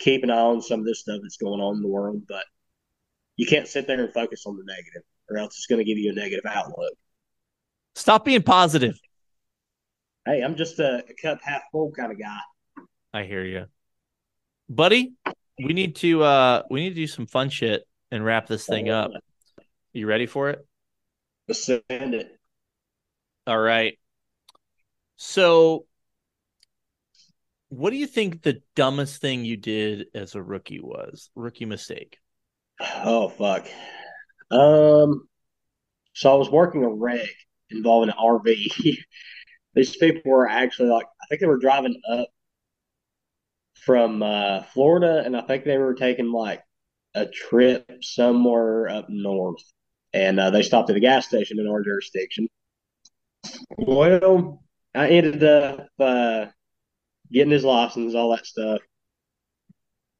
keep 0.00 0.24
an 0.24 0.30
eye 0.30 0.34
on 0.34 0.60
some 0.60 0.80
of 0.80 0.86
this 0.86 1.00
stuff 1.00 1.20
that's 1.22 1.36
going 1.36 1.60
on 1.60 1.76
in 1.76 1.82
the 1.82 1.88
world, 1.88 2.22
but 2.28 2.44
you 3.36 3.46
can't 3.46 3.68
sit 3.68 3.86
there 3.86 4.02
and 4.02 4.12
focus 4.12 4.44
on 4.46 4.56
the 4.56 4.64
negative, 4.66 5.02
or 5.28 5.38
else 5.38 5.56
it's 5.56 5.66
going 5.66 5.78
to 5.78 5.84
give 5.84 5.98
you 5.98 6.10
a 6.10 6.14
negative 6.14 6.44
outlook. 6.46 6.94
Stop 7.94 8.24
being 8.24 8.42
positive. 8.42 8.98
Hey, 10.26 10.42
I'm 10.42 10.56
just 10.56 10.78
a, 10.80 11.04
a 11.08 11.14
cup 11.14 11.38
half 11.42 11.62
full 11.70 11.92
kind 11.92 12.10
of 12.10 12.18
guy. 12.18 12.38
I 13.12 13.24
hear 13.24 13.44
you, 13.44 13.66
buddy. 14.68 15.12
We 15.62 15.72
need 15.72 15.96
to 15.96 16.22
uh 16.22 16.62
we 16.70 16.80
need 16.80 16.90
to 16.90 16.94
do 16.94 17.06
some 17.06 17.26
fun 17.26 17.50
shit 17.50 17.86
and 18.10 18.24
wrap 18.24 18.46
this 18.46 18.66
thing 18.66 18.88
up. 18.88 19.10
You 19.92 20.06
ready 20.06 20.26
for 20.26 20.50
it? 20.50 20.66
Let's 21.48 21.64
send 21.64 21.80
it. 21.90 22.38
All 23.46 23.58
right. 23.58 23.98
So, 25.16 25.86
what 27.70 27.90
do 27.90 27.96
you 27.96 28.06
think 28.06 28.42
the 28.42 28.60
dumbest 28.74 29.20
thing 29.20 29.44
you 29.44 29.56
did 29.56 30.08
as 30.14 30.34
a 30.34 30.42
rookie 30.42 30.80
was? 30.80 31.30
Rookie 31.34 31.64
mistake. 31.64 32.18
Oh 32.80 33.28
fuck. 33.28 33.66
Um. 34.50 35.28
So 36.12 36.32
I 36.32 36.34
was 36.34 36.50
working 36.50 36.84
a 36.84 36.88
wreck 36.88 37.30
involving 37.70 38.10
an 38.10 38.16
RV. 38.20 38.96
These 39.74 39.96
people 39.96 40.32
were 40.32 40.48
actually 40.48 40.88
like, 40.88 41.06
I 41.22 41.26
think 41.28 41.40
they 41.40 41.46
were 41.46 41.58
driving 41.58 41.94
up 42.10 42.28
from 43.84 44.22
uh, 44.22 44.62
Florida, 44.62 45.22
and 45.24 45.36
I 45.36 45.42
think 45.42 45.64
they 45.64 45.78
were 45.78 45.94
taking 45.94 46.32
like 46.32 46.62
a 47.14 47.26
trip 47.26 47.86
somewhere 48.02 48.88
up 48.88 49.06
north, 49.08 49.62
and 50.12 50.40
uh, 50.40 50.50
they 50.50 50.62
stopped 50.62 50.90
at 50.90 50.96
a 50.96 51.00
gas 51.00 51.26
station 51.26 51.60
in 51.60 51.68
our 51.68 51.82
jurisdiction. 51.82 52.48
Well, 53.78 54.62
I 54.94 55.08
ended 55.08 55.44
up 55.44 55.88
uh, 55.98 56.46
getting 57.32 57.52
his 57.52 57.64
license, 57.64 58.14
all 58.14 58.30
that 58.30 58.46
stuff, 58.46 58.80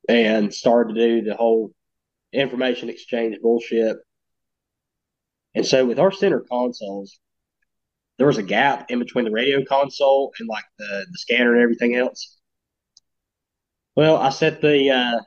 and 0.08 0.52
started 0.52 0.94
to 0.94 1.00
do 1.00 1.22
the 1.22 1.36
whole 1.36 1.72
information 2.32 2.88
exchange 2.88 3.36
bullshit. 3.42 3.96
And 5.54 5.66
so 5.66 5.84
with 5.86 5.98
our 5.98 6.12
center 6.12 6.40
consoles, 6.40 7.18
there 8.18 8.26
was 8.26 8.38
a 8.38 8.42
gap 8.42 8.90
in 8.90 8.98
between 8.98 9.24
the 9.24 9.30
radio 9.30 9.64
console 9.64 10.32
and 10.38 10.48
like 10.48 10.64
the, 10.78 11.06
the 11.10 11.18
scanner 11.18 11.54
and 11.54 11.62
everything 11.62 11.96
else. 11.96 12.38
Well, 13.96 14.16
I 14.16 14.30
set 14.30 14.60
the 14.60 14.90
uh, 14.90 15.20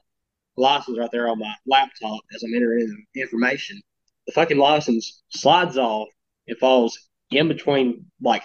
license 0.56 0.98
right 0.98 1.10
there 1.12 1.28
on 1.28 1.40
my 1.40 1.54
laptop 1.66 2.22
as 2.34 2.44
I'm 2.44 2.54
entering 2.56 3.06
the 3.14 3.22
information. 3.22 3.82
The 4.28 4.34
fucking 4.34 4.58
license 4.58 5.24
slides 5.30 5.78
off 5.78 6.08
and 6.48 6.58
falls 6.58 6.98
in 7.32 7.48
between 7.48 8.06
like 8.22 8.44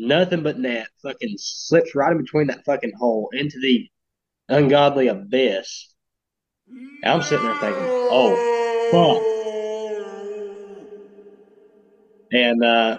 nothing 0.00 0.42
but 0.42 0.58
net, 0.58 0.88
fucking 1.02 1.36
slips 1.38 1.94
right 1.94 2.12
in 2.12 2.18
between 2.18 2.48
that 2.48 2.64
fucking 2.64 2.92
hole 2.98 3.30
into 3.32 3.58
the 3.60 3.88
ungodly 4.48 5.08
abyss. 5.08 5.94
I'm 7.04 7.22
sitting 7.22 7.44
there 7.44 7.54
thinking, 7.56 7.82
oh, 7.86 8.34
fuck. 8.92 9.26
And 12.32 12.64
uh, 12.64 12.98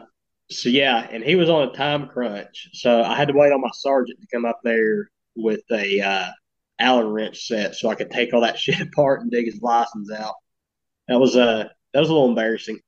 so, 0.50 0.70
yeah, 0.70 1.08
and 1.10 1.24
he 1.24 1.36
was 1.36 1.50
on 1.50 1.70
a 1.70 1.72
time 1.72 2.08
crunch. 2.08 2.70
So 2.74 3.02
I 3.02 3.16
had 3.16 3.30
to 3.30 3.34
wait 3.34 3.52
on 3.52 3.62
my 3.62 3.70
sergeant 3.74 4.20
to 4.22 4.28
come 4.34 4.46
up 4.46 4.60
there 4.64 5.10
with 5.36 5.62
a 5.72 6.02
uh, 6.02 6.30
Allen 6.80 7.08
wrench 7.08 7.48
set 7.48 7.76
so 7.76 7.90
I 7.90 7.96
could 7.96 8.12
take 8.12 8.34
all 8.34 8.42
that 8.42 8.60
shit 8.60 8.82
apart 8.82 9.22
and 9.22 9.32
dig 9.32 9.46
his 9.46 9.62
license 9.62 10.12
out. 10.12 10.36
That 11.08 11.20
was 11.20 11.36
uh 11.36 11.68
that 11.94 12.00
was 12.00 12.10
a 12.10 12.14
little 12.14 12.30
embarrassing. 12.30 12.80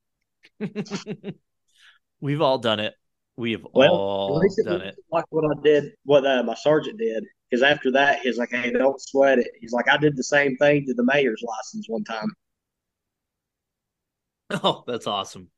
We've 2.22 2.41
all 2.41 2.57
done 2.57 2.80
it. 2.80 2.94
We've 3.35 3.65
well, 3.73 3.95
all 3.95 4.41
done 4.64 4.81
it. 4.81 4.95
Like 5.11 5.26
what 5.30 5.45
I 5.45 5.60
did, 5.64 5.93
what 6.03 6.26
uh, 6.26 6.43
my 6.43 6.53
sergeant 6.55 6.99
did. 6.99 7.23
Because 7.49 7.64
after 7.64 7.91
that, 7.91 8.19
he's 8.22 8.38
like, 8.38 8.51
"Hey, 8.51 8.72
don't 8.72 8.99
sweat 9.01 9.39
it." 9.39 9.47
He's 9.60 9.73
like, 9.73 9.89
"I 9.89 9.97
did 9.97 10.15
the 10.15 10.23
same 10.23 10.55
thing 10.57 10.85
to 10.88 10.93
the 10.93 11.03
mayor's 11.03 11.43
license 11.45 11.88
one 11.88 12.03
time." 12.03 12.27
Oh, 14.64 14.84
that's 14.85 15.07
awesome. 15.07 15.49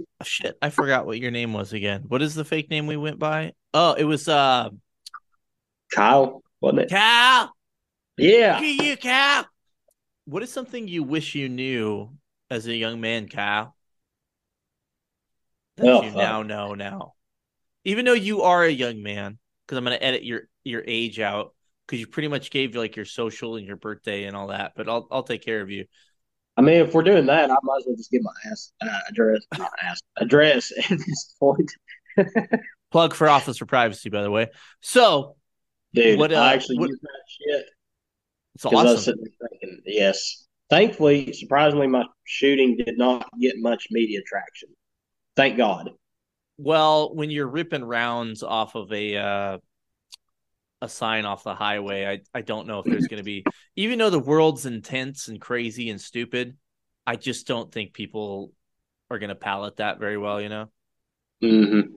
Oh, 0.00 0.24
shit, 0.24 0.58
I 0.60 0.70
forgot 0.70 1.06
what 1.06 1.20
your 1.20 1.30
name 1.30 1.52
was 1.52 1.72
again. 1.72 2.02
What 2.08 2.20
is 2.20 2.34
the 2.34 2.44
fake 2.44 2.70
name 2.70 2.88
we 2.88 2.96
went 2.96 3.20
by? 3.20 3.52
Oh, 3.72 3.92
it 3.92 4.02
was 4.02 4.26
uh 4.26 4.70
Kyle, 5.92 6.42
wasn't 6.60 6.82
it? 6.82 6.90
Kyle. 6.90 7.54
Yeah. 8.18 8.60
You, 8.60 8.96
Kyle. 8.96 9.46
What 10.24 10.42
is 10.42 10.52
something 10.52 10.88
you 10.88 11.04
wish 11.04 11.36
you 11.36 11.48
knew 11.48 12.10
as 12.50 12.66
a 12.66 12.74
young 12.74 13.00
man, 13.00 13.28
Kyle? 13.28 13.75
That 15.76 15.86
oh, 15.86 16.02
you 16.02 16.10
fuck. 16.10 16.18
now 16.18 16.42
know 16.42 16.74
now. 16.74 17.12
Even 17.84 18.04
though 18.04 18.12
you 18.12 18.42
are 18.42 18.64
a 18.64 18.70
young 18.70 19.02
man, 19.02 19.38
because 19.66 19.78
I'm 19.78 19.84
gonna 19.84 19.96
edit 19.96 20.24
your 20.24 20.48
your 20.64 20.82
age 20.86 21.20
out 21.20 21.54
because 21.86 22.00
you 22.00 22.06
pretty 22.06 22.28
much 22.28 22.50
gave 22.50 22.74
like 22.74 22.96
your 22.96 23.04
social 23.04 23.56
and 23.56 23.66
your 23.66 23.76
birthday 23.76 24.24
and 24.24 24.36
all 24.36 24.48
that. 24.48 24.72
But 24.76 24.88
I'll 24.88 25.06
I'll 25.10 25.22
take 25.22 25.44
care 25.44 25.60
of 25.60 25.70
you. 25.70 25.86
I 26.56 26.62
mean, 26.62 26.76
if 26.76 26.94
we're 26.94 27.02
doing 27.02 27.26
that, 27.26 27.50
I 27.50 27.56
might 27.62 27.78
as 27.78 27.84
well 27.86 27.96
just 27.96 28.10
give 28.10 28.22
my 28.22 28.50
ass 28.50 28.72
uh, 28.80 29.00
address, 29.08 29.40
not 29.58 29.70
ass 29.82 30.00
address 30.16 30.72
at 30.90 30.98
this 30.98 31.34
point. 31.38 31.70
Plug 32.90 33.14
for 33.14 33.28
Office 33.28 33.58
for 33.58 33.66
Privacy, 33.66 34.08
by 34.08 34.22
the 34.22 34.30
way. 34.30 34.48
So, 34.80 35.36
dude, 35.92 36.18
what, 36.18 36.32
uh, 36.32 36.36
I 36.36 36.54
actually 36.54 36.78
what, 36.78 36.88
use 36.88 37.00
that 37.02 37.56
shit. 37.56 37.66
It's 38.54 38.64
awesome. 38.64 39.18
Thinking, 39.18 39.80
yes. 39.84 40.46
Thankfully, 40.70 41.32
surprisingly, 41.34 41.88
my 41.88 42.04
shooting 42.24 42.76
did 42.76 42.96
not 42.96 43.28
get 43.38 43.56
much 43.58 43.88
media 43.90 44.20
traction. 44.26 44.70
Thank 45.36 45.56
God. 45.56 45.90
Well, 46.58 47.14
when 47.14 47.30
you're 47.30 47.48
ripping 47.48 47.84
rounds 47.84 48.42
off 48.42 48.74
of 48.74 48.90
a 48.92 49.16
uh, 49.16 49.58
a 50.80 50.88
sign 50.88 51.26
off 51.26 51.44
the 51.44 51.54
highway, 51.54 52.06
I 52.06 52.38
I 52.38 52.40
don't 52.40 52.66
know 52.66 52.78
if 52.78 52.86
there's 52.86 53.06
going 53.06 53.18
to 53.18 53.24
be, 53.24 53.44
even 53.76 53.98
though 53.98 54.10
the 54.10 54.18
world's 54.18 54.66
intense 54.66 55.28
and 55.28 55.40
crazy 55.40 55.90
and 55.90 56.00
stupid, 56.00 56.56
I 57.06 57.16
just 57.16 57.46
don't 57.46 57.70
think 57.70 57.92
people 57.92 58.52
are 59.10 59.18
going 59.18 59.28
to 59.28 59.36
palate 59.36 59.76
that 59.76 60.00
very 60.00 60.18
well, 60.18 60.40
you 60.40 60.48
know? 60.48 60.66
Mm-hmm. 61.42 61.92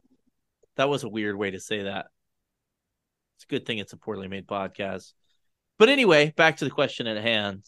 That 0.76 0.90
was 0.90 1.04
a 1.04 1.10
weird 1.10 1.36
way 1.36 1.52
to 1.52 1.60
say 1.60 1.84
that. 1.84 2.08
It's 3.38 3.46
a 3.46 3.48
good 3.48 3.66
thing 3.66 3.80
it's 3.80 3.94
a 3.94 3.98
poorly 3.98 4.28
made 4.28 4.48
podcast. 4.48 5.14
But 5.78 5.90
anyway, 5.90 6.34
back 6.36 6.58
to 6.58 6.66
the 6.66 6.72
question 6.72 7.08
at 7.08 7.24
hand. 7.24 7.64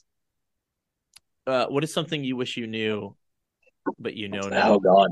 Uh, 1.48 1.66
what 1.68 1.84
is 1.84 1.94
something 1.94 2.24
you 2.24 2.36
wish 2.36 2.58
you 2.58 2.68
knew, 2.68 3.16
but 3.98 4.14
you 4.14 4.28
know 4.28 4.48
now? 4.48 4.74
Oh 4.74 4.80
God, 4.80 5.10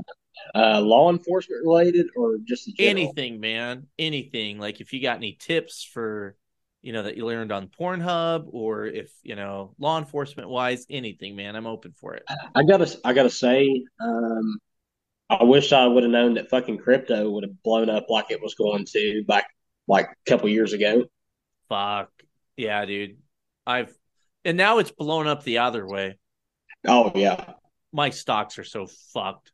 uh, 0.54 0.80
law 0.80 1.10
enforcement 1.10 1.62
related 1.64 2.06
or 2.16 2.38
just 2.44 2.68
in? 2.68 2.74
Anything, 2.78 3.40
man. 3.40 3.86
Anything. 3.98 4.58
Like 4.58 4.80
if 4.80 4.92
you 4.92 5.02
got 5.02 5.16
any 5.16 5.36
tips 5.38 5.84
for, 5.84 6.36
you 6.82 6.92
know, 6.92 7.02
that 7.02 7.16
you 7.16 7.26
learned 7.26 7.52
on 7.52 7.68
Pornhub, 7.68 8.46
or 8.50 8.86
if 8.86 9.12
you 9.22 9.36
know, 9.36 9.74
law 9.78 9.98
enforcement 9.98 10.48
wise, 10.48 10.86
anything, 10.90 11.36
man. 11.36 11.56
I'm 11.56 11.66
open 11.66 11.92
for 11.92 12.14
it. 12.14 12.24
I 12.54 12.62
gotta, 12.62 12.98
I 13.04 13.12
gotta 13.12 13.30
say, 13.30 13.84
um, 14.00 14.58
I 15.28 15.44
wish 15.44 15.72
I 15.72 15.86
would 15.86 16.02
have 16.02 16.10
known 16.10 16.34
that 16.34 16.50
fucking 16.50 16.78
crypto 16.78 17.30
would 17.30 17.44
have 17.44 17.62
blown 17.62 17.88
up 17.88 18.06
like 18.08 18.30
it 18.30 18.42
was 18.42 18.54
going 18.54 18.84
to 18.86 19.22
back 19.24 19.46
like 19.86 20.06
a 20.06 20.30
couple 20.30 20.48
years 20.48 20.72
ago. 20.72 21.04
Fuck. 21.68 22.10
Yeah, 22.56 22.84
dude. 22.84 23.18
I've 23.66 23.94
and 24.44 24.56
now 24.56 24.78
it's 24.78 24.90
blown 24.90 25.26
up 25.26 25.44
the 25.44 25.58
other 25.58 25.86
way. 25.86 26.18
Oh 26.86 27.12
yeah, 27.14 27.52
My 27.92 28.10
stocks 28.10 28.58
are 28.58 28.64
so 28.64 28.88
fucked. 29.12 29.52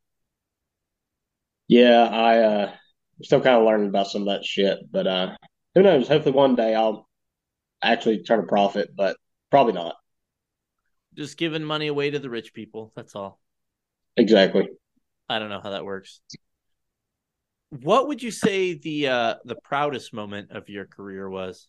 Yeah. 1.68 2.08
I 2.10 2.38
uh, 2.38 2.66
I'm 2.68 3.24
still 3.24 3.40
kind 3.40 3.56
of 3.56 3.64
learning 3.64 3.88
about 3.88 4.08
some 4.08 4.22
of 4.22 4.28
that 4.28 4.44
shit, 4.44 4.78
but 4.90 5.06
uh, 5.06 5.36
who 5.74 5.82
knows? 5.82 6.08
Hopefully 6.08 6.34
one 6.34 6.54
day 6.54 6.74
I'll 6.74 7.08
actually 7.82 8.22
turn 8.22 8.40
a 8.40 8.46
profit, 8.46 8.90
but 8.94 9.16
probably 9.50 9.72
not. 9.72 9.96
Just 11.14 11.38
giving 11.38 11.64
money 11.64 11.86
away 11.86 12.10
to 12.10 12.18
the 12.18 12.30
rich 12.30 12.52
people. 12.52 12.92
That's 12.94 13.14
all. 13.14 13.40
Exactly. 14.16 14.68
I 15.28 15.38
don't 15.38 15.48
know 15.48 15.60
how 15.60 15.70
that 15.70 15.84
works. 15.84 16.20
What 17.70 18.08
would 18.08 18.22
you 18.22 18.30
say 18.30 18.74
the 18.74 19.08
uh 19.08 19.34
the 19.44 19.56
proudest 19.56 20.12
moment 20.12 20.50
of 20.52 20.68
your 20.68 20.86
career 20.86 21.28
was? 21.28 21.68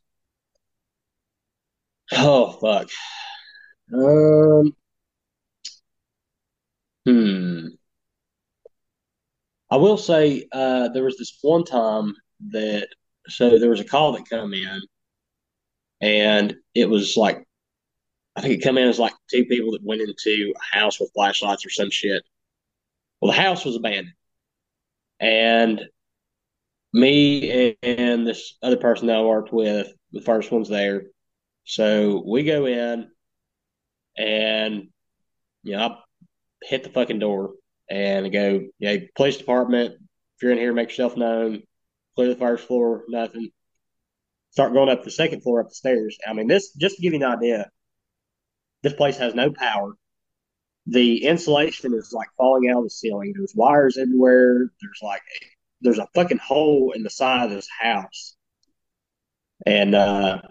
Oh 2.12 2.52
fuck. 2.52 2.90
Um. 3.94 4.76
Hmm. 7.06 7.68
I 9.70 9.78
will 9.78 9.98
say, 9.98 10.48
uh, 10.52 10.90
there 10.90 11.04
was 11.04 11.18
this 11.18 11.38
one 11.42 11.64
time 11.66 12.16
that 12.50 12.88
so 13.28 13.60
there 13.60 13.70
was 13.70 13.82
a 13.82 13.86
call 13.86 14.14
that 14.14 14.30
come 14.30 14.54
in, 14.54 14.82
and 16.02 16.56
it 16.74 16.90
was 16.90 17.18
like 17.18 17.46
I 18.36 18.42
think 18.42 18.56
it 18.56 18.64
come 18.64 18.78
in 18.78 18.88
as 18.88 19.00
like 19.00 19.14
two 19.32 19.46
people 19.46 19.72
that 19.72 19.84
went 19.84 20.02
into 20.02 20.54
a 20.56 20.78
house 20.78 21.00
with 21.00 21.12
flashlights 21.14 21.66
or 21.66 21.70
some 21.70 21.90
shit. 21.90 22.24
Well, 23.22 23.32
the 23.32 23.42
house 23.42 23.66
was 23.66 23.76
abandoned, 23.76 24.14
and 25.20 25.82
me 26.94 27.76
and 27.84 28.26
this 28.26 28.58
other 28.62 28.78
person 28.78 29.08
that 29.08 29.18
I 29.18 29.22
worked 29.22 29.52
with, 29.52 29.88
the 30.12 30.22
first 30.22 30.52
ones 30.52 30.70
there. 30.70 31.04
So 31.66 32.24
we 32.26 32.44
go 32.44 32.66
in, 32.68 33.10
and 34.18 34.90
you 35.64 35.74
know, 35.76 35.88
I 35.88 35.98
hit 36.64 36.84
the 36.84 36.90
fucking 36.90 37.20
door 37.20 37.54
and 37.90 38.32
go, 38.32 38.68
yeah, 38.80 38.98
police 39.16 39.38
department. 39.38 39.94
If 39.94 40.44
you're 40.44 40.52
in 40.52 40.58
here, 40.58 40.74
make 40.74 40.90
yourself 40.90 41.18
known. 41.18 41.64
Clear 42.16 42.30
the 42.30 42.36
first 42.36 42.68
floor, 42.68 43.04
nothing. 43.08 43.50
Start 44.52 44.74
going 44.74 44.90
up 44.90 45.04
the 45.04 45.12
second 45.12 45.42
floor, 45.42 45.62
up 45.62 45.70
the 45.70 45.76
stairs. 45.76 46.18
I 46.28 46.34
mean, 46.34 46.48
this 46.48 46.74
just 46.74 46.96
to 46.96 47.02
give 47.02 47.14
you 47.14 47.24
an 47.24 47.32
idea. 47.32 47.70
This 48.84 48.94
place 48.94 49.18
has 49.18 49.36
no 49.36 49.52
power. 49.52 49.94
The 50.88 51.26
insulation 51.26 51.94
is 51.94 52.14
like 52.14 52.30
falling 52.38 52.70
out 52.70 52.80
of 52.80 52.84
the 52.86 52.90
ceiling. 52.90 53.34
There's 53.36 53.54
wires 53.56 53.98
everywhere. 53.98 54.72
There's 54.82 55.00
like 55.02 55.22
there's 55.82 56.00
a 56.00 56.08
fucking 56.16 56.40
hole 56.40 56.94
in 56.96 57.04
the 57.04 57.10
side 57.10 57.46
of 57.46 57.52
this 57.52 57.68
house. 57.80 58.36
And 59.66 59.96
uh, 59.96 60.42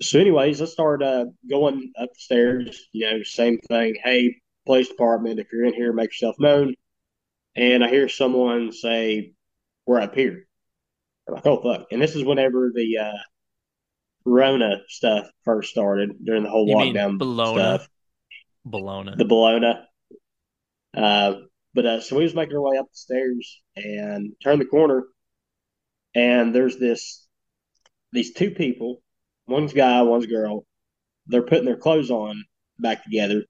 so, 0.00 0.20
anyways, 0.20 0.60
I 0.60 0.66
started 0.66 1.04
uh, 1.04 1.24
going 1.48 1.92
up 1.98 2.12
the 2.12 2.20
stairs. 2.20 2.88
You 2.92 3.10
know, 3.10 3.22
same 3.22 3.58
thing. 3.58 3.96
Hey, 4.02 4.36
police 4.66 4.88
department, 4.88 5.40
if 5.40 5.46
you're 5.52 5.64
in 5.64 5.74
here, 5.74 5.92
make 5.92 6.10
yourself 6.10 6.36
known. 6.38 6.74
And 7.56 7.82
I 7.82 7.88
hear 7.88 8.08
someone 8.08 8.72
say, 8.72 9.32
"We're 9.86 10.00
up 10.00 10.14
here." 10.14 10.46
I'm 11.28 11.34
like, 11.34 11.46
"Oh 11.46 11.62
fuck!" 11.62 11.86
And 11.90 12.00
this 12.02 12.14
is 12.14 12.24
whenever 12.24 12.70
the 12.74 12.98
uh, 12.98 13.18
Rona 14.24 14.80
stuff 14.88 15.28
first 15.44 15.70
started 15.70 16.24
during 16.24 16.42
the 16.42 16.50
whole 16.50 16.68
You 16.68 16.76
lockdown 16.76 17.18
Bologna? 17.18 17.60
stuff 17.60 17.88
Bologna. 18.64 19.12
the 19.16 19.24
Bologna. 19.24 19.74
Uh, 20.94 21.34
but 21.74 21.86
uh, 21.86 22.00
so 22.00 22.16
we 22.16 22.24
was 22.24 22.34
making 22.34 22.56
our 22.56 22.62
way 22.62 22.78
up 22.78 22.86
the 22.86 22.96
stairs 22.96 23.60
and 23.76 24.32
turn 24.42 24.58
the 24.58 24.64
corner, 24.64 25.04
and 26.14 26.54
there's 26.54 26.78
this 26.78 27.26
these 28.12 28.32
two 28.32 28.50
people, 28.50 29.02
one's 29.46 29.72
guy, 29.72 30.02
one's 30.02 30.26
girl. 30.26 30.64
They're 31.26 31.42
putting 31.42 31.64
their 31.64 31.76
clothes 31.76 32.10
on 32.10 32.44
back 32.78 33.04
together, 33.04 33.44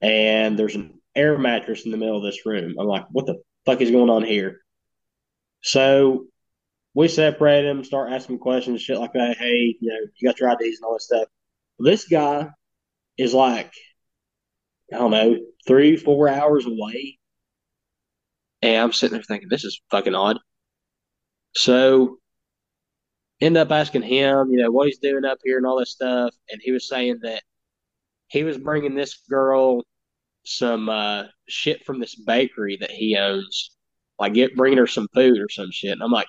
and 0.00 0.58
there's 0.58 0.74
an 0.74 1.00
air 1.14 1.38
mattress 1.38 1.84
in 1.84 1.90
the 1.90 1.96
middle 1.96 2.16
of 2.16 2.22
this 2.22 2.44
room. 2.46 2.76
I'm 2.78 2.86
like, 2.86 3.06
what 3.10 3.26
the 3.26 3.42
fuck 3.66 3.80
is 3.80 3.90
going 3.90 4.10
on 4.10 4.22
here? 4.22 4.60
So 5.62 6.26
we 6.94 7.08
separate 7.08 7.64
him, 7.64 7.84
start 7.84 8.12
asking 8.12 8.38
questions, 8.38 8.82
shit 8.82 8.98
like 8.98 9.12
that. 9.14 9.36
Hey, 9.38 9.76
you 9.80 9.90
know, 9.90 9.98
you 10.16 10.28
got 10.28 10.40
your 10.40 10.50
IDs 10.50 10.78
and 10.78 10.84
all 10.84 10.94
this 10.94 11.06
stuff. 11.06 11.28
This 11.78 12.06
guy 12.06 12.48
is 13.18 13.34
like 13.34 13.72
I 14.92 14.98
don't 14.98 15.10
know, 15.10 15.38
three, 15.66 15.96
four 15.96 16.28
hours 16.28 16.66
away. 16.66 17.18
And 18.60 18.80
I'm 18.82 18.92
sitting 18.92 19.14
there 19.14 19.22
thinking, 19.22 19.48
this 19.48 19.64
is 19.64 19.80
fucking 19.90 20.14
odd. 20.14 20.38
So 21.54 22.18
end 23.40 23.56
up 23.56 23.72
asking 23.72 24.02
him, 24.02 24.50
you 24.50 24.58
know, 24.58 24.70
what 24.70 24.86
he's 24.86 24.98
doing 24.98 25.24
up 25.24 25.38
here 25.42 25.56
and 25.56 25.66
all 25.66 25.78
this 25.78 25.90
stuff. 25.90 26.34
And 26.50 26.60
he 26.62 26.72
was 26.72 26.88
saying 26.88 27.20
that 27.22 27.42
he 28.28 28.44
was 28.44 28.58
bringing 28.58 28.94
this 28.94 29.18
girl 29.28 29.82
some 30.44 30.88
uh, 30.88 31.24
shit 31.48 31.84
from 31.84 32.00
this 32.00 32.14
bakery 32.14 32.76
that 32.80 32.90
he 32.90 33.16
owns, 33.16 33.76
like 34.18 34.34
get 34.34 34.56
bringing 34.56 34.78
her 34.78 34.86
some 34.86 35.08
food 35.14 35.38
or 35.38 35.48
some 35.48 35.70
shit. 35.70 35.92
And 35.92 36.02
I'm 36.02 36.10
like, 36.10 36.26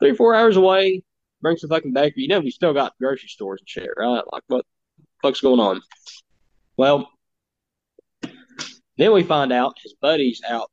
three, 0.00 0.14
four 0.14 0.34
hours 0.34 0.56
away, 0.56 1.02
bring 1.40 1.56
some 1.56 1.70
fucking 1.70 1.92
bakery. 1.92 2.22
You 2.22 2.28
know, 2.28 2.40
we 2.40 2.50
still 2.50 2.74
got 2.74 2.94
grocery 3.00 3.28
stores 3.28 3.60
and 3.60 3.68
shit, 3.68 3.90
right? 3.96 4.22
Like, 4.32 4.42
what 4.48 4.64
the 4.98 5.04
fuck's 5.22 5.40
going 5.40 5.60
on? 5.60 5.80
Well, 6.76 7.08
then 8.98 9.12
we 9.12 9.22
find 9.22 9.52
out 9.52 9.76
his 9.82 9.94
buddy's 10.00 10.42
out 10.48 10.70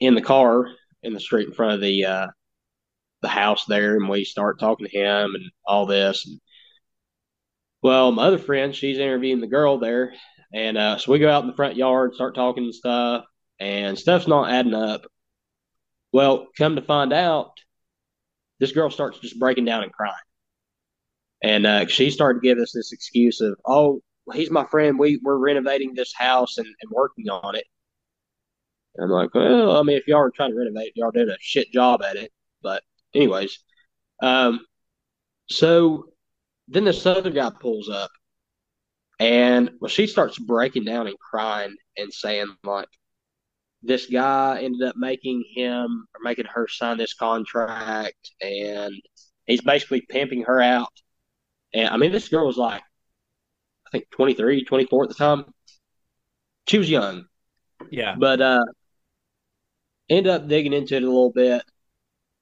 in 0.00 0.14
the 0.14 0.22
car 0.22 0.66
in 1.02 1.12
the 1.12 1.20
street 1.20 1.48
in 1.48 1.54
front 1.54 1.74
of 1.74 1.80
the 1.80 2.04
uh, 2.04 2.26
the 3.20 3.28
house 3.28 3.64
there, 3.66 3.96
and 3.96 4.08
we 4.08 4.24
start 4.24 4.58
talking 4.58 4.86
to 4.86 4.96
him 4.96 5.34
and 5.34 5.50
all 5.66 5.86
this. 5.86 6.26
And, 6.26 6.40
well, 7.82 8.12
my 8.12 8.24
other 8.24 8.38
friend, 8.38 8.74
she's 8.74 8.98
interviewing 8.98 9.40
the 9.40 9.46
girl 9.46 9.78
there, 9.78 10.14
and 10.52 10.76
uh, 10.76 10.98
so 10.98 11.12
we 11.12 11.18
go 11.18 11.30
out 11.30 11.42
in 11.42 11.50
the 11.50 11.56
front 11.56 11.76
yard, 11.76 12.14
start 12.14 12.34
talking 12.34 12.64
and 12.64 12.74
stuff, 12.74 13.24
and 13.60 13.98
stuff's 13.98 14.28
not 14.28 14.50
adding 14.50 14.74
up. 14.74 15.06
Well, 16.12 16.48
come 16.58 16.76
to 16.76 16.82
find 16.82 17.12
out, 17.12 17.52
this 18.60 18.72
girl 18.72 18.90
starts 18.90 19.18
just 19.18 19.38
breaking 19.38 19.64
down 19.64 19.82
and 19.82 19.92
crying, 19.92 20.14
and 21.42 21.66
uh, 21.66 21.86
she 21.86 22.10
started 22.10 22.40
to 22.40 22.48
give 22.48 22.58
us 22.58 22.72
this 22.72 22.92
excuse 22.92 23.40
of, 23.40 23.58
"Oh, 23.66 24.00
he's 24.32 24.50
my 24.50 24.66
friend. 24.66 24.98
We 24.98 25.20
we're 25.22 25.36
renovating 25.36 25.94
this 25.94 26.12
house 26.14 26.58
and, 26.58 26.66
and 26.66 26.90
working 26.90 27.28
on 27.28 27.54
it." 27.56 27.64
And 28.94 29.04
I'm 29.04 29.10
like, 29.10 29.34
well, 29.34 29.76
I 29.78 29.82
mean, 29.82 29.96
if 29.96 30.06
y'all 30.06 30.20
are 30.20 30.30
trying 30.30 30.50
to 30.50 30.58
renovate, 30.58 30.92
y'all 30.96 31.10
did 31.10 31.28
a 31.28 31.36
shit 31.40 31.72
job 31.72 32.02
at 32.02 32.16
it. 32.16 32.30
But 32.62 32.82
anyways, 33.14 33.58
um, 34.22 34.60
so 35.48 36.06
then 36.68 36.84
this 36.84 37.04
other 37.06 37.30
guy 37.30 37.50
pulls 37.50 37.88
up, 37.88 38.10
and 39.22 39.70
well, 39.80 39.88
she 39.88 40.06
starts 40.08 40.38
breaking 40.38 40.84
down 40.84 41.06
and 41.06 41.16
crying 41.18 41.76
and 41.96 42.12
saying 42.12 42.48
like, 42.64 42.88
this 43.82 44.06
guy 44.06 44.60
ended 44.62 44.82
up 44.82 44.96
making 44.96 45.44
him 45.54 46.06
or 46.14 46.20
making 46.22 46.46
her 46.46 46.66
sign 46.68 46.98
this 46.98 47.14
contract, 47.14 48.30
and 48.40 48.92
he's 49.46 49.60
basically 49.60 50.00
pimping 50.08 50.42
her 50.42 50.60
out. 50.60 50.92
And 51.72 51.88
I 51.88 51.96
mean, 51.96 52.12
this 52.12 52.28
girl 52.28 52.46
was 52.46 52.56
like, 52.56 52.82
I 53.86 53.90
think 53.90 54.10
23, 54.10 54.64
24 54.64 55.02
at 55.04 55.08
the 55.08 55.14
time. 55.14 55.44
She 56.66 56.78
was 56.78 56.90
young, 56.90 57.24
Yeah. 57.90 58.14
but 58.18 58.40
uh, 58.40 58.64
ended 60.08 60.32
up 60.32 60.48
digging 60.48 60.72
into 60.72 60.96
it 60.96 61.02
a 61.02 61.06
little 61.06 61.32
bit 61.32 61.62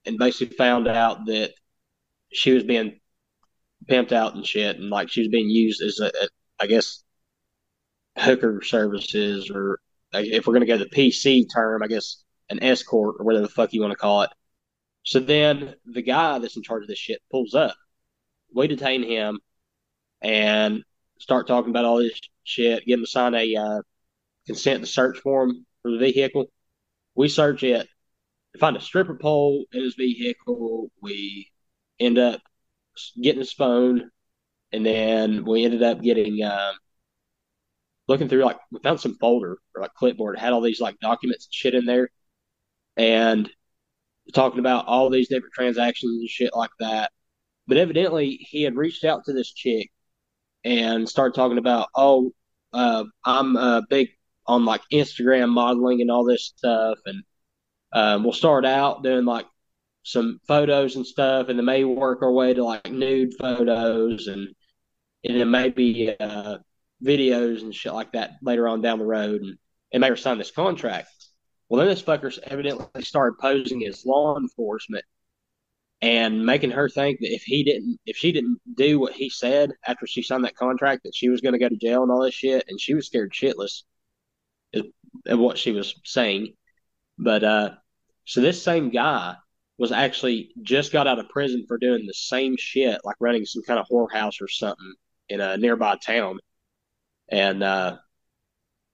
and 0.05 0.17
basically 0.17 0.55
found 0.55 0.87
out 0.87 1.25
that 1.27 1.53
she 2.31 2.51
was 2.53 2.63
being 2.63 2.99
pimped 3.87 4.11
out 4.11 4.35
and 4.35 4.45
shit, 4.45 4.77
and 4.77 4.89
like 4.89 5.09
she 5.09 5.21
was 5.21 5.29
being 5.29 5.49
used 5.49 5.81
as 5.81 5.99
a, 5.99 6.07
a 6.07 6.27
I 6.61 6.67
guess, 6.67 7.03
hooker 8.17 8.61
services, 8.61 9.51
or 9.53 9.79
if 10.13 10.45
we're 10.45 10.53
gonna 10.53 10.65
go 10.65 10.77
the 10.77 10.85
PC 10.85 11.45
term, 11.51 11.83
I 11.83 11.87
guess 11.87 12.23
an 12.49 12.63
escort 12.63 13.15
or 13.19 13.25
whatever 13.25 13.47
the 13.47 13.53
fuck 13.53 13.73
you 13.73 13.81
want 13.81 13.91
to 13.91 13.97
call 13.97 14.23
it. 14.23 14.29
So 15.03 15.19
then 15.19 15.75
the 15.85 16.01
guy 16.01 16.39
that's 16.39 16.57
in 16.57 16.63
charge 16.63 16.83
of 16.83 16.87
this 16.87 16.99
shit 16.99 17.21
pulls 17.31 17.55
up. 17.55 17.75
We 18.53 18.67
detain 18.67 19.03
him 19.03 19.39
and 20.21 20.83
start 21.19 21.47
talking 21.47 21.71
about 21.71 21.85
all 21.85 21.97
this 21.97 22.19
shit, 22.43 22.85
get 22.85 22.95
him 22.95 23.01
to 23.01 23.07
sign 23.07 23.33
a 23.33 23.55
uh, 23.55 23.81
consent 24.45 24.81
to 24.81 24.87
search 24.87 25.19
form 25.19 25.65
for 25.81 25.91
the 25.91 25.97
vehicle. 25.97 26.47
We 27.15 27.29
search 27.29 27.63
it, 27.63 27.87
find 28.59 28.77
a 28.77 28.81
stripper 28.81 29.15
pole 29.15 29.65
in 29.71 29.83
his 29.83 29.95
vehicle. 29.95 30.91
We 31.01 31.49
end 31.99 32.17
up 32.17 32.41
getting 33.21 33.39
his 33.39 33.53
phone, 33.53 34.11
and 34.73 34.85
then 34.85 35.45
we 35.45 35.65
ended 35.65 35.83
up 35.83 36.01
getting 36.01 36.43
um, 36.43 36.75
looking 38.07 38.29
through 38.29 38.43
like 38.43 38.57
we 38.71 38.79
found 38.79 38.99
some 38.99 39.17
folder 39.19 39.57
or 39.75 39.81
like 39.81 39.93
clipboard. 39.93 40.37
Had 40.39 40.53
all 40.53 40.61
these 40.61 40.81
like 40.81 40.99
documents 40.99 41.45
and 41.45 41.53
shit 41.53 41.75
in 41.75 41.85
there, 41.85 42.09
and 42.97 43.49
talking 44.33 44.59
about 44.59 44.87
all 44.87 45.09
these 45.09 45.29
different 45.29 45.53
transactions 45.53 46.19
and 46.19 46.29
shit 46.29 46.51
like 46.55 46.71
that. 46.79 47.11
But 47.67 47.77
evidently, 47.77 48.31
he 48.49 48.63
had 48.63 48.75
reached 48.75 49.03
out 49.03 49.25
to 49.25 49.33
this 49.33 49.51
chick 49.53 49.91
and 50.63 51.07
started 51.07 51.35
talking 51.35 51.57
about, 51.57 51.89
oh, 51.95 52.31
uh, 52.73 53.05
I'm 53.25 53.55
uh, 53.57 53.81
big 53.89 54.09
on 54.45 54.65
like 54.65 54.81
Instagram 54.91 55.49
modeling 55.49 56.01
and 56.01 56.11
all 56.11 56.25
this 56.25 56.53
stuff, 56.57 56.99
and 57.05 57.23
um, 57.93 58.23
we'll 58.23 58.33
start 58.33 58.65
out 58.65 59.03
doing 59.03 59.25
like 59.25 59.45
some 60.03 60.39
photos 60.47 60.95
and 60.95 61.05
stuff, 61.05 61.49
and 61.49 61.57
then 61.57 61.65
maybe 61.65 61.85
work 61.85 62.21
our 62.21 62.31
way 62.31 62.53
to 62.53 62.63
like 62.63 62.91
nude 62.91 63.33
photos. 63.39 64.27
And 64.27 64.49
and 65.23 65.39
then 65.39 65.51
maybe 65.51 66.15
uh, 66.19 66.57
videos 67.03 67.61
and 67.61 67.73
shit 67.73 67.93
like 67.93 68.13
that 68.13 68.31
later 68.41 68.67
on 68.67 68.81
down 68.81 68.99
the 68.99 69.05
road, 69.05 69.41
and 69.41 69.57
and 69.91 70.01
maybe 70.01 70.15
sign 70.15 70.37
this 70.37 70.51
contract. 70.51 71.09
Well, 71.69 71.79
then 71.79 71.87
this 71.87 72.03
fucker 72.03 72.37
evidently 72.43 73.03
started 73.03 73.37
posing 73.39 73.85
as 73.85 74.05
law 74.05 74.37
enforcement 74.37 75.05
and 76.01 76.45
making 76.45 76.71
her 76.71 76.89
think 76.89 77.19
that 77.19 77.33
if 77.33 77.43
he 77.43 77.63
didn't, 77.63 77.99
if 78.05 78.17
she 78.17 78.31
didn't 78.31 78.59
do 78.75 78.99
what 78.99 79.13
he 79.13 79.29
said 79.29 79.71
after 79.85 80.07
she 80.07 80.23
signed 80.23 80.43
that 80.45 80.55
contract, 80.55 81.03
that 81.03 81.15
she 81.15 81.29
was 81.29 81.41
going 81.41 81.53
to 81.53 81.59
go 81.59 81.69
to 81.69 81.77
jail 81.77 82.03
and 82.03 82.11
all 82.11 82.23
this 82.23 82.33
shit, 82.33 82.65
and 82.67 82.79
she 82.79 82.93
was 82.93 83.07
scared 83.07 83.31
shitless 83.33 83.83
of 84.73 85.39
what 85.39 85.57
she 85.57 85.71
was 85.71 85.95
saying. 86.05 86.53
But 87.17 87.43
uh, 87.43 87.69
so 88.25 88.41
this 88.41 88.61
same 88.61 88.89
guy 88.89 89.35
was 89.77 89.91
actually 89.91 90.51
just 90.61 90.91
got 90.91 91.07
out 91.07 91.19
of 91.19 91.29
prison 91.29 91.65
for 91.67 91.77
doing 91.77 92.05
the 92.05 92.13
same 92.13 92.55
shit, 92.57 92.99
like 93.03 93.15
running 93.19 93.45
some 93.45 93.63
kind 93.63 93.79
of 93.79 93.87
whorehouse 93.87 94.41
or 94.41 94.47
something 94.47 94.93
in 95.29 95.41
a 95.41 95.57
nearby 95.57 95.95
town. 95.95 96.39
And 97.29 97.63
uh, 97.63 97.97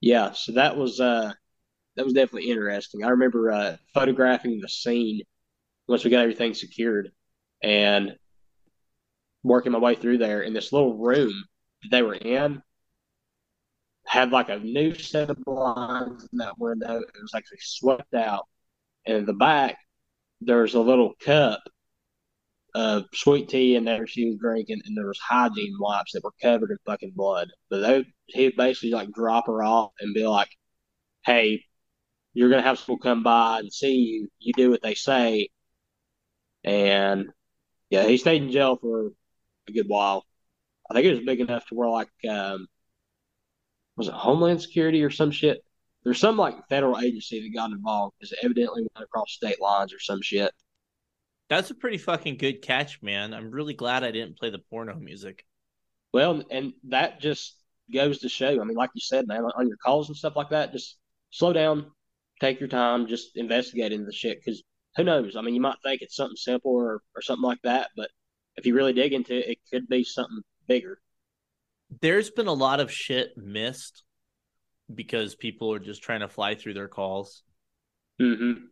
yeah, 0.01 0.33
so 0.33 0.53
that 0.53 0.77
was 0.77 0.99
uh, 0.99 1.33
that 1.95 2.05
was 2.05 2.13
definitely 2.13 2.51
interesting. 2.51 3.03
I 3.03 3.09
remember 3.09 3.51
uh, 3.51 3.77
photographing 3.93 4.59
the 4.61 4.69
scene 4.69 5.21
once 5.87 6.03
we 6.03 6.11
got 6.11 6.21
everything 6.21 6.53
secured 6.53 7.11
and 7.63 8.15
working 9.43 9.71
my 9.71 9.79
way 9.79 9.95
through 9.95 10.19
there 10.19 10.41
in 10.41 10.53
this 10.53 10.71
little 10.71 10.97
room 10.97 11.33
that 11.81 11.89
they 11.89 12.03
were 12.03 12.15
in 12.15 12.61
had 14.05 14.31
like 14.31 14.49
a 14.49 14.59
new 14.59 14.93
set 14.95 15.29
of 15.29 15.43
blinds 15.43 16.27
in 16.31 16.37
that 16.37 16.57
window. 16.57 16.99
It 16.99 17.21
was 17.21 17.33
actually 17.35 17.59
swept 17.61 18.13
out. 18.13 18.47
And 19.05 19.17
in 19.17 19.25
the 19.25 19.33
back, 19.33 19.77
there's 20.39 20.75
a 20.75 20.79
little 20.79 21.13
cup 21.19 21.61
of 22.77 23.05
sweet 23.13 23.49
tea 23.49 23.75
and 23.75 23.87
there 23.87 24.05
she 24.05 24.25
was 24.27 24.37
drinking, 24.37 24.81
and 24.85 24.95
there 24.95 25.07
was 25.07 25.19
hygiene 25.19 25.75
wipes 25.79 26.11
that 26.13 26.23
were 26.23 26.33
covered 26.41 26.69
in 26.71 26.77
fucking 26.85 27.13
blood. 27.15 27.49
But 27.69 27.79
they, 27.81 28.05
he'd 28.27 28.55
basically 28.55 28.91
like 28.91 29.11
drop 29.11 29.47
her 29.47 29.63
off 29.63 29.93
and 29.99 30.13
be 30.13 30.27
like, 30.27 30.49
"Hey, 31.25 31.65
you're 32.33 32.49
gonna 32.49 32.61
have 32.63 32.79
people 32.79 32.99
come 32.99 33.23
by 33.23 33.59
and 33.59 33.73
see 33.73 33.95
you. 33.95 34.29
You 34.39 34.53
do 34.53 34.69
what 34.71 34.83
they 34.83 34.95
say, 34.95 35.49
and 36.63 37.29
yeah, 37.89 38.05
he 38.07 38.17
stayed 38.17 38.43
in 38.43 38.51
jail 38.51 38.77
for 38.77 39.11
a 39.67 39.71
good 39.71 39.87
while. 39.87 40.25
I 40.89 40.93
think 40.93 41.05
it 41.07 41.11
was 41.15 41.25
big 41.25 41.41
enough 41.41 41.65
to 41.67 41.75
where 41.75 41.89
like 41.89 42.09
um, 42.29 42.67
was 43.97 44.07
it 44.07 44.13
Homeland 44.13 44.61
Security 44.61 45.03
or 45.03 45.09
some 45.11 45.31
shit? 45.31 45.63
There's 46.03 46.19
some 46.19 46.37
like 46.37 46.67
federal 46.69 46.99
agency 46.99 47.41
that 47.41 47.57
got 47.57 47.71
involved 47.71 48.15
because 48.19 48.33
it 48.33 48.39
evidently 48.43 48.83
went 48.83 49.05
across 49.05 49.31
state 49.33 49.59
lines 49.61 49.93
or 49.93 49.99
some 49.99 50.21
shit. 50.21 50.53
That's 51.49 51.72
a 51.72 51.76
pretty 51.76 51.98
fucking 51.98 52.38
good 52.38 52.61
catch, 52.61 53.02
man. 53.02 53.34
I'm 53.34 53.52
really 53.52 53.74
glad 53.74 54.03
I 54.03 54.11
didn't 54.11 54.38
play 54.38 54.49
the 54.49 54.60
porno 54.60 54.95
music. 54.95 55.45
Well, 56.14 56.44
and 56.52 56.74
that 56.90 57.22
just 57.22 57.56
goes 57.94 58.19
to 58.19 58.30
show. 58.30 58.60
I 58.60 58.64
mean, 58.64 58.76
like 58.76 58.90
you 58.94 59.02
said, 59.02 59.28
man, 59.28 59.44
on 59.44 59.68
your 59.68 59.78
calls 59.78 60.10
and 60.10 60.18
stuff 60.18 60.36
like 60.36 60.49
that, 60.49 60.74
just 60.74 60.98
slow 61.32 61.53
down, 61.53 61.91
take 62.41 62.60
your 62.60 62.69
time, 62.69 63.07
just 63.07 63.38
investigate 63.38 63.94
into 63.94 64.06
the 64.06 64.14
shit 64.14 64.40
because 64.44 64.61
who 64.95 65.03
knows? 65.03 65.36
I 65.36 65.41
mean, 65.41 65.56
you 65.56 65.61
might 65.61 65.78
think 65.84 66.02
it's 66.02 66.15
something 66.15 66.36
simple 66.36 66.72
or, 66.72 67.02
or 67.15 67.22
something 67.22 67.44
like 67.44 67.61
that, 67.64 67.90
but 67.95 68.10
if 68.56 68.65
you 68.65 68.76
really 68.76 68.94
dig 68.94 69.14
into 69.14 69.38
it, 69.38 69.48
it 69.48 69.57
could 69.72 69.88
be 69.88 70.03
something 70.03 70.41
bigger. 70.68 70.99
There's 72.02 72.30
been 72.30 72.48
a 72.48 72.53
lot 72.53 72.80
of 72.80 72.91
shit 72.91 73.38
missed 73.38 74.03
because 74.94 75.36
people 75.36 75.72
are 75.74 75.80
just 75.80 76.02
trying 76.02 76.22
to 76.22 76.28
fly 76.28 76.56
through 76.56 76.74
their 76.74 76.88
calls. 76.88 77.44
Mm-hmm. 78.19 78.65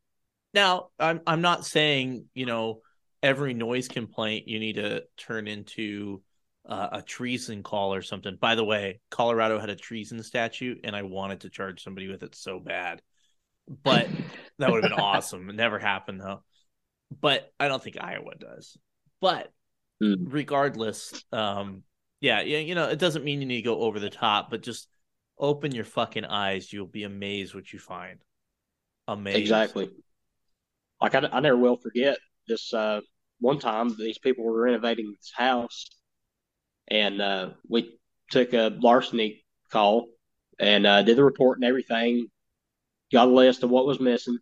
Now, 0.56 0.88
I'm 0.99 1.22
I'm 1.27 1.41
not 1.41 1.65
saying 1.65 2.26
you 2.34 2.48
know 2.48 2.82
every 3.22 3.53
noise 3.53 3.88
complaint 3.88 4.48
you 4.48 4.60
need 4.60 4.77
to 4.77 5.03
turn 5.18 5.48
into 5.48 6.23
uh, 6.68 6.90
a 6.94 7.02
treason 7.03 7.61
call 7.61 7.94
or 7.94 8.02
something. 8.02 8.38
By 8.41 8.56
the 8.56 8.65
way, 8.65 8.99
Colorado 9.11 9.60
had 9.60 9.69
a 9.69 9.76
treason 9.76 10.23
statute, 10.23 10.80
and 10.84 10.95
I 10.95 11.03
wanted 11.03 11.41
to 11.41 11.49
charge 11.49 11.84
somebody 11.84 12.07
with 12.07 12.23
it 12.23 12.34
so 12.34 12.60
bad 12.60 13.02
but 13.68 14.07
that 14.60 14.72
would 14.72 14.84
have 14.84 14.91
been 14.91 14.99
awesome. 15.03 15.49
It 15.49 15.56
never 15.56 15.80
happened 15.80 16.22
though. 16.22 16.44
But 17.22 17.52
I 17.60 17.68
don't 17.68 17.84
think 17.84 17.98
Iowa 17.99 18.36
does. 18.38 18.77
But 19.22 19.52
mm. 20.02 20.18
regardless, 20.19 21.23
um, 21.32 21.84
yeah, 22.19 22.41
yeah, 22.41 22.60
you 22.60 22.76
know, 22.76 22.90
it 22.90 22.99
doesn't 22.99 23.23
mean 23.23 23.41
you 23.41 23.48
need 23.48 23.57
to 23.57 23.61
go 23.61 23.82
over 23.82 23.99
the 23.99 24.10
top, 24.10 24.49
but 24.49 24.64
just 24.64 24.88
open 25.38 25.73
your 25.73 25.86
fucking 25.86 26.26
eyes. 26.26 26.72
You'll 26.72 26.88
be 26.88 27.03
amazed 27.03 27.53
what 27.53 27.72
you 27.72 27.80
find. 27.80 28.19
Amazed. 29.07 29.38
Exactly. 29.38 29.90
Like 31.06 31.14
I, 31.14 31.30
I 31.32 31.40
never 31.40 31.56
will 31.56 31.77
forget 31.77 32.18
this 32.48 32.73
uh, 32.73 32.99
one 33.40 33.60
time 33.60 33.95
these 33.95 34.18
people 34.18 34.44
were 34.44 34.60
renovating 34.60 35.11
this 35.11 35.32
house, 35.36 35.86
and 36.88 37.22
uh, 37.22 37.49
we 37.69 37.99
took 38.32 38.53
a 38.53 38.76
larceny 38.82 39.45
call 39.72 40.07
and 40.57 40.88
uh, 40.88 41.03
did 41.03 41.15
the 41.15 41.23
report 41.23 41.60
and 41.60 41.65
everything 41.65 42.26
got 43.14 43.27
a 43.27 43.32
list 43.32 43.61
of 43.61 43.69
what 43.69 43.86
was 43.86 43.99
missing, 43.99 44.40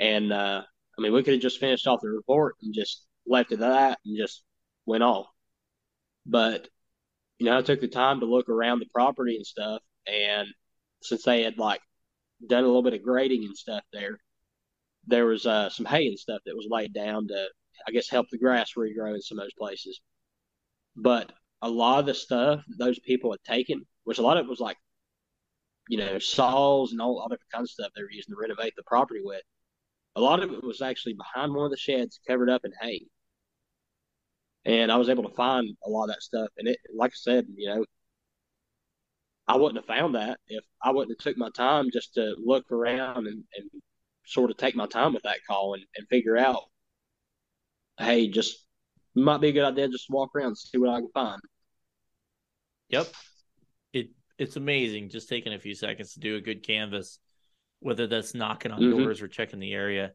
and 0.00 0.32
uh, 0.32 0.62
I 0.98 1.00
mean, 1.00 1.12
we 1.12 1.22
could 1.22 1.34
have 1.34 1.42
just 1.42 1.60
finished 1.60 1.86
off 1.86 2.00
the 2.02 2.08
report 2.08 2.56
and 2.60 2.74
just 2.74 3.06
left 3.24 3.52
it 3.52 3.60
at 3.60 3.60
that 3.60 3.98
and 4.04 4.18
just 4.18 4.42
went 4.84 5.04
off. 5.04 5.26
But 6.26 6.66
you 7.38 7.46
know, 7.46 7.56
I 7.56 7.62
took 7.62 7.80
the 7.80 7.86
time 7.86 8.18
to 8.18 8.26
look 8.26 8.48
around 8.48 8.80
the 8.80 8.86
property 8.92 9.36
and 9.36 9.46
stuff, 9.46 9.80
and 10.08 10.48
since 11.02 11.22
they 11.22 11.44
had 11.44 11.56
like 11.56 11.82
done 12.44 12.64
a 12.64 12.66
little 12.66 12.82
bit 12.82 12.94
of 12.94 13.04
grading 13.04 13.44
and 13.44 13.56
stuff 13.56 13.84
there, 13.92 14.18
there 15.06 15.26
was 15.26 15.46
uh, 15.46 15.70
some 15.70 15.86
hay 15.86 16.06
and 16.06 16.18
stuff 16.18 16.40
that 16.46 16.56
was 16.56 16.68
laid 16.70 16.92
down 16.94 17.28
to, 17.28 17.48
I 17.86 17.90
guess, 17.92 18.08
help 18.08 18.28
the 18.30 18.38
grass 18.38 18.72
regrow 18.76 19.14
in 19.14 19.22
some 19.22 19.38
of 19.38 19.44
those 19.44 19.54
places. 19.54 20.00
But 20.96 21.32
a 21.62 21.70
lot 21.70 22.00
of 22.00 22.06
the 22.06 22.14
stuff 22.14 22.64
those 22.78 22.98
people 23.00 23.32
had 23.32 23.42
taken, 23.44 23.86
which 24.04 24.18
a 24.18 24.22
lot 24.22 24.36
of 24.36 24.46
it 24.46 24.50
was 24.50 24.60
like 24.60 24.76
you 25.88 25.98
know, 25.98 26.18
saws 26.18 26.92
and 26.92 27.00
all, 27.00 27.18
all 27.18 27.28
different 27.28 27.50
kinds 27.52 27.70
of 27.70 27.70
stuff 27.70 27.92
they 27.94 28.02
were 28.02 28.10
using 28.10 28.34
to 28.34 28.40
renovate 28.40 28.74
the 28.76 28.82
property 28.84 29.20
with. 29.22 29.42
A 30.16 30.20
lot 30.20 30.42
of 30.42 30.52
it 30.52 30.62
was 30.62 30.82
actually 30.82 31.14
behind 31.14 31.54
one 31.54 31.64
of 31.64 31.70
the 31.70 31.76
sheds 31.76 32.20
covered 32.26 32.50
up 32.50 32.64
in 32.64 32.72
hay. 32.80 33.06
And 34.64 34.92
I 34.92 34.96
was 34.96 35.08
able 35.08 35.24
to 35.28 35.34
find 35.34 35.76
a 35.84 35.90
lot 35.90 36.04
of 36.04 36.10
that 36.10 36.22
stuff. 36.22 36.48
And 36.56 36.68
it, 36.68 36.78
like 36.94 37.10
I 37.10 37.14
said, 37.16 37.46
you 37.56 37.68
know, 37.68 37.84
I 39.48 39.56
wouldn't 39.56 39.76
have 39.76 39.86
found 39.96 40.14
that 40.14 40.38
if 40.46 40.64
I 40.82 40.92
wouldn't 40.92 41.18
have 41.18 41.24
took 41.24 41.36
my 41.36 41.50
time 41.50 41.90
just 41.92 42.14
to 42.14 42.36
look 42.38 42.70
around 42.70 43.26
and, 43.26 43.44
and 43.56 43.70
sort 44.24 44.50
of 44.50 44.56
take 44.56 44.74
my 44.76 44.86
time 44.86 45.14
with 45.14 45.22
that 45.24 45.38
call 45.48 45.74
and, 45.74 45.84
and 45.96 46.06
figure 46.08 46.36
out, 46.36 46.62
hey, 47.98 48.28
just 48.28 48.64
might 49.14 49.40
be 49.40 49.48
a 49.48 49.52
good 49.52 49.64
idea 49.64 49.88
just 49.88 50.06
to 50.06 50.12
walk 50.12 50.30
around 50.34 50.48
and 50.48 50.58
see 50.58 50.78
what 50.78 50.90
I 50.90 51.00
can 51.00 51.10
find. 51.12 51.40
Yep 52.88 53.08
It 53.92 54.10
it's 54.38 54.56
amazing 54.56 55.08
just 55.10 55.28
taking 55.28 55.52
a 55.54 55.58
few 55.58 55.74
seconds 55.74 56.14
to 56.14 56.20
do 56.20 56.36
a 56.36 56.40
good 56.40 56.62
canvas, 56.66 57.18
whether 57.80 58.06
that's 58.06 58.34
knocking 58.34 58.72
on 58.72 58.80
mm-hmm. 58.80 58.98
doors 58.98 59.22
or 59.22 59.28
checking 59.28 59.60
the 59.60 59.72
area. 59.74 60.12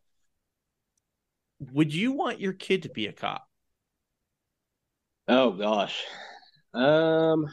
Would 1.59 1.93
you 1.93 2.11
want 2.11 2.39
your 2.39 2.53
kid 2.53 2.83
to 2.83 2.89
be 2.89 3.07
a 3.07 3.13
cop? 3.13 3.47
Oh 5.27 5.51
gosh. 5.51 6.03
Um 6.73 7.47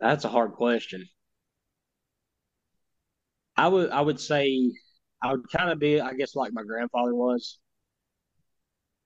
that's 0.00 0.24
a 0.24 0.28
hard 0.28 0.52
question. 0.52 1.06
I 3.56 3.68
would 3.68 3.90
I 3.90 4.00
would 4.00 4.20
say 4.20 4.72
I 5.22 5.32
would 5.32 5.48
kind 5.50 5.70
of 5.70 5.78
be 5.78 6.00
I 6.00 6.14
guess 6.14 6.34
like 6.34 6.52
my 6.52 6.62
grandfather 6.62 7.14
was. 7.14 7.58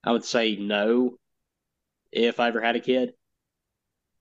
I 0.02 0.12
would 0.12 0.24
say 0.24 0.56
no 0.56 1.16
if 2.12 2.40
I 2.40 2.48
ever 2.48 2.60
had 2.60 2.76
a 2.76 2.80
kid. 2.80 3.12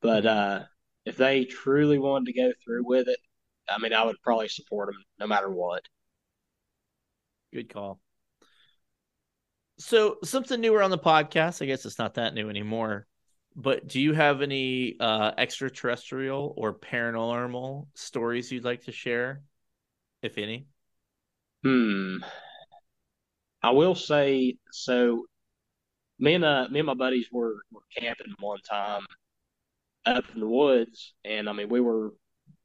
But 0.01 0.23
mm-hmm. 0.23 0.61
uh 0.61 0.65
if 1.05 1.17
they 1.17 1.45
truly 1.45 1.99
wanted 1.99 2.33
to 2.33 2.41
go 2.41 2.51
through 2.63 2.83
with 2.85 3.07
it, 3.07 3.19
I 3.69 3.77
mean, 3.79 3.93
I 3.93 4.03
would 4.03 4.21
probably 4.23 4.47
support 4.47 4.89
them 4.89 5.03
no 5.19 5.27
matter 5.27 5.49
what. 5.49 5.83
Good 7.53 7.69
call. 7.69 7.99
So, 9.77 10.17
something 10.23 10.61
newer 10.61 10.81
on 10.81 10.91
the 10.91 10.97
podcast, 10.97 11.61
I 11.61 11.65
guess 11.65 11.85
it's 11.85 11.99
not 11.99 12.15
that 12.15 12.33
new 12.33 12.49
anymore. 12.49 13.07
But 13.55 13.87
do 13.87 14.01
you 14.01 14.13
have 14.13 14.41
any 14.41 14.97
uh, 14.99 15.31
extraterrestrial 15.37 16.53
or 16.57 16.73
paranormal 16.73 17.87
stories 17.93 18.51
you'd 18.51 18.65
like 18.65 18.83
to 18.83 18.91
share, 18.91 19.41
if 20.21 20.37
any? 20.37 20.67
Hmm. 21.65 22.17
I 23.63 23.71
will 23.71 23.95
say 23.95 24.57
so. 24.71 25.25
Me 26.19 26.35
and 26.35 26.45
uh, 26.45 26.67
me 26.69 26.79
and 26.79 26.85
my 26.85 26.93
buddies 26.93 27.27
were 27.31 27.55
were 27.71 27.81
camping 27.97 28.35
one 28.39 28.59
time 28.59 29.03
up 30.05 30.25
in 30.35 30.41
the 30.41 30.47
woods, 30.47 31.13
and 31.25 31.49
I 31.49 31.53
mean 31.53 31.69
we 31.69 31.79
were 31.81 32.13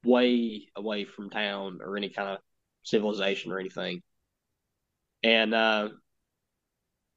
way 0.03 0.67
away 0.75 1.05
from 1.05 1.31
town 1.31 1.79
or 1.81 1.97
any 1.97 2.09
kind 2.09 2.29
of 2.29 2.39
civilization 2.83 3.51
or 3.51 3.59
anything. 3.59 4.03
And 5.23 5.55
uh, 5.55 5.89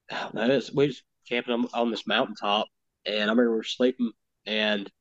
no, 0.33 0.59
we 0.73 0.87
was 0.87 1.03
camping 1.29 1.53
on, 1.53 1.67
on 1.71 1.91
this 1.91 2.07
mountaintop, 2.07 2.67
and 3.05 3.17
I 3.17 3.19
remember 3.21 3.51
we 3.51 3.57
were 3.57 3.63
sleeping, 3.63 4.11
and 4.47 4.91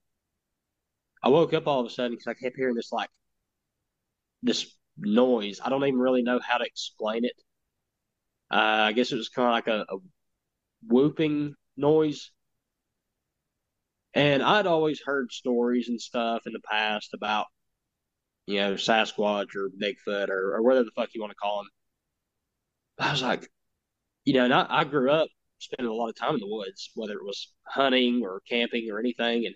I 1.22 1.30
woke 1.30 1.54
up 1.54 1.66
all 1.66 1.80
of 1.80 1.86
a 1.86 1.90
sudden 1.90 2.12
because 2.12 2.26
I 2.26 2.34
kept 2.34 2.56
hearing 2.56 2.74
this 2.74 2.92
like 2.92 3.08
this 4.42 4.66
noise. 4.96 5.60
I 5.64 5.70
don't 5.70 5.84
even 5.84 5.98
really 6.00 6.22
know 6.22 6.40
how 6.40 6.58
to 6.58 6.64
explain 6.64 7.24
it. 7.24 7.34
Uh, 8.50 8.88
I 8.88 8.92
guess 8.92 9.12
it 9.12 9.16
was 9.16 9.28
kind 9.28 9.48
of 9.48 9.52
like 9.52 9.66
a, 9.66 9.94
a 9.94 9.98
whooping 10.86 11.54
noise. 11.76 12.30
And 14.14 14.42
I'd 14.42 14.66
always 14.66 15.00
heard 15.00 15.32
stories 15.32 15.88
and 15.88 16.00
stuff 16.00 16.42
in 16.46 16.52
the 16.52 16.60
past 16.60 17.14
about, 17.14 17.46
you 18.46 18.58
know, 18.58 18.74
Sasquatch 18.74 19.56
or 19.56 19.70
Bigfoot 19.70 20.28
or, 20.28 20.54
or 20.54 20.62
whatever 20.62 20.84
the 20.84 20.90
fuck 20.94 21.10
you 21.14 21.20
want 21.20 21.32
to 21.32 21.36
call 21.36 21.58
them. 21.58 21.68
I 22.98 23.10
was 23.10 23.22
like, 23.22 23.48
you 24.24 24.34
know, 24.34 24.44
and 24.44 24.54
I, 24.54 24.66
I 24.68 24.84
grew 24.84 25.10
up 25.10 25.28
spending 25.58 25.90
a 25.90 25.94
lot 25.94 26.10
of 26.10 26.16
time 26.16 26.34
in 26.34 26.40
the 26.40 26.46
woods, 26.46 26.90
whether 26.94 27.14
it 27.14 27.24
was 27.24 27.52
hunting 27.64 28.22
or 28.22 28.40
camping 28.48 28.88
or 28.90 29.00
anything. 29.00 29.46
And 29.46 29.54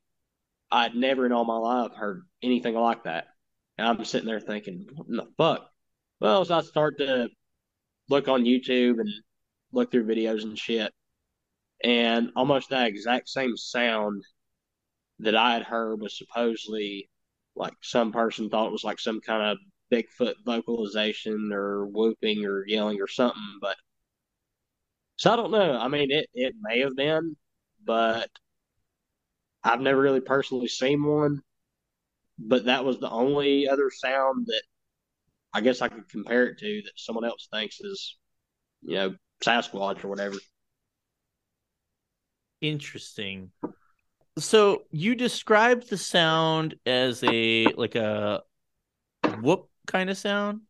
I'd 0.70 0.94
never 0.94 1.24
in 1.26 1.32
all 1.32 1.44
my 1.44 1.56
life 1.56 1.92
heard 1.92 2.22
anything 2.42 2.74
like 2.74 3.04
that. 3.04 3.26
And 3.78 3.86
I'm 3.86 4.04
sitting 4.04 4.26
there 4.26 4.40
thinking, 4.40 4.86
what 4.94 5.08
in 5.08 5.16
the 5.16 5.28
fuck? 5.36 5.70
Well, 6.20 6.44
so 6.44 6.58
I 6.58 6.62
start 6.62 6.98
to 6.98 7.28
look 8.10 8.28
on 8.28 8.44
YouTube 8.44 9.00
and 9.00 9.08
look 9.72 9.90
through 9.90 10.06
videos 10.06 10.42
and 10.42 10.58
shit. 10.58 10.92
And 11.84 12.30
almost 12.34 12.70
that 12.70 12.88
exact 12.88 13.28
same 13.28 13.56
sound 13.56 14.24
that 15.20 15.36
I 15.36 15.52
had 15.54 15.62
heard 15.62 16.00
was 16.00 16.18
supposedly 16.18 17.08
like 17.54 17.74
some 17.82 18.12
person 18.12 18.50
thought 18.50 18.72
was 18.72 18.84
like 18.84 18.98
some 18.98 19.20
kind 19.20 19.42
of 19.52 19.58
Bigfoot 19.92 20.34
vocalization 20.44 21.50
or 21.52 21.86
whooping 21.86 22.44
or 22.44 22.66
yelling 22.66 23.00
or 23.00 23.08
something. 23.08 23.58
But 23.60 23.76
so 25.16 25.32
I 25.32 25.36
don't 25.36 25.50
know. 25.50 25.78
I 25.78 25.88
mean, 25.88 26.10
it, 26.10 26.28
it 26.34 26.54
may 26.60 26.80
have 26.80 26.96
been, 26.96 27.36
but 27.84 28.30
I've 29.62 29.80
never 29.80 30.00
really 30.00 30.20
personally 30.20 30.68
seen 30.68 31.04
one. 31.04 31.42
But 32.38 32.66
that 32.66 32.84
was 32.84 32.98
the 32.98 33.10
only 33.10 33.68
other 33.68 33.90
sound 33.90 34.46
that 34.46 34.62
I 35.52 35.60
guess 35.60 35.82
I 35.82 35.88
could 35.88 36.08
compare 36.08 36.46
it 36.46 36.58
to 36.58 36.82
that 36.84 36.92
someone 36.96 37.24
else 37.24 37.48
thinks 37.52 37.80
is, 37.80 38.16
you 38.82 38.94
know, 38.94 39.14
Sasquatch 39.42 40.04
or 40.04 40.08
whatever. 40.08 40.36
Interesting. 42.60 43.50
So 44.38 44.84
you 44.90 45.14
described 45.14 45.90
the 45.90 45.96
sound 45.96 46.74
as 46.86 47.24
a 47.24 47.66
like 47.76 47.96
a 47.96 48.42
whoop 49.40 49.68
kind 49.86 50.10
of 50.10 50.18
sound. 50.18 50.60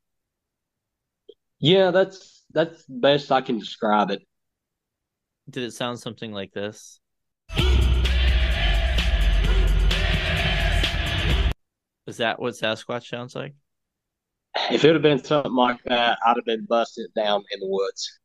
Yeah, 1.59 1.91
that's 1.91 2.45
that's 2.53 2.85
best 2.89 3.33
I 3.33 3.41
can 3.41 3.59
describe 3.59 4.11
it. 4.11 4.23
Did 5.51 5.65
it 5.65 5.73
sound 5.73 5.99
something 5.99 6.33
like 6.33 6.53
this? 6.53 7.01
Is 12.09 12.17
that 12.17 12.41
what 12.41 12.55
Sasquatch 12.55 13.07
sounds 13.07 13.35
like? 13.35 13.55
If 14.71 14.83
it 14.83 14.89
would 14.89 14.95
have 14.95 15.03
been 15.03 15.23
something 15.23 15.55
like 15.55 15.83
that, 15.85 16.19
I'd 16.27 16.37
have 16.37 16.45
been 16.47 16.65
busted 16.65 17.11
down 17.15 17.45
in 17.53 17.61
the 17.61 17.67
woods. 17.69 18.19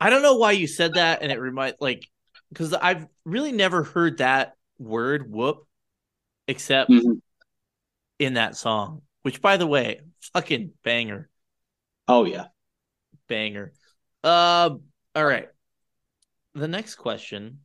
I 0.00 0.08
don't 0.08 0.22
know 0.22 0.36
why 0.36 0.52
you 0.52 0.66
said 0.66 0.94
that, 0.94 1.20
and 1.20 1.30
it 1.30 1.38
remind 1.38 1.76
like 1.78 2.08
because 2.48 2.72
I've 2.72 3.06
really 3.26 3.52
never 3.52 3.82
heard 3.82 4.18
that 4.18 4.54
word 4.78 5.30
"whoop" 5.30 5.66
except 6.48 6.90
mm-hmm. 6.90 7.12
in 8.18 8.34
that 8.34 8.56
song. 8.56 9.02
Which, 9.22 9.42
by 9.42 9.58
the 9.58 9.66
way, 9.66 10.00
fucking 10.32 10.72
banger. 10.82 11.28
Oh 12.08 12.24
yeah, 12.24 12.46
banger. 13.28 13.74
Um. 14.22 14.32
Uh, 14.32 14.70
all 15.16 15.26
right. 15.26 15.48
The 16.54 16.68
next 16.68 16.94
question: 16.94 17.58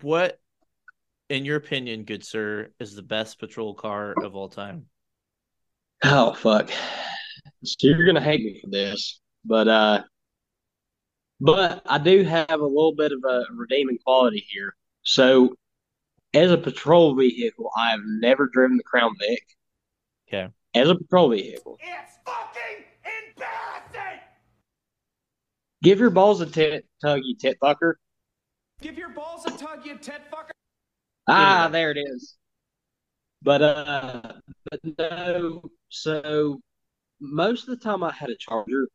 What, 0.00 0.39
in 1.30 1.44
your 1.44 1.56
opinion, 1.56 2.02
good 2.02 2.24
sir, 2.24 2.70
is 2.80 2.94
the 2.94 3.02
best 3.02 3.38
patrol 3.38 3.72
car 3.72 4.14
of 4.22 4.34
all 4.34 4.48
time? 4.48 4.86
Oh 6.02 6.34
fuck! 6.34 6.70
So 7.64 7.76
you're 7.86 8.04
gonna 8.04 8.20
hate 8.20 8.42
me 8.42 8.60
for 8.60 8.68
this, 8.68 9.20
but 9.44 9.68
uh, 9.68 10.02
but 11.40 11.82
I 11.86 11.98
do 11.98 12.24
have 12.24 12.50
a 12.50 12.66
little 12.66 12.94
bit 12.94 13.12
of 13.12 13.18
a 13.24 13.44
redeeming 13.54 13.98
quality 14.04 14.44
here. 14.48 14.74
So, 15.02 15.54
as 16.34 16.50
a 16.50 16.58
patrol 16.58 17.14
vehicle, 17.14 17.70
I 17.76 17.90
have 17.90 18.00
never 18.04 18.48
driven 18.52 18.76
the 18.76 18.82
Crown 18.82 19.12
Vic. 19.18 19.42
Okay. 20.28 20.52
As 20.74 20.88
a 20.88 20.94
patrol 20.94 21.30
vehicle, 21.30 21.78
it's 21.80 22.18
fucking 22.26 22.84
embarrassing. 23.04 24.20
Give 25.82 25.98
your 25.98 26.10
balls 26.10 26.40
a 26.40 26.46
tit 26.46 26.86
tug, 27.00 27.20
you 27.24 27.36
tit 27.36 27.58
fucker. 27.62 27.94
Give 28.80 28.96
your 28.96 29.10
balls 29.10 29.44
a 29.46 29.50
tug, 29.50 29.84
you 29.84 29.98
tit 29.98 30.29
Ah, 31.30 31.68
there 31.72 31.90
it 31.92 31.96
is. 31.98 32.36
But 33.42 33.62
uh, 33.62 34.32
but 34.70 34.80
no. 34.98 35.62
So 35.88 36.60
most 37.20 37.68
of 37.68 37.78
the 37.78 37.84
time, 37.84 38.02
I 38.04 38.12
had 38.12 38.30
a 38.30 38.36
Charger, 38.38 38.88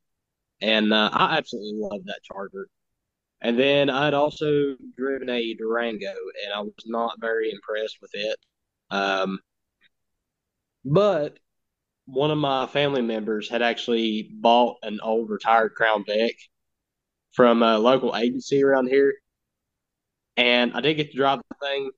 and 0.61 0.93
uh, 0.93 1.09
I 1.13 1.37
absolutely 1.37 1.79
love 1.81 2.05
that 2.05 2.21
Charger. 2.23 2.67
And 3.41 3.59
then 3.59 3.89
I'd 3.89 4.13
also 4.15 4.75
driven 4.97 5.29
a 5.29 5.53
Durango, 5.55 6.13
and 6.45 6.53
I 6.55 6.61
was 6.61 6.73
not 6.87 7.19
very 7.21 7.51
impressed 7.51 7.99
with 8.01 8.11
it. 8.13 8.37
Um, 8.91 9.39
but 10.85 11.37
one 12.05 12.31
of 12.31 12.37
my 12.39 12.67
family 12.67 13.01
members 13.01 13.49
had 13.49 13.61
actually 13.63 14.29
bought 14.33 14.77
an 14.83 14.99
old 15.01 15.29
retired 15.29 15.75
Crown 15.75 16.03
Vic 16.07 16.37
from 17.33 17.63
a 17.63 17.77
local 17.79 18.15
agency 18.15 18.63
around 18.63 18.87
here, 18.87 19.13
and 20.37 20.73
I 20.73 20.81
did 20.81 20.95
get 20.95 21.11
to 21.11 21.17
drive 21.17 21.39
the 21.49 21.55
thing. 21.65 21.91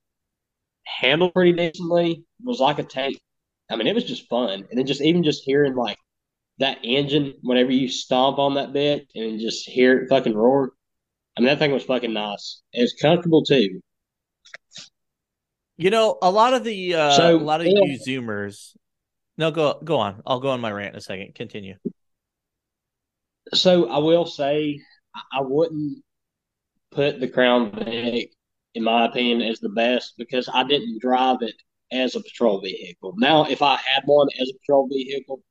Handled 1.00 1.34
pretty 1.34 1.54
decently. 1.54 2.24
Was 2.44 2.60
like 2.60 2.80
a 2.80 2.84
tank. 2.84 3.18
I 3.70 3.76
mean, 3.76 3.88
it 3.88 3.96
was 3.96 4.06
just 4.06 4.30
fun, 4.30 4.66
and 4.70 4.78
then 4.78 4.86
just 4.86 5.02
even 5.02 5.24
just 5.24 5.44
hearing 5.44 5.76
like 5.76 5.98
that 6.60 6.80
engine 6.84 7.34
whenever 7.42 7.72
you 7.72 7.90
stomp 7.90 8.40
on 8.40 8.56
that 8.56 8.74
bit 8.74 9.08
and 9.14 9.40
just 9.40 9.68
hear 9.68 10.00
it 10.00 10.10
fucking 10.10 10.34
roar. 10.34 10.72
I 11.38 11.42
mean, 11.42 11.48
that 11.48 11.60
thing 11.60 11.72
was 11.72 11.84
fucking 11.84 12.14
nice. 12.14 12.62
It 12.74 12.82
was 12.82 12.96
comfortable 13.00 13.44
too. 13.44 13.82
You 15.78 15.92
know, 15.92 16.18
a 16.22 16.32
lot 16.32 16.54
of 16.54 16.64
the 16.64 16.96
uh, 16.96 17.12
so, 17.12 17.36
a 17.36 17.38
lot 17.38 17.62
of 17.62 17.68
yeah. 17.68 17.74
you 17.84 18.00
Zoomers. 18.00 18.76
No, 19.38 19.52
go 19.52 19.80
go 19.84 20.00
on. 20.00 20.22
I'll 20.26 20.40
go 20.40 20.50
on 20.50 20.62
my 20.62 20.72
rant 20.72 20.94
in 20.94 20.98
a 20.98 21.02
second. 21.02 21.36
Continue. 21.36 21.76
So 23.54 23.90
I 23.90 24.00
will 24.00 24.26
say, 24.26 24.80
I 25.16 25.42
wouldn't 25.42 26.04
put 26.92 27.20
the 27.20 27.28
Crown 27.28 27.72
Vic, 27.72 28.32
in 28.78 28.84
my 28.84 29.06
opinion, 29.06 29.42
is 29.42 29.60
the 29.60 29.70
best 29.70 30.14
because 30.20 30.48
I 30.54 30.64
didn't 30.64 31.02
drive 31.02 31.38
it 31.42 31.56
as 31.92 32.16
a 32.16 32.22
patrol 32.22 32.62
vehicle. 32.62 33.16
Now, 33.18 33.46
if 33.46 33.64
I 33.64 33.76
had 33.76 34.04
one 34.06 34.28
as 34.40 34.50
a 34.50 34.58
patrol 34.60 34.88
vehicle, 34.88 35.42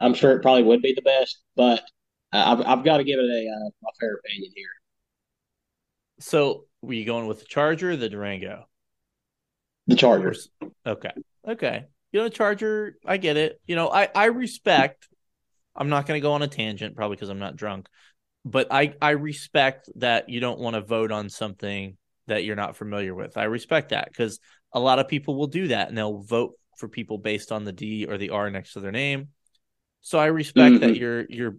I'm 0.00 0.12
sure 0.12 0.32
it 0.32 0.42
probably 0.42 0.64
would 0.64 0.82
be 0.82 0.92
the 0.92 1.02
best, 1.02 1.40
but 1.54 1.82
I've, 2.32 2.60
I've 2.62 2.84
got 2.84 2.96
to 2.96 3.04
give 3.04 3.20
it 3.20 3.30
a, 3.30 3.48
uh, 3.48 3.68
a 3.68 3.92
fair 4.00 4.14
opinion 4.14 4.50
here. 4.56 4.66
So, 6.18 6.66
were 6.82 6.94
you 6.94 7.04
going 7.04 7.28
with 7.28 7.38
the 7.38 7.44
Charger 7.44 7.92
or 7.92 7.96
the 7.96 8.08
Durango? 8.08 8.64
The 9.86 9.94
Chargers. 9.94 10.48
Okay. 10.84 11.12
Okay. 11.46 11.84
You 12.10 12.22
know, 12.22 12.28
Charger, 12.28 12.96
I 13.06 13.18
get 13.18 13.36
it. 13.36 13.60
You 13.68 13.76
know, 13.76 13.88
I, 13.88 14.08
I 14.12 14.24
respect, 14.26 15.06
I'm 15.76 15.90
not 15.90 16.06
going 16.06 16.20
to 16.20 16.22
go 16.22 16.32
on 16.32 16.42
a 16.42 16.48
tangent, 16.48 16.96
probably 16.96 17.16
because 17.16 17.28
I'm 17.28 17.38
not 17.38 17.54
drunk, 17.54 17.88
but 18.44 18.66
I, 18.72 18.94
I 19.00 19.10
respect 19.10 19.88
that 19.96 20.28
you 20.28 20.40
don't 20.40 20.58
want 20.58 20.74
to 20.74 20.80
vote 20.80 21.12
on 21.12 21.28
something 21.28 21.96
that 22.26 22.44
you're 22.44 22.56
not 22.56 22.76
familiar 22.76 23.14
with. 23.14 23.36
I 23.36 23.44
respect 23.44 23.90
that 23.90 24.08
because 24.08 24.38
a 24.72 24.80
lot 24.80 24.98
of 24.98 25.08
people 25.08 25.36
will 25.36 25.46
do 25.46 25.68
that 25.68 25.88
and 25.88 25.96
they'll 25.96 26.22
vote 26.22 26.54
for 26.78 26.88
people 26.88 27.18
based 27.18 27.52
on 27.52 27.64
the 27.64 27.72
D 27.72 28.06
or 28.06 28.18
the 28.18 28.30
R 28.30 28.50
next 28.50 28.72
to 28.74 28.80
their 28.80 28.92
name. 28.92 29.28
So 30.00 30.18
I 30.18 30.26
respect 30.26 30.74
mm-hmm. 30.74 30.86
that 30.86 30.96
you're 30.96 31.24
you're 31.28 31.56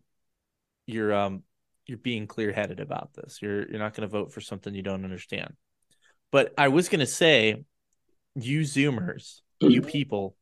you're 0.86 1.14
um 1.14 1.44
you're 1.86 1.98
being 1.98 2.28
clear 2.28 2.52
headed 2.52 2.80
about 2.80 3.14
this. 3.14 3.40
You're 3.42 3.70
you're 3.70 3.80
not 3.80 3.94
going 3.94 4.08
to 4.08 4.12
vote 4.12 4.34
for 4.34 4.42
something 4.42 4.74
you 4.74 4.82
don't 4.82 5.04
understand. 5.04 5.54
But 6.32 6.54
I 6.58 6.70
was 6.70 6.90
going 6.90 7.00
to 7.00 7.06
say, 7.06 7.64
you 8.36 8.62
Zoomers, 8.62 9.42
you 9.60 9.82
mm-hmm. 9.82 9.90
people, 9.90 10.36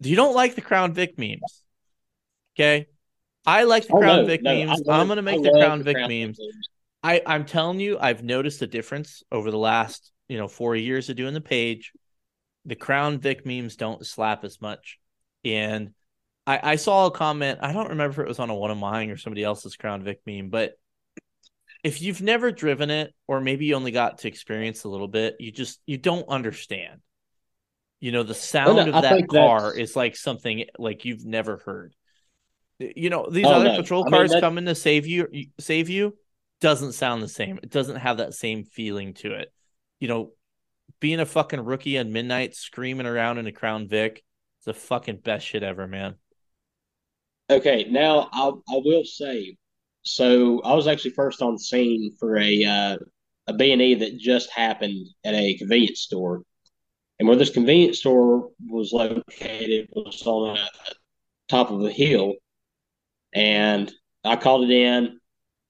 you 0.00 0.16
don't 0.16 0.34
like 0.34 0.54
the 0.54 0.60
Crown 0.60 0.92
Vic 0.92 1.18
memes. 1.18 1.62
Okay, 2.54 2.86
I 3.46 3.64
like 3.64 3.86
the 3.86 3.94
oh, 3.94 3.98
Crown 3.98 4.16
no, 4.18 4.26
Vic 4.26 4.42
no, 4.42 4.54
memes. 4.54 4.82
I'm 4.88 5.06
going 5.06 5.16
to 5.16 5.22
make 5.22 5.42
the 5.42 5.50
Crown 5.50 5.82
Vic 5.82 5.96
Crown 5.96 6.08
memes. 6.08 6.38
memes. 6.38 6.68
I 7.02 7.22
I'm 7.26 7.44
telling 7.44 7.80
you, 7.80 7.98
I've 7.98 8.22
noticed 8.22 8.62
a 8.62 8.66
difference 8.66 9.22
over 9.32 9.50
the 9.50 9.58
last 9.58 10.12
you 10.28 10.38
know 10.38 10.48
four 10.48 10.76
years 10.76 11.08
of 11.08 11.16
doing 11.16 11.34
the 11.34 11.40
page. 11.40 11.92
The 12.64 12.76
Crown 12.76 13.18
Vic 13.18 13.44
memes 13.44 13.76
don't 13.76 14.06
slap 14.06 14.44
as 14.44 14.60
much, 14.60 14.98
and 15.44 15.92
I 16.46 16.60
I 16.72 16.76
saw 16.76 17.06
a 17.06 17.10
comment. 17.10 17.58
I 17.62 17.72
don't 17.72 17.90
remember 17.90 18.22
if 18.22 18.26
it 18.26 18.28
was 18.28 18.38
on 18.38 18.50
a 18.50 18.54
one 18.54 18.70
of 18.70 18.78
mine 18.78 19.10
or 19.10 19.16
somebody 19.16 19.42
else's 19.42 19.76
Crown 19.76 20.04
Vic 20.04 20.20
meme, 20.26 20.48
but 20.48 20.74
if 21.82 22.00
you've 22.00 22.22
never 22.22 22.52
driven 22.52 22.90
it 22.90 23.12
or 23.26 23.40
maybe 23.40 23.66
you 23.66 23.74
only 23.74 23.90
got 23.90 24.18
to 24.18 24.28
experience 24.28 24.84
a 24.84 24.88
little 24.88 25.08
bit, 25.08 25.36
you 25.40 25.50
just 25.50 25.80
you 25.86 25.98
don't 25.98 26.28
understand. 26.28 27.00
You 27.98 28.12
know, 28.12 28.22
the 28.22 28.30
oh, 28.30 28.34
sound 28.34 28.76
no, 28.76 28.88
of 28.88 28.94
I 28.94 29.00
that 29.00 29.28
car 29.28 29.60
that's- 29.60 29.90
is 29.90 29.96
like 29.96 30.16
something 30.16 30.64
like 30.78 31.04
you've 31.04 31.24
never 31.24 31.58
heard. 31.58 31.94
You 32.78 33.10
know, 33.10 33.28
these 33.30 33.46
Oh, 33.46 33.50
other 33.52 33.64
no. 33.70 33.76
patrol 33.76 34.02
I 34.02 34.04
mean, 34.06 34.12
cars 34.12 34.30
that- 34.30 34.40
coming 34.40 34.64
to 34.66 34.74
save 34.76 35.06
you 35.06 35.28
save 35.58 35.88
you 35.88 36.16
doesn't 36.62 36.92
sound 36.92 37.22
the 37.22 37.28
same. 37.28 37.58
It 37.62 37.70
doesn't 37.70 37.96
have 37.96 38.18
that 38.18 38.32
same 38.32 38.64
feeling 38.64 39.14
to 39.14 39.32
it. 39.32 39.52
You 40.00 40.08
know, 40.08 40.30
being 41.00 41.20
a 41.20 41.26
fucking 41.26 41.60
rookie 41.60 41.98
at 41.98 42.06
midnight 42.06 42.54
screaming 42.54 43.06
around 43.06 43.38
in 43.38 43.46
a 43.46 43.52
Crown 43.52 43.88
Vic 43.88 44.24
is 44.60 44.64
the 44.64 44.72
fucking 44.72 45.18
best 45.18 45.44
shit 45.44 45.64
ever, 45.64 45.86
man. 45.86 46.14
Okay, 47.50 47.86
now 47.90 48.28
I 48.32 48.48
I 48.48 48.80
will 48.84 49.04
say, 49.04 49.56
so 50.02 50.62
I 50.62 50.74
was 50.74 50.86
actually 50.86 51.10
first 51.10 51.42
on 51.42 51.58
scene 51.58 52.12
for 52.18 52.38
a 52.38 52.64
uh, 52.64 52.96
a 53.48 53.52
B 53.52 53.72
and 53.72 53.82
E 53.82 53.94
that 53.96 54.18
just 54.18 54.50
happened 54.50 55.08
at 55.24 55.34
a 55.34 55.58
convenience 55.58 56.00
store, 56.00 56.42
and 57.18 57.28
where 57.28 57.36
this 57.36 57.50
convenience 57.50 57.98
store 57.98 58.50
was 58.68 58.92
located 58.92 59.88
was 59.92 60.22
on 60.24 60.56
a 60.56 60.68
top 61.48 61.70
of 61.70 61.82
a 61.82 61.90
hill, 61.90 62.34
and 63.34 63.92
I 64.24 64.36
called 64.36 64.70
it 64.70 64.72
in, 64.72 65.18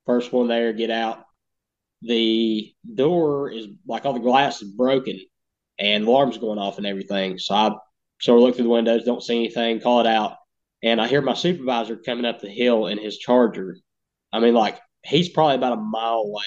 first 0.06 0.32
one 0.32 0.48
there, 0.48 0.72
get 0.72 0.90
out. 0.90 1.24
The 2.02 2.72
door 2.94 3.50
is 3.50 3.68
like 3.86 4.04
all 4.04 4.12
the 4.12 4.20
glass 4.20 4.60
is 4.62 4.72
broken, 4.72 5.20
and 5.78 6.06
alarm's 6.06 6.38
going 6.38 6.58
off 6.58 6.78
and 6.78 6.86
everything. 6.86 7.38
So 7.38 7.54
I 7.54 7.70
sort 8.20 8.38
of 8.38 8.44
look 8.44 8.56
through 8.56 8.64
the 8.64 8.70
windows, 8.70 9.04
don't 9.04 9.22
see 9.22 9.36
anything, 9.36 9.80
call 9.80 10.00
it 10.00 10.06
out 10.06 10.36
and 10.82 11.00
I 11.00 11.06
hear 11.06 11.22
my 11.22 11.34
supervisor 11.34 11.96
coming 11.96 12.24
up 12.24 12.40
the 12.40 12.48
hill 12.48 12.86
in 12.86 12.98
his 12.98 13.18
charger. 13.18 13.76
I 14.32 14.40
mean, 14.40 14.54
like 14.54 14.78
he's 15.04 15.28
probably 15.28 15.56
about 15.56 15.78
a 15.78 15.80
mile 15.80 16.24
away. 16.26 16.44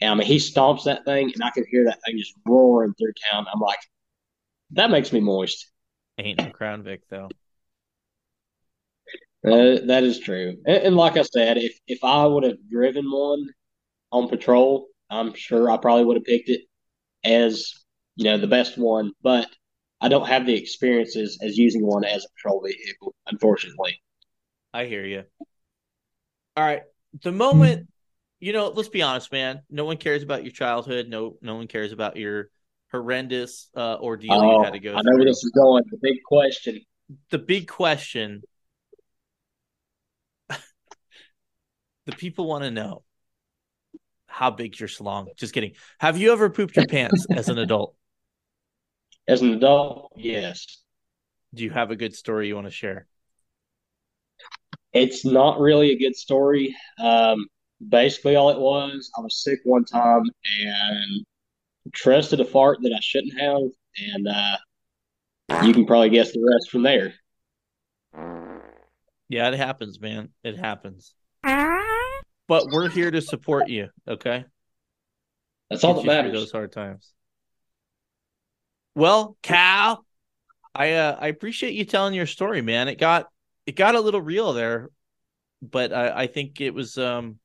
And 0.00 0.10
I 0.10 0.14
mean, 0.14 0.26
he 0.26 0.38
stomps 0.38 0.84
that 0.84 1.04
thing, 1.04 1.30
and 1.32 1.44
I 1.44 1.50
can 1.50 1.64
hear 1.70 1.84
that 1.84 2.00
thing 2.04 2.18
just 2.18 2.34
roaring 2.44 2.94
through 2.94 3.12
town. 3.30 3.46
I'm 3.52 3.60
like, 3.60 3.78
that 4.72 4.90
makes 4.90 5.12
me 5.12 5.20
moist. 5.20 5.70
Ain't 6.18 6.38
no 6.38 6.50
Crown 6.50 6.82
Vic 6.82 7.02
though. 7.08 7.28
Uh, 9.44 9.84
that 9.86 10.04
is 10.04 10.20
true. 10.20 10.56
And, 10.66 10.76
and 10.76 10.96
like 10.96 11.16
I 11.16 11.22
said, 11.22 11.58
if 11.58 11.78
if 11.86 12.04
I 12.04 12.26
would 12.26 12.44
have 12.44 12.58
driven 12.70 13.10
one 13.10 13.48
on 14.10 14.28
patrol, 14.28 14.86
I'm 15.10 15.34
sure 15.34 15.70
I 15.70 15.76
probably 15.76 16.04
would 16.04 16.16
have 16.16 16.24
picked 16.24 16.48
it 16.48 16.62
as 17.24 17.72
you 18.16 18.24
know 18.24 18.38
the 18.38 18.46
best 18.46 18.78
one. 18.78 19.12
But 19.22 19.48
I 20.00 20.08
don't 20.08 20.26
have 20.26 20.46
the 20.46 20.54
experiences 20.54 21.38
as 21.42 21.56
using 21.58 21.86
one 21.86 22.04
as 22.04 22.24
a 22.24 22.28
patrol 22.36 22.62
vehicle, 22.62 23.14
unfortunately. 23.26 24.00
I 24.72 24.84
hear 24.86 25.04
you. 25.04 25.24
All 26.56 26.64
right. 26.64 26.82
The 27.22 27.32
moment, 27.32 27.88
you 28.40 28.52
know, 28.52 28.68
let's 28.68 28.88
be 28.88 29.02
honest, 29.02 29.30
man. 29.32 29.62
No 29.70 29.84
one 29.84 29.96
cares 29.96 30.22
about 30.22 30.44
your 30.44 30.52
childhood. 30.52 31.08
No, 31.08 31.36
no 31.42 31.56
one 31.56 31.66
cares 31.66 31.92
about 31.92 32.16
your 32.16 32.48
horrendous 32.90 33.68
uh, 33.76 33.96
ordeal 34.00 34.34
Oh, 34.34 34.58
you 34.58 34.64
had 34.64 34.72
to 34.74 34.78
go 34.78 34.90
I 34.94 35.02
know 35.02 35.16
where 35.16 35.24
this 35.24 35.42
is 35.44 35.52
going. 35.54 35.84
The 35.90 35.98
big 36.00 36.18
question. 36.26 36.80
The 37.30 37.38
big 37.38 37.68
question 37.68 38.42
the 42.06 42.12
people 42.12 42.46
want 42.46 42.64
to 42.64 42.70
know 42.70 43.02
how 44.26 44.50
big's 44.50 44.80
your 44.80 44.88
slong? 44.88 45.28
Just 45.36 45.52
kidding. 45.52 45.72
Have 45.98 46.18
you 46.18 46.32
ever 46.32 46.50
pooped 46.50 46.76
your 46.76 46.86
pants 46.86 47.26
as 47.30 47.48
an 47.48 47.58
adult? 47.58 47.94
As 49.28 49.42
an 49.42 49.52
adult, 49.52 50.12
yes. 50.16 50.82
Do 51.54 51.64
you 51.64 51.70
have 51.70 51.90
a 51.90 51.96
good 51.96 52.14
story 52.14 52.48
you 52.48 52.54
want 52.54 52.66
to 52.66 52.72
share? 52.72 53.06
It's 54.92 55.24
not 55.24 55.60
really 55.60 55.90
a 55.90 55.98
good 55.98 56.16
story. 56.16 56.74
Um, 56.98 57.46
basically, 57.86 58.36
all 58.36 58.50
it 58.50 58.58
was, 58.58 59.10
I 59.16 59.20
was 59.20 59.42
sick 59.42 59.60
one 59.64 59.84
time 59.84 60.24
and 60.44 61.26
trusted 61.92 62.40
a 62.40 62.44
fart 62.44 62.78
that 62.82 62.92
I 62.94 63.00
shouldn't 63.00 63.38
have, 63.38 63.62
and 64.14 64.28
uh, 64.28 64.56
you 65.64 65.72
can 65.72 65.86
probably 65.86 66.10
guess 66.10 66.32
the 66.32 66.40
rest 66.40 66.70
from 66.70 66.82
there. 66.82 67.14
Yeah, 69.28 69.48
it 69.48 69.54
happens, 69.54 70.00
man. 70.00 70.30
It 70.42 70.58
happens. 70.58 71.14
But 72.48 72.66
we're 72.70 72.88
here 72.88 73.10
to 73.10 73.22
support 73.22 73.68
you, 73.68 73.88
okay? 74.06 74.44
That's 75.70 75.84
all 75.84 75.94
Get 75.94 76.06
that 76.06 76.24
matters. 76.24 76.32
those 76.32 76.52
hard 76.52 76.72
times. 76.72 77.12
Well, 78.94 79.36
Cal, 79.42 80.04
I 80.74 80.92
uh, 80.92 81.16
I 81.18 81.28
appreciate 81.28 81.74
you 81.74 81.84
telling 81.84 82.14
your 82.14 82.26
story, 82.26 82.60
man. 82.60 82.88
It 82.88 82.98
got 82.98 83.28
it 83.66 83.76
got 83.76 83.94
a 83.94 84.00
little 84.00 84.20
real 84.20 84.52
there, 84.52 84.90
but 85.62 85.92
I, 85.92 86.22
I 86.22 86.26
think 86.26 86.60
it 86.60 86.74
was 86.74 86.98
um 86.98 87.38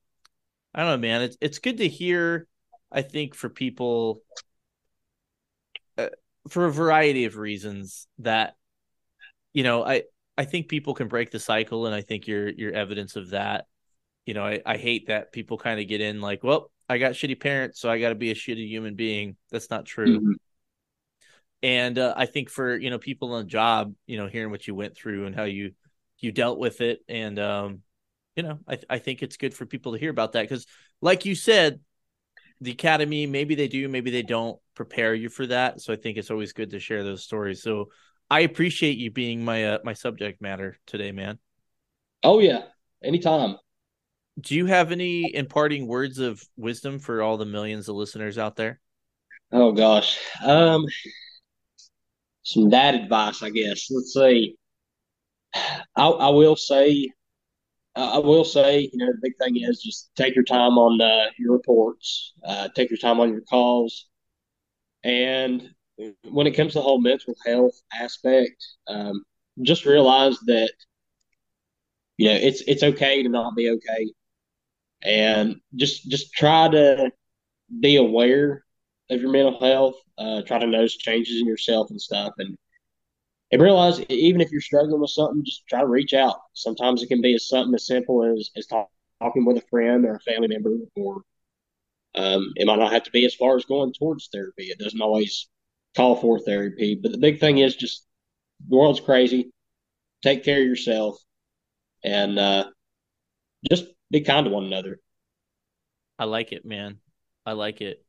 I 0.73 0.81
don't 0.81 0.89
know, 0.89 1.07
man. 1.07 1.21
It's 1.21 1.37
it's 1.39 1.59
good 1.59 1.77
to 1.77 1.87
hear. 1.87 2.47
I 2.91 3.01
think 3.01 3.35
for 3.35 3.49
people, 3.49 4.21
uh, 5.97 6.09
for 6.49 6.65
a 6.65 6.71
variety 6.71 7.25
of 7.25 7.37
reasons, 7.37 8.07
that 8.19 8.55
you 9.53 9.63
know, 9.63 9.83
I 9.85 10.03
I 10.37 10.45
think 10.45 10.67
people 10.67 10.93
can 10.93 11.07
break 11.07 11.31
the 11.31 11.39
cycle, 11.39 11.85
and 11.85 11.95
I 11.95 12.01
think 12.01 12.27
you're 12.27 12.49
you're 12.49 12.73
evidence 12.73 13.15
of 13.15 13.29
that. 13.31 13.65
You 14.27 14.35
know, 14.35 14.45
I, 14.45 14.61
I 14.65 14.77
hate 14.77 15.07
that 15.07 15.31
people 15.31 15.57
kind 15.57 15.79
of 15.79 15.87
get 15.87 16.01
in 16.01 16.21
like, 16.21 16.43
well, 16.43 16.69
I 16.89 16.97
got 16.99 17.13
shitty 17.13 17.39
parents, 17.39 17.79
so 17.79 17.89
I 17.89 17.99
got 17.99 18.09
to 18.09 18.15
be 18.15 18.29
a 18.29 18.35
shitty 18.35 18.67
human 18.67 18.95
being. 18.95 19.37
That's 19.51 19.69
not 19.69 19.85
true. 19.85 20.19
Mhm. 20.19 20.37
And 21.63 21.97
uh, 21.97 22.13
I 22.15 22.27
think 22.27 22.49
for 22.49 22.77
you 22.77 22.89
know 22.89 22.99
people 22.99 23.33
on 23.33 23.43
the 23.43 23.49
job, 23.49 23.95
you 24.05 24.17
know, 24.17 24.27
hearing 24.27 24.51
what 24.51 24.67
you 24.67 24.75
went 24.75 24.95
through 24.95 25.25
and 25.25 25.35
how 25.35 25.45
you 25.45 25.71
you 26.19 26.31
dealt 26.31 26.59
with 26.59 26.81
it, 26.81 26.99
and 27.07 27.39
um, 27.39 27.81
you 28.35 28.43
know, 28.43 28.59
I 28.67 28.79
I 28.89 28.99
think 28.99 29.23
it's 29.23 29.37
good 29.37 29.53
for 29.53 29.65
people 29.65 29.93
to 29.93 29.99
hear 29.99 30.11
about 30.11 30.33
that 30.33 30.43
because, 30.43 30.67
like 31.01 31.25
you 31.25 31.33
said, 31.33 31.79
the 32.61 32.71
academy 32.71 33.27
maybe 33.27 33.55
they 33.55 33.67
do, 33.67 33.87
maybe 33.89 34.11
they 34.11 34.23
don't 34.23 34.59
prepare 34.75 35.15
you 35.15 35.29
for 35.29 35.47
that. 35.47 35.81
So 35.81 35.93
I 35.93 35.95
think 35.95 36.17
it's 36.17 36.31
always 36.31 36.53
good 36.53 36.71
to 36.71 36.79
share 36.79 37.03
those 37.03 37.23
stories. 37.23 37.63
So 37.63 37.89
I 38.29 38.41
appreciate 38.41 38.97
you 38.97 39.09
being 39.09 39.43
my 39.43 39.65
uh, 39.65 39.79
my 39.83 39.93
subject 39.93 40.41
matter 40.41 40.77
today, 40.85 41.11
man. 41.11 41.39
Oh 42.23 42.39
yeah, 42.39 42.63
anytime. 43.03 43.57
Do 44.39 44.55
you 44.55 44.67
have 44.67 44.91
any 44.91 45.33
imparting 45.33 45.87
words 45.87 46.19
of 46.19 46.43
wisdom 46.55 46.99
for 46.99 47.21
all 47.21 47.37
the 47.37 47.45
millions 47.45 47.89
of 47.89 47.95
listeners 47.95 48.37
out 48.37 48.55
there? 48.55 48.79
Oh 49.51 49.71
gosh. 49.71 50.19
Um, 50.43 50.85
some 52.43 52.69
dad 52.69 52.95
advice, 52.95 53.41
I 53.41 53.49
guess. 53.49 53.87
Let's 53.89 54.13
see. 54.13 54.55
I, 55.53 56.07
I 56.07 56.29
will 56.29 56.55
say, 56.55 57.09
I 57.95 58.19
will 58.19 58.45
say, 58.45 58.89
you 58.93 58.97
know, 58.99 59.07
the 59.07 59.19
big 59.21 59.33
thing 59.37 59.57
is 59.57 59.81
just 59.81 60.11
take 60.15 60.35
your 60.35 60.43
time 60.43 60.77
on 60.77 61.01
uh, 61.01 61.31
your 61.39 61.53
reports, 61.53 62.33
uh, 62.45 62.69
take 62.75 62.91
your 62.91 62.97
time 62.97 63.19
on 63.19 63.31
your 63.31 63.41
calls, 63.41 64.07
and 65.03 65.67
when 66.29 66.45
it 66.47 66.51
comes 66.51 66.73
to 66.73 66.79
the 66.79 66.83
whole 66.83 67.01
mental 67.01 67.33
health 67.45 67.81
aspect, 67.99 68.63
um, 68.87 69.23
just 69.63 69.85
realize 69.85 70.37
that 70.41 70.71
you 72.17 72.29
know 72.29 72.35
it's 72.35 72.61
it's 72.67 72.83
okay 72.83 73.23
to 73.23 73.29
not 73.29 73.55
be 73.55 73.69
okay, 73.71 74.11
and 75.03 75.57
just 75.75 76.09
just 76.09 76.33
try 76.33 76.67
to 76.69 77.11
be 77.79 77.97
aware 77.97 78.63
of 79.09 79.21
your 79.21 79.31
mental 79.31 79.59
health. 79.59 79.95
Uh, 80.17 80.41
try 80.41 80.59
to 80.59 80.67
notice 80.67 80.97
changes 80.97 81.39
in 81.39 81.47
yourself 81.47 81.89
and 81.89 82.01
stuff, 82.01 82.33
and 82.37 82.57
and 83.51 83.61
realize 83.61 83.99
even 84.09 84.41
if 84.41 84.51
you're 84.51 84.61
struggling 84.61 84.99
with 84.99 85.11
something, 85.11 85.43
just 85.45 85.65
try 85.67 85.79
to 85.79 85.87
reach 85.87 86.13
out. 86.13 86.37
Sometimes 86.53 87.01
it 87.01 87.07
can 87.07 87.21
be 87.21 87.33
as 87.35 87.47
something 87.47 87.73
as 87.75 87.87
simple 87.87 88.23
as 88.23 88.49
as 88.57 88.65
talk, 88.67 88.89
talking 89.21 89.45
with 89.45 89.57
a 89.57 89.67
friend 89.69 90.05
or 90.05 90.15
a 90.15 90.19
family 90.19 90.47
member, 90.47 90.77
or 90.95 91.21
um, 92.15 92.51
it 92.55 92.65
might 92.65 92.79
not 92.79 92.91
have 92.91 93.03
to 93.03 93.11
be 93.11 93.25
as 93.25 93.35
far 93.35 93.55
as 93.55 93.65
going 93.65 93.93
towards 93.93 94.27
therapy. 94.31 94.65
It 94.65 94.79
doesn't 94.79 95.01
always 95.01 95.47
call 95.95 96.15
for 96.15 96.39
therapy, 96.39 96.95
but 97.01 97.11
the 97.11 97.17
big 97.17 97.39
thing 97.39 97.59
is 97.59 97.75
just 97.75 98.05
the 98.67 98.75
world's 98.75 98.99
crazy. 98.99 99.51
Take 100.23 100.43
care 100.43 100.59
of 100.59 100.67
yourself, 100.67 101.17
and 102.03 102.39
uh, 102.39 102.65
just 103.69 103.85
be 104.11 104.21
kind 104.21 104.45
to 104.45 104.51
one 104.51 104.65
another. 104.65 104.99
I 106.19 106.25
like 106.25 106.51
it, 106.51 106.65
man. 106.65 106.97
I 107.45 107.53
like 107.53 107.81
it. 107.81 108.03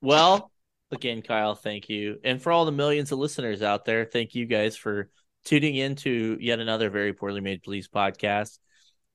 Well, 0.00 0.50
again, 0.90 1.22
Kyle, 1.22 1.54
thank 1.54 1.88
you. 1.88 2.18
And 2.24 2.40
for 2.42 2.52
all 2.52 2.64
the 2.64 2.72
millions 2.72 3.12
of 3.12 3.18
listeners 3.18 3.62
out 3.62 3.84
there, 3.84 4.04
thank 4.04 4.34
you 4.34 4.46
guys 4.46 4.76
for 4.76 5.10
tuning 5.44 5.76
in 5.76 5.94
to 5.96 6.36
yet 6.40 6.58
another 6.58 6.90
very 6.90 7.12
poorly 7.12 7.40
made 7.40 7.62
police 7.62 7.88
podcast. 7.88 8.58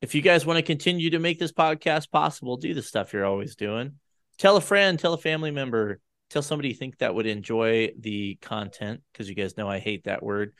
If 0.02 0.15
you 0.15 0.22
guys 0.22 0.45
want 0.45 0.57
to 0.57 0.64
continue 0.64 1.11
to 1.11 1.19
make 1.19 1.38
this 1.38 1.52
podcast 1.52 2.10
possible, 2.10 2.57
do 2.57 2.73
the 2.73 2.81
stuff 2.81 3.14
you're 3.14 3.26
always 3.26 3.56
doing. 3.56 3.99
Tell 4.39 4.57
a 4.57 4.61
friend, 4.61 4.98
tell 4.98 5.14
a 5.14 5.18
family 5.18 5.52
member, 5.52 5.99
tell 6.31 6.41
somebody 6.41 6.69
you 6.69 6.76
think 6.76 6.98
that 6.98 7.14
would 7.14 7.27
enjoy 7.27 7.91
the 7.99 8.35
content 8.41 9.02
because 9.11 9.30
you 9.30 9.35
guys 9.35 9.57
know 9.57 9.69
I 9.69 9.80
hate 9.80 10.06
that 10.06 10.23
word. 10.23 10.53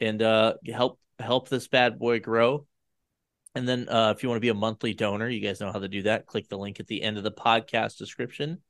And 0.00 0.20
uh 0.20 0.54
help 0.66 0.98
help 1.18 1.48
this 1.48 1.68
bad 1.68 1.98
boy 1.98 2.20
grow. 2.20 2.66
And 3.54 3.68
then 3.68 3.88
uh, 3.88 4.12
if 4.16 4.22
you 4.22 4.28
want 4.28 4.38
to 4.38 4.40
be 4.40 4.48
a 4.48 4.54
monthly 4.54 4.94
donor, 4.94 5.28
you 5.28 5.40
guys 5.40 5.60
know 5.60 5.72
how 5.72 5.78
to 5.78 5.88
do 5.88 6.02
that. 6.02 6.26
Click 6.26 6.48
the 6.48 6.58
link 6.58 6.80
at 6.80 6.86
the 6.86 7.02
end 7.02 7.18
of 7.18 7.24
the 7.24 7.32
podcast 7.32 7.98
description. 7.98 8.62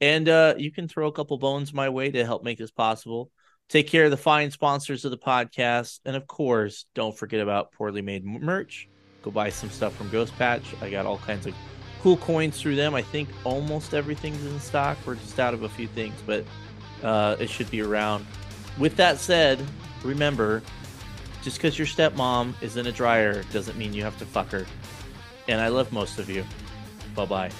And 0.00 0.28
uh, 0.28 0.54
you 0.58 0.72
can 0.72 0.88
throw 0.88 1.06
a 1.06 1.12
couple 1.12 1.38
bones 1.38 1.72
my 1.72 1.88
way 1.88 2.10
to 2.10 2.24
help 2.24 2.42
make 2.42 2.58
this 2.58 2.72
possible. 2.72 3.30
Take 3.68 3.88
care 3.88 4.04
of 4.04 4.10
the 4.10 4.16
fine 4.16 4.50
sponsors 4.50 5.04
of 5.04 5.10
the 5.10 5.18
podcast. 5.18 6.00
And 6.04 6.16
of 6.16 6.26
course, 6.26 6.86
don't 6.94 7.16
forget 7.16 7.40
about 7.40 7.72
Poorly 7.72 8.02
Made 8.02 8.24
merch. 8.24 8.88
Go 9.22 9.30
buy 9.30 9.50
some 9.50 9.70
stuff 9.70 9.94
from 9.96 10.10
Ghost 10.10 10.36
Patch. 10.36 10.64
I 10.82 10.90
got 10.90 11.06
all 11.06 11.18
kinds 11.18 11.46
of 11.46 11.54
cool 12.02 12.18
coins 12.18 12.60
through 12.60 12.76
them. 12.76 12.94
I 12.94 13.00
think 13.00 13.30
almost 13.44 13.94
everything's 13.94 14.44
in 14.44 14.60
stock. 14.60 14.98
We're 15.06 15.14
just 15.14 15.40
out 15.40 15.54
of 15.54 15.62
a 15.62 15.68
few 15.68 15.86
things, 15.88 16.14
but 16.26 16.44
uh, 17.02 17.36
it 17.38 17.48
should 17.48 17.70
be 17.70 17.80
around. 17.80 18.26
With 18.78 18.96
that 18.96 19.18
said, 19.18 19.64
remember 20.02 20.62
just 21.44 21.58
because 21.58 21.78
your 21.78 21.86
stepmom 21.86 22.54
is 22.62 22.78
in 22.78 22.86
a 22.86 22.92
dryer 22.92 23.42
doesn't 23.52 23.76
mean 23.76 23.92
you 23.92 24.02
have 24.02 24.18
to 24.18 24.26
fuck 24.26 24.48
her. 24.48 24.66
And 25.46 25.60
I 25.60 25.68
love 25.68 25.92
most 25.92 26.18
of 26.18 26.28
you. 26.30 26.42
Bye 27.14 27.26
bye. 27.26 27.50